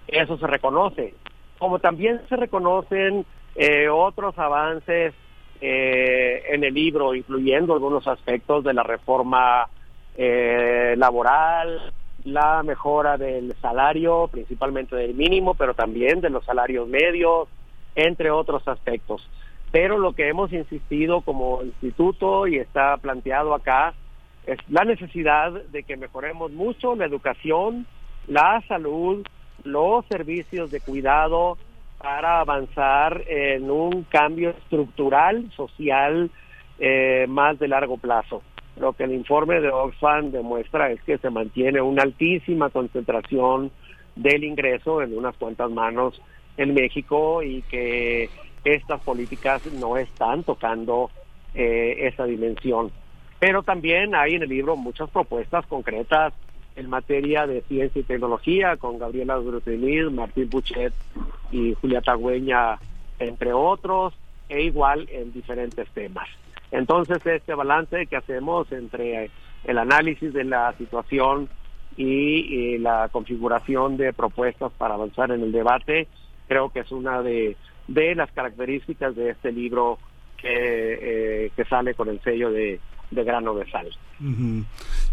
eso 0.07 0.37
se 0.37 0.47
reconoce, 0.47 1.13
como 1.57 1.79
también 1.79 2.21
se 2.29 2.35
reconocen 2.35 3.25
otros 3.91 4.37
avances 4.37 5.13
en 5.61 6.63
el 6.63 6.73
libro, 6.73 7.15
incluyendo 7.15 7.73
algunos 7.73 8.07
aspectos 8.07 8.63
de 8.63 8.73
la 8.73 8.83
reforma 8.83 9.67
eh, 10.15 10.93
laboral, 10.97 11.91
la 12.23 12.61
mejora 12.63 13.17
del 13.17 13.53
salario, 13.61 14.29
principalmente 14.31 14.95
del 14.95 15.15
mínimo, 15.15 15.55
pero 15.55 15.73
también 15.73 16.21
de 16.21 16.29
los 16.29 16.45
salarios 16.45 16.87
medios, 16.87 17.47
entre 17.95 18.29
otros 18.29 18.67
aspectos. 18.67 19.27
Pero 19.73 19.97
lo 19.97 20.13
que 20.13 20.29
hemos 20.29 20.53
insistido 20.53 21.21
como 21.21 21.63
instituto 21.63 22.45
y 22.45 22.57
está 22.57 22.95
planteado 22.97 23.55
acá 23.55 23.95
es 24.45 24.59
la 24.69 24.85
necesidad 24.85 25.51
de 25.51 25.81
que 25.81 25.97
mejoremos 25.97 26.51
mucho 26.51 26.95
la 26.95 27.05
educación, 27.05 27.87
la 28.27 28.61
salud, 28.67 29.25
los 29.63 30.05
servicios 30.05 30.69
de 30.69 30.79
cuidado 30.79 31.57
para 31.97 32.39
avanzar 32.39 33.23
en 33.27 33.71
un 33.71 34.03
cambio 34.03 34.51
estructural, 34.51 35.49
social, 35.55 36.29
eh, 36.77 37.25
más 37.27 37.57
de 37.57 37.67
largo 37.67 37.97
plazo. 37.97 38.43
Lo 38.79 38.93
que 38.93 39.05
el 39.05 39.13
informe 39.13 39.59
de 39.59 39.69
Oxfam 39.69 40.29
demuestra 40.29 40.91
es 40.91 41.01
que 41.01 41.17
se 41.17 41.31
mantiene 41.31 41.81
una 41.81 42.03
altísima 42.03 42.69
concentración 42.69 43.71
del 44.15 44.43
ingreso 44.43 45.01
en 45.01 45.17
unas 45.17 45.35
cuantas 45.35 45.71
manos 45.71 46.21
en 46.57 46.75
México 46.75 47.41
y 47.41 47.63
que 47.63 48.29
estas 48.63 49.01
políticas 49.01 49.65
no 49.73 49.97
están 49.97 50.43
tocando 50.43 51.09
eh, 51.53 52.07
esa 52.07 52.25
dimensión. 52.25 52.91
Pero 53.39 53.63
también 53.63 54.15
hay 54.15 54.35
en 54.35 54.43
el 54.43 54.49
libro 54.49 54.75
muchas 54.75 55.09
propuestas 55.09 55.65
concretas 55.67 56.33
en 56.75 56.89
materia 56.89 57.45
de 57.45 57.61
ciencia 57.61 57.99
y 57.99 58.03
tecnología 58.03 58.77
con 58.77 58.97
Gabriela 58.97 59.37
Grutinil, 59.37 60.11
Martín 60.11 60.49
Buchet 60.49 60.93
y 61.51 61.73
Julia 61.75 62.01
Tagüeña, 62.01 62.79
entre 63.19 63.53
otros, 63.53 64.13
e 64.49 64.63
igual 64.63 65.07
en 65.11 65.31
diferentes 65.33 65.87
temas. 65.89 66.27
Entonces, 66.71 67.23
este 67.25 67.53
balance 67.53 68.07
que 68.07 68.15
hacemos 68.15 68.71
entre 68.71 69.29
el 69.63 69.77
análisis 69.77 70.33
de 70.33 70.43
la 70.43 70.73
situación 70.77 71.49
y, 71.95 72.77
la 72.79 73.09
configuración 73.11 73.97
de 73.97 74.13
propuestas 74.13 74.71
para 74.77 74.95
avanzar 74.95 75.31
en 75.31 75.41
el 75.41 75.51
debate, 75.51 76.07
creo 76.47 76.69
que 76.69 76.79
es 76.79 76.91
una 76.91 77.21
de, 77.21 77.55
las 77.87 78.31
características 78.31 79.15
de 79.15 79.31
este 79.31 79.51
libro 79.51 79.99
que, 80.37 81.45
eh, 81.45 81.51
que 81.55 81.65
sale 81.65 81.93
con 81.93 82.09
el 82.09 82.21
sello 82.21 82.51
de, 82.51 82.79
de 83.13 83.23
grano 83.23 83.53
de 83.55 83.69
sal. 83.69 83.87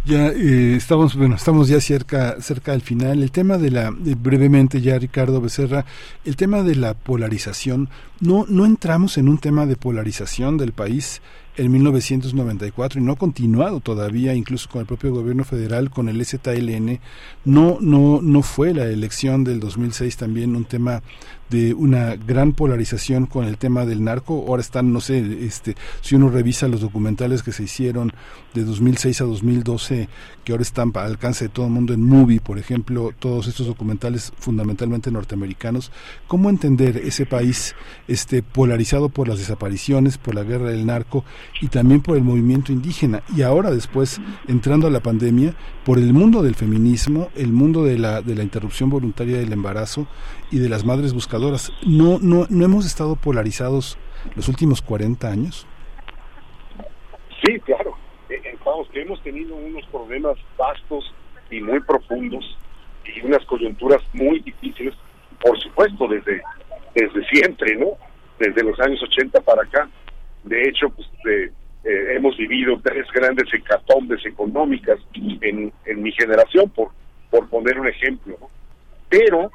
Ya 0.04 0.28
eh, 0.28 0.76
estamos, 0.76 1.16
bueno, 1.16 1.34
estamos 1.34 1.68
ya 1.68 1.80
cerca, 1.80 2.40
cerca 2.40 2.72
del 2.72 2.80
final. 2.80 3.22
El 3.22 3.32
tema 3.32 3.58
de 3.58 3.70
la, 3.70 3.90
brevemente 3.90 4.80
ya 4.80 4.98
Ricardo 4.98 5.40
Becerra, 5.40 5.84
el 6.24 6.36
tema 6.36 6.62
de 6.62 6.76
la 6.76 6.94
polarización, 6.94 7.88
no, 8.20 8.46
no 8.48 8.66
entramos 8.66 9.18
en 9.18 9.28
un 9.28 9.38
tema 9.38 9.66
de 9.66 9.76
polarización 9.76 10.58
del 10.58 10.72
país 10.72 11.20
en 11.56 11.72
1994 11.72 13.00
y 13.00 13.04
no 13.04 13.12
ha 13.12 13.16
continuado 13.16 13.80
todavía, 13.80 14.34
incluso 14.34 14.70
con 14.70 14.80
el 14.80 14.86
propio 14.86 15.12
gobierno 15.12 15.44
federal, 15.44 15.90
con 15.90 16.08
el 16.08 16.24
ZLN. 16.24 17.00
No, 17.44 17.78
no, 17.80 18.20
no 18.22 18.42
fue 18.42 18.72
la 18.72 18.84
elección 18.84 19.44
del 19.44 19.60
2006 19.60 20.16
también 20.16 20.56
un 20.56 20.64
tema 20.64 21.02
de 21.50 21.74
una 21.74 22.16
gran 22.16 22.52
polarización 22.52 23.26
con 23.26 23.44
el 23.44 23.58
tema 23.58 23.84
del 23.84 24.04
narco. 24.04 24.44
Ahora 24.48 24.62
están, 24.62 24.92
no 24.92 25.00
sé, 25.00 25.44
este, 25.44 25.76
si 26.00 26.14
uno 26.14 26.30
revisa 26.30 26.68
los 26.68 26.80
documentales 26.80 27.42
que 27.42 27.52
se 27.52 27.64
hicieron 27.64 28.12
de 28.54 28.64
2006 28.64 29.20
a 29.20 29.24
2012, 29.24 30.08
que 30.44 30.52
ahora 30.52 30.62
están 30.62 30.92
al 30.94 31.06
alcance 31.06 31.46
de 31.46 31.48
todo 31.48 31.66
el 31.66 31.72
mundo 31.72 31.92
en 31.92 32.02
Movie, 32.02 32.40
por 32.40 32.58
ejemplo, 32.58 33.12
todos 33.18 33.48
estos 33.48 33.66
documentales 33.66 34.32
fundamentalmente 34.38 35.10
norteamericanos, 35.10 35.92
¿cómo 36.26 36.50
entender 36.50 36.96
ese 36.98 37.26
país 37.26 37.74
este, 38.08 38.42
polarizado 38.42 39.08
por 39.08 39.28
las 39.28 39.38
desapariciones, 39.38 40.18
por 40.18 40.34
la 40.34 40.44
guerra 40.44 40.70
del 40.70 40.86
narco 40.86 41.24
y 41.60 41.68
también 41.68 42.00
por 42.00 42.16
el 42.16 42.24
movimiento 42.24 42.72
indígena? 42.72 43.22
Y 43.36 43.42
ahora 43.42 43.70
después, 43.70 44.20
entrando 44.48 44.86
a 44.86 44.90
la 44.90 45.00
pandemia, 45.00 45.54
por 45.84 45.98
el 45.98 46.12
mundo 46.12 46.42
del 46.42 46.54
feminismo, 46.54 47.30
el 47.34 47.52
mundo 47.52 47.84
de 47.84 47.98
la, 47.98 48.22
de 48.22 48.34
la 48.34 48.42
interrupción 48.42 48.90
voluntaria 48.90 49.38
del 49.38 49.52
embarazo 49.52 50.06
y 50.50 50.58
de 50.58 50.68
las 50.68 50.84
madres 50.84 51.14
buscadoras. 51.14 51.72
¿No, 51.86 52.18
no, 52.20 52.46
no 52.48 52.64
hemos 52.64 52.86
estado 52.86 53.16
polarizados 53.16 53.98
los 54.34 54.48
últimos 54.48 54.82
40 54.82 55.28
años? 55.28 55.66
Sí, 57.44 57.58
claro. 57.60 57.96
Eh, 58.28 58.56
vamos, 58.64 58.88
que 58.90 59.02
hemos 59.02 59.22
tenido 59.22 59.54
unos 59.56 59.86
problemas 59.86 60.36
vastos 60.56 61.12
y 61.50 61.60
muy 61.60 61.80
profundos 61.80 62.56
y 63.04 63.26
unas 63.26 63.44
coyunturas 63.46 64.02
muy 64.12 64.40
difíciles, 64.40 64.94
por 65.40 65.58
supuesto, 65.60 66.06
desde, 66.06 66.42
desde 66.94 67.24
siempre, 67.28 67.76
¿no? 67.76 67.92
Desde 68.38 68.62
los 68.62 68.78
años 68.80 69.02
80 69.02 69.40
para 69.40 69.62
acá. 69.62 69.88
De 70.44 70.68
hecho, 70.68 70.88
pues 70.90 71.08
eh, 71.26 71.50
hemos 72.14 72.36
vivido 72.36 72.78
tres 72.82 73.06
grandes 73.12 73.52
hecatombes 73.52 74.24
económicas 74.26 74.98
en, 75.14 75.72
en 75.84 76.02
mi 76.02 76.12
generación, 76.12 76.70
por, 76.70 76.90
por 77.30 77.48
poner 77.48 77.78
un 77.80 77.88
ejemplo. 77.88 78.36
¿no? 78.40 78.48
Pero 79.08 79.50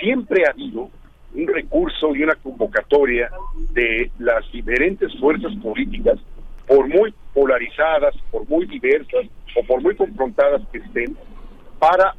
siempre 0.00 0.44
ha 0.46 0.50
habido 0.50 0.90
un 1.34 1.46
recurso 1.48 2.14
y 2.14 2.22
una 2.22 2.34
convocatoria 2.36 3.30
de 3.72 4.10
las 4.18 4.50
diferentes 4.52 5.12
fuerzas 5.18 5.52
políticas, 5.62 6.18
por 6.66 6.88
muy 6.88 7.14
polarizadas, 7.34 8.14
por 8.30 8.48
muy 8.48 8.66
diversas 8.66 9.26
o 9.54 9.62
por 9.66 9.82
muy 9.82 9.94
confrontadas 9.94 10.62
que 10.72 10.78
estén, 10.78 11.16
para 11.78 12.14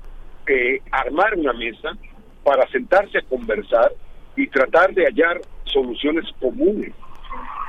eh, 0.48 0.82
armar 0.92 1.36
una 1.36 1.54
mesa, 1.54 1.98
para 2.44 2.68
sentarse 2.70 3.18
a 3.18 3.22
conversar 3.24 3.92
y 4.36 4.48
tratar 4.48 4.94
de 4.94 5.06
hallar 5.06 5.42
soluciones 5.66 6.26
comunes. 6.40 6.94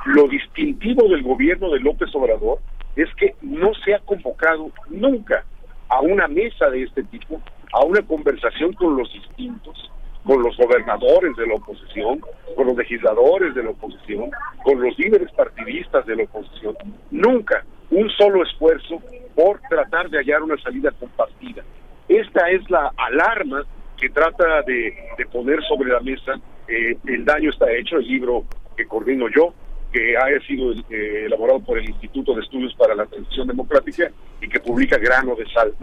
Lo 0.07 0.29
distintivo 0.29 1.09
del 1.09 1.23
gobierno 1.23 1.71
de 1.71 1.81
López 1.81 2.15
Obrador 2.15 2.59
es 2.95 3.09
que 3.15 3.35
no 3.43 3.73
se 3.85 3.95
ha 3.95 3.99
convocado 4.01 4.71
nunca 4.91 5.45
a 5.89 6.01
una 6.01 6.29
mesa 6.29 6.69
de 6.71 6.83
este 6.83 7.03
tipo, 7.05 7.41
a 7.73 7.85
una 7.85 8.03
conversación 8.03 8.73
con 8.75 8.97
los 8.97 9.13
distintos, 9.13 9.91
con 10.25 10.43
los 10.43 10.57
gobernadores 10.57 11.37
de 11.37 11.47
la 11.47 11.55
oposición, 11.55 12.21
con 12.55 12.67
los 12.67 12.77
legisladores 12.77 13.55
de 13.55 13.63
la 13.63 13.71
oposición, 13.71 14.31
con 14.63 14.81
los 14.81 14.99
líderes 14.99 15.31
partidistas 15.33 16.05
de 16.07 16.17
la 16.17 16.25
oposición. 16.25 16.77
Nunca 17.11 17.65
un 17.91 18.11
solo 18.11 18.43
esfuerzo 18.43 19.01
por 19.35 19.61
tratar 19.69 20.11
de 20.11 20.19
hallar 20.19 20.43
una 20.43 20.57
salida 20.59 20.91
compartida. 20.93 21.63
Esta 22.09 22.51
es 22.51 22.69
la 22.71 22.93
alarma 22.97 23.65
que 23.97 24.11
trata 24.11 24.63
de, 24.63 24.95
poner 25.33 25.63
sobre 25.65 25.91
la 25.91 26.01
mesa. 26.01 26.35
Eh, 26.69 26.97
el 27.07 27.25
daño 27.25 27.51
está 27.51 27.71
hecho, 27.73 27.97
el 27.97 28.07
libro 28.07 28.45
que 28.77 28.87
coordino 28.87 29.29
yo, 29.29 29.53
que 29.93 30.17
ha 30.17 30.27
sido 30.47 30.73
eh, 30.91 31.25
elaborado 31.27 31.61
por 31.61 31.79
el 31.79 31.89
Instituto 31.89 32.35
de 32.35 32.43
Estudios 32.43 32.75
para 32.75 32.95
la 32.95 33.07
Transición 33.07 33.49
Democrática 33.49 34.11
y 34.41 34.49
que 34.49 34.61
publica 34.61 34.99
Grano 34.99 35.35
de 35.35 35.47
Sal. 35.51 35.75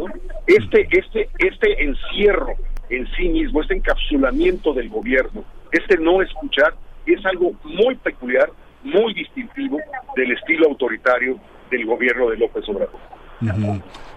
Este, 0.45 0.87
este, 0.91 1.29
este 1.39 1.83
encierro 1.83 2.53
en 2.89 3.07
sí 3.15 3.29
mismo, 3.29 3.61
este 3.61 3.75
encapsulamiento 3.75 4.73
del 4.73 4.89
gobierno, 4.89 5.43
este 5.71 5.97
no 5.97 6.21
escuchar, 6.21 6.73
es 7.05 7.25
algo 7.25 7.53
muy 7.63 7.95
peculiar, 7.95 8.49
muy 8.83 9.13
distintivo 9.13 9.79
del 10.15 10.31
estilo 10.31 10.67
autoritario 10.67 11.39
del 11.71 11.85
gobierno 11.85 12.29
de 12.29 12.37
López 12.37 12.67
Obrador. 12.69 12.99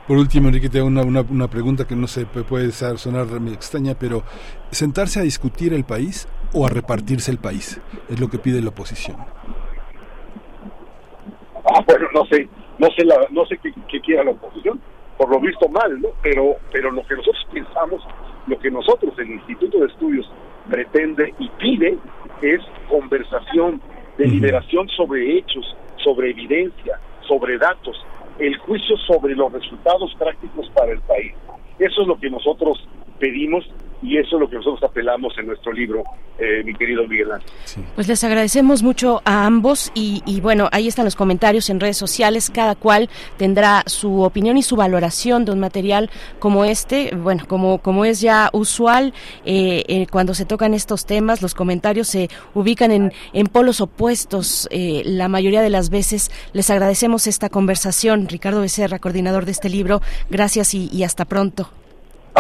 Por 0.07 0.17
último, 0.17 0.49
Enrique, 0.49 0.71
te 0.71 0.79
hago 0.79 0.87
una, 0.87 1.03
una, 1.03 1.49
pregunta 1.49 1.87
que 1.87 1.95
no 1.95 2.07
sé, 2.07 2.25
puede 2.25 2.73
sonar 2.73 3.27
extraña, 3.53 3.95
pero 3.95 4.23
¿sentarse 4.71 5.21
a 5.21 5.23
discutir 5.23 5.75
el 5.75 5.85
país 5.85 6.27
o 6.55 6.67
a 6.67 6.71
repartirse 6.71 7.31
el 7.31 7.39
país? 7.39 7.81
Es 8.09 8.19
lo 8.19 8.29
que 8.29 8.39
pide 8.39 8.63
la 8.63 8.71
oposición. 8.71 9.19
Ah, 11.65 11.83
bueno, 11.87 12.09
no 12.15 12.25
sé, 12.27 12.49
no 12.79 12.89
sé, 12.97 13.05
la, 13.05 13.17
no 13.31 13.45
sé 13.47 13.59
qué, 13.59 14.01
quiera 14.01 14.25
la 14.25 14.31
oposición, 14.31 14.81
por 15.19 15.29
lo 15.29 15.41
visto 15.41 15.69
mal, 15.69 16.01
¿no? 16.01 16.09
Pero, 16.23 16.57
pero 16.73 16.91
lo 16.91 17.07
que 17.07 17.15
nosotros 17.15 17.47
pensamos, 17.53 18.03
lo 18.49 18.59
que 18.59 18.71
nosotros, 18.71 19.15
el 19.19 19.31
Instituto 19.31 19.79
de 19.79 19.87
Estudios, 19.87 20.31
pretende 20.69 21.35
y 21.39 21.49
pide 21.59 21.99
es 22.43 22.61
conversación, 22.89 23.81
deliberación 24.17 24.89
sobre 24.89 25.39
hechos, 25.39 25.77
sobre 25.97 26.31
evidencia, 26.31 26.99
sobre 27.27 27.59
datos, 27.59 27.97
el 28.39 28.57
juicio 28.59 28.97
sobre 28.99 29.35
los 29.35 29.53
resultados 29.53 30.15
prácticos 30.19 30.71
para 30.71 30.93
el 30.93 31.01
país. 31.01 31.33
Eso 31.79 32.03
es 32.03 32.09
lo 32.09 32.19
que 32.19 32.31
nosotros 32.31 32.79
pedimos 33.19 33.69
y 34.09 34.17
eso 34.17 34.37
es 34.37 34.41
lo 34.41 34.49
que 34.49 34.57
nosotros 34.57 34.83
apelamos 34.91 35.35
en 35.39 35.47
nuestro 35.49 35.71
libro, 35.71 36.03
eh, 36.39 36.63
mi 36.65 36.75
querido 36.75 37.07
Miguel 37.07 37.31
Ángel. 37.31 37.51
Pues 37.95 38.09
les 38.09 38.25
agradecemos 38.25 38.83
mucho 38.83 39.21
a 39.27 39.45
ambos 39.45 39.93
y, 39.95 40.23
y, 40.25 40.41
bueno, 40.41 40.69
ahí 40.73 40.89
están 40.89 41.05
los 41.05 41.15
comentarios 41.15 41.69
en 41.69 41.79
redes 41.79 41.99
sociales, 41.99 42.49
cada 42.49 42.75
cual 42.75 43.11
tendrá 43.37 43.83
su 43.85 44.23
opinión 44.23 44.57
y 44.57 44.63
su 44.63 44.77
valoración 44.77 45.45
de 45.45 45.53
un 45.53 45.61
material 45.61 46.09
como 46.39 46.65
este, 46.65 47.15
bueno, 47.15 47.45
como, 47.47 47.79
como 47.79 48.07
es 48.07 48.23
ya 48.23 48.49
usual 48.55 49.13
eh, 49.45 49.85
eh, 49.89 50.07
cuando 50.11 50.33
se 50.33 50.47
tocan 50.47 50.73
estos 50.73 51.05
temas, 51.05 51.43
los 51.43 51.55
comentarios 51.55 52.09
se 52.09 52.31
ubican 52.55 52.91
en, 52.93 53.13
en 53.35 53.47
polos 53.47 53.83
opuestos 53.83 54.69
la 54.71 55.29
mayoría 55.29 55.61
de 55.61 55.71
las 55.71 55.91
veces. 55.91 56.31
Les 56.55 56.71
agradecemos 56.71 57.27
esta 57.27 57.51
conversación, 57.51 58.27
Ricardo 58.29 58.63
Becerra, 58.63 58.99
coordinador 58.99 59.45
de 59.45 59.53
este 59.53 59.69
libro, 59.69 60.01
gracias 60.31 60.73
y 60.75 61.05
hasta 61.05 61.27
pronto. 61.27 61.69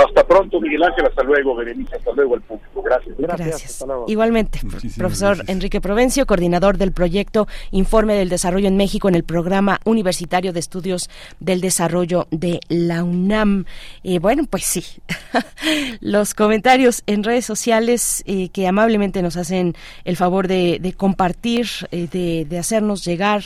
Hasta 0.04 0.26
pronto, 0.26 0.60
Miguel 0.60 0.82
Ángel. 0.82 1.06
Hasta 1.06 1.22
luego, 1.22 1.54
Berenice. 1.56 1.96
Hasta 1.96 2.12
luego, 2.12 2.34
el 2.36 2.42
público. 2.42 2.67
Gracias. 2.82 3.16
Gracias. 3.18 3.84
Igualmente, 4.06 4.60
profesor 4.96 5.44
Enrique 5.46 5.80
Provencio, 5.80 6.26
coordinador 6.26 6.78
del 6.78 6.92
proyecto 6.92 7.48
Informe 7.70 8.14
del 8.14 8.28
Desarrollo 8.28 8.68
en 8.68 8.76
México 8.76 9.08
en 9.08 9.14
el 9.14 9.24
Programa 9.24 9.80
Universitario 9.84 10.52
de 10.52 10.60
Estudios 10.60 11.10
del 11.40 11.60
Desarrollo 11.60 12.26
de 12.30 12.60
la 12.68 13.04
UNAM. 13.04 13.64
Y 14.02 14.18
bueno, 14.18 14.44
pues 14.48 14.64
sí, 14.64 14.84
los 16.00 16.34
comentarios 16.34 17.02
en 17.06 17.24
redes 17.24 17.44
sociales 17.44 18.22
eh, 18.26 18.48
que 18.50 18.66
amablemente 18.66 19.22
nos 19.22 19.36
hacen 19.36 19.74
el 20.04 20.16
favor 20.16 20.48
de, 20.48 20.94
compartir, 20.96 21.66
eh, 21.90 22.08
de, 22.48 22.58
hacernos 22.58 23.04
llegar, 23.04 23.42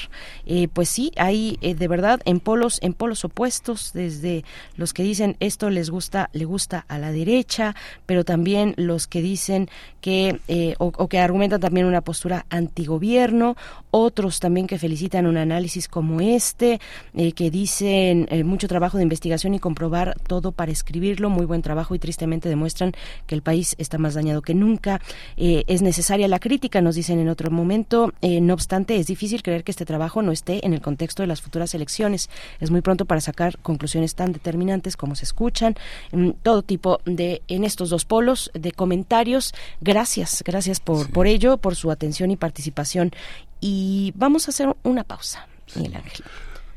eh, 0.47 0.69
pues 0.73 0.89
sí, 0.89 1.13
hay 1.17 1.59
de 1.61 1.89
verdad 1.89 2.21
en 2.25 2.41
polos, 2.41 2.79
en 2.83 2.95
polos 2.95 3.25
opuestos, 3.25 3.93
desde 3.93 4.45
los 4.77 4.93
que 4.93 5.03
dicen 5.03 5.37
esto 5.41 5.71
les 5.71 5.91
gusta, 5.91 6.31
le 6.33 6.45
gusta 6.45 6.85
a 6.89 6.99
la 6.99 7.13
derecha, 7.13 7.75
pero 8.07 8.25
también 8.25 8.75
los 8.77 9.07
que 9.07 9.22
dicen 9.23 9.69
que 10.03 10.41
eh, 10.49 10.75
o, 10.79 11.09
que 11.09 11.19
argumentan 11.19 11.61
también 11.61 11.87
una 11.87 12.01
postura 12.01 12.45
antigobierno, 12.51 13.57
otros 13.91 14.41
también 14.41 14.67
que 14.67 14.79
felicitan 14.79 15.27
un 15.27 15.37
análisis 15.37 15.87
como 15.89 16.21
este, 16.21 16.81
eh, 17.15 17.33
que 17.33 17.51
dicen 17.51 18.27
eh, 18.31 18.43
mucho 18.43 18.67
trabajo 18.67 18.97
de 18.97 19.05
investigación 19.05 19.55
y 19.55 19.61
comprobar 19.61 20.17
todo 20.27 20.53
para 20.53 20.73
escribirlo, 20.73 21.31
muy 21.31 21.47
buen 21.47 21.63
trabajo 21.63 21.95
y 21.95 21.99
tristemente 21.99 22.49
demuestran 22.49 22.93
que 23.27 23.35
el 23.35 23.43
país 23.43 23.77
está 23.79 23.97
más 23.97 24.15
dañado 24.15 24.43
que 24.43 24.55
nunca. 24.55 25.01
es 25.37 25.83
necesaria 25.83 26.27
la 26.27 26.41
crítica, 26.41 26.81
nos 26.81 26.97
dicen 26.97 27.19
en 27.21 27.29
otro 27.29 27.51
momento. 27.51 28.13
no 28.23 28.55
obstante, 28.55 28.97
es 28.97 29.07
difícil 29.07 29.43
creer 29.43 29.63
que 29.63 29.71
este 29.71 29.85
trabajo 29.85 30.21
no 30.23 30.33
esté 30.33 30.67
en 30.67 30.75
el 30.75 30.81
contexto 30.81 31.23
de 31.23 31.29
las 31.29 31.41
futuras 31.41 31.75
elecciones. 31.75 32.29
Es 32.61 32.71
muy 32.71 32.81
pronto 32.81 33.05
para 33.05 33.21
sacar 33.21 33.59
conclusiones 33.59 34.15
tan 34.15 34.33
determinantes 34.33 34.97
como 34.97 35.15
se 35.15 35.25
escuchan 35.25 35.77
todo 36.43 36.63
tipo 36.63 37.01
de, 37.05 37.43
en 37.49 37.65
estos 37.65 37.91
dos 37.91 38.05
polos, 38.05 38.51
de 38.55 38.73
comentarios. 38.73 39.12
Gracias, 39.81 40.43
gracias 40.45 40.81
por, 40.81 41.11
por 41.11 41.27
ello, 41.27 41.57
por 41.59 41.77
su 41.77 41.91
atención 41.91 42.31
y 42.31 42.37
participación. 42.37 43.13
Y 43.61 44.13
vamos 44.17 44.49
a 44.49 44.51
hacer 44.51 44.75
una 44.83 45.05
pausa, 45.05 45.47
Miguel 45.77 45.97
Ángel. 45.97 46.25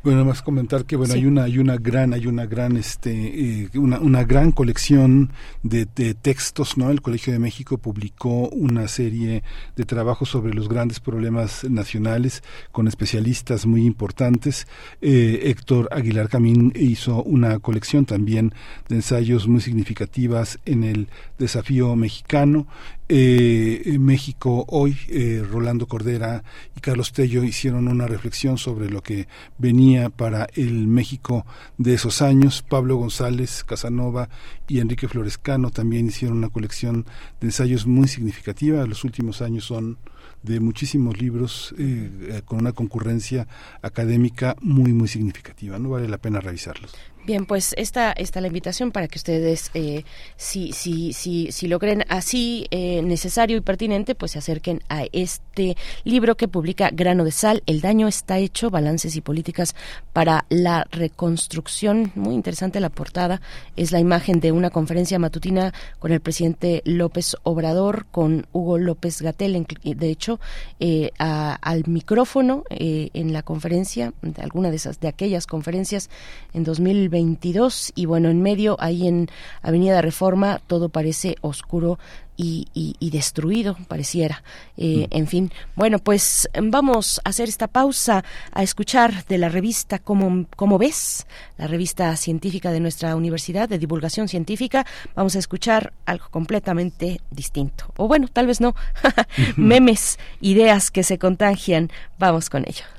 Bueno, 0.06 0.24
más 0.24 0.44
comentar 0.44 0.86
que 0.86 0.98
bueno 0.98 1.16
hay 1.16 1.26
una 1.26 1.46
hay 1.46 1.58
una 1.58 1.78
gran 1.78 2.14
hay 2.14 2.28
una 2.28 2.46
gran 2.46 2.78
este 2.78 3.64
eh, 3.64 3.70
una, 3.74 4.00
una 4.00 4.24
gran 4.24 4.52
colección 4.52 5.32
de, 5.64 5.88
de, 5.96 6.14
textos, 6.14 6.78
¿no? 6.78 6.92
El 6.92 7.02
Colegio 7.02 7.34
de 7.34 7.40
México 7.40 7.80
publicó 7.80 8.48
una 8.50 8.88
serie 8.88 9.42
de 9.76 9.84
trabajos 9.84 10.30
sobre 10.30 10.54
los 10.54 10.70
grandes 10.70 11.00
problemas 11.00 11.64
nacionales 11.64 12.44
con 12.72 12.88
especialistas 12.88 13.66
muy 13.66 13.84
importantes. 13.84 14.68
Eh, 15.02 15.40
Héctor 15.46 15.90
Aguilar 15.92 16.30
Camín 16.30 16.72
hizo 16.76 17.24
una 17.24 17.58
colección 17.58 18.06
también 18.06 18.54
de 18.88 18.98
ensayos 18.98 19.48
muy 19.48 19.62
significativas 19.62 20.60
en 20.66 20.84
el 20.84 21.08
desafío 21.40 21.96
mexicano. 21.96 22.68
Eh, 23.08 23.98
México 24.00 24.66
hoy, 24.68 24.98
eh, 25.10 25.44
Rolando 25.48 25.88
Cordera 25.88 26.44
y 26.76 26.80
Carlos 26.80 27.14
Tello 27.14 27.44
hicieron 27.44 27.88
una 27.88 28.08
reflexión 28.08 28.58
sobre 28.58 28.90
lo 28.90 29.04
que 29.04 29.28
venía 29.60 30.10
para 30.10 30.48
el 30.56 30.88
México 30.88 31.46
de 31.78 31.94
esos 31.94 32.24
años. 32.24 32.64
Pablo 32.68 32.96
González 32.98 33.64
Casanova 33.64 34.30
y 34.68 34.80
Enrique 34.80 35.08
Florescano 35.08 35.70
también 35.70 36.08
hicieron 36.08 36.40
una 36.40 36.50
colección 36.50 37.06
de 37.40 37.48
ensayos 37.48 37.86
muy 37.86 38.08
significativa. 38.08 38.86
Los 38.88 39.04
últimos 39.04 39.44
años 39.44 39.66
son 39.66 40.00
de 40.42 40.60
muchísimos 40.60 41.20
libros 41.20 41.76
eh, 41.78 42.42
con 42.44 42.60
una 42.60 42.72
concurrencia 42.72 43.48
académica 43.84 44.56
muy 44.62 44.94
muy 44.94 45.08
significativa. 45.08 45.78
No 45.78 45.90
vale 45.90 46.08
la 46.08 46.18
pena 46.18 46.40
revisarlos. 46.40 46.92
Bien, 47.26 47.48
pues 47.48 47.74
esta 47.76 48.12
está 48.12 48.40
la 48.40 48.48
invitación 48.48 48.92
para 48.92 49.08
que 49.08 49.18
ustedes, 49.18 49.72
eh, 49.74 50.04
si, 50.38 50.74
si, 50.74 51.12
si, 51.12 51.52
si 51.52 51.68
lo 51.68 51.80
creen 51.80 52.06
así 52.08 52.68
eh, 52.70 53.02
necesario 53.02 53.58
y 53.58 53.62
pertinente, 53.62 54.14
pues 54.14 54.34
se 54.34 54.38
acerquen 54.38 54.84
a 54.90 55.06
este 55.12 55.76
libro 56.04 56.38
que 56.38 56.48
publica 56.48 56.92
Grano 56.94 57.24
de 57.24 57.32
Sal, 57.32 57.64
El 57.66 57.82
daño 57.82 58.08
está 58.08 58.38
hecho, 58.38 58.70
balances 58.70 59.16
y 59.16 59.22
políticas 59.22 59.76
para 60.14 60.46
la 60.50 60.86
reconstrucción. 60.92 62.12
Muy 62.14 62.36
interesante 62.36 62.80
la 62.80 62.92
portada, 62.92 63.42
es 63.76 63.92
la 63.92 64.00
imagen 64.00 64.40
de 64.40 64.52
una 64.52 64.70
conferencia 64.70 65.18
matutina 65.18 65.74
con 65.98 66.12
el 66.12 66.20
presidente 66.20 66.84
López 66.86 67.38
Obrador, 67.42 68.06
con 68.12 68.46
Hugo 68.52 68.78
López 68.78 69.24
Gatel, 69.24 69.66
de 69.66 70.10
hecho, 70.12 70.40
eh, 70.80 71.10
al 71.18 71.86
micrófono 71.88 72.66
eh, 72.70 73.10
en 73.16 73.34
la 73.34 73.42
conferencia, 73.42 74.14
de 74.22 74.44
alguna 74.44 74.70
de 74.70 74.76
esas, 74.76 75.00
de 75.00 75.08
aquellas 75.08 75.48
conferencias 75.48 76.12
en 76.54 76.64
2020 76.64 77.15
22 77.16 77.94
y 77.96 78.08
bueno, 78.08 78.30
en 78.30 78.42
medio, 78.42 78.76
ahí 78.82 79.08
en 79.08 79.30
Avenida 79.62 80.02
Reforma, 80.02 80.60
todo 80.68 80.90
parece 80.90 81.38
oscuro 81.40 81.98
y, 82.36 83.10
destruido, 83.10 83.78
pareciera. 83.88 84.44
Eh, 84.76 85.08
mm. 85.10 85.18
En 85.18 85.28
fin, 85.28 85.52
bueno, 85.76 86.00
pues 86.00 86.50
vamos 86.62 87.22
a 87.24 87.30
hacer 87.30 87.48
esta 87.48 87.68
pausa 87.68 88.26
a 88.52 88.64
escuchar 88.64 89.26
de 89.28 89.38
la 89.38 89.48
revista 89.48 90.00
Como, 90.00 90.46
Como 90.58 90.78
ves, 90.78 91.26
la 91.58 91.68
revista 91.68 92.14
científica 92.18 92.72
de 92.72 92.82
nuestra 92.82 93.16
universidad 93.16 93.70
de 93.70 93.80
divulgación 93.80 94.28
científica. 94.28 94.86
Vamos 95.16 95.38
a 95.38 95.40
escuchar 95.40 95.94
algo 96.06 96.26
completamente 96.30 97.22
distinto. 97.32 97.86
O 97.96 98.10
bueno, 98.10 98.28
tal 98.28 98.48
vez 98.48 98.60
no. 98.60 98.76
Memes, 99.56 100.20
ideas 100.42 100.92
que 100.92 101.04
se 101.04 101.18
contagian. 101.18 101.90
Vamos 102.20 102.50
con 102.50 102.66
ello. 102.68 102.95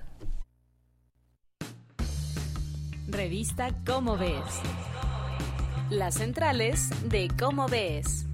Revista 3.16 3.70
Cómo 3.86 4.18
Ves. 4.18 4.60
Las 5.88 6.16
centrales 6.16 6.90
de 7.08 7.28
Cómo 7.38 7.66
Ves. 7.66 8.26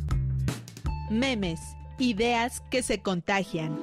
Memes, 1.09 1.61
ideas 2.01 2.65
que 2.69 2.83
se 2.83 3.01
contagian. 3.01 3.79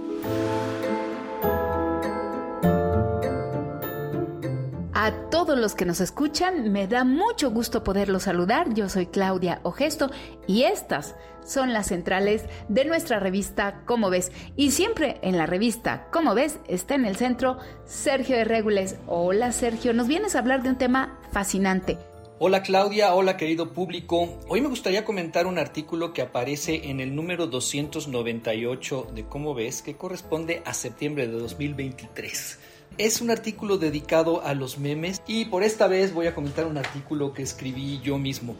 A 5.01 5.13
todos 5.29 5.57
los 5.57 5.75
que 5.75 5.85
nos 5.85 6.01
escuchan, 6.01 6.73
me 6.73 6.85
da 6.85 7.05
mucho 7.05 7.51
gusto 7.51 7.85
poderlos 7.85 8.23
saludar. 8.23 8.73
Yo 8.73 8.89
soy 8.89 9.05
Claudia 9.05 9.61
Ogesto 9.63 10.11
y 10.45 10.63
estas 10.63 11.15
son 11.45 11.71
las 11.71 11.87
centrales 11.87 12.43
de 12.67 12.83
nuestra 12.83 13.17
revista 13.17 13.81
Cómo 13.85 14.09
ves. 14.09 14.33
Y 14.57 14.71
siempre 14.71 15.17
en 15.21 15.37
la 15.37 15.45
revista 15.45 16.09
Cómo 16.11 16.35
ves 16.35 16.59
está 16.67 16.95
en 16.95 17.05
el 17.05 17.15
centro 17.15 17.59
Sergio 17.85 18.35
de 18.35 18.43
Regules. 18.43 18.97
Hola 19.07 19.53
Sergio, 19.53 19.93
nos 19.93 20.09
vienes 20.09 20.35
a 20.35 20.39
hablar 20.39 20.63
de 20.63 20.69
un 20.71 20.77
tema 20.77 21.17
fascinante. 21.31 21.97
Hola 22.37 22.61
Claudia, 22.61 23.15
hola 23.15 23.37
querido 23.37 23.71
público. 23.71 24.37
Hoy 24.49 24.59
me 24.59 24.67
gustaría 24.67 25.05
comentar 25.05 25.47
un 25.47 25.59
artículo 25.59 26.11
que 26.11 26.23
aparece 26.23 26.89
en 26.89 26.99
el 26.99 27.15
número 27.15 27.47
298 27.47 29.07
de 29.15 29.23
Cómo 29.23 29.53
ves, 29.53 29.81
que 29.81 29.95
corresponde 29.95 30.61
a 30.65 30.73
septiembre 30.73 31.25
de 31.25 31.39
2023. 31.39 32.59
Es 32.99 33.21
un 33.21 33.31
artículo 33.31 33.77
dedicado 33.77 34.43
a 34.43 34.53
los 34.53 34.77
memes 34.77 35.21
y 35.25 35.45
por 35.45 35.63
esta 35.63 35.87
vez 35.87 36.13
voy 36.13 36.27
a 36.27 36.35
comentar 36.35 36.65
un 36.65 36.77
artículo 36.77 37.33
que 37.33 37.41
escribí 37.41 38.01
yo 38.03 38.17
mismo. 38.17 38.57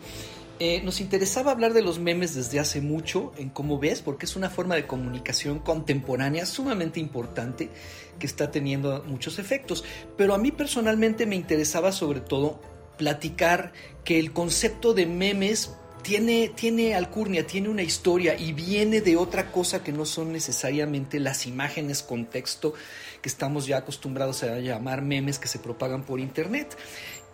Eh, 0.59 0.81
nos 0.81 1.01
interesaba 1.01 1.51
hablar 1.51 1.73
de 1.73 1.81
los 1.81 1.99
memes 1.99 2.35
desde 2.35 2.57
hace 2.57 2.79
mucho 2.79 3.33
en 3.37 3.49
Cómo 3.49 3.79
ves, 3.79 4.01
porque 4.01 4.25
es 4.25 4.37
una 4.37 4.49
forma 4.49 4.75
de 4.75 4.87
comunicación 4.87 5.59
contemporánea 5.59 6.45
sumamente 6.45 7.01
importante 7.01 7.69
que 8.17 8.25
está 8.25 8.49
teniendo 8.49 9.03
muchos 9.05 9.39
efectos. 9.39 9.83
Pero 10.15 10.33
a 10.33 10.37
mí 10.37 10.53
personalmente 10.53 11.25
me 11.25 11.35
interesaba 11.35 11.91
sobre 11.91 12.21
todo 12.21 12.61
platicar 12.97 13.73
que 14.05 14.19
el 14.19 14.31
concepto 14.31 14.93
de 14.93 15.05
memes 15.05 15.73
tiene, 16.01 16.49
tiene 16.55 16.95
alcurnia, 16.95 17.45
tiene 17.45 17.67
una 17.67 17.83
historia 17.83 18.37
y 18.37 18.53
viene 18.53 19.01
de 19.01 19.17
otra 19.17 19.51
cosa 19.51 19.83
que 19.83 19.91
no 19.91 20.05
son 20.05 20.31
necesariamente 20.31 21.19
las 21.19 21.45
imágenes 21.45 22.03
contexto 22.03 22.73
que 23.21 23.29
estamos 23.29 23.67
ya 23.67 23.77
acostumbrados 23.77 24.43
a 24.43 24.59
llamar 24.59 25.01
memes 25.01 25.39
que 25.39 25.47
se 25.47 25.59
propagan 25.59 26.03
por 26.03 26.19
internet. 26.19 26.77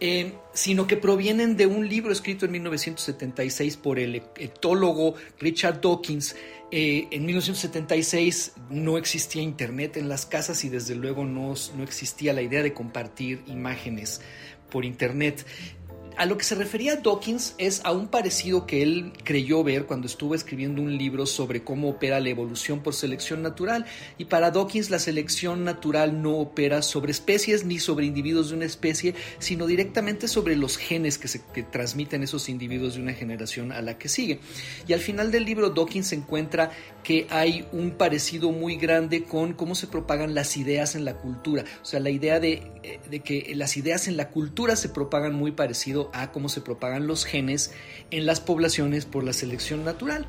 Eh, 0.02 0.34
sino 0.54 0.88
que 0.88 0.98
provienen 0.98 1.56
de 1.56 1.68
un 1.68 1.88
libro 1.88 2.12
escrito 2.12 2.46
en 2.46 2.52
1976 2.52 3.78
por 3.78 3.98
el 3.98 4.24
etólogo 4.38 5.16
Richard 5.40 5.80
Dawkins. 5.80 6.36
Eh, 6.70 7.08
en 7.12 7.26
1976 7.26 8.54
no 8.70 8.98
existía 8.98 9.42
internet 9.42 9.96
en 9.96 10.10
las 10.10 10.26
casas 10.26 10.66
y 10.66 10.70
desde 10.70 10.96
luego 10.96 11.24
no, 11.24 11.54
no 11.78 11.84
existía 11.84 12.34
la 12.34 12.42
idea 12.42 12.62
de 12.62 12.74
compartir 12.74 13.42
imágenes 13.48 14.20
por 14.70 14.84
internet. 14.84 15.46
A 16.18 16.26
lo 16.26 16.38
que 16.38 16.46
se 16.46 16.56
refería 16.56 16.96
Dawkins 16.96 17.56
es 17.58 17.82
a 17.84 17.92
un 17.92 18.08
parecido 18.08 18.66
que 18.66 18.82
él 18.82 19.12
creyó 19.26 19.66
ver 19.66 19.86
cuando 19.86 20.08
estuvo 20.08 20.34
escribiendo 20.34 20.82
un 20.82 20.98
libro 20.98 21.26
sobre 21.26 21.64
cómo 21.64 21.90
opera 21.90 22.22
la 22.22 22.30
evolución 22.30 22.80
por 22.80 22.94
selección 22.94 23.42
natural. 23.42 23.86
Y 24.18 24.26
para 24.26 24.50
Dawkins 24.50 24.90
la 24.90 25.00
selección 25.00 25.66
natural 25.66 26.22
no 26.22 26.38
opera 26.38 26.82
sobre 26.84 27.12
especies 27.12 27.66
ni 27.66 27.80
sobre 27.80 28.06
individuos 28.06 28.50
de 28.50 28.56
una 28.56 28.66
especie, 28.66 29.14
sino 29.40 29.68
directamente 29.68 30.30
sobre 30.30 30.56
los 30.56 30.78
genes 30.78 31.18
que 31.18 31.28
se 31.28 31.40
transmiten 31.70 32.24
esos 32.24 32.48
individuos 32.48 32.96
de 32.96 33.02
una 33.02 33.14
generación 33.14 33.74
a 33.74 33.82
la 33.82 33.98
que 33.98 34.08
sigue. 34.08 34.40
Y 34.88 34.94
al 34.94 35.02
final 35.02 35.32
del 35.32 35.44
libro 35.44 35.72
Dawkins 35.72 36.14
encuentra 36.14 36.72
que 37.04 37.28
hay 37.30 37.68
un 37.74 37.92
parecido 37.92 38.52
muy 38.52 38.78
grande 38.78 39.24
con 39.24 39.54
cómo 39.54 39.76
se 39.76 39.88
propagan 39.88 40.34
las 40.34 40.56
ideas 40.56 40.96
en 40.96 41.04
la 41.04 41.18
cultura. 41.18 41.66
O 41.82 41.86
sea, 41.86 42.00
la 42.00 42.10
idea 42.10 42.40
de, 42.40 42.72
eh, 42.84 43.00
de 43.10 43.20
que 43.20 43.52
las 43.54 43.76
ideas 43.76 44.08
en 44.08 44.16
la 44.16 44.30
cultura 44.30 44.78
se 44.78 44.88
propagan 44.88 45.36
muy 45.36 45.52
parecido 45.52 46.05
a 46.14 46.32
cómo 46.32 46.50
se 46.50 46.62
propagan 46.62 47.08
los 47.08 47.26
genes 47.26 47.74
en 48.12 48.26
las 48.26 48.40
poblaciones 48.40 49.06
por 49.06 49.24
la 49.24 49.34
selección 49.34 49.84
natural. 49.84 50.28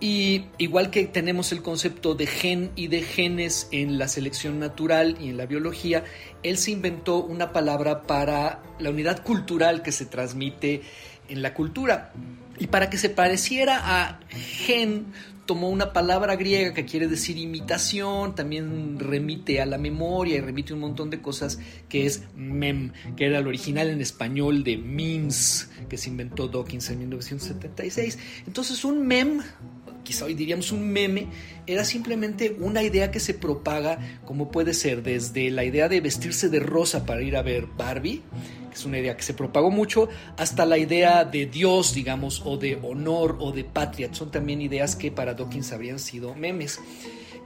Y 0.00 0.46
igual 0.56 0.90
que 0.90 1.04
tenemos 1.04 1.52
el 1.52 1.60
concepto 1.60 2.14
de 2.14 2.26
gen 2.26 2.70
y 2.74 2.88
de 2.88 3.02
genes 3.02 3.68
en 3.70 3.98
la 3.98 4.08
selección 4.08 4.58
natural 4.58 5.18
y 5.20 5.28
en 5.28 5.36
la 5.36 5.44
biología, 5.44 6.04
él 6.42 6.56
se 6.56 6.70
inventó 6.70 7.18
una 7.18 7.52
palabra 7.52 8.02
para 8.04 8.62
la 8.78 8.88
unidad 8.90 9.22
cultural 9.22 9.82
que 9.82 9.92
se 9.92 10.06
transmite 10.06 10.80
en 11.28 11.42
la 11.42 11.52
cultura. 11.52 12.12
Y 12.60 12.66
para 12.68 12.90
que 12.90 12.98
se 12.98 13.08
pareciera 13.08 13.80
a 13.82 14.20
gen, 14.28 15.06
tomó 15.46 15.68
una 15.68 15.92
palabra 15.92 16.36
griega 16.36 16.72
que 16.74 16.84
quiere 16.84 17.08
decir 17.08 17.36
imitación, 17.36 18.36
también 18.36 19.00
remite 19.00 19.60
a 19.60 19.66
la 19.66 19.78
memoria 19.78 20.36
y 20.36 20.40
remite 20.40 20.72
un 20.72 20.78
montón 20.78 21.10
de 21.10 21.20
cosas, 21.20 21.58
que 21.88 22.06
es 22.06 22.22
mem, 22.36 22.92
que 23.16 23.26
era 23.26 23.38
el 23.38 23.48
original 23.48 23.88
en 23.88 24.00
español 24.00 24.62
de 24.62 24.76
memes, 24.76 25.68
que 25.88 25.98
se 25.98 26.10
inventó 26.10 26.46
Dawkins 26.46 26.90
en 26.90 27.00
1976. 27.00 28.18
Entonces 28.46 28.84
un 28.84 29.04
mem, 29.06 29.40
hoy 30.22 30.34
diríamos 30.34 30.72
un 30.72 30.88
meme, 30.92 31.26
era 31.66 31.84
simplemente 31.84 32.56
una 32.58 32.82
idea 32.82 33.10
que 33.10 33.20
se 33.20 33.34
propaga, 33.34 33.98
como 34.24 34.50
puede 34.50 34.74
ser 34.74 35.02
desde 35.02 35.50
la 35.50 35.64
idea 35.64 35.88
de 35.88 36.00
vestirse 36.00 36.48
de 36.48 36.60
rosa 36.60 37.06
para 37.06 37.22
ir 37.22 37.36
a 37.36 37.42
ver 37.42 37.66
Barbie, 37.66 38.22
que 38.70 38.74
es 38.74 38.84
una 38.84 38.98
idea 38.98 39.16
que 39.16 39.22
se 39.22 39.34
propagó 39.34 39.70
mucho, 39.70 40.08
hasta 40.36 40.66
la 40.66 40.78
idea 40.78 41.24
de 41.24 41.46
Dios, 41.46 41.94
digamos, 41.94 42.42
o 42.44 42.56
de 42.56 42.78
honor 42.82 43.36
o 43.40 43.52
de 43.52 43.64
patria. 43.64 44.12
Son 44.12 44.30
también 44.30 44.60
ideas 44.60 44.96
que 44.96 45.10
para 45.10 45.34
Dawkins 45.34 45.72
habrían 45.72 45.98
sido 45.98 46.34
memes. 46.34 46.80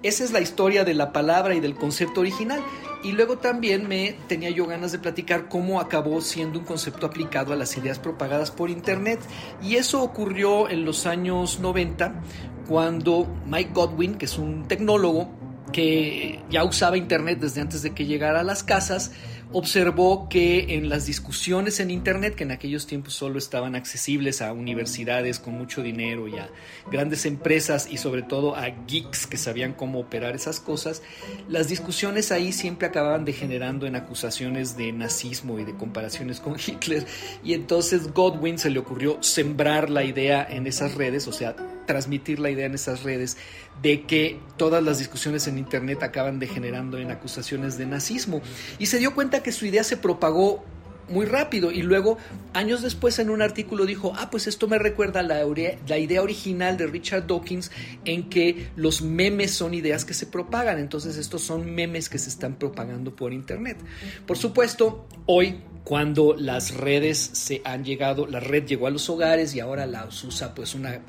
Esa 0.05 0.23
es 0.23 0.33
la 0.33 0.43
historia 0.43 0.84
de 0.84 0.93
la 0.93 1.15
palabra 1.15 1.55
y 1.55 1.60
del 1.60 1.76
concepto 1.76 2.20
original. 2.20 2.62
Y 3.02 3.12
luego 3.12 3.39
también 3.39 3.89
me 3.89 4.15
tenía 4.28 4.51
yo 4.51 4.67
ganas 4.67 4.93
de 4.93 4.99
platicar 4.99 5.49
cómo 5.49 5.81
acabó 5.81 6.20
siendo 6.20 6.59
un 6.59 6.67
concepto 6.67 7.07
aplicado 7.07 7.55
a 7.55 7.57
las 7.57 7.75
ideas 7.78 7.99
propagadas 7.99 8.51
por 8.51 8.68
Internet. 8.68 9.18
Y 9.62 9.76
eso 9.76 10.02
ocurrió 10.02 10.68
en 10.68 10.84
los 10.84 11.07
años 11.07 11.59
90, 11.59 12.20
cuando 12.68 13.26
Mike 13.47 13.70
Godwin, 13.75 14.15
que 14.15 14.26
es 14.26 14.39
un 14.39 14.67
tecnólogo 14.67 15.28
que 15.74 16.38
ya 16.50 16.62
usaba 16.62 16.96
Internet 16.96 17.40
desde 17.40 17.60
antes 17.60 17.82
de 17.82 17.90
que 17.90 18.06
llegara 18.06 18.40
a 18.40 18.44
las 18.44 18.62
casas, 18.62 19.10
observó 19.50 20.28
que 20.28 20.74
en 20.74 20.88
las 20.88 21.04
discusiones 21.06 21.80
en 21.80 21.90
Internet, 21.90 22.36
que 22.36 22.44
en 22.44 22.52
aquellos 22.52 22.86
tiempos 22.86 23.14
solo 23.14 23.38
estaban 23.38 23.74
accesibles 23.74 24.40
a 24.40 24.52
universidades 24.52 25.40
con 25.40 25.54
mucho 25.54 25.82
dinero 25.82 26.28
y 26.28 26.38
a 26.38 26.48
grandes 26.92 27.26
empresas 27.26 27.88
y 27.90 27.96
sobre 27.96 28.22
todo 28.22 28.54
a 28.54 28.68
geeks 28.86 29.26
que 29.26 29.36
sabían 29.36 29.72
cómo 29.72 29.98
operar 29.98 30.36
esas 30.36 30.60
cosas, 30.60 31.02
las 31.48 31.68
discusiones 31.68 32.30
ahí 32.30 32.52
siempre 32.52 32.86
acababan 32.86 33.24
degenerando 33.24 33.86
en 33.86 33.96
acusaciones 33.96 34.76
de 34.76 34.92
nazismo 34.92 35.58
y 35.58 35.64
de 35.64 35.74
comparaciones 35.74 36.38
con 36.38 36.54
Hitler. 36.66 37.04
Y 37.42 37.52
entonces 37.52 38.12
Godwin 38.12 38.58
se 38.58 38.70
le 38.70 38.78
ocurrió 38.78 39.20
sembrar 39.24 39.90
la 39.90 40.04
idea 40.04 40.46
en 40.48 40.68
esas 40.68 40.94
redes, 40.94 41.26
o 41.26 41.32
sea, 41.32 41.56
transmitir 41.86 42.38
la 42.38 42.50
idea 42.50 42.66
en 42.66 42.74
esas 42.74 43.02
redes 43.02 43.36
de 43.82 44.02
que 44.02 44.40
todas 44.56 44.82
las 44.82 44.98
discusiones 44.98 45.46
en 45.46 45.58
Internet 45.58 46.02
acaban 46.02 46.38
degenerando 46.38 46.98
en 46.98 47.10
acusaciones 47.10 47.76
de 47.78 47.86
nazismo. 47.86 48.40
Y 48.78 48.86
se 48.86 48.98
dio 48.98 49.14
cuenta 49.14 49.42
que 49.42 49.52
su 49.52 49.66
idea 49.66 49.84
se 49.84 49.96
propagó 49.96 50.64
muy 51.08 51.26
rápido 51.26 51.70
y 51.70 51.82
luego 51.82 52.18
años 52.52 52.82
después 52.82 53.18
en 53.18 53.30
un 53.30 53.42
artículo 53.42 53.84
dijo, 53.84 54.12
ah, 54.16 54.30
pues 54.30 54.46
esto 54.46 54.68
me 54.68 54.78
recuerda 54.78 55.22
la, 55.22 55.44
la 55.86 55.98
idea 55.98 56.22
original 56.22 56.76
de 56.76 56.86
Richard 56.86 57.26
Dawkins 57.26 57.70
en 58.04 58.28
que 58.28 58.68
los 58.76 59.02
memes 59.02 59.52
son 59.52 59.74
ideas 59.74 60.04
que 60.04 60.14
se 60.14 60.26
propagan, 60.26 60.78
entonces 60.78 61.16
estos 61.16 61.42
son 61.42 61.74
memes 61.74 62.08
que 62.08 62.18
se 62.18 62.30
están 62.30 62.54
propagando 62.54 63.14
por 63.14 63.32
Internet. 63.32 63.78
Por 64.26 64.38
supuesto, 64.38 65.06
hoy 65.26 65.60
cuando 65.84 66.34
las 66.36 66.74
redes 66.74 67.18
se 67.18 67.60
han 67.64 67.84
llegado, 67.84 68.26
la 68.26 68.40
red 68.40 68.64
llegó 68.64 68.86
a 68.86 68.90
los 68.90 69.08
hogares 69.10 69.54
y 69.54 69.60
ahora 69.60 69.86
la 69.86 70.06
usa 70.06 70.54
pues 70.54 70.74
una 70.74 71.02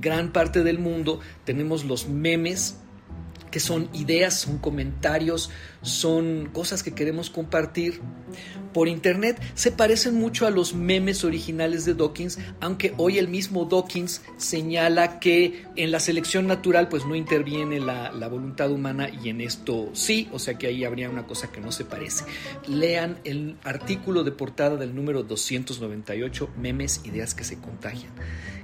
gran 0.00 0.32
parte 0.32 0.62
del 0.62 0.78
mundo, 0.78 1.20
tenemos 1.44 1.84
los 1.86 2.08
memes 2.08 2.76
que 3.50 3.60
son 3.60 3.88
ideas, 3.94 4.34
son 4.34 4.58
comentarios, 4.58 5.50
son 5.80 6.50
cosas 6.52 6.82
que 6.82 6.92
queremos 6.92 7.30
compartir 7.30 8.02
por 8.72 8.88
internet. 8.88 9.40
Se 9.54 9.72
parecen 9.72 10.14
mucho 10.14 10.46
a 10.46 10.50
los 10.50 10.74
memes 10.74 11.24
originales 11.24 11.84
de 11.84 11.94
Dawkins, 11.94 12.38
aunque 12.60 12.94
hoy 12.96 13.18
el 13.18 13.28
mismo 13.28 13.64
Dawkins 13.64 14.22
señala 14.36 15.20
que 15.20 15.64
en 15.76 15.90
la 15.90 16.00
selección 16.00 16.46
natural 16.46 16.88
pues 16.88 17.04
no 17.06 17.14
interviene 17.14 17.80
la, 17.80 18.12
la 18.12 18.28
voluntad 18.28 18.70
humana 18.70 19.08
y 19.08 19.28
en 19.28 19.40
esto 19.40 19.90
sí, 19.92 20.28
o 20.32 20.38
sea 20.38 20.54
que 20.54 20.66
ahí 20.66 20.84
habría 20.84 21.10
una 21.10 21.26
cosa 21.26 21.50
que 21.50 21.60
no 21.60 21.72
se 21.72 21.84
parece. 21.84 22.24
Lean 22.66 23.18
el 23.24 23.56
artículo 23.64 24.24
de 24.24 24.32
portada 24.32 24.76
del 24.76 24.94
número 24.94 25.22
298, 25.22 26.50
Memes, 26.56 27.02
Ideas 27.04 27.34
que 27.34 27.44
se 27.44 27.58
contagian. 27.58 28.12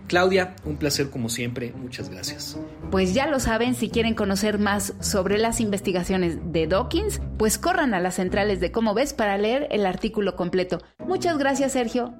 Claudia, 0.06 0.54
un 0.64 0.76
placer 0.76 1.10
como 1.10 1.28
siempre, 1.28 1.72
muchas 1.76 2.10
gracias. 2.10 2.58
Pues 2.90 3.14
ya 3.14 3.26
lo 3.26 3.40
saben, 3.40 3.74
si 3.74 3.88
quieren 3.88 4.14
conocer 4.14 4.58
más 4.58 4.94
sobre 5.00 5.38
las 5.38 5.60
investigaciones 5.60 6.38
de 6.52 6.66
Dawkins, 6.66 7.20
pues 7.38 7.58
corran 7.58 7.94
a 7.94 8.00
las 8.00 8.16
centrales 8.16 8.60
de 8.60 8.70
Cómo 8.70 8.94
ves 8.94 9.14
para 9.14 9.38
leer 9.38 9.66
el 9.70 9.86
artículo 9.86 10.36
completo. 10.36 10.82
Muchas 10.98 11.38
gracias, 11.38 11.72
Sergio. 11.72 12.14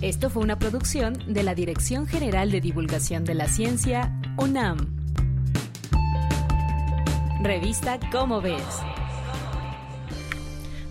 Esto 0.00 0.30
fue 0.30 0.42
una 0.42 0.58
producción 0.58 1.32
de 1.32 1.44
la 1.44 1.54
Dirección 1.54 2.06
General 2.06 2.50
de 2.50 2.60
Divulgación 2.60 3.24
de 3.24 3.34
la 3.34 3.46
Ciencia, 3.46 4.12
UNAM. 4.36 4.78
Revista 7.42 8.00
Cómo 8.10 8.40
ves. 8.40 8.62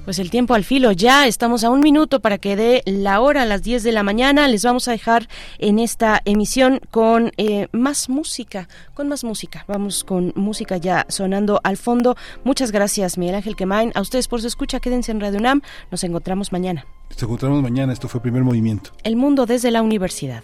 Pues 0.04 0.18
el 0.18 0.32
tiempo 0.32 0.56
al 0.56 0.64
filo 0.64 0.92
ya, 0.92 1.28
estamos 1.28 1.64
a 1.64 1.70
un 1.70 1.80
minuto 1.80 2.22
para 2.22 2.40
que 2.40 2.56
dé 2.56 2.82
la 2.86 3.22
hora 3.22 3.44
a 3.44 3.46
las 3.46 3.62
10 3.62 3.84
de 3.84 3.92
la 3.92 4.02
mañana. 4.02 4.48
Les 4.48 4.64
vamos 4.64 4.88
a 4.88 4.92
dejar 4.92 5.30
en 5.60 5.78
esta 5.78 6.22
emisión 6.26 6.80
con 6.90 7.32
eh, 7.38 7.68
más 7.72 8.10
música, 8.10 8.68
con 8.96 9.08
más 9.08 9.24
música. 9.24 9.64
Vamos 9.68 10.04
con 10.04 10.34
música 10.36 10.78
ya 10.78 11.06
sonando 11.08 11.62
al 11.64 11.78
fondo. 11.78 12.18
Muchas 12.44 12.72
gracias, 12.72 13.20
Miguel 13.20 13.36
Ángel 13.36 13.56
Quemain. 13.56 13.92
A 13.94 14.02
ustedes 14.02 14.28
por 14.28 14.42
su 14.42 14.48
escucha, 14.48 14.80
quédense 14.80 15.12
en 15.12 15.22
Radio 15.22 15.38
UNAM. 15.38 15.62
Nos 15.92 16.04
encontramos 16.04 16.52
mañana. 16.52 16.88
Nos 17.12 17.22
encontramos 17.22 17.62
mañana, 17.62 17.94
esto 17.94 18.08
fue 18.08 18.22
Primer 18.22 18.44
Movimiento. 18.44 18.92
El 19.04 19.18
mundo 19.18 19.46
desde 19.46 19.70
la 19.70 19.84
universidad. 19.84 20.44